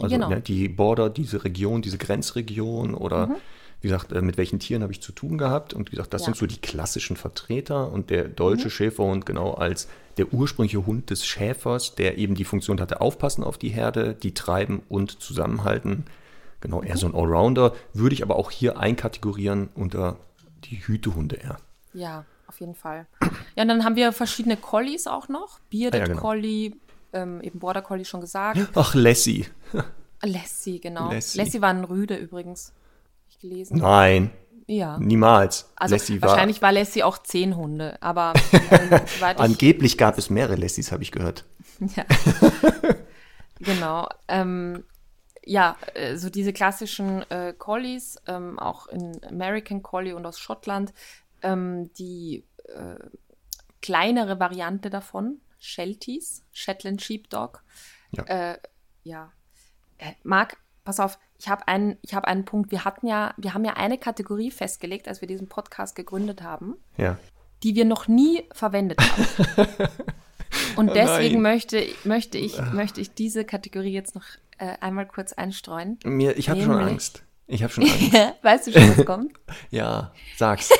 Also 0.00 0.16
Genau. 0.16 0.28
ne, 0.28 0.40
die 0.40 0.68
Border, 0.68 1.10
diese 1.10 1.44
Region, 1.44 1.82
diese 1.82 1.98
Grenzregion 1.98 2.94
oder 2.94 3.36
wie 3.84 3.88
gesagt, 3.88 4.12
äh, 4.12 4.22
mit 4.22 4.36
welchen 4.38 4.58
Tieren 4.58 4.82
habe 4.82 4.92
ich 4.92 5.00
zu 5.02 5.12
tun 5.12 5.38
gehabt? 5.38 5.74
Und 5.74 5.92
wie 5.92 5.96
gesagt, 5.96 6.12
das 6.14 6.22
Mhm. 6.22 6.24
Ja. 6.24 6.30
Mhm. 6.30 6.34
sind 6.34 6.50
so 6.50 6.54
die 6.54 6.60
klassischen 6.60 7.16
Vertreter 7.16 7.92
und 7.92 8.10
der 8.10 8.24
deutsche 8.28 8.70
Schäferhund 8.70 9.26
genau 9.26 9.52
als 9.54 9.88
der 10.16 10.32
ursprüngliche 10.32 10.86
Hund 10.86 11.10
des 11.10 11.26
Schäfers, 11.26 11.94
der 11.94 12.18
eben 12.18 12.34
die 12.34 12.44
Funktion 12.44 12.80
hatte, 12.80 13.00
aufpassen 13.00 13.44
auf 13.44 13.58
die 13.58 13.68
Herde, 13.68 14.14
die 14.14 14.32
treiben 14.32 14.82
und 14.88 15.20
zusammenhalten. 15.22 16.04
Genau, 16.60 16.82
eher 16.82 16.96
so 16.96 17.06
ein 17.06 17.14
Allrounder, 17.14 17.74
würde 17.92 18.14
ich 18.14 18.22
aber 18.22 18.36
auch 18.36 18.50
hier 18.50 18.78
einkategorieren 18.78 19.68
unter 19.74 20.16
die 20.64 20.76
Hütehunde 20.86 21.36
eher. 21.36 21.58
Ja, 21.92 22.24
auf 22.46 22.60
jeden 22.60 22.74
Fall. 22.74 23.06
Ja, 23.54 23.62
und 23.62 23.68
dann 23.68 23.84
haben 23.84 23.96
wir 23.96 24.12
verschiedene 24.12 24.56
Collies 24.56 25.06
auch 25.06 25.28
noch. 25.28 25.58
Bearded 25.70 25.94
Ah 25.94 25.98
ja, 25.98 26.06
genau. 26.06 26.20
Collie, 26.20 26.72
ähm, 27.12 27.40
eben 27.42 27.58
Border 27.58 27.82
Collie 27.82 28.04
schon 28.06 28.20
gesagt. 28.22 28.58
Ach, 28.74 28.94
Lassie. 28.94 29.46
Lassie, 30.22 30.80
genau. 30.80 31.12
Lassie. 31.12 31.38
Lassie, 31.38 31.60
war 31.60 31.70
ein 31.70 31.84
Rüde 31.84 32.16
übrigens. 32.16 32.72
Gelesen. 33.44 33.76
Nein, 33.76 34.30
Ja. 34.66 34.98
niemals. 34.98 35.70
Also 35.76 35.96
Lassie 35.96 36.22
war, 36.22 36.30
wahrscheinlich 36.30 36.62
war 36.62 36.72
Lassie 36.72 37.02
auch 37.02 37.18
zehn 37.18 37.56
Hunde, 37.56 38.00
aber 38.00 38.32
angeblich 39.36 39.98
gab 39.98 40.16
es 40.16 40.30
mehrere 40.30 40.56
Lassies, 40.56 40.92
habe 40.92 41.02
ich 41.02 41.12
gehört. 41.12 41.44
ja. 41.94 42.04
genau. 43.58 44.08
Ähm, 44.28 44.84
ja, 45.44 45.76
äh, 45.92 46.16
so 46.16 46.30
diese 46.30 46.54
klassischen 46.54 47.30
äh, 47.30 47.52
Collies, 47.52 48.16
ähm, 48.26 48.58
auch 48.58 48.86
in 48.86 49.22
American 49.28 49.82
Collie 49.82 50.16
und 50.16 50.24
aus 50.24 50.38
Schottland, 50.38 50.94
ähm, 51.42 51.92
die 51.98 52.44
äh, 52.74 52.96
kleinere 53.82 54.40
Variante 54.40 54.88
davon, 54.88 55.42
Shelties, 55.58 56.42
Shetland 56.50 57.02
Sheepdog. 57.02 57.62
Ja. 58.12 58.24
Äh, 58.24 58.58
ja. 59.02 59.32
Äh, 59.98 60.12
Marc, 60.22 60.56
pass 60.82 60.98
auf, 60.98 61.18
ich 61.44 61.50
habe 61.50 61.68
einen, 61.68 61.98
ich 62.00 62.14
habe 62.14 62.26
einen 62.26 62.46
Punkt. 62.46 62.70
Wir 62.70 62.86
hatten 62.86 63.06
ja, 63.06 63.34
wir 63.36 63.52
haben 63.52 63.66
ja 63.66 63.74
eine 63.74 63.98
Kategorie 63.98 64.50
festgelegt, 64.50 65.08
als 65.08 65.20
wir 65.20 65.28
diesen 65.28 65.46
Podcast 65.46 65.94
gegründet 65.94 66.42
haben, 66.42 66.76
Ja. 66.96 67.18
die 67.62 67.74
wir 67.74 67.84
noch 67.84 68.08
nie 68.08 68.44
verwendet 68.52 68.98
haben. 69.00 69.28
Und 70.76 70.90
Oh 70.90 70.94
deswegen 70.94 71.42
nein. 71.42 71.52
möchte, 71.54 71.86
möchte, 72.04 72.38
ich, 72.38 72.58
möchte 72.72 73.00
ich 73.02 73.12
diese 73.12 73.44
Kategorie 73.44 73.92
jetzt 73.92 74.14
noch 74.14 74.24
äh, 74.56 74.76
einmal 74.80 75.06
kurz 75.06 75.34
einstreuen. 75.34 75.98
Mir, 76.04 76.38
ich 76.38 76.48
habe 76.48 76.62
schon 76.62 76.78
Angst. 76.78 77.22
Ich 77.46 77.62
habe 77.62 77.70
schon 77.72 77.84
Angst. 77.90 78.12
weißt 78.42 78.66
du 78.68 78.72
schon, 78.72 78.96
was 78.96 79.04
kommt? 79.04 79.32
ja, 79.70 80.12
sag's. 80.38 80.70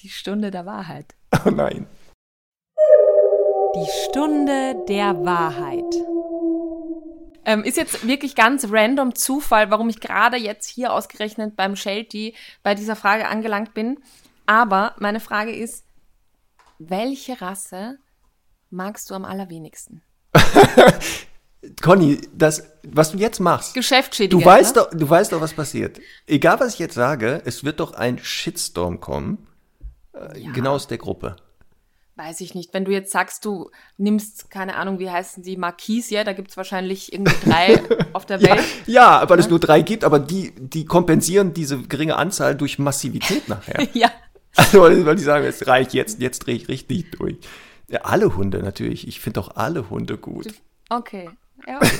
Die 0.00 0.08
Stunde 0.10 0.52
der 0.52 0.64
Wahrheit. 0.64 1.14
Oh 1.44 1.50
nein. 1.50 1.86
Die 3.74 3.86
Stunde 4.08 4.76
der 4.88 5.24
Wahrheit. 5.24 5.92
Ähm, 7.44 7.64
ist 7.64 7.76
jetzt 7.76 8.06
wirklich 8.06 8.34
ganz 8.34 8.66
random 8.70 9.14
Zufall, 9.14 9.70
warum 9.70 9.88
ich 9.88 10.00
gerade 10.00 10.36
jetzt 10.36 10.68
hier 10.68 10.92
ausgerechnet 10.92 11.56
beim 11.56 11.74
Shelty 11.76 12.34
bei 12.62 12.74
dieser 12.74 12.96
Frage 12.96 13.28
angelangt 13.28 13.74
bin. 13.74 13.98
Aber 14.46 14.94
meine 14.98 15.20
Frage 15.20 15.54
ist, 15.54 15.84
welche 16.78 17.40
Rasse 17.40 17.98
magst 18.70 19.10
du 19.10 19.14
am 19.14 19.24
allerwenigsten? 19.24 20.02
Conny, 21.82 22.20
das, 22.32 22.64
was 22.82 23.12
du 23.12 23.18
jetzt 23.18 23.38
machst, 23.38 23.74
Geschäftsschädigend. 23.74 24.42
du 24.42 24.46
weißt, 24.46 24.76
ne? 24.76 24.82
doch, 24.82 24.90
du 24.98 25.08
weißt 25.08 25.32
doch, 25.32 25.40
was 25.40 25.52
passiert. 25.52 26.00
Egal, 26.26 26.58
was 26.58 26.74
ich 26.74 26.78
jetzt 26.78 26.94
sage, 26.94 27.42
es 27.44 27.64
wird 27.64 27.80
doch 27.80 27.92
ein 27.92 28.18
Shitstorm 28.18 29.00
kommen. 29.00 29.46
Äh, 30.14 30.40
Ja. 30.40 30.52
Genau 30.52 30.72
aus 30.72 30.86
der 30.86 30.98
Gruppe. 30.98 31.36
Weiß 32.22 32.42
ich 32.42 32.54
nicht. 32.54 32.74
Wenn 32.74 32.84
du 32.84 32.92
jetzt 32.92 33.12
sagst, 33.12 33.46
du 33.46 33.70
nimmst, 33.96 34.50
keine 34.50 34.76
Ahnung, 34.76 34.98
wie 34.98 35.08
heißen 35.08 35.42
die, 35.42 35.56
Marquis, 35.56 36.10
ja, 36.10 36.22
da 36.22 36.34
gibt 36.34 36.50
es 36.50 36.56
wahrscheinlich 36.58 37.14
irgendwie 37.14 37.34
drei 37.48 37.80
auf 38.12 38.26
der 38.26 38.38
Ja, 38.40 38.56
Welt. 38.56 38.64
ja, 38.86 39.26
weil 39.26 39.38
es 39.38 39.48
nur 39.48 39.58
drei 39.58 39.80
gibt, 39.80 40.04
aber 40.04 40.18
die, 40.18 40.52
die 40.58 40.84
kompensieren 40.84 41.54
diese 41.54 41.78
geringe 41.80 42.16
Anzahl 42.16 42.54
durch 42.54 42.78
Massivität 42.78 43.48
nachher. 43.48 43.88
Ja. 43.94 44.10
Also, 44.54 44.82
weil 44.82 45.16
die 45.16 45.22
sagen, 45.22 45.46
es 45.46 45.66
reicht 45.66 45.94
jetzt, 45.94 46.20
jetzt 46.20 46.40
drehe 46.40 46.56
ich 46.56 46.68
richtig 46.68 47.12
durch. 47.12 47.36
Ja, 47.88 48.00
alle 48.02 48.36
Hunde 48.36 48.58
natürlich. 48.58 49.08
Ich 49.08 49.20
finde 49.20 49.40
auch 49.40 49.56
alle 49.56 49.88
Hunde 49.88 50.18
gut. 50.18 50.48
Okay. 50.90 51.30
Ja. 51.66 51.80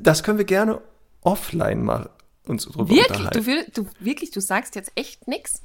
Das 0.00 0.22
können 0.22 0.38
wir 0.38 0.44
gerne 0.44 0.80
offline 1.22 1.82
mal 1.82 2.10
uns 2.46 2.64
drüber 2.64 2.88
Wirklich? 2.88 3.28
Du, 3.30 3.82
du, 3.82 3.88
wirklich, 3.98 4.30
du 4.30 4.40
sagst 4.40 4.76
jetzt 4.76 4.92
echt 4.94 5.26
nichts? 5.26 5.62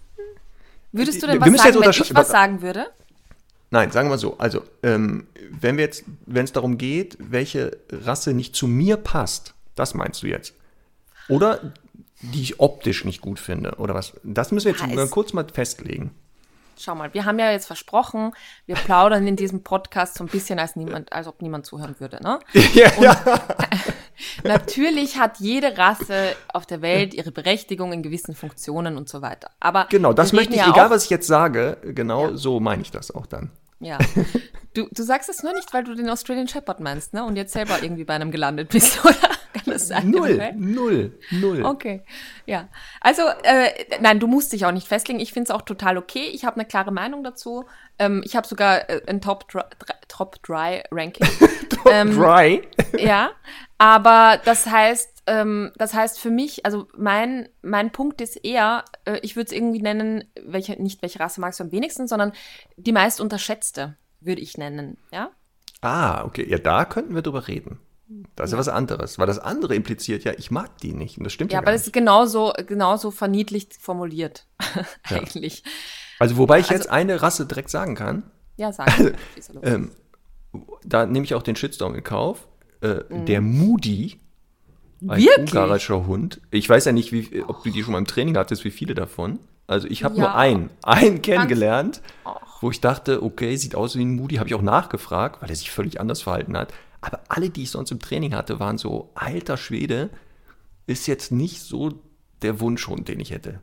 Würdest 0.91 1.21
du 1.23 1.27
denn 1.27 1.39
was 1.39 1.47
sagen, 1.47 1.81
jetzt 1.83 1.99
wenn 1.99 2.05
ich 2.05 2.15
was 2.15 2.29
sagen 2.29 2.61
würde? 2.61 2.87
Nein, 3.69 3.91
sagen 3.91 4.09
wir 4.09 4.17
so. 4.17 4.37
Also, 4.37 4.63
ähm, 4.83 5.27
wenn 5.49 5.77
wir 5.77 5.85
jetzt, 5.85 6.03
wenn 6.25 6.43
es 6.43 6.51
darum 6.51 6.77
geht, 6.77 7.17
welche 7.19 7.77
Rasse 7.89 8.33
nicht 8.33 8.55
zu 8.55 8.67
mir 8.67 8.97
passt, 8.97 9.53
das 9.75 9.93
meinst 9.93 10.23
du 10.23 10.27
jetzt? 10.27 10.53
Oder 11.29 11.73
die 12.21 12.41
ich 12.41 12.59
optisch 12.59 13.05
nicht 13.05 13.21
gut 13.21 13.39
finde, 13.39 13.75
oder 13.77 13.95
was? 13.95 14.13
Das 14.23 14.51
müssen 14.51 14.65
wir 14.65 14.73
jetzt 14.73 14.99
es- 15.05 15.11
kurz 15.11 15.33
mal 15.33 15.45
festlegen. 15.51 16.11
Schau 16.77 16.95
mal, 16.95 17.13
wir 17.13 17.25
haben 17.25 17.37
ja 17.37 17.51
jetzt 17.51 17.67
versprochen, 17.67 18.33
wir 18.65 18.73
plaudern 18.75 19.27
in 19.27 19.35
diesem 19.35 19.61
Podcast 19.63 20.15
so 20.15 20.23
ein 20.23 20.27
bisschen, 20.27 20.57
als, 20.57 20.75
niemand, 20.75 21.13
als 21.13 21.27
ob 21.27 21.41
niemand 21.41 21.65
zuhören 21.65 21.95
würde. 21.99 22.21
Ne? 22.23 22.39
ja, 22.73 22.91
ja. 22.99 23.21
Natürlich 24.43 25.17
hat 25.17 25.39
jede 25.39 25.77
Rasse 25.77 26.35
auf 26.53 26.65
der 26.65 26.81
Welt 26.81 27.13
ihre 27.13 27.31
Berechtigung 27.31 27.93
in 27.93 28.03
gewissen 28.03 28.35
Funktionen 28.35 28.97
und 28.97 29.09
so 29.09 29.21
weiter. 29.21 29.49
Aber 29.59 29.87
Genau, 29.89 30.13
das 30.13 30.33
möchte 30.33 30.53
ich, 30.53 30.59
ja 30.59 30.69
egal 30.69 30.89
was 30.89 31.05
ich 31.05 31.09
jetzt 31.09 31.27
sage, 31.27 31.77
genau 31.83 32.29
Ja. 32.29 32.35
so 32.37 32.59
meine 32.59 32.81
ich 32.81 32.91
das 32.91 33.11
auch 33.13 33.25
dann. 33.25 33.51
Ja. 33.79 33.97
Du, 34.73 34.87
du 34.91 35.03
sagst 35.03 35.27
es 35.29 35.43
nur 35.43 35.53
nicht, 35.53 35.73
weil 35.73 35.83
du 35.83 35.95
den 35.95 36.07
Australian 36.09 36.47
Shepherd 36.47 36.79
meinst, 36.79 37.13
ne? 37.13 37.25
Und 37.25 37.35
jetzt 37.35 37.51
selber 37.51 37.81
irgendwie 37.81 38.03
bei 38.03 38.13
einem 38.13 38.31
gelandet 38.31 38.69
bist, 38.69 38.99
oder? 39.05 39.15
Kann 39.53 39.63
das 39.65 39.87
sein? 39.87 40.09
Null, 40.09 40.53
null, 40.55 41.19
null. 41.31 41.63
Okay, 41.63 42.03
ja. 42.45 42.69
Also, 42.99 43.23
äh, 43.43 43.69
nein, 43.99 44.19
du 44.19 44.27
musst 44.27 44.53
dich 44.53 44.65
auch 44.65 44.71
nicht 44.71 44.87
festlegen. 44.87 45.19
Ich 45.19 45.33
finde 45.33 45.51
es 45.51 45.55
auch 45.55 45.61
total 45.61 45.97
okay. 45.97 46.29
Ich 46.33 46.45
habe 46.45 46.55
eine 46.55 46.65
klare 46.65 46.91
Meinung 46.91 47.23
dazu. 47.23 47.65
Ähm, 47.99 48.21
ich 48.25 48.35
habe 48.35 48.47
sogar 48.47 48.89
äh, 48.89 49.01
ein 49.07 49.21
Top 49.21 49.47
Dry, 49.49 49.63
Top 50.07 50.41
Dry 50.43 50.83
Ranking. 50.91 51.27
ähm, 51.91 52.15
Dry. 52.15 52.61
ja, 52.97 53.31
aber 53.77 54.39
das 54.43 54.67
heißt, 54.67 55.23
ähm, 55.27 55.71
das 55.75 55.93
heißt 55.93 56.19
für 56.19 56.31
mich, 56.31 56.65
also 56.65 56.87
mein 56.97 57.49
mein 57.61 57.91
Punkt 57.91 58.21
ist 58.21 58.37
eher, 58.37 58.85
äh, 59.05 59.19
ich 59.21 59.35
würde 59.35 59.47
es 59.47 59.51
irgendwie 59.51 59.81
nennen, 59.81 60.23
welche 60.43 60.81
nicht 60.81 61.01
welche 61.01 61.19
Rasse 61.19 61.41
magst 61.41 61.59
du 61.59 61.65
am 61.65 61.71
wenigsten, 61.71 62.07
sondern 62.07 62.31
die 62.77 62.91
meist 62.91 63.21
unterschätzte 63.21 63.97
würde 64.19 64.41
ich 64.41 64.57
nennen, 64.57 64.97
ja. 65.11 65.31
Ah, 65.81 66.23
okay. 66.23 66.47
Ja, 66.47 66.59
da 66.59 66.85
könnten 66.85 67.15
wir 67.15 67.23
drüber 67.23 67.47
reden. 67.47 67.79
Das 68.35 68.49
ist 68.49 68.53
ja 68.53 68.59
was 68.59 68.67
anderes, 68.69 69.19
weil 69.19 69.27
das 69.27 69.39
andere 69.39 69.75
impliziert 69.75 70.23
ja, 70.23 70.33
ich 70.37 70.51
mag 70.51 70.77
die 70.79 70.93
nicht. 70.93 71.17
Und 71.17 71.23
das 71.25 71.33
stimmt 71.33 71.51
ja, 71.51 71.57
Ja, 71.57 71.61
aber 71.61 71.71
das 71.71 71.87
ist 71.87 71.93
genauso, 71.93 72.53
genauso 72.67 73.11
verniedlicht 73.11 73.75
formuliert. 73.79 74.45
Eigentlich. 75.03 75.63
Also 76.19 76.37
wobei 76.37 76.59
ich 76.59 76.65
Also- 76.65 76.75
jetzt 76.75 76.89
eine 76.89 77.21
Rasse 77.21 77.45
direkt 77.45 77.69
sagen 77.69 77.95
kann, 77.95 78.23
Ja, 78.57 78.71
sagen. 78.71 79.13
Los. 79.35 79.49
ähm, 79.63 79.91
da 80.83 81.05
nehme 81.05 81.25
ich 81.25 81.33
auch 81.35 81.43
den 81.43 81.55
Shitstorm 81.55 81.95
in 81.95 82.03
Kauf. 82.03 82.47
Äh, 82.81 83.01
Mhm. 83.09 83.25
Der 83.25 83.41
Moody, 83.41 84.19
ein 85.01 85.09
Wirklich? 85.21 85.37
ungarischer 85.53 86.05
Hund. 86.07 86.41
Ich 86.51 86.67
weiß 86.69 86.85
ja 86.85 86.91
nicht, 86.91 87.11
wie, 87.11 87.43
ob 87.47 87.63
du 87.63 87.69
die 87.71 87.83
schon 87.83 87.93
mal 87.93 87.97
im 87.99 88.07
Training 88.07 88.37
hattest, 88.37 88.63
wie 88.65 88.71
viele 88.71 88.93
davon. 88.95 89.39
Also 89.67 89.87
ich 89.87 90.03
habe 90.03 90.15
Ja. 90.15 90.21
nur 90.21 90.35
einen, 90.35 90.69
einen 90.83 91.21
kennengelernt, 91.21 92.01
wo 92.59 92.69
ich 92.71 92.81
dachte, 92.81 93.23
okay, 93.23 93.55
sieht 93.55 93.73
aus 93.75 93.95
wie 93.95 94.03
ein 94.03 94.15
Moody, 94.15 94.35
habe 94.35 94.47
ich 94.49 94.55
auch 94.55 94.61
nachgefragt, 94.61 95.41
weil 95.41 95.49
er 95.49 95.55
sich 95.55 95.71
völlig 95.71 95.99
anders 95.99 96.21
verhalten 96.21 96.57
hat. 96.57 96.73
Aber 97.01 97.21
alle, 97.29 97.49
die 97.49 97.63
ich 97.63 97.71
sonst 97.71 97.91
im 97.91 97.99
Training 97.99 98.35
hatte, 98.35 98.59
waren 98.59 98.77
so, 98.77 99.09
alter 99.15 99.57
Schwede, 99.57 100.09
ist 100.87 101.07
jetzt 101.07 101.31
nicht 101.31 101.61
so 101.61 101.99
der 102.41 102.59
Wunschhund, 102.59 103.07
den 103.07 103.19
ich 103.19 103.31
hätte. 103.31 103.61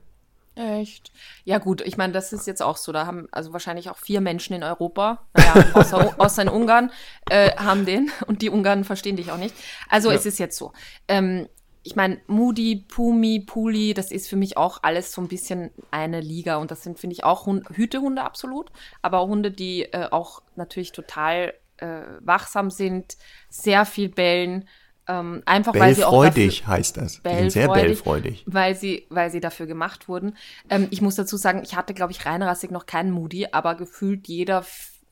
Echt? 0.54 1.12
Ja, 1.44 1.58
gut, 1.58 1.82
ich 1.82 1.96
meine, 1.96 2.12
das 2.12 2.32
ist 2.32 2.48
jetzt 2.48 2.62
auch 2.62 2.76
so. 2.76 2.90
Da 2.90 3.06
haben 3.06 3.28
also 3.30 3.52
wahrscheinlich 3.52 3.90
auch 3.90 3.96
vier 3.96 4.20
Menschen 4.20 4.54
in 4.56 4.64
Europa, 4.64 5.24
naja, 5.34 5.64
außer, 5.74 6.14
außer 6.18 6.42
in 6.42 6.48
Ungarn, 6.48 6.90
äh, 7.30 7.54
haben 7.56 7.86
den. 7.86 8.10
Und 8.26 8.42
die 8.42 8.50
Ungarn 8.50 8.82
verstehen 8.82 9.14
dich 9.16 9.30
auch 9.30 9.36
nicht. 9.38 9.54
Also 9.88 10.10
Ja. 10.10 10.16
es 10.16 10.26
ist 10.26 10.38
jetzt 10.38 10.56
so. 10.56 10.72
Ähm, 11.06 11.48
ich 11.84 11.94
meine, 11.94 12.20
Moody, 12.26 12.84
Pumi, 12.88 13.38
Puli, 13.46 13.94
das 13.94 14.10
ist 14.10 14.28
für 14.28 14.34
mich 14.36 14.56
auch 14.56 14.80
alles 14.82 15.12
so 15.12 15.20
ein 15.22 15.28
bisschen 15.28 15.70
eine 15.92 16.20
Liga. 16.20 16.56
Und 16.56 16.72
das 16.72 16.82
sind, 16.82 16.98
finde 16.98 17.14
ich, 17.14 17.22
auch 17.22 17.46
Hund 17.46 17.64
Hütehunde 17.70 18.22
absolut. 18.24 18.72
Aber 19.00 19.20
auch 19.20 19.28
Hunde, 19.28 19.52
die 19.52 19.84
äh, 19.84 20.08
auch 20.10 20.42
natürlich 20.56 20.90
total 20.90 21.54
äh, 21.78 22.02
wachsam 22.20 22.70
sind, 22.70 23.16
sehr 23.48 23.84
viel 23.84 24.08
bellen. 24.08 24.68
Ähm, 25.06 25.42
einfach 25.46 25.74
weil 25.74 25.94
sie 25.94 26.04
auch 26.04 26.22
dafür, 26.22 26.30
Bellfreudig 26.34 26.66
heißt 26.66 26.96
das. 26.98 27.22
Die 27.22 27.28
sind 27.28 27.50
sehr 27.50 27.68
Bellfreudig. 27.68 28.44
bellfreudig. 28.44 28.44
weil 28.46 28.74
sie, 28.74 29.06
weil 29.08 29.30
sie 29.30 29.40
dafür 29.40 29.66
gemacht 29.66 30.08
wurden. 30.08 30.36
Ähm, 30.68 30.88
ich 30.90 31.00
muss 31.00 31.14
dazu 31.14 31.36
sagen, 31.38 31.62
ich 31.62 31.76
hatte, 31.76 31.94
glaube 31.94 32.12
ich, 32.12 32.26
reinrassig 32.26 32.70
noch 32.70 32.84
keinen 32.84 33.10
Moody, 33.10 33.48
aber 33.50 33.74
gefühlt 33.74 34.28
jeder 34.28 34.64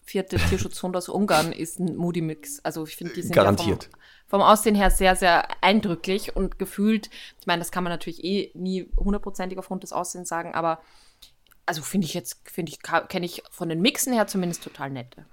vierte 0.05 0.37
Tierschutzhund 0.37 0.97
aus 0.97 1.09
Ungarn 1.09 1.53
ist 1.53 1.81
ein 1.81 1.97
Moody-Mix. 1.97 2.61
Also 2.63 2.85
ich 2.87 2.95
finde, 2.95 3.15
die 3.15 3.23
sind 3.23 3.35
Garantiert. 3.35 3.85
Ja 3.85 3.91
vom, 4.27 4.41
vom 4.41 4.43
Aussehen 4.43 4.75
her 4.75 4.91
sehr, 4.91 5.17
sehr 5.17 5.49
eindrücklich 5.63 6.37
und 6.37 6.59
gefühlt, 6.59 7.11
ich 7.41 7.47
meine, 7.47 7.61
das 7.61 7.73
kann 7.73 7.83
man 7.83 7.93
natürlich 7.93 8.23
eh 8.23 8.51
nie 8.55 8.89
hundertprozentig 8.97 9.59
aufgrund 9.59 9.83
des 9.83 9.93
Aussehens 9.93 10.29
sagen, 10.29 10.55
aber 10.55 10.81
also 11.65 11.83
finde 11.83 12.07
ich 12.07 12.15
jetzt, 12.15 12.49
finde 12.49 12.71
ich, 12.71 12.81
kenne 12.81 13.27
ich 13.27 13.43
von 13.51 13.69
den 13.69 13.81
Mixen 13.81 14.13
her 14.13 14.27
zumindest 14.27 14.63
total 14.63 14.91
nette. 14.91 15.27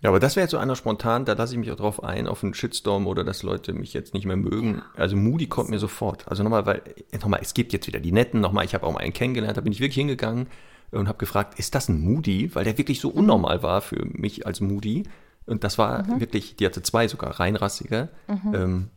Ja, 0.00 0.10
aber 0.10 0.20
das 0.20 0.36
wäre 0.36 0.44
jetzt 0.44 0.52
so 0.52 0.58
einer 0.58 0.76
spontan, 0.76 1.24
da 1.24 1.32
lasse 1.32 1.54
ich 1.54 1.58
mich 1.58 1.72
auch 1.72 1.76
drauf 1.76 2.04
ein, 2.04 2.28
auf 2.28 2.44
einen 2.44 2.54
Shitstorm 2.54 3.06
oder 3.08 3.24
dass 3.24 3.42
Leute 3.42 3.72
mich 3.72 3.92
jetzt 3.92 4.14
nicht 4.14 4.26
mehr 4.26 4.36
mögen. 4.36 4.82
Also 4.96 5.16
Moody 5.16 5.48
kommt 5.48 5.70
mir 5.70 5.80
sofort. 5.80 6.28
Also 6.28 6.44
nochmal, 6.44 6.66
weil, 6.66 6.82
nochmal, 7.20 7.40
es 7.42 7.52
gibt 7.52 7.72
jetzt 7.72 7.88
wieder 7.88 7.98
die 7.98 8.12
Netten, 8.12 8.40
nochmal, 8.40 8.64
ich 8.64 8.74
habe 8.74 8.86
auch 8.86 8.92
mal 8.92 9.00
einen 9.00 9.12
kennengelernt, 9.12 9.56
da 9.56 9.60
bin 9.60 9.72
ich 9.72 9.80
wirklich 9.80 9.96
hingegangen 9.96 10.46
und 10.92 11.08
habe 11.08 11.18
gefragt, 11.18 11.58
ist 11.58 11.74
das 11.74 11.88
ein 11.88 12.00
Moody? 12.00 12.54
Weil 12.54 12.64
der 12.64 12.78
wirklich 12.78 13.00
so 13.00 13.08
unnormal 13.08 13.62
war 13.62 13.80
für 13.80 14.04
mich 14.04 14.46
als 14.46 14.60
Moody. 14.60 15.02
Und 15.46 15.64
das 15.64 15.78
war 15.78 16.20
wirklich, 16.20 16.56
die 16.56 16.66
hatte 16.66 16.82
zwei 16.82 17.08
sogar, 17.08 17.40
reinrassige. 17.40 18.10
Ähm, 18.28 18.90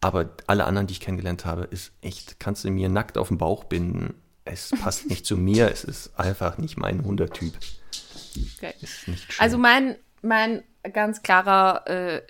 aber 0.00 0.30
alle 0.46 0.64
anderen, 0.64 0.86
die 0.86 0.92
ich 0.92 1.00
kennengelernt 1.00 1.44
habe, 1.44 1.64
ist 1.64 1.92
echt, 2.02 2.40
kannst 2.40 2.64
du 2.64 2.70
mir 2.70 2.88
nackt 2.88 3.18
auf 3.18 3.28
den 3.28 3.38
Bauch 3.38 3.64
binden. 3.64 4.14
Es 4.44 4.70
passt 4.70 5.08
nicht 5.08 5.26
zu 5.26 5.36
mir, 5.36 5.70
es 5.70 5.84
ist 5.84 6.18
einfach 6.18 6.58
nicht 6.58 6.78
mein 6.78 7.04
Hundertyp. 7.04 7.52
Okay. 8.56 8.74
Ist 8.80 9.08
nicht 9.08 9.32
schön. 9.32 9.42
Also 9.42 9.58
mein, 9.58 9.96
mein 10.22 10.62
ganz 10.92 11.22
klarer, 11.22 11.86
äh, 11.86 12.22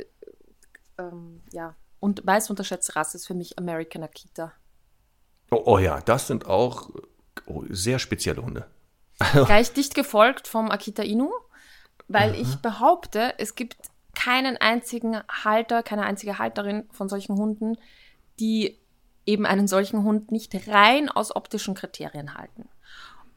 ähm, 0.99 1.43
ja, 1.53 1.75
und 2.01 2.25
meist 2.25 2.51
unterschätzte 2.51 2.97
Rasse 2.97 3.17
ist 3.17 3.27
für 3.27 3.35
mich 3.35 3.59
American 3.59 4.03
Akita. 4.03 4.53
Oh, 5.51 5.63
oh 5.65 5.79
ja, 5.79 6.01
das 6.01 6.27
sind 6.27 6.47
auch 6.47 6.91
oh, 7.47 7.65
sehr 7.71 7.99
spezielle 7.99 8.43
Hunde. 8.43 8.67
Gleich 9.33 9.73
dicht 9.73 9.95
gefolgt 9.95 10.47
vom 10.47 10.71
Akita 10.71 11.03
Inu, 11.03 11.31
weil 12.07 12.35
ich 12.35 12.57
behaupte, 12.57 13.35
es 13.39 13.55
gibt 13.55 13.77
keinen 14.15 14.57
einzigen 14.57 15.21
Halter, 15.29 15.83
keine 15.83 16.05
einzige 16.05 16.39
Halterin 16.39 16.89
von 16.93 17.09
solchen 17.09 17.37
Hunden, 17.37 17.77
die 18.39 18.79
eben 19.27 19.47
einen 19.47 19.69
solchen 19.69 20.03
Hund 20.05 20.33
nicht 20.33 20.69
rein 20.69 21.09
aus 21.09 21.35
optischen 21.35 21.75
Kriterien 21.75 22.35
halten. 22.35 22.69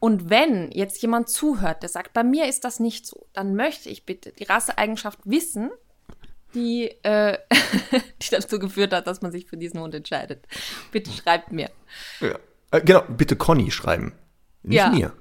Und 0.02 0.30
wenn 0.30 0.72
jetzt 0.72 1.00
jemand 1.00 1.28
zuhört, 1.28 1.84
der 1.84 1.88
sagt, 1.88 2.12
bei 2.12 2.24
mir 2.24 2.48
ist 2.48 2.64
das 2.64 2.80
nicht 2.80 3.06
so, 3.06 3.28
dann 3.34 3.54
möchte 3.54 3.88
ich 3.88 4.04
bitte 4.04 4.32
die 4.32 4.42
Rasseeigenschaft 4.42 5.20
wissen, 5.22 5.70
die, 6.54 6.88
äh, 7.04 7.38
die 8.20 8.30
dazu 8.32 8.58
geführt 8.58 8.92
hat, 8.92 9.06
dass 9.06 9.22
man 9.22 9.30
sich 9.30 9.46
für 9.46 9.56
diesen 9.56 9.78
Hund 9.78 9.94
entscheidet. 9.94 10.44
Bitte 10.90 11.12
schreibt 11.12 11.52
mir. 11.52 11.70
Ja. 12.18 12.36
Äh, 12.72 12.80
genau, 12.80 13.02
bitte 13.16 13.36
Conny 13.36 13.70
schreiben. 13.70 14.12
Nicht 14.64 14.78
Ja. 14.78 14.90
mir. 14.90 15.12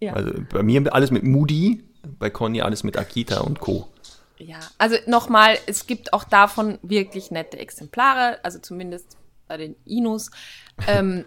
Ja. 0.00 0.14
Also 0.14 0.32
bei 0.52 0.64
mir 0.64 0.92
alles 0.92 1.12
mit 1.12 1.22
Moody, 1.22 1.84
bei 2.18 2.28
Conny 2.28 2.60
alles 2.60 2.82
mit 2.82 2.96
Akita 2.96 3.38
und 3.38 3.60
Co. 3.60 3.86
Ja, 4.38 4.58
also 4.78 4.96
nochmal, 5.06 5.58
es 5.68 5.86
gibt 5.86 6.12
auch 6.12 6.24
davon 6.24 6.80
wirklich 6.82 7.30
nette 7.30 7.56
Exemplare, 7.58 8.44
also 8.44 8.58
zumindest 8.58 9.16
bei 9.46 9.56
den 9.56 9.76
Inus. 9.84 10.30
ähm, 10.86 11.24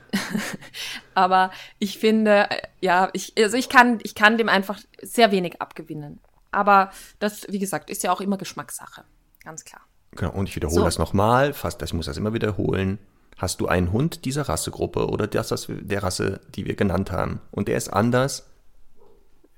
aber 1.14 1.52
ich 1.80 2.00
finde, 2.00 2.50
äh, 2.50 2.62
ja, 2.82 3.10
ich, 3.14 3.34
also 3.38 3.58
ich 3.58 3.70
kann, 3.70 4.00
ich 4.04 4.16
kann 4.16 4.38
dem 4.38 4.50
einfach 4.50 4.80
sehr 5.02 5.32
wenig 5.32 5.62
abgewinnen. 5.62 6.20
Aber 6.52 6.92
das, 7.20 7.46
wie 7.50 7.60
gesagt, 7.60 7.90
ist 7.90 8.04
ja 8.04 8.12
auch 8.12 8.22
immer 8.22 8.38
Geschmackssache. 8.38 9.04
Ganz 9.44 9.64
klar. 9.66 9.82
Genau, 10.12 10.32
und 10.32 10.50
ich 10.50 10.56
wiederhole 10.56 10.80
So. 10.80 10.86
das 10.86 10.98
nochmal, 10.98 11.54
fast, 11.54 11.82
ich 11.82 11.94
muss 11.94 12.06
das 12.08 12.18
immer 12.18 12.34
wiederholen. 12.34 13.00
Hast 13.38 13.62
du 13.62 13.68
einen 13.68 13.92
Hund 13.92 14.26
dieser 14.26 14.50
Rassegruppe 14.50 15.08
oder 15.10 15.28
das, 15.28 15.50
das, 15.50 15.68
der 15.70 16.02
Rasse, 16.02 16.42
die 16.56 16.66
wir 16.66 16.76
genannt 16.76 17.12
haben, 17.12 17.40
und 17.52 17.68
der 17.68 17.78
ist 17.78 17.90
anders, 17.90 18.50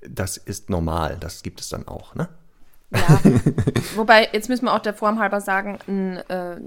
das 0.02 0.36
ist 0.36 0.70
normal, 0.70 1.16
das 1.18 1.42
gibt 1.42 1.60
es 1.60 1.68
dann 1.68 1.88
auch, 1.88 2.14
ne? 2.14 2.28
Ja. 2.92 3.20
Wobei, 3.96 4.28
jetzt 4.32 4.48
müssen 4.48 4.66
wir 4.66 4.74
auch 4.74 4.80
der 4.80 4.94
Form 4.94 5.18
halber 5.18 5.40
sagen, 5.40 5.78
ein 5.86 6.16
äh, 6.28 6.60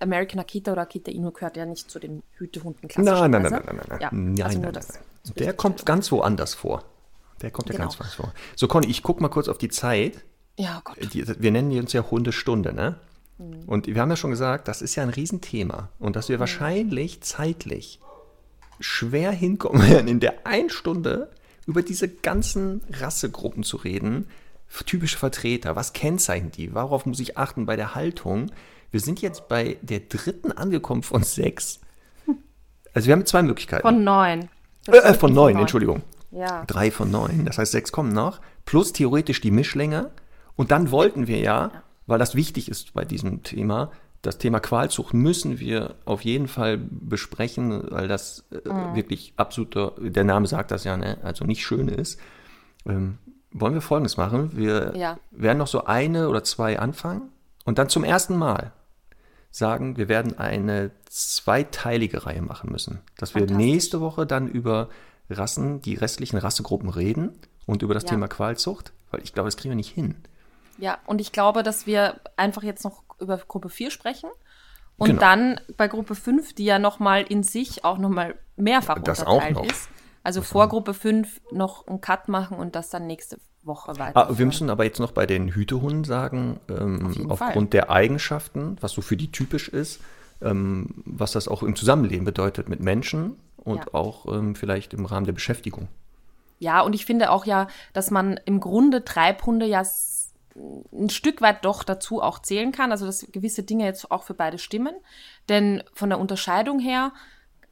American 0.00 0.40
Akita 0.40 0.72
oder 0.72 0.82
Akita 0.82 1.10
Inu 1.10 1.30
gehört 1.30 1.56
ja 1.56 1.66
nicht 1.66 1.90
zu 1.90 1.98
den 1.98 2.22
Hütehunden 2.36 2.88
Nein, 2.96 3.04
nein, 3.30 3.30
nein, 3.30 3.42
klassischerweise. 3.42 3.66
nein, 3.66 3.76
nein, 3.76 3.86
nein. 3.88 4.00
Ja, 4.00 4.08
nein, 4.12 4.42
also 4.42 4.58
nein, 4.60 4.72
nein. 4.72 4.82
das 5.24 5.34
Der 5.34 5.52
kommt 5.54 5.78
zu 5.80 5.84
ganz 5.84 6.10
woanders 6.12 6.54
vor. 6.54 6.84
Der 7.42 7.50
kommt 7.50 7.68
ja 7.68 7.72
Genau. 7.74 7.84
ganz 7.84 7.98
woanders 7.98 8.14
vor. 8.14 8.32
So, 8.54 8.68
Conny, 8.68 8.86
ich 8.88 9.02
guck 9.02 9.20
mal 9.20 9.28
kurz 9.28 9.48
auf 9.48 9.58
die 9.58 9.68
Zeit. 9.68 10.24
Ja, 10.58 10.78
oh 10.78 10.82
Gott. 10.84 11.12
die, 11.14 11.26
wir 11.40 11.50
nennen 11.50 11.70
die 11.70 11.78
uns 11.78 11.92
ja 11.92 12.02
Hundestunde, 12.10 12.72
ne? 12.72 12.96
Mhm. 13.38 13.64
Und 13.66 13.86
wir 13.86 14.00
haben 14.00 14.08
ja 14.10 14.16
schon 14.16 14.30
gesagt, 14.30 14.68
das 14.68 14.80
ist 14.82 14.94
ja 14.94 15.02
ein 15.02 15.10
Riesenthema 15.10 15.90
und 15.98 16.16
dass 16.16 16.28
wir 16.30 16.40
wahrscheinlich 16.40 17.20
zeitlich 17.22 18.00
schwer 18.80 19.30
hinkommen 19.32 19.82
werden, 19.90 20.08
in 20.08 20.20
der 20.20 20.46
einen 20.46 20.70
Stunde 20.70 21.30
über 21.66 21.82
diese 21.82 22.08
ganzen 22.08 22.82
Rassegruppen 22.92 23.62
zu 23.64 23.76
reden. 23.76 24.28
Typische 24.84 25.18
Vertreter, 25.18 25.76
was 25.76 25.92
kennzeichnet 25.92 26.56
die? 26.56 26.74
Worauf 26.74 27.06
muss 27.06 27.20
ich 27.20 27.36
achten 27.38 27.66
bei 27.66 27.76
der 27.76 27.94
Haltung? 27.94 28.50
Wir 28.90 29.00
sind 29.00 29.20
jetzt 29.22 29.48
bei 29.48 29.76
der 29.82 30.00
dritten 30.00 30.52
angekommen 30.52 31.02
von 31.02 31.22
sechs. 31.22 31.80
Also 32.94 33.08
wir 33.08 33.12
haben 33.14 33.26
zwei 33.26 33.42
Möglichkeiten. 33.42 33.82
Von 33.82 34.04
neun. 34.04 34.48
äh, 34.88 34.96
äh, 34.96 35.14
von 35.14 35.32
neun, 35.34 35.56
Entschuldigung. 35.56 36.02
Ja. 36.30 36.64
Drei 36.66 36.90
von 36.90 37.10
neun, 37.10 37.44
das 37.44 37.58
heißt 37.58 37.72
sechs 37.72 37.92
kommen 37.92 38.12
noch, 38.12 38.40
plus 38.64 38.92
theoretisch 38.92 39.40
die 39.40 39.50
Mischlänge. 39.50 40.10
Und 40.54 40.70
dann 40.70 40.90
wollten 40.90 41.26
wir 41.26 41.38
ja, 41.38 41.70
weil 42.06 42.18
das 42.18 42.34
wichtig 42.34 42.70
ist 42.70 42.94
bei 42.94 43.04
diesem 43.04 43.42
Thema, 43.42 43.90
das 44.22 44.38
Thema 44.38 44.58
Qualzucht 44.60 45.14
müssen 45.14 45.60
wir 45.60 45.94
auf 46.04 46.22
jeden 46.22 46.48
Fall 46.48 46.78
besprechen, 46.78 47.84
weil 47.90 48.08
das 48.08 48.44
äh, 48.50 48.68
Mhm. 48.68 48.94
wirklich 48.94 49.34
absoluter, 49.36 49.92
der 49.98 50.24
Name 50.24 50.46
sagt 50.46 50.70
das 50.70 50.84
ja, 50.84 50.96
ne, 50.96 51.18
also 51.22 51.44
nicht 51.44 51.64
schön 51.64 51.88
ist. 51.88 52.18
Ähm, 52.86 53.18
wollen 53.52 53.74
wir 53.74 53.80
Folgendes 53.82 54.16
machen? 54.16 54.50
Wir 54.56 54.92
Ja. 54.96 55.18
werden 55.30 55.58
noch 55.58 55.66
so 55.68 55.84
eine 55.84 56.28
oder 56.28 56.42
zwei 56.44 56.78
anfangen 56.78 57.30
und 57.66 57.78
dann 57.78 57.90
zum 57.90 58.02
ersten 58.04 58.36
Mal 58.36 58.72
sagen, 59.50 59.96
wir 59.96 60.08
werden 60.08 60.38
eine 60.38 60.90
zweiteilige 61.08 62.26
Reihe 62.26 62.42
machen 62.42 62.70
müssen. 62.72 63.00
Dass 63.18 63.34
wir 63.34 63.46
nächste 63.46 64.00
Woche 64.00 64.26
dann 64.26 64.48
über 64.48 64.88
Rassen, 65.30 65.80
die 65.82 65.94
restlichen 65.94 66.36
Rassegruppen 66.38 66.88
reden 66.88 67.38
und 67.66 67.82
über 67.82 67.94
das 67.94 68.04
Ja. 68.04 68.10
Thema 68.10 68.28
Qualzucht, 68.28 68.92
weil 69.10 69.22
ich 69.22 69.32
glaube, 69.32 69.46
das 69.48 69.56
kriegen 69.56 69.70
wir 69.72 69.76
nicht 69.76 69.92
hin. 69.94 70.14
Ja, 70.78 70.98
und 71.06 71.20
ich 71.20 71.32
glaube, 71.32 71.62
dass 71.62 71.86
wir 71.86 72.20
einfach 72.36 72.62
jetzt 72.62 72.84
noch 72.84 73.02
über 73.18 73.38
Gruppe 73.38 73.68
4 73.70 73.90
sprechen. 73.90 74.30
Und 74.98 75.08
Genau. 75.08 75.20
dann 75.20 75.60
bei 75.76 75.88
Gruppe 75.88 76.14
5, 76.14 76.54
die 76.54 76.64
ja 76.64 76.78
nochmal 76.78 77.22
in 77.22 77.42
sich 77.42 77.84
auch 77.84 77.98
nochmal 77.98 78.34
mehrfach 78.56 78.98
Das 79.00 79.20
auch 79.24 79.34
unterteilt 79.36 79.54
noch. 79.56 79.64
ist. 79.70 79.88
Also 80.26 80.42
vor 80.42 80.68
Gruppe 80.68 80.92
5 80.92 81.40
noch 81.52 81.86
einen 81.86 82.00
Cut 82.00 82.28
machen 82.28 82.58
und 82.58 82.74
das 82.74 82.90
dann 82.90 83.06
nächste 83.06 83.38
Woche 83.62 83.96
weiter. 83.96 84.28
Ah, 84.28 84.36
wir 84.36 84.44
müssen 84.44 84.70
aber 84.70 84.82
jetzt 84.82 84.98
noch 84.98 85.12
bei 85.12 85.24
den 85.24 85.50
Hütehunden 85.50 86.02
sagen, 86.02 86.58
ähm, 86.68 87.12
jeden 87.12 87.30
aufgrund 87.30 87.72
der 87.72 87.90
Eigenschaften, 87.90 88.76
was 88.80 88.90
so 88.90 89.02
für 89.02 89.16
die 89.16 89.30
typisch 89.30 89.68
ist, 89.68 90.00
ähm, 90.42 90.88
was 91.04 91.30
das 91.30 91.46
auch 91.46 91.62
im 91.62 91.76
Zusammenleben 91.76 92.24
bedeutet 92.24 92.68
mit 92.68 92.80
Menschen 92.80 93.36
und 93.56 93.78
Ja. 93.78 93.94
auch 93.94 94.26
ähm, 94.26 94.56
vielleicht 94.56 94.94
im 94.94 95.06
Rahmen 95.06 95.26
der 95.26 95.32
Beschäftigung. 95.32 95.86
Ja, 96.58 96.80
und 96.80 96.92
ich 96.92 97.06
finde 97.06 97.30
auch 97.30 97.44
ja, 97.44 97.68
dass 97.92 98.10
man 98.10 98.40
im 98.46 98.58
Grunde 98.58 99.04
Treibhunde 99.04 99.66
ja 99.66 99.84
ein 100.92 101.10
Stück 101.10 101.40
weit 101.40 101.64
doch 101.64 101.84
dazu 101.84 102.20
auch 102.20 102.40
zählen 102.40 102.72
kann, 102.72 102.90
also 102.90 103.06
dass 103.06 103.24
gewisse 103.30 103.62
Dinge 103.62 103.84
jetzt 103.84 104.10
auch 104.10 104.24
für 104.24 104.34
beide 104.34 104.58
stimmen. 104.58 104.94
Denn 105.48 105.84
von 105.92 106.08
der 106.08 106.18
Unterscheidung 106.18 106.80
her, 106.80 107.12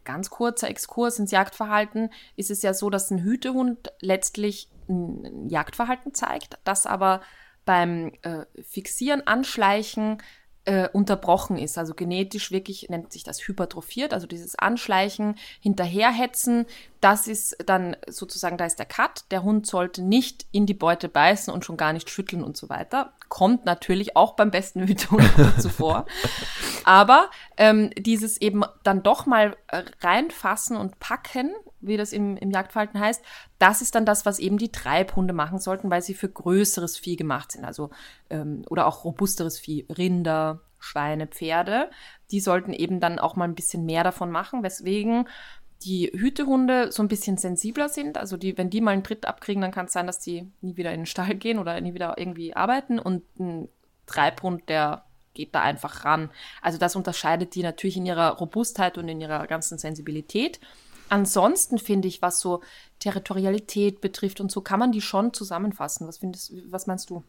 ganz 0.05 0.31
kurzer 0.31 0.69
Exkurs 0.69 1.19
ins 1.19 1.31
Jagdverhalten, 1.31 2.11
ist 2.37 2.51
es 2.51 2.63
ja 2.63 2.75
so, 2.75 2.91
dass 2.91 3.11
ein 3.11 3.23
Hütehund 3.23 3.93
letztlich 4.01 4.69
ein 4.89 5.49
Jagdverhalten 5.49 6.15
zeigt, 6.15 6.59
das 6.65 6.87
aber 6.87 7.23
beim 7.65 8.13
äh, 8.23 8.45
Fixieren, 8.63 9.27
Anschleichen 9.27 10.19
äh, 10.65 10.89
unterbrochen 10.93 11.59
ist. 11.59 11.79
Also 11.79 11.95
genetisch 11.95 12.51
wirklich 12.51 12.89
nennt 12.89 13.13
sich 13.13 13.23
das 13.23 13.47
hypertrophiert, 13.47 14.13
also 14.13 14.27
dieses 14.27 14.59
Anschleichen, 14.59 15.37
Hinterherhetzen, 15.61 16.67
das 17.05 17.29
ist 17.29 17.59
dann 17.67 17.99
sozusagen, 18.09 18.57
da 18.57 18.65
ist 18.65 18.79
der 18.79 18.87
Cut. 18.87 19.31
Der 19.31 19.43
Hund 19.43 19.67
sollte 19.67 20.03
nicht 20.03 20.47
in 20.53 20.65
die 20.65 20.73
Beute 20.73 21.11
beißen 21.11 21.53
und 21.53 21.63
schon 21.63 21.77
gar 21.77 21.93
nicht 21.93 22.09
schütteln 22.09 22.43
und 22.43 22.57
so 22.57 22.71
weiter. 22.71 23.13
Kommt 23.29 23.67
natürlich 23.67 24.17
auch 24.17 24.37
beim 24.37 24.51
besten 24.51 24.87
Hütehund 24.87 25.31
zuvor. 25.59 26.07
Aber 26.85 27.29
ähm, 27.59 27.91
dieses 27.99 28.41
eben 28.41 28.63
dann 28.85 29.03
doch 29.03 29.27
mal 29.27 29.55
reinfassen 30.01 30.79
und 30.79 30.99
packen, 30.99 31.53
wie 31.87 31.97
das 31.97 32.13
im, 32.13 32.37
im 32.37 32.51
Jagdverhalten 32.51 33.01
heißt, 33.01 33.23
das 33.59 33.83
ist 33.83 33.95
dann 33.95 34.07
das, 34.07 34.27
was 34.27 34.39
eben 34.39 34.59
die 34.59 34.73
Treibhunde 34.73 35.35
machen 35.35 35.59
sollten, 35.59 35.91
weil 35.91 36.03
sie 36.03 36.15
für 36.15 36.29
größeres 36.29 36.99
Vieh 36.99 37.17
gemacht 37.17 37.53
sind. 37.53 37.65
Also 37.65 37.91
ähm, 38.31 38.65
oder 38.69 38.87
auch 38.87 39.05
robusteres 39.05 39.59
Vieh, 39.59 39.87
Rinder, 39.97 40.61
Schweine, 40.79 41.27
Pferde. 41.27 41.91
Die 42.31 42.41
sollten 42.41 42.73
eben 42.73 43.01
dann 43.01 43.19
auch 43.19 43.37
mal 43.37 43.45
ein 43.45 43.55
bisschen 43.55 43.85
mehr 43.85 44.05
davon 44.05 44.31
machen, 44.31 44.63
weswegen 44.63 45.29
die 45.83 46.11
Hütehunde 46.15 46.93
so 46.93 47.03
ein 47.03 47.09
bisschen 47.09 47.37
sensibler 47.37 47.89
sind. 47.89 48.17
Also 48.17 48.37
die, 48.37 48.57
wenn 48.57 48.71
die 48.71 48.81
mal 48.81 48.93
einen 48.93 49.05
Tritt 49.05 49.27
abkriegen, 49.27 49.63
dann 49.63 49.73
kann 49.73 49.87
es 49.87 49.93
sein, 49.93 50.07
dass 50.07 50.19
die 50.19 50.51
nie 50.61 50.77
wieder 50.77 50.93
in 50.93 51.01
den 51.01 51.07
Stall 51.07 51.35
gehen 51.35 51.59
oder 51.59 51.81
nie 51.81 51.95
wieder 51.95 52.17
irgendwie 52.19 52.55
arbeiten. 52.55 52.99
Und 52.99 53.23
ein 53.39 53.69
Treibhund, 54.07 54.69
der 54.69 55.05
geht 55.35 55.55
da 55.55 55.63
einfach 55.63 56.05
ran. 56.05 56.31
Also 56.63 56.79
das 56.79 56.97
unterscheidet 56.97 57.55
die 57.55 57.63
natürlich 57.63 57.97
in 57.97 58.07
ihrer 58.07 58.31
Robustheit 58.31 58.97
und 58.99 59.09
in 59.09 59.21
ihrer 59.21 59.47
ganzen 59.47 59.79
Sensibilität. 59.79 60.61
Ansonsten 61.09 61.79
finde 61.79 62.09
ich, 62.09 62.23
was 62.23 62.41
so 62.41 62.63
Territorialität 62.99 64.01
betrifft 64.01 64.41
und 64.41 64.51
so, 64.51 64.61
kann 64.61 64.79
man 64.79 64.93
die 64.93 65.01
schon 65.01 65.33
zusammenfassen. 65.33 66.09
Was 66.09 66.19
findest, 66.19 66.53
was 66.71 66.87
meinst 66.87 67.11
du? 67.11 67.23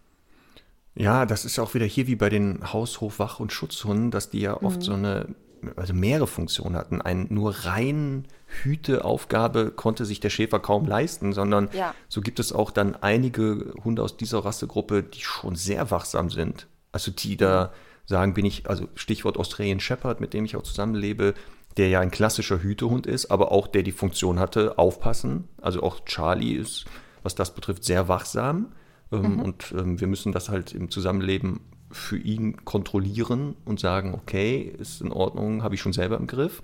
Ja, 0.95 1.25
das 1.25 1.43
ist 1.43 1.59
auch 1.59 1.73
wieder 1.73 1.85
hier 1.85 2.07
wie 2.07 2.15
bei 2.15 2.29
den 2.29 2.71
Haus-, 2.71 3.01
Hof-, 3.01 3.19
Wach- 3.19 3.39
und 3.39 3.51
Schutzhunden, 3.51 4.11
dass 4.11 4.29
die 4.29 4.39
ja 4.39 4.61
oft 4.61 4.77
mhm. 4.77 4.81
so 4.81 4.93
eine, 4.93 5.35
also 5.75 5.93
mehrere 5.93 6.27
Funktionen 6.27 6.75
hatten. 6.75 7.01
Ein 7.01 7.27
nur 7.29 7.51
rein 7.51 8.25
Hüteaufgabe 8.63 9.71
konnte 9.71 10.05
sich 10.05 10.21
der 10.21 10.29
Schäfer 10.29 10.59
kaum 10.59 10.85
leisten, 10.85 11.33
sondern 11.33 11.69
ja. 11.73 11.93
so 12.07 12.21
gibt 12.21 12.39
es 12.39 12.53
auch 12.53 12.71
dann 12.71 12.95
einige 12.95 13.73
Hunde 13.83 14.03
aus 14.03 14.15
dieser 14.15 14.45
Rassegruppe, 14.45 15.03
die 15.03 15.21
schon 15.21 15.55
sehr 15.55 15.91
wachsam 15.91 16.29
sind. 16.29 16.67
Also 16.93 17.11
die 17.11 17.35
da 17.35 17.73
sagen, 18.05 18.33
bin 18.33 18.45
ich, 18.45 18.69
also 18.69 18.87
Stichwort 18.95 19.37
Australian 19.37 19.79
Shepherd, 19.81 20.21
mit 20.21 20.33
dem 20.33 20.45
ich 20.45 20.55
auch 20.55 20.63
zusammenlebe, 20.63 21.33
der 21.77 21.89
ja 21.89 21.99
ein 21.99 22.11
klassischer 22.11 22.61
Hütehund 22.61 23.05
ist, 23.05 23.31
aber 23.31 23.51
auch 23.51 23.67
der 23.67 23.83
die 23.83 23.91
Funktion 23.91 24.39
hatte, 24.39 24.77
aufpassen. 24.77 25.47
Also 25.61 25.83
auch 25.83 26.05
Charlie 26.05 26.53
ist, 26.53 26.85
was 27.23 27.35
das 27.35 27.53
betrifft, 27.53 27.83
sehr 27.83 28.07
wachsam. 28.07 28.73
Ähm, 29.11 29.33
mhm. 29.33 29.39
Und 29.39 29.73
ähm, 29.77 29.99
wir 29.99 30.07
müssen 30.07 30.31
das 30.31 30.49
halt 30.49 30.73
im 30.73 30.89
Zusammenleben 30.89 31.61
für 31.91 32.17
ihn 32.17 32.65
kontrollieren 32.65 33.55
und 33.65 33.79
sagen, 33.79 34.13
okay, 34.13 34.73
ist 34.77 35.01
in 35.01 35.11
Ordnung, 35.11 35.63
habe 35.63 35.75
ich 35.75 35.81
schon 35.81 35.93
selber 35.93 36.17
im 36.17 36.27
Griff. 36.27 36.61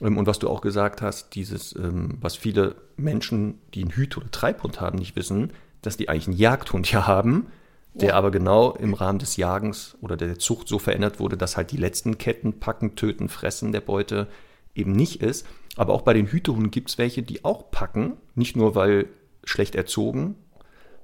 Ähm, 0.00 0.18
und 0.18 0.26
was 0.26 0.38
du 0.38 0.48
auch 0.48 0.60
gesagt 0.60 1.02
hast, 1.02 1.34
dieses, 1.34 1.74
was 1.76 2.36
viele 2.36 2.76
Menschen, 2.96 3.58
die 3.74 3.82
einen 3.82 3.92
Hüt- 3.92 4.16
oder 4.16 4.30
Treibhund 4.30 4.80
haben, 4.80 4.98
nicht 4.98 5.16
wissen, 5.16 5.52
dass 5.80 5.96
die 5.96 6.08
eigentlich 6.08 6.28
einen 6.28 6.36
Jagdhund 6.36 6.90
ja 6.90 7.06
haben, 7.06 7.46
der 7.94 8.10
ja. 8.10 8.14
aber 8.14 8.30
genau 8.30 8.72
im 8.72 8.94
Rahmen 8.94 9.18
des 9.18 9.36
Jagens 9.36 9.96
oder 10.00 10.16
der 10.16 10.38
Zucht 10.38 10.68
so 10.68 10.78
verändert 10.78 11.20
wurde, 11.20 11.36
dass 11.36 11.56
halt 11.56 11.72
die 11.72 11.76
letzten 11.76 12.18
Ketten 12.18 12.58
packen, 12.58 12.96
töten, 12.96 13.28
fressen 13.28 13.72
der 13.72 13.80
Beute 13.80 14.28
eben 14.74 14.92
nicht 14.92 15.22
ist. 15.22 15.46
Aber 15.76 15.92
auch 15.92 16.02
bei 16.02 16.14
den 16.14 16.26
Hütehunden 16.26 16.70
gibt 16.70 16.90
es 16.90 16.98
welche, 16.98 17.22
die 17.22 17.44
auch 17.44 17.70
packen, 17.70 18.14
nicht 18.34 18.56
nur 18.56 18.74
weil 18.74 19.08
schlecht 19.44 19.74
erzogen, 19.74 20.36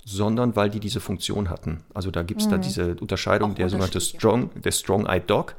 sondern 0.05 0.57
weil 0.57 0.71
die 0.71 0.81
diese 0.81 1.01
Funktion 1.01 1.51
hatten. 1.51 1.85
Also 1.93 2.11
da 2.11 2.23
gibt 2.23 2.41
es 2.41 2.47
mhm. 2.47 2.51
da 2.53 2.59
diese 2.59 2.97
Unterscheidung, 2.97 3.53
Auch 3.53 3.57
der 3.57 3.69
sogenannte 3.69 4.01
Strong, 4.01 4.51
der 4.63 4.73
Strong-Eyed 4.73 5.29
Dog, 5.29 5.55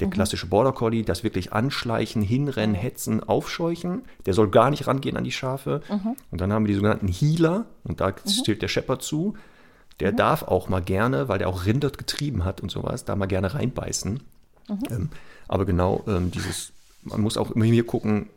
der 0.00 0.08
mhm. 0.08 0.12
klassische 0.12 0.46
Border 0.46 0.72
Collie, 0.72 1.04
das 1.04 1.22
wirklich 1.22 1.52
anschleichen, 1.52 2.22
hinrennen, 2.22 2.74
hetzen, 2.74 3.22
aufscheuchen. 3.22 4.02
Der 4.26 4.34
soll 4.34 4.50
gar 4.50 4.70
nicht 4.70 4.88
rangehen 4.88 5.16
an 5.16 5.22
die 5.22 5.32
Schafe. 5.32 5.82
Mhm. 5.88 6.16
Und 6.32 6.40
dann 6.40 6.52
haben 6.52 6.64
wir 6.64 6.68
die 6.68 6.74
sogenannten 6.74 7.06
Healer, 7.06 7.66
und 7.84 8.00
da 8.00 8.08
mhm. 8.08 8.26
zählt 8.26 8.62
der 8.62 8.68
Shepherd 8.68 9.02
zu. 9.02 9.34
Der 10.02 10.10
mhm. 10.10 10.16
darf 10.16 10.42
auch 10.42 10.68
mal 10.68 10.82
gerne, 10.82 11.28
weil 11.28 11.38
der 11.38 11.48
auch 11.48 11.64
Rinder 11.64 11.90
getrieben 11.90 12.44
hat 12.44 12.60
und 12.60 12.72
sowas, 12.72 13.04
da 13.04 13.14
mal 13.14 13.26
gerne 13.26 13.54
reinbeißen. 13.54 14.20
Mhm. 14.68 14.78
Ähm, 14.90 15.10
aber 15.46 15.64
genau 15.64 16.02
ähm, 16.08 16.32
dieses, 16.32 16.72
man 17.02 17.20
muss 17.20 17.36
auch 17.36 17.52
immer 17.52 17.64
hier 17.64 17.86
gucken, 17.86 18.28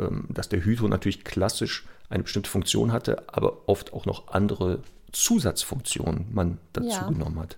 ähm, 0.00 0.26
dass 0.30 0.48
der 0.48 0.64
Hüter 0.64 0.88
natürlich 0.88 1.22
klassisch 1.22 1.86
eine 2.10 2.24
bestimmte 2.24 2.50
Funktion 2.50 2.90
hatte, 2.90 3.22
aber 3.28 3.68
oft 3.68 3.92
auch 3.92 4.04
noch 4.04 4.32
andere 4.32 4.80
Zusatzfunktion 5.12 6.26
man 6.32 6.58
dazu 6.72 6.88
ja. 6.88 7.08
genommen 7.08 7.38
hat. 7.38 7.56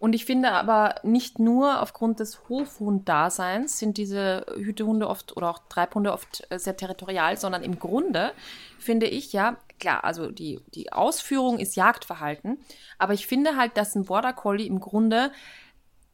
Und 0.00 0.12
ich 0.14 0.24
finde 0.24 0.50
aber 0.50 0.96
nicht 1.04 1.38
nur 1.38 1.80
aufgrund 1.80 2.18
des 2.18 2.48
Hofhund-Daseins 2.48 3.78
sind 3.78 3.96
diese 3.96 4.44
Hütehunde 4.56 5.08
oft 5.08 5.36
oder 5.36 5.50
auch 5.50 5.60
Treibhunde 5.68 6.12
oft 6.12 6.48
äh, 6.50 6.58
sehr 6.58 6.76
territorial, 6.76 7.36
sondern 7.36 7.62
im 7.62 7.78
Grunde 7.78 8.32
finde 8.80 9.06
ich 9.06 9.32
ja, 9.32 9.56
klar, 9.78 10.04
also 10.04 10.30
die, 10.30 10.60
die 10.74 10.92
Ausführung 10.92 11.58
ist 11.58 11.76
Jagdverhalten, 11.76 12.58
aber 12.98 13.14
ich 13.14 13.26
finde 13.26 13.56
halt, 13.56 13.76
dass 13.76 13.94
ein 13.94 14.04
Border 14.04 14.32
Collie 14.32 14.66
im 14.66 14.80
Grunde 14.80 15.32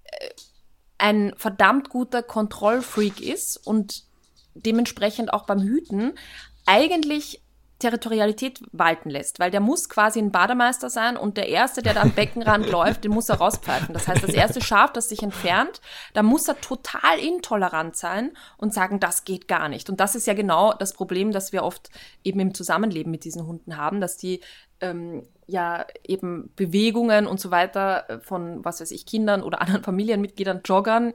äh, 0.04 0.30
ein 0.98 1.34
verdammt 1.36 1.90
guter 1.90 2.22
Kontrollfreak 2.22 3.20
ist 3.20 3.56
und 3.56 4.04
dementsprechend 4.54 5.32
auch 5.32 5.44
beim 5.46 5.60
Hüten 5.60 6.12
eigentlich 6.66 7.43
Territorialität 7.84 8.62
walten 8.72 9.10
lässt, 9.10 9.40
weil 9.40 9.50
der 9.50 9.60
muss 9.60 9.90
quasi 9.90 10.18
ein 10.18 10.32
Bademeister 10.32 10.88
sein 10.88 11.18
und 11.18 11.36
der 11.36 11.50
Erste, 11.50 11.82
der 11.82 11.92
da 11.92 12.00
am 12.00 12.12
Beckenrand 12.12 12.66
läuft, 12.70 13.04
den 13.04 13.12
muss 13.12 13.28
er 13.28 13.36
rauspfeifen. 13.36 13.92
Das 13.92 14.08
heißt, 14.08 14.22
das 14.22 14.32
erste 14.32 14.62
Schaf, 14.62 14.94
das 14.94 15.10
sich 15.10 15.22
entfernt, 15.22 15.82
da 16.14 16.22
muss 16.22 16.48
er 16.48 16.58
total 16.62 17.18
intolerant 17.18 17.94
sein 17.94 18.32
und 18.56 18.72
sagen, 18.72 19.00
das 19.00 19.24
geht 19.24 19.48
gar 19.48 19.68
nicht. 19.68 19.90
Und 19.90 20.00
das 20.00 20.14
ist 20.14 20.26
ja 20.26 20.32
genau 20.32 20.72
das 20.72 20.94
Problem, 20.94 21.30
das 21.30 21.52
wir 21.52 21.62
oft 21.62 21.90
eben 22.22 22.40
im 22.40 22.54
Zusammenleben 22.54 23.10
mit 23.10 23.24
diesen 23.24 23.46
Hunden 23.46 23.76
haben, 23.76 24.00
dass 24.00 24.16
die 24.16 24.40
ähm, 24.80 25.28
ja 25.46 25.84
eben 26.04 26.50
Bewegungen 26.56 27.26
und 27.26 27.38
so 27.38 27.50
weiter 27.50 28.20
von, 28.22 28.64
was 28.64 28.80
weiß 28.80 28.92
ich, 28.92 29.04
Kindern 29.04 29.42
oder 29.42 29.60
anderen 29.60 29.82
Familienmitgliedern, 29.82 30.62
Joggern 30.64 31.12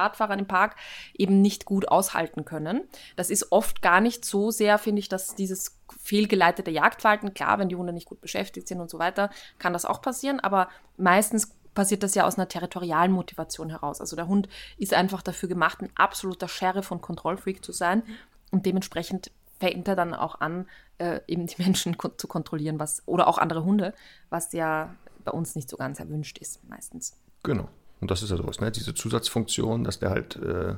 Radfahrern 0.00 0.38
im 0.38 0.46
Park 0.46 0.76
eben 1.14 1.40
nicht 1.40 1.64
gut 1.64 1.88
aushalten 1.88 2.44
können. 2.44 2.82
Das 3.16 3.30
ist 3.30 3.52
oft 3.52 3.82
gar 3.82 4.00
nicht 4.00 4.24
so 4.24 4.50
sehr, 4.50 4.78
finde 4.78 5.00
ich, 5.00 5.08
dass 5.08 5.34
dieses 5.34 5.78
fehlgeleitete 6.00 6.70
Jagdverhalten, 6.70 7.34
klar, 7.34 7.58
wenn 7.58 7.68
die 7.68 7.76
Hunde 7.76 7.92
nicht 7.92 8.06
gut 8.06 8.20
beschäftigt 8.20 8.68
sind 8.68 8.80
und 8.80 8.90
so 8.90 8.98
weiter, 8.98 9.30
kann 9.58 9.72
das 9.72 9.84
auch 9.84 10.02
passieren, 10.02 10.40
aber 10.40 10.68
meistens 10.96 11.54
passiert 11.74 12.02
das 12.02 12.14
ja 12.14 12.26
aus 12.26 12.36
einer 12.36 12.48
territorialen 12.48 13.12
Motivation 13.12 13.70
heraus. 13.70 14.00
Also 14.00 14.16
der 14.16 14.26
Hund 14.26 14.48
ist 14.76 14.94
einfach 14.94 15.22
dafür 15.22 15.48
gemacht, 15.48 15.80
ein 15.80 15.90
absoluter 15.94 16.48
Sheriff 16.48 16.90
und 16.90 17.00
Kontrollfreak 17.00 17.64
zu 17.64 17.72
sein 17.72 18.02
und 18.50 18.66
dementsprechend 18.66 19.30
fängt 19.58 19.86
er 19.88 19.96
dann 19.96 20.14
auch 20.14 20.40
an, 20.40 20.66
äh, 20.98 21.20
eben 21.26 21.46
die 21.46 21.62
Menschen 21.62 21.96
ko 21.96 22.08
zu 22.08 22.26
kontrollieren, 22.26 22.78
was 22.78 23.02
oder 23.06 23.28
auch 23.28 23.38
andere 23.38 23.64
Hunde, 23.64 23.94
was 24.30 24.52
ja 24.52 24.94
bei 25.24 25.32
uns 25.32 25.54
nicht 25.54 25.68
so 25.68 25.76
ganz 25.76 26.00
erwünscht 26.00 26.38
ist 26.38 26.66
meistens. 26.68 27.16
Genau. 27.42 27.68
Und 28.00 28.10
das 28.10 28.22
ist 28.22 28.30
ja 28.30 28.36
sowas, 28.36 28.60
ne? 28.60 28.70
diese 28.70 28.94
Zusatzfunktion, 28.94 29.84
dass 29.84 29.98
der 29.98 30.10
halt 30.10 30.36
äh, 30.36 30.74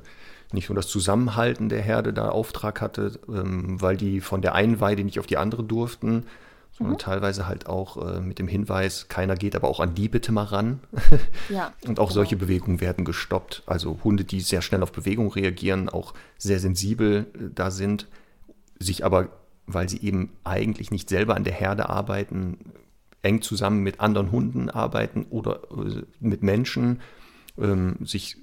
nicht 0.53 0.69
nur 0.69 0.77
das 0.77 0.89
Zusammenhalten 0.89 1.69
der 1.69 1.83
Herde 1.83 2.13
da 2.13 2.29
Auftrag 2.29 2.81
hatte, 2.81 3.19
ähm, 3.29 3.81
weil 3.81 3.97
die 3.97 4.21
von 4.21 4.43
der 4.43 4.55
einen 4.55 4.81
Weide 4.81 5.05
nicht 5.05 5.19
auf 5.19 5.27
die 5.27 5.37
andere 5.37 5.63
durften, 5.63 6.27
sondern 6.73 6.95
mhm. 6.95 6.99
teilweise 6.99 7.47
halt 7.47 7.67
auch 7.67 7.97
äh, 7.97 8.21
mit 8.21 8.39
dem 8.39 8.49
Hinweis, 8.49 9.09
keiner 9.09 9.37
geht 9.37 9.55
aber 9.55 9.69
auch 9.69 9.81
an 9.81 9.95
die 9.95 10.09
bitte 10.09 10.33
mal 10.33 10.45
ran. 10.45 10.81
Ja, 11.49 11.73
und 11.87 12.01
auch 12.01 12.09
genau. 12.09 12.15
solche 12.15 12.37
Bewegungen 12.37 12.81
werden 12.81 13.05
gestoppt. 13.05 13.63
Also 13.67 13.99
Hunde, 14.05 14.25
die 14.25 14.41
sehr 14.41 14.63
schnell 14.63 14.83
auf 14.83 14.93
Bewegung 14.93 15.31
reagieren, 15.31 15.89
auch 15.89 16.15
sehr 16.39 16.59
sensibel 16.59 17.27
äh, 17.35 17.51
da 17.55 17.71
sind, 17.71 18.09
sich 18.79 19.05
aber, 19.05 19.29
weil 19.67 19.89
sie 19.89 20.01
eben 20.01 20.33
eigentlich 20.45 20.91
nicht 20.91 21.09
selber 21.09 21.37
an 21.37 21.45
der 21.45 21.53
Herde 21.53 21.89
arbeiten, 21.89 22.73
eng 23.23 23.43
zusammen 23.43 23.83
mit 23.83 24.01
anderen 24.01 24.33
Hunden 24.33 24.69
arbeiten 24.69 25.27
oder 25.31 25.63
äh, 25.71 26.03
mit 26.21 26.43
Menschen, 26.43 27.01
ähm, 27.59 27.97
sich 28.05 28.37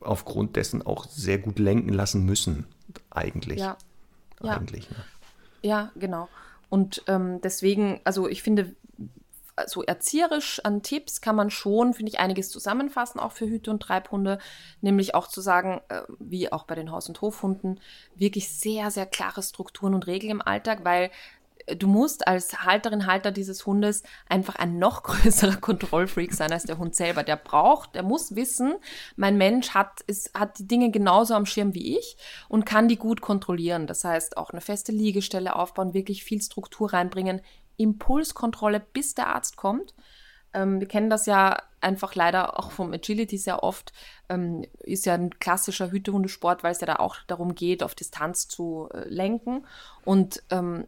aufgrund 0.00 0.56
dessen 0.56 0.84
auch 0.84 1.06
sehr 1.06 1.38
gut 1.38 1.58
lenken 1.58 1.92
lassen 1.92 2.24
müssen, 2.24 2.66
eigentlich. 3.10 3.60
Ja. 3.60 3.76
Eigentlich, 4.42 4.84
ja. 4.90 4.96
Ne? 4.96 5.04
ja, 5.62 5.92
genau. 5.96 6.28
Und 6.70 7.02
ähm, 7.06 7.40
deswegen, 7.42 8.00
also 8.04 8.28
ich 8.28 8.42
finde, 8.42 8.74
so 9.66 9.82
erzieherisch 9.82 10.60
an 10.64 10.82
Tipps 10.82 11.20
kann 11.20 11.36
man 11.36 11.50
schon, 11.50 11.94
finde 11.94 12.10
ich, 12.10 12.20
einiges 12.20 12.50
zusammenfassen, 12.50 13.20
auch 13.20 13.32
für 13.32 13.46
Hüte 13.46 13.70
und 13.70 13.80
Treibhunde. 13.80 14.38
Nämlich 14.80 15.14
auch 15.14 15.26
zu 15.26 15.40
sagen, 15.40 15.80
äh, 15.88 16.02
wie 16.18 16.50
auch 16.52 16.64
bei 16.64 16.74
den 16.74 16.90
Haus- 16.90 17.08
und 17.08 17.20
Hofhunden, 17.20 17.80
wirklich 18.14 18.48
sehr, 18.50 18.90
sehr 18.90 19.06
klare 19.06 19.42
Strukturen 19.42 19.94
und 19.94 20.06
Regeln 20.06 20.30
im 20.30 20.42
Alltag, 20.42 20.84
weil 20.84 21.10
du 21.76 21.86
musst 21.86 22.26
als 22.26 22.64
Halterin, 22.64 23.06
Halter 23.06 23.30
dieses 23.30 23.66
Hundes 23.66 24.02
einfach 24.28 24.56
ein 24.56 24.78
noch 24.78 25.02
größerer 25.04 25.56
Kontrollfreak 25.56 26.32
sein 26.32 26.52
als 26.52 26.64
der 26.64 26.78
Hund 26.78 26.94
selber. 26.94 27.22
Der 27.22 27.36
braucht, 27.36 27.94
der 27.94 28.02
muss 28.02 28.34
wissen, 28.36 28.74
mein 29.16 29.36
Mensch 29.36 29.70
hat, 29.70 30.00
ist, 30.02 30.34
hat 30.34 30.58
die 30.58 30.68
Dinge 30.68 30.90
genauso 30.90 31.34
am 31.34 31.46
Schirm 31.46 31.74
wie 31.74 31.98
ich 31.98 32.16
und 32.48 32.66
kann 32.66 32.88
die 32.88 32.96
gut 32.96 33.20
kontrollieren. 33.20 33.86
Das 33.86 34.04
heißt, 34.04 34.36
auch 34.36 34.50
eine 34.50 34.60
feste 34.60 34.92
Liegestelle 34.92 35.56
aufbauen, 35.56 35.94
wirklich 35.94 36.24
viel 36.24 36.42
Struktur 36.42 36.92
reinbringen, 36.92 37.40
Impulskontrolle, 37.76 38.80
bis 38.80 39.14
der 39.14 39.28
Arzt 39.28 39.56
kommt. 39.56 39.94
Ähm, 40.52 40.80
wir 40.80 40.88
kennen 40.88 41.10
das 41.10 41.26
ja 41.26 41.62
einfach 41.80 42.14
leider 42.14 42.58
auch 42.58 42.70
vom 42.70 42.92
Agility 42.92 43.38
sehr 43.38 43.62
oft. 43.62 43.92
Ähm, 44.28 44.64
ist 44.80 45.06
ja 45.06 45.14
ein 45.14 45.30
klassischer 45.38 45.90
Hütehundesport, 45.90 46.62
weil 46.62 46.72
es 46.72 46.80
ja 46.80 46.86
da 46.86 46.96
auch 46.96 47.16
darum 47.26 47.54
geht, 47.54 47.82
auf 47.82 47.94
Distanz 47.94 48.48
zu 48.48 48.88
äh, 48.92 49.08
lenken. 49.08 49.66
Und 50.04 50.42
ähm, 50.50 50.86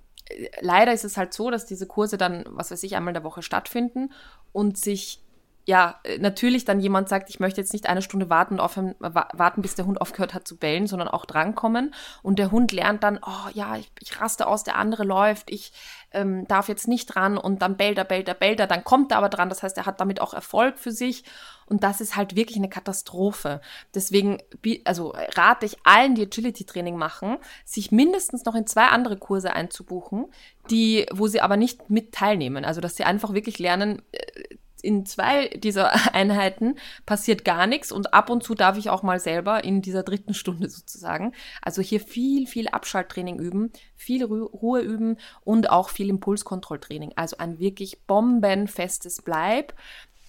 leider 0.60 0.92
ist 0.92 1.04
es 1.04 1.16
halt 1.16 1.32
so, 1.32 1.50
dass 1.50 1.66
diese 1.66 1.86
Kurse 1.86 2.16
dann, 2.16 2.44
was 2.48 2.70
weiß 2.70 2.82
ich, 2.82 2.96
einmal 2.96 3.10
in 3.10 3.14
der 3.14 3.24
Woche 3.24 3.42
stattfinden 3.42 4.12
und 4.52 4.78
sich 4.78 5.20
ja, 5.64 6.00
natürlich 6.18 6.64
dann 6.64 6.80
jemand 6.80 7.08
sagt, 7.08 7.30
ich 7.30 7.38
möchte 7.38 7.60
jetzt 7.60 7.72
nicht 7.72 7.88
eine 7.88 8.02
Stunde 8.02 8.28
warten 8.28 8.54
und 8.54 8.60
aufhören, 8.60 8.96
warten, 8.98 9.62
bis 9.62 9.76
der 9.76 9.86
Hund 9.86 10.00
aufgehört 10.00 10.34
hat 10.34 10.46
zu 10.46 10.56
bellen, 10.56 10.88
sondern 10.88 11.08
auch 11.08 11.24
drankommen. 11.24 11.94
Und 12.22 12.38
der 12.38 12.50
Hund 12.50 12.72
lernt 12.72 13.04
dann, 13.04 13.20
oh 13.24 13.48
ja, 13.54 13.76
ich, 13.76 13.90
ich 14.00 14.20
raste 14.20 14.46
aus, 14.46 14.64
der 14.64 14.76
andere 14.76 15.04
läuft, 15.04 15.50
ich 15.50 15.72
ähm, 16.10 16.46
darf 16.48 16.68
jetzt 16.68 16.88
nicht 16.88 17.06
dran 17.06 17.38
und 17.38 17.62
dann 17.62 17.76
bellt 17.76 17.96
er, 17.96 18.04
bellt 18.04 18.28
er, 18.28 18.34
bellt 18.34 18.58
er, 18.58 18.66
dann 18.66 18.82
kommt 18.82 19.12
er 19.12 19.18
aber 19.18 19.28
dran. 19.28 19.48
Das 19.48 19.62
heißt, 19.62 19.76
er 19.76 19.86
hat 19.86 20.00
damit 20.00 20.20
auch 20.20 20.34
Erfolg 20.34 20.78
für 20.78 20.92
sich. 20.92 21.24
Und 21.66 21.84
das 21.84 22.00
ist 22.00 22.16
halt 22.16 22.34
wirklich 22.36 22.58
eine 22.58 22.68
Katastrophe. 22.68 23.60
Deswegen, 23.94 24.38
also 24.84 25.14
rate 25.36 25.64
ich 25.64 25.76
allen, 25.84 26.14
die 26.14 26.22
Agility-Training 26.22 26.96
machen, 26.96 27.38
sich 27.64 27.92
mindestens 27.92 28.44
noch 28.44 28.54
in 28.54 28.66
zwei 28.66 28.86
andere 28.86 29.16
Kurse 29.16 29.52
einzubuchen, 29.52 30.26
die, 30.70 31.06
wo 31.12 31.28
sie 31.28 31.40
aber 31.40 31.56
nicht 31.56 31.88
mit 31.88 32.12
teilnehmen. 32.12 32.64
Also, 32.64 32.80
dass 32.80 32.96
sie 32.96 33.04
einfach 33.04 33.32
wirklich 33.32 33.58
lernen, 33.58 34.02
äh, 34.12 34.56
in 34.82 35.06
zwei 35.06 35.48
dieser 35.48 35.92
Einheiten 36.14 36.76
passiert 37.06 37.44
gar 37.44 37.66
nichts 37.66 37.92
und 37.92 38.12
ab 38.12 38.28
und 38.28 38.42
zu 38.42 38.54
darf 38.54 38.76
ich 38.76 38.90
auch 38.90 39.02
mal 39.02 39.20
selber 39.20 39.64
in 39.64 39.80
dieser 39.80 40.02
dritten 40.02 40.34
Stunde 40.34 40.68
sozusagen. 40.68 41.32
Also 41.62 41.80
hier 41.80 42.00
viel, 42.00 42.46
viel 42.46 42.68
Abschalttraining 42.68 43.38
üben, 43.38 43.72
viel 43.94 44.24
Ruhe 44.24 44.80
üben 44.80 45.16
und 45.44 45.70
auch 45.70 45.88
viel 45.88 46.08
Impulskontrolltraining. 46.10 47.12
Also 47.16 47.38
ein 47.38 47.58
wirklich 47.58 48.02
bombenfestes 48.06 49.22
Bleib. 49.22 49.74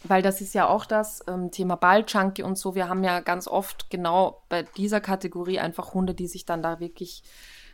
Weil 0.06 0.22
das 0.22 0.42
ist 0.42 0.54
ja 0.54 0.68
auch 0.68 0.86
das 0.86 1.24
ähm, 1.30 1.50
Thema 1.52 1.78
Balljunkie 1.78 2.44
und 2.44 2.58
so. 2.58 2.76
Wir 2.76 2.90
haben 2.90 3.06
ja 3.06 3.22
ganz 3.22 3.48
oft 3.48 3.90
genau 3.90 4.44
bei 4.50 4.64
dieser 4.64 5.00
Kategorie 5.00 5.60
einfach 5.60 5.94
Hunde, 5.94 6.14
die 6.14 6.28
sich 6.28 6.46
dann 6.46 6.62
da 6.62 6.82
wirklich 6.82 7.24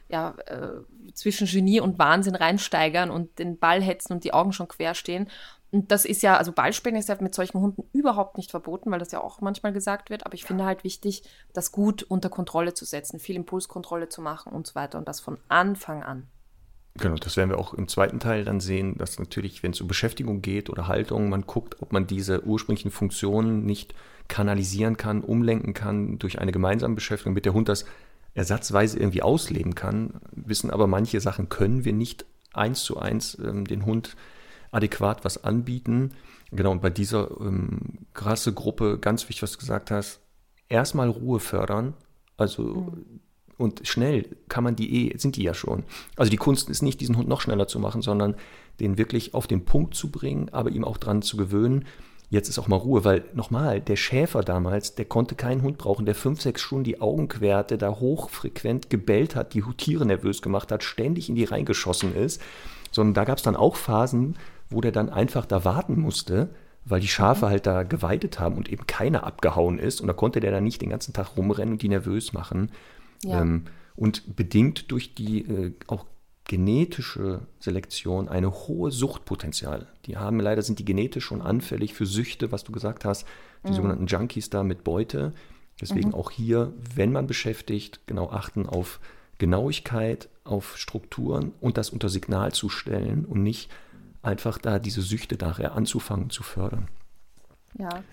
ja, 0.10 0.36
äh, 0.48 0.82
zwischen 1.14 1.48
Genie 1.48 1.80
und 1.80 2.00
Wahnsinn 2.00 2.36
reinsteigern 2.36 3.12
und 3.12 3.38
den 3.38 3.60
Ball 3.60 3.82
hetzen 3.82 4.14
und 4.14 4.24
die 4.24 4.34
Augen 4.34 4.54
schon 4.54 4.68
quer 4.68 4.96
stehen. 4.96 5.30
Und 5.72 5.92
das 5.92 6.06
ist 6.06 6.24
ja, 6.24 6.38
also 6.38 6.52
Ballspielen 6.52 6.98
ist 6.98 7.10
ja 7.10 7.18
mit 7.20 7.36
solchen 7.36 7.60
Hunden 7.60 7.84
überhaupt 7.94 8.38
nicht 8.38 8.50
verboten, 8.50 8.90
weil 8.92 9.00
das 9.00 9.12
ja 9.12 9.22
auch 9.22 9.40
manchmal 9.42 9.72
gesagt 9.72 10.10
wird. 10.10 10.26
Aber 10.26 10.34
ich 10.34 10.46
finde 10.46 10.66
halt 10.66 10.84
wichtig, 10.84 11.24
das 11.54 11.72
gut 11.72 12.04
unter 12.04 12.30
Kontrolle 12.30 12.74
zu 12.74 12.86
setzen, 12.86 13.20
viel 13.20 13.36
Impulskontrolle 13.36 14.10
zu 14.10 14.22
machen 14.22 14.52
und 14.52 14.66
so 14.66 14.76
weiter. 14.76 14.98
Und 14.98 15.08
das 15.08 15.20
von 15.20 15.38
Anfang 15.48 16.02
an. 16.02 16.28
Genau, 16.96 17.16
das 17.16 17.38
werden 17.38 17.52
wir 17.52 17.60
auch 17.60 17.74
im 17.74 17.88
zweiten 17.88 18.20
Teil 18.20 18.44
dann 18.44 18.60
sehen, 18.60 18.98
dass 18.98 19.20
natürlich, 19.20 19.64
wenn 19.64 19.72
es 19.72 19.80
um 19.80 19.88
Beschäftigung 19.88 20.42
geht 20.42 20.70
oder 20.70 20.88
Haltung, 20.88 21.30
man 21.30 21.44
guckt, 21.44 21.82
ob 21.82 21.94
man 21.94 22.08
diese 22.08 22.44
ursprünglichen 22.44 22.92
Funktionen 22.92 23.66
nicht 23.66 23.94
kanalisieren 24.28 24.98
kann, 24.98 25.22
umlenken 25.22 25.74
kann 25.74 26.20
durch 26.20 26.40
eine 26.40 26.52
gemeinsame 26.52 26.96
Beschäftigung, 26.96 27.34
mit 27.34 27.46
der 27.46 27.54
Hund 27.54 27.70
das 27.70 27.86
ersatzweise 28.34 29.00
irgendwie 29.00 29.22
ausleben 29.22 29.76
kann. 29.76 30.20
Wissen 30.32 30.72
aber, 30.72 30.88
manche 30.88 31.22
Sachen 31.22 31.48
können 31.48 31.86
wir 31.86 31.94
nicht 31.94 32.26
eins 32.54 32.84
zu 32.84 32.98
eins 32.98 33.38
ähm, 33.40 33.66
den 33.66 33.86
Hund 33.86 34.16
adäquat 34.72 35.26
was 35.26 35.44
anbieten. 35.44 36.12
Genau, 36.52 36.72
und 36.72 36.82
bei 36.82 36.90
dieser 36.90 37.30
ähm, 37.42 38.08
krasse 38.14 38.54
Gruppe, 38.54 38.98
ganz 39.00 39.24
wichtig, 39.24 39.44
was 39.44 39.54
du 39.54 39.60
gesagt 39.60 39.92
hast, 39.92 40.22
erstmal 40.68 41.10
Ruhe 41.10 41.40
fördern. 41.40 41.94
Also 42.38 42.64
mhm. 42.64 43.20
und 43.58 43.88
schnell 43.88 44.38
kann 44.48 44.64
man 44.64 44.76
die 44.76 45.12
eh, 45.12 45.18
sind 45.18 45.36
die 45.36 45.44
ja 45.44 45.54
schon. 45.54 45.84
Also 46.16 46.32
die 46.32 46.38
Kunst 46.38 46.70
ist 46.70 46.82
nicht, 46.82 47.02
diesen 47.02 47.18
Hund 47.18 47.28
noch 47.28 47.42
schneller 47.42 47.68
zu 47.68 47.80
machen, 47.80 48.02
sondern 48.02 48.36
den 48.80 48.98
wirklich 48.98 49.34
auf 49.34 49.48
den 49.48 49.66
Punkt 49.66 49.94
zu 49.94 50.10
bringen, 50.12 50.50
aber 50.50 50.70
ihm 50.70 50.86
auch 50.86 50.98
dran 50.98 51.22
zu 51.22 51.38
gewöhnen. 51.38 51.86
Jetzt 52.32 52.48
ist 52.48 52.60
auch 52.60 52.68
mal 52.68 52.76
Ruhe, 52.76 53.04
weil 53.04 53.26
nochmal, 53.34 53.82
der 53.82 53.96
Schäfer 53.96 54.44
damals, 54.44 54.94
der 54.94 55.06
konnte 55.06 55.34
keinen 55.34 55.64
Hund 55.64 55.80
brauchen, 55.80 56.06
der 56.06 56.14
fünf, 56.14 56.42
sechs 56.42 56.62
Stunden 56.62 56.84
die 56.84 57.02
Augen 57.02 57.28
querte, 57.28 57.80
da 57.80 57.90
hochfrequent 57.90 58.92
gebellt 58.92 59.36
hat, 59.36 59.56
die 59.56 59.64
Tiere 59.78 60.06
nervös 60.06 60.44
gemacht 60.44 60.72
hat, 60.72 60.84
ständig 60.84 61.28
in 61.30 61.36
die 61.36 61.46
reingeschossen 61.46 62.16
ist. 62.16 62.40
Sondern 62.92 63.16
da 63.16 63.24
gab 63.24 63.38
es 63.38 63.44
dann 63.44 63.56
auch 63.56 63.76
Phasen, 63.76 64.38
wo 64.70 64.82
der 64.82 64.92
dann 64.92 65.10
einfach 65.10 65.46
da 65.46 65.66
warten 65.66 66.00
musste, 66.00 66.50
weil 66.86 67.02
die 67.02 67.08
Schafe 67.08 67.46
mhm. 67.46 67.50
halt 67.50 67.66
da 67.66 67.84
geweidet 67.84 68.40
haben 68.40 68.56
und 68.56 68.70
eben 68.70 68.88
keiner 68.88 69.24
abgehauen 69.24 69.80
ist. 69.80 70.02
Und 70.02 70.08
da 70.08 70.14
konnte 70.14 70.40
der 70.40 70.52
dann 70.52 70.64
nicht 70.64 70.82
den 70.82 70.90
ganzen 70.90 71.14
Tag 71.14 71.38
rumrennen 71.38 71.74
und 71.74 71.82
die 71.82 71.90
nervös 71.90 72.34
machen. 72.34 72.72
Ja. 73.24 73.42
Ähm, 73.42 73.66
und 73.96 74.36
bedingt 74.36 74.92
durch 74.92 75.14
die 75.14 75.42
äh, 75.42 75.74
auch 75.88 76.06
genetische 76.46 77.42
Selektion 77.60 78.28
eine 78.28 78.52
hohe 78.52 78.92
Suchtpotenzial. 78.92 79.88
Die 80.06 80.18
haben 80.18 80.40
leider 80.40 80.64
sind 80.64 80.80
die 80.80 80.86
genetisch 80.86 81.26
schon 81.26 81.42
anfällig 81.42 81.94
für 81.94 82.08
Süchte, 82.08 82.52
was 82.52 82.64
du 82.64 82.72
gesagt 82.72 83.06
hast, 83.06 83.28
die 83.66 83.70
mhm. 83.70 83.76
sogenannten 83.76 84.08
Junkies 84.08 84.50
da 84.50 84.64
mit 84.64 84.84
Beute. 84.84 85.34
Deswegen 85.80 86.10
mhm. 86.10 86.16
auch 86.16 86.32
hier, 86.32 86.74
wenn 86.96 87.12
man 87.12 87.28
beschäftigt, 87.28 88.02
genau 88.08 88.32
achten 88.32 88.66
auf 88.66 89.00
Genauigkeit, 89.38 90.28
auf 90.44 90.78
Strukturen 90.78 91.54
und 91.62 91.78
das 91.78 91.92
unter 91.92 92.10
Signal 92.10 92.52
zu 92.52 92.68
stellen 92.68 93.26
und 93.26 93.44
nicht 93.44 93.70
einfach 94.22 94.58
da 94.58 94.80
diese 94.80 95.02
Süchte 95.02 95.36
nachher 95.36 95.74
anzufangen 95.74 96.30
zu 96.30 96.44
fördern. 96.44 96.88
Ja. 97.78 98.04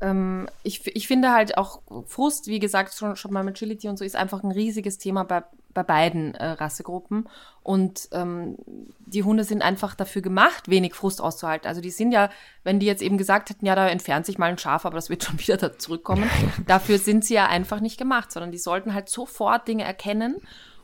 Ähm, 0.00 0.48
ich, 0.62 0.86
ich 0.96 1.06
finde 1.06 1.32
halt 1.32 1.58
auch 1.58 1.82
Frust, 2.06 2.46
wie 2.46 2.58
gesagt, 2.58 2.94
schon, 2.94 3.16
schon 3.16 3.32
mal 3.32 3.44
mit 3.44 3.56
Agility 3.56 3.88
und 3.88 3.98
so, 3.98 4.04
ist 4.04 4.16
einfach 4.16 4.42
ein 4.42 4.50
riesiges 4.50 4.98
Thema 4.98 5.24
bei, 5.24 5.42
bei 5.74 5.82
beiden 5.82 6.34
äh, 6.34 6.52
Rassegruppen. 6.52 7.28
Und 7.62 8.08
ähm, 8.12 8.56
die 8.98 9.22
Hunde 9.22 9.44
sind 9.44 9.62
einfach 9.62 9.94
dafür 9.94 10.22
gemacht, 10.22 10.70
wenig 10.70 10.94
Frust 10.94 11.20
auszuhalten. 11.20 11.68
Also 11.68 11.82
die 11.82 11.90
sind 11.90 12.12
ja, 12.12 12.30
wenn 12.64 12.80
die 12.80 12.86
jetzt 12.86 13.02
eben 13.02 13.18
gesagt 13.18 13.50
hätten, 13.50 13.66
ja, 13.66 13.74
da 13.74 13.88
entfernt 13.88 14.24
sich 14.24 14.38
mal 14.38 14.50
ein 14.50 14.58
Schaf, 14.58 14.86
aber 14.86 14.94
das 14.94 15.10
wird 15.10 15.24
schon 15.24 15.38
wieder 15.38 15.58
da 15.58 15.78
zurückkommen, 15.78 16.28
dafür 16.66 16.98
sind 16.98 17.24
sie 17.24 17.34
ja 17.34 17.46
einfach 17.46 17.80
nicht 17.80 17.98
gemacht, 17.98 18.32
sondern 18.32 18.52
die 18.52 18.58
sollten 18.58 18.94
halt 18.94 19.08
sofort 19.10 19.68
Dinge 19.68 19.84
erkennen 19.84 20.36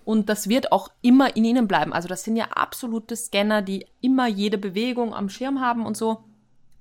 und 0.07 0.29
das 0.29 0.49
wird 0.49 0.71
auch 0.71 0.89
immer 1.03 1.35
in 1.35 1.45
ihnen 1.45 1.67
bleiben. 1.67 1.93
Also 1.93 2.07
das 2.07 2.23
sind 2.23 2.37
ja 2.37 2.45
absolute 2.53 3.17
Scanner, 3.17 3.61
die 3.61 3.87
immer 4.01 4.29
jede 4.29 4.57
Bewegung 4.57 5.13
am 5.13 5.29
Schirm 5.29 5.61
haben 5.61 5.85
und 5.85 5.97
so. 5.97 6.23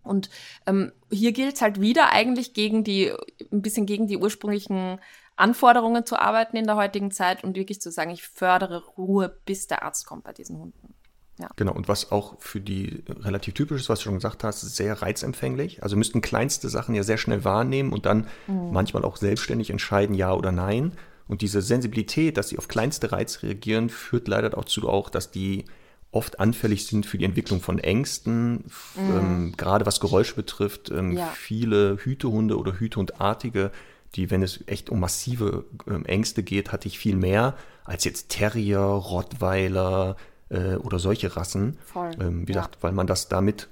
Und 0.04 0.30
ähm, 0.68 0.92
hier 1.10 1.32
gilt 1.32 1.56
es 1.56 1.62
halt 1.64 1.82
wieder 1.82 2.12
eigentlich 2.12 2.54
gegen 2.54 2.84
die, 2.84 3.12
ein 3.52 3.64
bisschen 3.64 3.88
gegen 3.88 4.06
die 4.06 4.18
ursprünglichen 4.18 5.00
Anforderungen 5.36 6.06
zu 6.06 6.20
arbeiten 6.20 6.56
in 6.56 6.66
der 6.66 6.76
heutigen 6.76 7.10
Zeit 7.10 7.44
und 7.44 7.56
wirklich 7.56 7.82
zu 7.82 7.90
sagen, 7.90 8.12
ich 8.12 8.28
fördere 8.28 8.84
Ruhe, 8.96 9.36
bis 9.46 9.66
der 9.66 9.82
Arzt 9.82 10.06
kommt 10.06 10.24
bei 10.24 10.32
diesen 10.32 10.60
Hunden. 10.60 10.94
Ja. 11.40 11.50
Genau, 11.56 11.74
und 11.74 11.88
was 11.88 12.12
auch 12.12 12.40
für 12.40 12.62
die 12.62 13.04
relativ 13.08 13.56
typisch 13.56 13.82
ist, 13.82 13.90
was 13.90 14.00
du 14.00 14.04
schon 14.06 14.14
gesagt 14.14 14.44
hast, 14.44 14.62
sehr 14.62 15.02
reizempfänglich. 15.02 15.82
Also 15.82 15.98
müssten 15.98 16.22
kleinste 16.22 16.70
Sachen 16.70 16.94
ja 16.94 17.02
sehr 17.02 17.18
schnell 17.18 17.44
wahrnehmen 17.44 17.92
und 17.92 18.06
dann 18.06 18.28
mhm. 18.46 18.72
manchmal 18.72 19.04
auch 19.04 19.18
selbstständig 19.18 19.72
entscheiden, 19.72 20.14
ja 20.14 20.32
oder 20.32 20.52
nein. 20.52 20.92
Und 21.28 21.42
diese 21.42 21.62
Sensibilität, 21.62 22.38
dass 22.38 22.50
sie 22.50 22.58
auf 22.58 22.68
kleinste 22.68 23.12
Reize 23.12 23.44
reagieren, 23.44 23.90
führt 23.90 24.28
leider 24.28 24.50
dazu 24.50 24.88
auch, 24.88 25.10
dass 25.10 25.32
die 25.32 25.66
oft 26.12 26.40
anfällig 26.40 26.88
sind 26.88 27.06
für 27.06 27.18
die 27.18 27.26
Entwicklung 27.26 27.62
von 27.62 27.78
Ängsten, 27.78 28.66
mm. 28.96 29.18
ähm, 29.18 29.54
gerade 29.58 29.86
was 29.86 30.00
Geräusche 30.00 30.36
betrifft. 30.36 30.90
Ähm, 30.90 31.12
ja. 31.12 31.28
Viele 31.36 31.98
Hütehunde 31.98 32.58
oder 32.58 32.80
Hütehundartige, 32.80 33.72
die, 34.16 34.32
wenn 34.32 34.42
es 34.42 34.64
echt 34.68 34.90
um 34.90 35.02
massive 35.02 35.66
ähm, 35.88 36.06
Ängste 36.06 36.42
geht, 36.42 36.72
hatte 36.72 36.88
ich 36.88 36.98
viel 36.98 37.18
mehr 37.18 37.56
als 37.84 38.06
jetzt 38.06 38.30
Terrier, 38.30 38.80
Rottweiler 38.80 40.16
äh, 40.50 40.76
oder 40.76 41.00
solche 41.00 41.36
Rassen. 41.36 41.78
Ähm, 42.20 42.48
wie 42.48 42.54
ja. 42.54 42.60
gesagt, 42.62 42.78
weil 42.82 42.94
man 42.94 43.08
das 43.08 43.28
damit, 43.28 43.68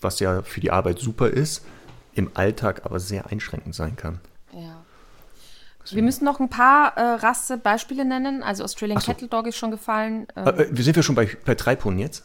was 0.00 0.20
ja 0.20 0.42
für 0.42 0.60
die 0.60 0.70
Arbeit 0.70 1.00
super 1.00 1.28
ist, 1.28 1.64
im 2.14 2.30
Alltag 2.34 2.82
aber 2.84 3.00
sehr 3.00 3.26
einschränkend 3.26 3.74
sein 3.74 3.96
kann. 3.96 4.20
Ja. 4.52 4.79
Wir 5.90 6.02
müssen 6.02 6.24
noch 6.24 6.40
ein 6.40 6.48
paar 6.48 6.96
äh, 6.96 7.00
Rasse-Beispiele 7.00 8.04
nennen. 8.04 8.42
Also 8.42 8.64
Australian 8.64 9.00
so. 9.00 9.12
Kettle 9.12 9.28
Dog 9.28 9.46
ist 9.46 9.56
schon 9.56 9.70
gefallen. 9.70 10.26
Ähm, 10.36 10.46
äh, 10.46 10.66
wir 10.70 10.84
sind 10.84 10.96
ja 10.96 11.02
schon 11.02 11.14
bei, 11.14 11.28
bei 11.44 11.54
Treibhunden 11.54 12.00
jetzt. 12.00 12.24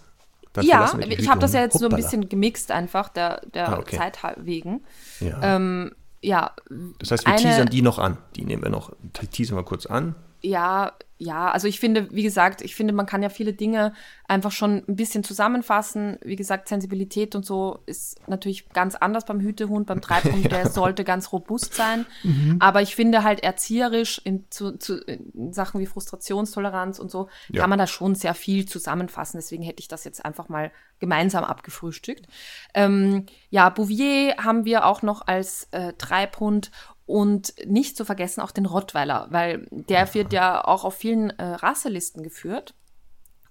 Dann 0.54 0.66
ja, 0.66 0.98
ich 1.00 1.30
habe 1.30 1.42
das 1.42 1.54
ja 1.54 1.62
jetzt 1.62 1.76
Hoppala. 1.76 1.90
so 1.90 1.96
ein 1.96 2.02
bisschen 2.02 2.30
gemixt 2.30 2.72
einfach, 2.72 3.10
der, 3.10 3.42
der 3.54 3.70
ah, 3.70 3.80
okay. 3.80 3.98
Zeit 3.98 4.18
wegen. 4.38 4.86
Ja. 5.20 5.56
Ähm, 5.56 5.92
ja. 6.22 6.52
Das 7.00 7.12
heißt, 7.12 7.26
wir 7.26 7.34
eine, 7.34 7.42
teasern 7.42 7.68
die 7.68 7.82
noch 7.82 8.00
an. 8.00 8.18
Die 8.36 8.46
nehmen 8.46 8.64
wir 8.64 8.70
noch, 8.70 8.94
teasern 9.32 9.58
wir 9.58 9.64
kurz 9.64 9.86
an. 9.86 10.16
Ja, 10.42 10.94
ja, 11.18 11.50
also 11.50 11.68
ich 11.68 11.80
finde, 11.80 12.12
wie 12.12 12.24
gesagt, 12.24 12.62
ich 12.62 12.76
finde, 12.76 12.94
man 12.94 13.06
kann 13.06 13.24
ja 13.24 13.30
viele 13.30 13.54
Dinge 13.54 13.94
einfach 14.28 14.52
schon 14.52 14.84
ein 14.86 14.98
bisschen 14.98 15.24
zusammenfassen. 15.24 16.18
Wie 16.22 16.36
gesagt, 16.36 16.68
Sensibilität 16.68 17.36
und 17.36 17.46
so 17.46 17.80
ist 17.86 18.28
natürlich 18.28 18.68
ganz 18.70 18.96
anders 18.96 19.24
beim 19.24 19.40
Hütehund, 19.40 19.88
beim 19.88 20.02
Treibhund, 20.02 20.44
ja. 20.44 20.50
der 20.50 20.70
sollte 20.70 21.06
ganz 21.06 21.32
robust 21.32 21.74
sein. 21.74 22.06
Mhm. 22.24 22.58
Aber 22.60 22.82
ich 22.82 22.96
finde 22.96 23.24
halt 23.24 23.44
erzieherisch 23.44 24.20
in, 24.26 24.46
zu, 24.50 24.78
zu, 24.78 24.98
in 25.06 25.54
Sachen 25.54 25.80
wie 25.80 25.86
Frustrationstoleranz 25.86 27.00
und 27.00 27.10
so 27.10 27.30
ja. 27.48 27.62
kann 27.62 27.70
man 27.70 27.80
da 27.80 27.88
schon 27.88 28.16
sehr 28.16 28.34
viel 28.34 28.66
zusammenfassen. 28.66 29.38
Deswegen 29.38 29.64
hätte 29.64 29.80
ich 29.80 29.88
das 29.88 30.04
jetzt 30.04 30.26
einfach 30.26 30.50
mal 30.50 30.72
gemeinsam 31.00 31.46
abgefrühstückt. 31.46 32.28
Ähm, 32.74 33.26
ja, 33.50 33.70
Bouvier 33.70 34.36
haben 34.38 34.66
wir 34.66 34.86
auch 34.86 35.02
noch 35.02 35.28
als 35.28 35.70
äh, 35.72 35.94
Treibhund 35.94 36.72
und 37.06 37.54
nicht 37.66 37.98
zu 37.98 38.06
vergessen 38.06 38.42
auch 38.42 38.52
den 38.52 38.66
Rottweiler, 38.66 39.28
weil 39.30 39.68
der 39.70 40.12
wird 40.14 40.34
ja 40.34 40.64
auch 40.66 40.84
auf 40.84 40.96
vielen 40.96 41.30
äh, 41.32 41.44
Rasselisten 41.44 42.24
geführt, 42.24 42.74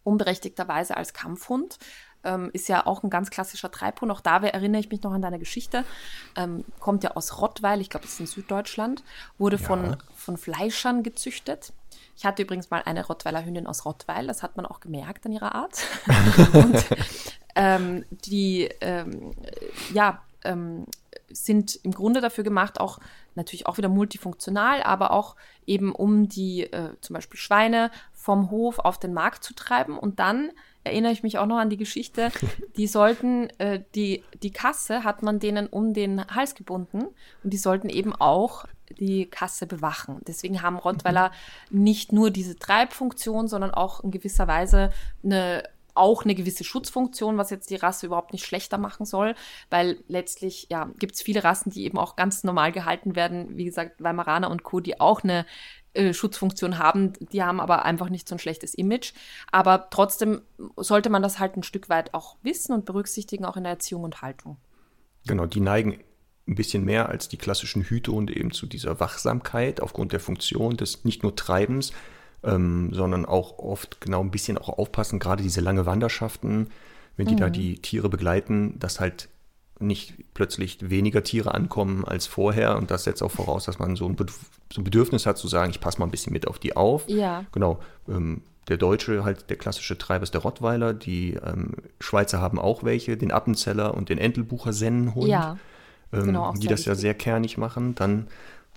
unberechtigterweise 0.02 0.96
als 0.96 1.12
Kampfhund. 1.12 1.78
Ähm, 2.24 2.50
ist 2.54 2.68
ja 2.68 2.86
auch 2.86 3.02
ein 3.02 3.10
ganz 3.10 3.28
klassischer 3.28 3.70
Treibhund. 3.70 4.10
Auch 4.10 4.22
da 4.22 4.38
erinnere 4.38 4.80
ich 4.80 4.88
mich 4.88 5.02
noch 5.02 5.12
an 5.12 5.20
deine 5.20 5.38
Geschichte. 5.38 5.84
Ähm, 6.36 6.64
kommt 6.80 7.04
ja 7.04 7.12
aus 7.12 7.40
Rottweil, 7.40 7.82
ich 7.82 7.90
glaube, 7.90 8.06
es 8.06 8.14
ist 8.14 8.20
in 8.20 8.26
Süddeutschland, 8.26 9.04
wurde 9.36 9.56
ja. 9.56 9.62
von, 9.62 9.96
von 10.16 10.38
Fleischern 10.38 11.02
gezüchtet. 11.02 11.74
Ich 12.16 12.24
hatte 12.24 12.42
übrigens 12.42 12.70
mal 12.70 12.82
eine 12.84 13.06
Rottweiler 13.06 13.44
Hündin 13.44 13.66
aus 13.66 13.84
Rottweil, 13.84 14.26
das 14.26 14.42
hat 14.42 14.56
man 14.56 14.64
auch 14.64 14.80
gemerkt 14.80 15.26
an 15.26 15.32
ihrer 15.32 15.54
Art. 15.54 15.82
und 16.54 16.86
ähm, 17.56 18.04
die, 18.10 18.70
ähm, 18.80 19.32
ja, 19.92 20.22
ähm, 20.44 20.86
sind 21.28 21.76
im 21.82 21.92
Grunde 21.92 22.20
dafür 22.20 22.44
gemacht, 22.44 22.80
auch 22.80 22.98
natürlich 23.34 23.66
auch 23.66 23.78
wieder 23.78 23.88
multifunktional, 23.88 24.82
aber 24.82 25.10
auch 25.10 25.36
eben 25.66 25.92
um 25.92 26.28
die 26.28 26.62
äh, 26.64 26.90
zum 27.00 27.14
Beispiel 27.14 27.38
Schweine 27.38 27.90
vom 28.12 28.50
Hof 28.50 28.78
auf 28.78 28.98
den 28.98 29.12
Markt 29.12 29.44
zu 29.44 29.54
treiben. 29.54 29.98
Und 29.98 30.18
dann 30.18 30.50
erinnere 30.84 31.12
ich 31.12 31.22
mich 31.22 31.38
auch 31.38 31.46
noch 31.46 31.58
an 31.58 31.70
die 31.70 31.76
Geschichte, 31.76 32.30
die 32.76 32.86
sollten, 32.86 33.48
äh, 33.58 33.82
die, 33.94 34.22
die 34.42 34.52
Kasse 34.52 35.04
hat 35.04 35.22
man 35.22 35.40
denen 35.40 35.66
um 35.66 35.94
den 35.94 36.24
Hals 36.26 36.54
gebunden 36.54 37.06
und 37.42 37.52
die 37.52 37.58
sollten 37.58 37.88
eben 37.88 38.14
auch 38.14 38.66
die 38.98 39.26
Kasse 39.26 39.66
bewachen. 39.66 40.20
Deswegen 40.26 40.62
haben 40.62 40.76
Rottweiler 40.76 41.32
nicht 41.70 42.12
nur 42.12 42.30
diese 42.30 42.56
Treibfunktion, 42.56 43.48
sondern 43.48 43.72
auch 43.72 44.04
in 44.04 44.10
gewisser 44.10 44.46
Weise 44.46 44.90
eine 45.24 45.64
auch 45.94 46.24
eine 46.24 46.34
gewisse 46.34 46.64
Schutzfunktion, 46.64 47.38
was 47.38 47.50
jetzt 47.50 47.70
die 47.70 47.76
Rasse 47.76 48.06
überhaupt 48.06 48.32
nicht 48.32 48.44
schlechter 48.44 48.78
machen 48.78 49.06
soll, 49.06 49.34
weil 49.70 50.02
letztlich 50.08 50.66
ja, 50.70 50.90
gibt 50.98 51.14
es 51.14 51.22
viele 51.22 51.44
Rassen, 51.44 51.70
die 51.70 51.84
eben 51.84 51.98
auch 51.98 52.16
ganz 52.16 52.44
normal 52.44 52.72
gehalten 52.72 53.16
werden, 53.16 53.56
wie 53.56 53.64
gesagt, 53.64 54.02
Weimaraner 54.02 54.50
und 54.50 54.62
Co., 54.62 54.80
die 54.80 55.00
auch 55.00 55.22
eine 55.22 55.46
äh, 55.94 56.12
Schutzfunktion 56.12 56.78
haben, 56.78 57.12
die 57.32 57.42
haben 57.42 57.60
aber 57.60 57.84
einfach 57.84 58.08
nicht 58.08 58.28
so 58.28 58.34
ein 58.34 58.40
schlechtes 58.40 58.74
Image. 58.74 59.12
Aber 59.52 59.88
trotzdem 59.90 60.42
sollte 60.76 61.08
man 61.08 61.22
das 61.22 61.38
halt 61.38 61.56
ein 61.56 61.62
Stück 61.62 61.88
weit 61.88 62.14
auch 62.14 62.36
wissen 62.42 62.72
und 62.72 62.84
berücksichtigen, 62.84 63.44
auch 63.44 63.56
in 63.56 63.62
der 63.62 63.74
Erziehung 63.74 64.02
und 64.02 64.20
Haltung. 64.20 64.56
Genau, 65.26 65.46
die 65.46 65.60
neigen 65.60 66.00
ein 66.46 66.56
bisschen 66.56 66.84
mehr 66.84 67.08
als 67.08 67.28
die 67.28 67.38
klassischen 67.38 67.82
Hütehunde 67.82 68.36
eben 68.36 68.50
zu 68.50 68.66
dieser 68.66 69.00
Wachsamkeit 69.00 69.80
aufgrund 69.80 70.12
der 70.12 70.20
Funktion 70.20 70.76
des 70.76 71.04
nicht 71.04 71.22
nur 71.22 71.36
Treibens, 71.36 71.92
ähm, 72.44 72.90
sondern 72.92 73.24
auch 73.26 73.58
oft 73.58 74.00
genau 74.00 74.20
ein 74.20 74.30
bisschen 74.30 74.58
auch 74.58 74.68
aufpassen, 74.68 75.18
gerade 75.18 75.42
diese 75.42 75.60
lange 75.60 75.86
Wanderschaften, 75.86 76.68
wenn 77.16 77.26
die 77.26 77.34
mhm. 77.34 77.40
da 77.40 77.50
die 77.50 77.78
Tiere 77.80 78.08
begleiten, 78.08 78.78
dass 78.78 79.00
halt 79.00 79.28
nicht 79.80 80.14
plötzlich 80.34 80.90
weniger 80.90 81.22
Tiere 81.22 81.52
ankommen 81.54 82.04
als 82.04 82.26
vorher 82.26 82.76
und 82.76 82.90
das 82.90 83.04
setzt 83.04 83.22
auch 83.22 83.30
voraus, 83.30 83.64
dass 83.64 83.78
man 83.78 83.96
so 83.96 84.06
ein, 84.06 84.16
Bedürfnis 84.84 85.26
hat 85.26 85.36
zu 85.36 85.48
sagen, 85.48 85.70
ich 85.70 85.80
passe 85.80 85.98
mal 85.98 86.06
ein 86.06 86.10
bisschen 86.10 86.32
mit 86.32 86.46
auf 86.46 86.58
die 86.58 86.76
auf. 86.76 87.08
Ja. 87.08 87.44
Genau. 87.52 87.80
Ähm, 88.08 88.42
der 88.68 88.76
Deutsche, 88.76 89.24
halt 89.24 89.50
der 89.50 89.56
klassische 89.56 89.98
Treiber 89.98 90.22
ist 90.22 90.32
der 90.32 90.40
Rottweiler. 90.40 90.94
Die 90.94 91.34
ähm, 91.34 91.72
Schweizer 92.00 92.40
haben 92.40 92.58
auch 92.58 92.82
welche, 92.82 93.16
den 93.16 93.30
Appenzeller 93.30 93.94
und 93.94 94.08
den 94.08 94.18
Entelbucher 94.18 94.72
Sennenhund, 94.72 95.28
ja, 95.28 95.58
ähm, 96.12 96.26
genau, 96.26 96.52
die 96.52 96.66
das 96.66 96.80
wichtig. 96.80 96.86
ja 96.86 96.94
sehr 96.94 97.14
kernig 97.14 97.58
machen. 97.58 97.94
Dann, 97.94 98.28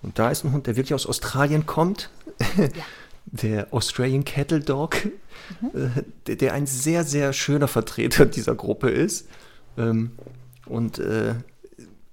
und 0.02 0.18
da 0.18 0.30
ist 0.30 0.44
ein 0.44 0.52
Hund, 0.52 0.66
der 0.66 0.76
wirklich 0.76 0.94
aus 0.94 1.06
Australien 1.06 1.64
kommt. 1.66 2.10
Ja. 2.56 2.68
der 3.32 3.72
Australian 3.72 4.24
Cattle 4.24 4.60
Dog, 4.60 4.96
mhm. 5.60 5.68
äh, 5.74 6.02
der, 6.26 6.36
der, 6.36 6.52
ein 6.54 6.66
sehr, 6.66 7.04
sehr 7.04 7.32
schöner 7.32 7.68
Vertreter 7.68 8.26
dieser 8.26 8.54
Gruppe 8.54 8.90
ist 8.90 9.28
ähm, 9.76 10.12
und 10.66 10.98
äh, 10.98 11.34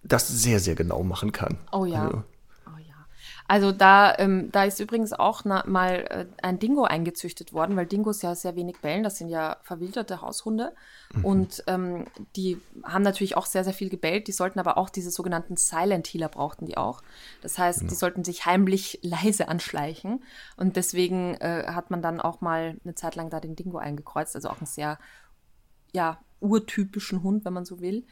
das 0.03 0.27
sehr, 0.27 0.59
sehr 0.59 0.75
genau 0.75 1.03
machen 1.03 1.31
kann. 1.31 1.57
Oh 1.71 1.85
ja. 1.85 2.05
Also, 2.05 2.23
also 3.47 3.71
da, 3.71 4.17
ähm, 4.17 4.51
da 4.51 4.63
ist 4.63 4.79
übrigens 4.79 5.13
auch 5.13 5.45
na, 5.45 5.63
mal 5.67 6.05
äh, 6.09 6.25
ein 6.41 6.57
Dingo 6.57 6.83
eingezüchtet 6.83 7.53
worden, 7.53 7.75
weil 7.75 7.85
Dingos 7.85 8.23
ja 8.23 8.33
sehr 8.33 8.55
wenig 8.55 8.79
bellen, 8.79 9.03
das 9.03 9.19
sind 9.19 9.29
ja 9.29 9.57
verwilderte 9.61 10.21
Haushunde. 10.21 10.73
Mhm. 11.13 11.25
Und 11.25 11.63
ähm, 11.67 12.05
die 12.35 12.59
haben 12.83 13.03
natürlich 13.03 13.37
auch 13.37 13.45
sehr, 13.45 13.63
sehr 13.63 13.73
viel 13.73 13.89
gebellt. 13.89 14.27
Die 14.27 14.31
sollten 14.31 14.59
aber 14.59 14.77
auch 14.77 14.89
diese 14.89 15.11
sogenannten 15.11 15.57
Silent 15.57 16.07
Healer 16.07 16.29
brauchten 16.29 16.65
die 16.65 16.77
auch. 16.77 17.03
Das 17.41 17.59
heißt, 17.59 17.83
ja. 17.83 17.87
die 17.87 17.95
sollten 17.95 18.23
sich 18.23 18.47
heimlich 18.47 18.99
leise 19.03 19.47
anschleichen. 19.47 20.23
Und 20.57 20.75
deswegen 20.75 21.35
äh, 21.35 21.65
hat 21.67 21.91
man 21.91 22.01
dann 22.01 22.19
auch 22.19 22.41
mal 22.41 22.77
eine 22.83 22.95
Zeit 22.95 23.15
lang 23.15 23.29
da 23.29 23.39
den 23.39 23.55
Dingo 23.55 23.77
eingekreuzt. 23.77 24.35
Also 24.35 24.49
auch 24.49 24.57
einen 24.57 24.67
sehr, 24.67 24.97
ja, 25.93 26.19
urtypischen 26.39 27.23
Hund, 27.23 27.45
wenn 27.45 27.53
man 27.53 27.65
so 27.65 27.79
will. 27.79 28.05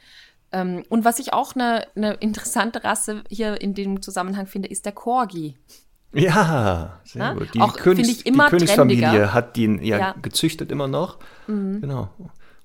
Ähm, 0.54 0.84
und 0.88 1.04
was 1.04 1.18
ich 1.18 1.32
auch 1.32 1.56
eine, 1.56 1.84
eine 1.96 2.14
interessante 2.14 2.84
Rasse 2.84 3.24
hier 3.28 3.60
in 3.60 3.74
dem 3.74 4.00
Zusammenhang 4.02 4.46
finde, 4.46 4.68
ist 4.68 4.86
der 4.86 4.92
Corgi. 4.92 5.56
Ja, 6.12 7.00
sehr 7.02 7.18
Na? 7.18 7.34
gut. 7.34 7.52
Die, 7.54 7.60
auch, 7.60 7.74
Königs, 7.76 8.08
ich 8.08 8.26
immer 8.26 8.44
die 8.44 8.50
Königsfamilie 8.50 9.02
trendiger. 9.02 9.34
hat 9.34 9.56
den 9.56 9.82
ja, 9.82 9.98
ja, 9.98 10.14
gezüchtet 10.22 10.70
immer 10.70 10.86
noch. 10.86 11.18
Mhm. 11.48 11.80
Genau. 11.80 12.08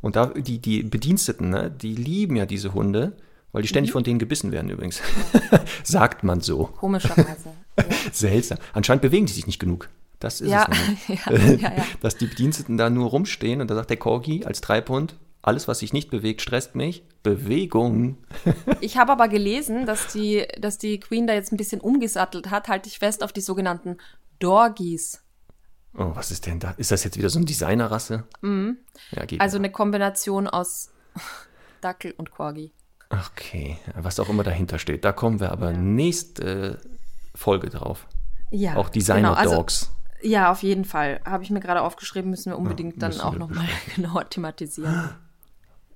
Und 0.02 0.16
da 0.16 0.28
die, 0.28 0.60
die 0.60 0.84
Bediensteten, 0.84 1.50
ne, 1.50 1.72
die 1.72 1.96
lieben 1.96 2.36
ja 2.36 2.46
diese 2.46 2.76
Hunde, 2.76 3.18
weil 3.52 3.64
die 3.64 3.68
ständig 3.68 3.90
mhm. 3.90 3.94
von 3.94 4.04
denen 4.04 4.20
gebissen 4.20 4.52
werden 4.52 4.70
übrigens. 4.70 5.02
Sagt 5.84 6.24
man 6.24 6.42
so. 6.42 6.66
Komischerweise. 6.66 7.50
Ja. 7.76 7.86
Seltsam. 8.12 8.60
Anscheinend 8.74 9.02
bewegen 9.02 9.26
die 9.26 9.34
sich 9.34 9.48
nicht 9.48 9.60
genug. 9.60 9.90
Das 10.20 10.42
ist 10.42 10.52
ja. 10.52 10.68
es. 10.70 11.28
Nämlich. 11.32 11.62
ja, 11.64 11.72
Dass 12.02 12.18
die 12.18 12.28
Bediensteten 12.28 12.78
da 12.78 12.92
nur 12.92 13.10
rumstehen 13.10 13.62
und 13.62 13.72
da 13.72 13.74
sagt 13.74 13.90
der 13.90 13.98
Corgi 13.98 14.46
als 14.46 14.62
Treibhund, 14.62 15.16
alles, 15.42 15.68
was 15.68 15.80
sich 15.80 15.94
nicht 15.94 16.10
bewegt, 16.10 16.42
stresst 16.42 16.76
mich. 16.76 17.04
Bewegung. 17.24 18.18
ich 18.82 18.98
habe 18.98 19.12
aber 19.12 19.28
gelesen, 19.28 19.86
dass 19.86 20.08
die, 20.08 20.46
dass 20.60 20.78
die 20.78 21.00
Queen 21.00 21.28
da 21.28 21.34
jetzt 21.34 21.52
ein 21.52 21.58
bisschen 21.58 21.82
umgesattelt 21.82 22.52
hat, 22.52 22.68
halte 22.68 22.90
ich 22.90 23.00
fest, 23.00 23.24
auf 23.24 23.32
die 23.32 23.42
sogenannten 23.42 23.98
Dorgies. 24.40 25.24
Oh, 25.98 26.12
was 26.14 26.32
ist 26.32 26.46
denn 26.46 26.60
da? 26.60 26.72
Ist 26.72 26.92
das 26.92 27.04
jetzt 27.04 27.18
wieder 27.18 27.30
so 27.30 27.40
eine 27.40 27.46
Designerrasse? 27.46 28.26
Mhm. 28.42 28.78
Ja, 29.12 29.24
also 29.40 29.58
eine 29.58 29.72
Kombination 29.72 30.48
aus 30.48 30.92
Dackel 31.82 32.14
und 32.18 32.32
Corgi. 32.32 32.72
Okay, 33.10 33.78
was 33.96 34.20
auch 34.20 34.30
immer 34.30 34.44
dahinter 34.44 34.78
steht. 34.78 35.04
Da 35.04 35.12
kommen 35.12 35.40
wir 35.40 35.52
aber 35.52 35.72
ja. 35.72 35.78
nächste 35.78 36.80
Folge 37.34 37.70
drauf. 37.70 38.08
Ja. 38.52 38.76
Auch 38.76 38.90
Designer-Dogs. 38.90 39.42
Genau, 39.42 39.58
also 39.60 39.88
ja, 40.22 40.52
auf 40.52 40.64
jeden 40.64 40.86
Fall. 40.86 41.22
Habe 41.26 41.44
ich 41.44 41.50
mir 41.50 41.60
gerade 41.60 41.82
aufgeschrieben, 41.82 42.30
müssen 42.30 42.52
wir 42.52 42.58
unbedingt 42.58 43.02
ja, 43.02 43.10
dann 43.10 43.20
auch 43.22 43.36
nochmal 43.36 43.68
genauer 43.96 44.30
thematisieren. 44.30 45.10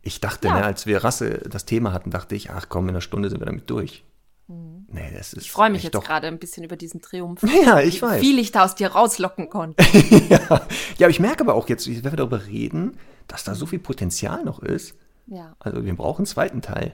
Ich 0.05 0.19
dachte, 0.19 0.49
ja. 0.49 0.59
ne, 0.59 0.65
als 0.65 0.85
wir 0.85 1.03
Rasse 1.03 1.39
das 1.49 1.65
Thema 1.65 1.93
hatten, 1.93 2.11
dachte 2.11 2.35
ich, 2.35 2.51
ach 2.51 2.67
komm, 2.69 2.85
in 2.85 2.89
einer 2.89 3.01
Stunde 3.01 3.29
sind 3.29 3.39
wir 3.39 3.45
damit 3.45 3.69
durch. 3.69 4.03
Mhm. 4.47 4.85
Nee, 4.91 5.11
das 5.17 5.33
ist 5.33 5.43
ich 5.43 5.51
freue 5.51 5.69
mich 5.69 5.83
jetzt 5.83 5.99
gerade 6.01 6.27
ein 6.27 6.39
bisschen 6.39 6.65
über 6.65 6.75
diesen 6.75 7.01
Triumph. 7.01 7.41
Ja, 7.65 7.79
ich 7.79 8.01
weiß. 8.01 8.21
Wie 8.21 8.25
viel 8.25 8.39
ich 8.39 8.51
da 8.51 8.65
aus 8.65 8.75
dir 8.75 8.89
rauslocken 8.89 9.49
konnte. 9.49 9.83
ja. 10.29 10.39
ja, 10.39 11.07
aber 11.07 11.09
ich 11.09 11.21
merke 11.21 11.43
aber 11.43 11.55
auch 11.55 11.69
jetzt, 11.69 11.87
wenn 11.87 12.03
wir 12.03 12.17
darüber 12.17 12.45
reden, 12.45 12.97
dass 13.27 13.45
da 13.45 13.55
so 13.55 13.65
viel 13.65 13.79
Potenzial 13.79 14.43
noch 14.43 14.61
ist. 14.61 14.95
Ja. 15.27 15.55
Also 15.59 15.85
wir 15.85 15.95
brauchen 15.95 16.19
einen 16.19 16.25
zweiten 16.25 16.61
Teil. 16.61 16.93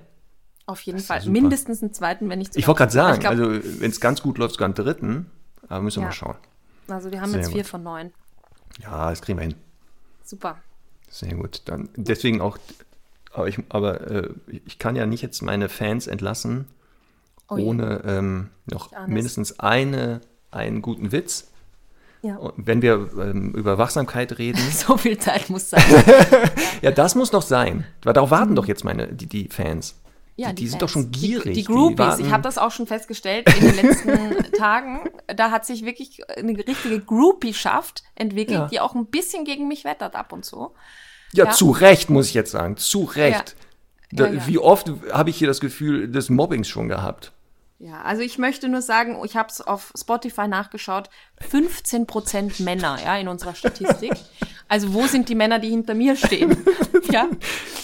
Auf 0.67 0.81
jeden 0.81 0.99
Fall. 0.99 1.25
Mindestens 1.25 1.81
einen 1.81 1.93
zweiten, 1.93 2.29
wenn 2.29 2.37
nicht 2.37 2.55
Ich 2.55 2.67
wollte 2.67 2.77
gerade 2.77 2.91
sagen, 2.91 3.19
glaub, 3.19 3.31
also 3.31 3.49
wenn 3.81 3.89
es 3.89 3.99
ganz 3.99 4.21
gut 4.21 4.37
läuft, 4.37 4.53
sogar 4.53 4.67
einen 4.67 4.75
dritten. 4.75 5.31
Aber 5.67 5.81
müssen 5.81 5.97
wir 5.97 6.03
ja. 6.03 6.07
mal 6.09 6.13
schauen. 6.13 6.35
Also 6.87 7.11
wir 7.11 7.21
haben 7.21 7.31
Sehr 7.31 7.41
jetzt 7.41 7.51
vier 7.51 7.63
gut. 7.63 7.69
von 7.69 7.81
neun. 7.83 8.11
Ja, 8.81 9.09
das 9.09 9.21
kriegen 9.21 9.39
wir 9.39 9.43
hin. 9.47 9.55
Super. 10.23 10.59
Sehr 11.09 11.33
gut. 11.33 11.63
Dann 11.65 11.89
deswegen 11.95 12.39
auch 12.39 12.59
aber 13.31 13.47
ich, 13.47 13.59
aber, 13.69 14.01
äh, 14.09 14.29
ich 14.65 14.79
kann 14.79 14.95
ja 14.95 15.05
nicht 15.05 15.21
jetzt 15.21 15.41
meine 15.41 15.69
Fans 15.69 16.07
entlassen, 16.07 16.67
oh 17.49 17.55
ohne 17.55 18.01
ähm, 18.05 18.49
noch 18.65 18.91
mindestens 19.07 19.59
eine, 19.59 20.21
einen 20.51 20.81
guten 20.81 21.11
Witz. 21.11 21.45
Ja. 22.21 22.37
wenn 22.57 22.81
wir 22.81 23.11
ähm, 23.17 23.53
über 23.53 23.77
Wachsamkeit 23.77 24.37
reden. 24.39 24.59
so 24.73 24.97
viel 24.97 25.17
Zeit 25.17 25.49
muss 25.49 25.69
sein. 25.69 25.81
ja, 26.81 26.91
das 26.91 27.15
muss 27.15 27.31
noch 27.31 27.41
sein. 27.41 27.85
Weil 28.03 28.11
darauf 28.11 28.29
warten 28.29 28.55
doch 28.55 28.65
jetzt 28.65 28.83
meine, 28.83 29.07
die, 29.07 29.27
die 29.27 29.47
Fans. 29.47 29.95
Ja, 30.39 30.49
die, 30.49 30.55
die, 30.55 30.63
die 30.63 30.67
sind 30.69 30.81
doch 30.81 30.89
schon 30.89 31.11
gierig. 31.11 31.53
Die, 31.53 31.61
die 31.61 31.63
Groupies, 31.63 32.19
ich 32.19 32.31
habe 32.31 32.43
das 32.43 32.57
auch 32.57 32.71
schon 32.71 32.87
festgestellt 32.87 33.53
in 33.57 33.67
den 33.67 33.75
letzten 33.75 34.51
Tagen. 34.57 35.09
Da 35.27 35.51
hat 35.51 35.65
sich 35.65 35.83
wirklich 35.85 36.21
eine 36.37 36.57
richtige 36.57 36.99
Groupie-Schaft 36.99 38.03
entwickelt, 38.15 38.59
ja. 38.59 38.67
die 38.67 38.79
auch 38.79 38.95
ein 38.95 39.05
bisschen 39.07 39.43
gegen 39.45 39.67
mich 39.67 39.83
wettert 39.85 40.15
ab 40.15 40.31
und 40.33 40.43
zu. 40.43 40.71
Ja, 41.33 41.45
ja, 41.45 41.51
zu 41.51 41.71
Recht, 41.71 42.09
muss 42.09 42.27
ich 42.27 42.33
jetzt 42.33 42.51
sagen. 42.51 42.77
Zu 42.77 43.03
Recht. 43.03 43.55
Ja. 44.11 44.25
Da, 44.25 44.27
ja, 44.27 44.47
wie 44.47 44.57
oft 44.57 44.91
habe 45.11 45.29
ich 45.29 45.37
hier 45.37 45.47
das 45.47 45.59
Gefühl 45.59 46.07
des 46.09 46.29
Mobbings 46.29 46.67
schon 46.67 46.87
gehabt? 46.89 47.31
Ja, 47.77 48.01
also 48.01 48.21
ich 48.23 48.37
möchte 48.37 48.67
nur 48.67 48.81
sagen, 48.81 49.17
ich 49.23 49.37
habe 49.37 49.49
es 49.49 49.61
auf 49.61 49.93
Spotify 49.97 50.47
nachgeschaut, 50.47 51.09
15% 51.49 52.63
Männer, 52.63 52.97
ja, 53.03 53.17
in 53.17 53.27
unserer 53.27 53.55
Statistik. 53.55 54.11
Also 54.67 54.93
wo 54.93 55.07
sind 55.07 55.29
die 55.29 55.35
Männer, 55.35 55.59
die 55.59 55.69
hinter 55.69 55.93
mir 55.95 56.15
stehen? 56.15 56.57
ja. 57.11 57.27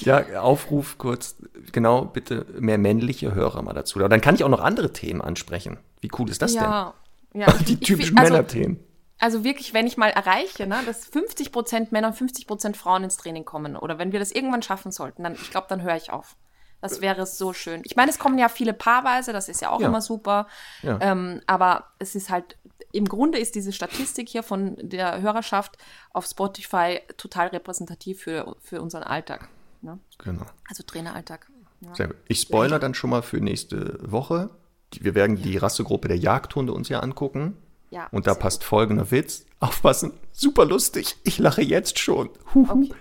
Ja, 0.02 0.42
Aufruf 0.42 0.98
kurz, 0.98 1.36
genau, 1.72 2.06
bitte 2.06 2.46
mehr 2.60 2.78
männliche 2.78 3.34
Hörer 3.34 3.62
mal 3.62 3.74
dazu. 3.74 4.00
Dann 4.00 4.22
kann 4.22 4.36
ich 4.36 4.44
auch 4.44 4.50
noch 4.50 4.60
andere 4.60 4.92
Themen 4.92 5.22
ansprechen. 5.22 5.78
Wie 6.02 6.10
cool 6.20 6.30
ist 6.30 6.42
das 6.42 6.54
denn? 6.54 6.62
Ja, 6.62 6.94
Die 7.68 7.74
ich- 7.74 7.80
typischen 7.80 8.18
also- 8.18 8.32
Männerthemen. 8.34 8.80
Also 9.20 9.44
wirklich, 9.44 9.74
wenn 9.74 9.88
ich 9.88 9.96
mal 9.98 10.10
erreiche, 10.10 10.68
ne, 10.68 10.78
dass 10.86 11.12
50% 11.12 11.88
Männer 11.92 12.08
und 12.08 12.18
50% 12.18 12.76
Frauen 12.76 13.04
ins 13.04 13.18
Training 13.18 13.46
kommen 13.46 13.76
oder 13.78 13.98
wenn 13.98 14.12
wir 14.12 14.20
das 14.20 14.32
irgendwann 14.32 14.62
schaffen 14.62 14.92
sollten, 14.92 15.24
dann, 15.24 15.34
ich 15.36 15.52
glaube, 15.52 15.68
dann 15.70 15.82
höre 15.82 15.96
ich 15.96 16.12
auf. 16.12 16.36
Das 16.82 17.02
wäre 17.02 17.26
so 17.26 17.52
schön. 17.54 17.82
Ich 17.86 17.96
meine, 17.96 18.12
es 18.12 18.20
kommen 18.20 18.38
ja 18.38 18.48
viele 18.48 18.74
paarweise, 18.74 19.34
das 19.34 19.50
ist 19.50 19.62
ja 19.62 19.72
auch 19.72 19.80
Ja. 19.82 19.88
immer 19.88 20.02
super. 20.02 20.48
Ja. 20.84 21.00
Ähm, 21.02 21.42
aber 21.48 21.86
es 21.98 22.14
ist 22.14 22.30
halt, 22.30 22.58
im 22.92 23.06
Grunde 23.06 23.40
ist 23.40 23.56
diese 23.56 23.72
Statistik 23.74 24.30
hier 24.30 24.44
von 24.44 24.76
der 24.82 25.22
Hörerschaft 25.22 25.78
auf 26.14 26.26
Spotify 26.26 27.00
total 27.18 27.48
repräsentativ 27.48 28.22
für, 28.22 28.56
für 28.62 28.82
unseren 28.82 29.02
Alltag. 29.04 29.48
Ne? 29.82 29.98
Genau. 30.20 30.46
Also 30.70 30.84
Traineralltag. 30.84 31.50
Ja. 31.82 31.96
Sehr 31.96 32.08
gut. 32.08 32.18
Ich 32.28 32.42
spoiler 32.42 32.78
dann 32.80 32.94
schon 32.94 33.10
mal 33.10 33.24
für 33.24 33.38
nächste 33.38 33.98
Woche. 34.04 34.50
Wir 34.92 35.16
werden 35.16 35.42
die 35.42 35.58
Rassegruppe 35.58 36.08
der 36.08 36.18
Jagdhunde 36.18 36.72
uns 36.74 36.90
ja 36.90 37.00
angucken. 37.00 37.58
Ja, 37.96 38.08
Und 38.12 38.28
da 38.28 38.34
passt 38.34 38.66
folgender 38.66 39.10
Witz. 39.10 39.46
Aufpassen, 39.62 40.12
super 40.34 40.66
lustig. 40.66 41.16
Ich 41.24 41.38
lache 41.40 41.62
jetzt 41.62 41.98
schon. 41.98 42.30
Huhu. 42.54 42.84
Okay. 42.84 42.94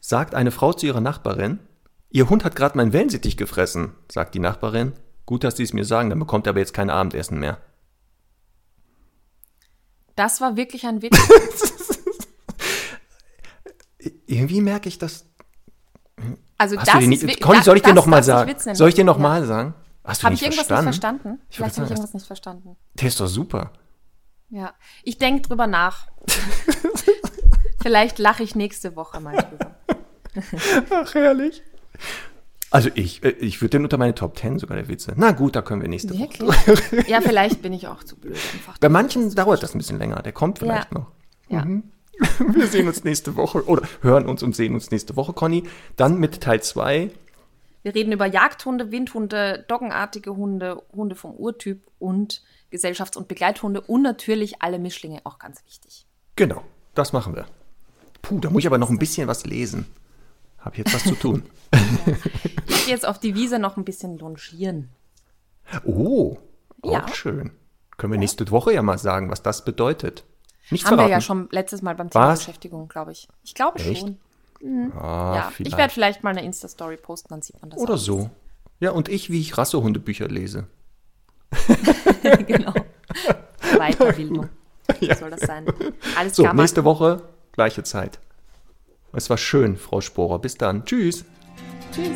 Sagt 0.00 0.34
eine 0.34 0.50
Frau 0.50 0.72
zu 0.72 0.86
ihrer 0.86 1.02
Nachbarin, 1.02 1.58
ihr 2.08 2.30
Hund 2.30 2.42
hat 2.42 2.56
gerade 2.56 2.74
mein 2.78 2.94
Wellensittich 2.94 3.36
gefressen, 3.36 3.92
sagt 4.10 4.34
die 4.34 4.38
Nachbarin. 4.38 4.94
Gut, 5.26 5.44
dass 5.44 5.58
Sie 5.58 5.62
es 5.62 5.74
mir 5.74 5.84
sagen, 5.84 6.08
dann 6.08 6.18
bekommt 6.18 6.46
er 6.46 6.50
aber 6.52 6.60
jetzt 6.60 6.72
kein 6.72 6.88
Abendessen 6.88 7.38
mehr. 7.38 7.58
Das 10.16 10.40
war 10.40 10.56
wirklich 10.56 10.86
ein 10.86 11.02
Witz. 11.02 11.18
Irgendwie 14.26 14.62
merke 14.62 14.88
ich 14.88 14.96
das. 14.98 15.26
Also 16.56 16.78
Hast 16.78 16.88
das 16.88 17.00
du 17.00 17.08
nicht, 17.08 17.40
Conny, 17.42 17.62
soll 17.62 17.76
ich 17.76 17.82
dir 17.82 17.88
das 17.90 17.96
noch 17.96 18.06
mal 18.06 18.22
darfst 18.22 18.56
du 18.56 18.62
sagen? 18.64 18.74
Soll 18.76 18.88
ich 18.88 18.94
dir 18.94 19.04
noch 19.04 19.16
Ja. 19.18 19.22
mal 19.22 19.44
sagen? 19.44 19.74
Hast 20.04 20.22
du 20.22 20.24
Habe 20.24 20.34
ich 20.34 20.40
nicht 20.40 20.48
irgendwas 20.50 20.66
verstanden? 20.66 20.88
nicht 20.90 21.00
verstanden? 21.02 21.42
Ich 21.50 21.56
Vielleicht 21.56 21.76
habe 21.76 21.84
ich 21.84 21.90
irgendwas 21.90 22.14
nicht 22.14 22.26
verstanden. 22.26 22.76
Der 22.94 23.08
ist 23.08 23.20
doch 23.20 23.26
super. 23.26 23.72
Ja, 24.52 24.74
ich 25.02 25.16
denke 25.18 25.48
drüber 25.48 25.66
nach. 25.66 26.08
Vielleicht 27.82 28.18
lache 28.18 28.42
ich 28.42 28.54
nächste 28.54 28.94
Woche 28.96 29.18
mal 29.20 29.34
drüber. 29.36 29.74
Ach, 30.90 31.14
herrlich. 31.14 31.62
Also 32.70 32.90
ich, 32.94 33.22
äh, 33.24 33.30
ich 33.30 33.60
würde 33.60 33.70
den 33.78 33.84
unter 33.84 33.98
meine 33.98 34.14
Top 34.14 34.36
10 34.38 34.58
sogar 34.58 34.76
der 34.76 34.88
Witze. 34.88 35.14
Na 35.16 35.32
gut, 35.32 35.56
da 35.56 35.62
können 35.62 35.82
wir 35.82 35.88
nächste 35.88 36.14
Woche. 36.18 36.66
Wirklich? 36.66 37.08
Ja, 37.08 37.20
vielleicht 37.20 37.60
bin 37.62 37.72
ich 37.72 37.88
auch 37.88 38.04
zu 38.04 38.16
blöd 38.16 38.36
einfach. 38.54 38.78
Bei 38.78 38.88
manchen 38.88 39.34
dauert 39.34 39.62
das 39.62 39.74
ein 39.74 39.78
bisschen 39.78 39.98
länger. 39.98 40.22
Der 40.22 40.32
kommt 40.32 40.58
vielleicht 40.58 40.92
Ja. 40.92 40.98
noch. 40.98 41.06
Ja. 41.48 41.66
Wir 42.54 42.66
sehen 42.68 42.86
uns 42.86 43.04
nächste 43.04 43.36
Woche 43.36 43.64
oder 43.66 43.82
hören 44.02 44.26
uns 44.26 44.42
und 44.42 44.54
sehen 44.54 44.74
uns 44.74 44.90
nächste 44.90 45.16
Woche, 45.16 45.32
Conny. 45.32 45.64
Dann 45.96 46.18
mit 46.18 46.40
Teil 46.42 46.62
2. 46.62 47.10
Wir 47.82 47.94
reden 47.94 48.12
über 48.12 48.26
Jagdhunde, 48.26 48.92
Windhunde, 48.92 49.64
doggenartige 49.66 50.36
Hunde, 50.36 50.80
Hunde 50.94 51.16
vom 51.16 51.32
Urtyp 51.32 51.82
und 51.98 52.42
Gesellschafts- 52.72 53.16
und 53.16 53.28
Begleithunde 53.28 53.80
und 53.82 54.02
natürlich 54.02 54.62
alle 54.62 54.78
Mischlinge, 54.78 55.20
auch 55.24 55.38
ganz 55.38 55.64
wichtig. 55.66 56.06
Genau, 56.36 56.62
das 56.94 57.12
machen 57.12 57.34
wir. 57.36 57.46
Puh, 58.22 58.40
da 58.40 58.50
muss 58.50 58.60
ich 58.62 58.66
aber 58.66 58.78
noch 58.78 58.90
ein 58.90 58.98
bisschen 58.98 59.28
was 59.28 59.44
lesen. 59.46 59.86
Habe 60.58 60.78
jetzt 60.78 60.94
was 60.94 61.04
zu 61.04 61.14
tun. 61.14 61.42
Ich 62.66 62.86
gehe 62.86 62.94
jetzt 62.94 63.06
auf 63.06 63.20
die 63.20 63.34
Wiese 63.36 63.58
noch 63.60 63.76
ein 63.76 63.84
bisschen 63.84 64.18
longieren. 64.18 64.88
Oh, 65.84 66.36
auch 66.82 66.92
Ja. 66.92 67.08
schön. 67.14 67.52
Können 67.96 68.12
wir 68.12 68.18
nächste 68.18 68.50
Woche 68.50 68.72
ja 68.74 68.82
mal 68.82 68.98
sagen, 68.98 69.30
was 69.30 69.42
das 69.42 69.64
bedeutet. 69.64 70.24
Nicht 70.70 70.84
Haben 70.84 70.92
wir 70.92 70.96
verraten. 70.96 71.12
ja 71.12 71.20
schon 71.20 71.48
letztes 71.52 71.80
Mal 71.82 71.94
beim 71.94 72.10
Thema 72.10 72.28
Was? 72.28 72.40
Beschäftigung, 72.40 72.88
glaube 72.88 73.12
ich. 73.12 73.28
Ich 73.44 73.54
glaube 73.54 73.78
Echt? 73.78 74.00
schon. 74.00 74.18
Ah, 74.96 75.34
ja, 75.36 75.50
vielleicht. 75.54 75.72
ich 75.72 75.76
werde 75.78 75.92
vielleicht 75.94 76.24
mal 76.24 76.30
eine 76.30 76.44
Insta-Story 76.44 76.96
posten, 76.96 77.28
dann 77.30 77.42
sieht 77.42 77.60
man 77.60 77.70
das 77.70 77.80
Oder 77.80 77.96
so. 77.98 78.30
Ja, 78.80 78.90
und 78.90 79.08
ich, 79.08 79.30
wie 79.30 79.40
ich 79.40 79.56
Rassehundebücher 79.58 80.26
lese. 80.28 80.66
genau. 82.46 82.74
Weiterbildung. 83.78 84.48
Soll 85.18 85.30
das 85.30 85.40
sein? 85.40 85.66
Alles 86.16 86.36
So, 86.36 86.42
klar. 86.42 86.54
nächste 86.54 86.84
Woche, 86.84 87.22
gleiche 87.52 87.82
Zeit. 87.82 88.18
Es 89.12 89.28
war 89.30 89.36
schön, 89.38 89.76
Frau 89.76 90.00
Sporer. 90.00 90.38
Bis 90.38 90.56
dann. 90.56 90.84
Tschüss. 90.84 91.24
Tschüss. 91.94 92.10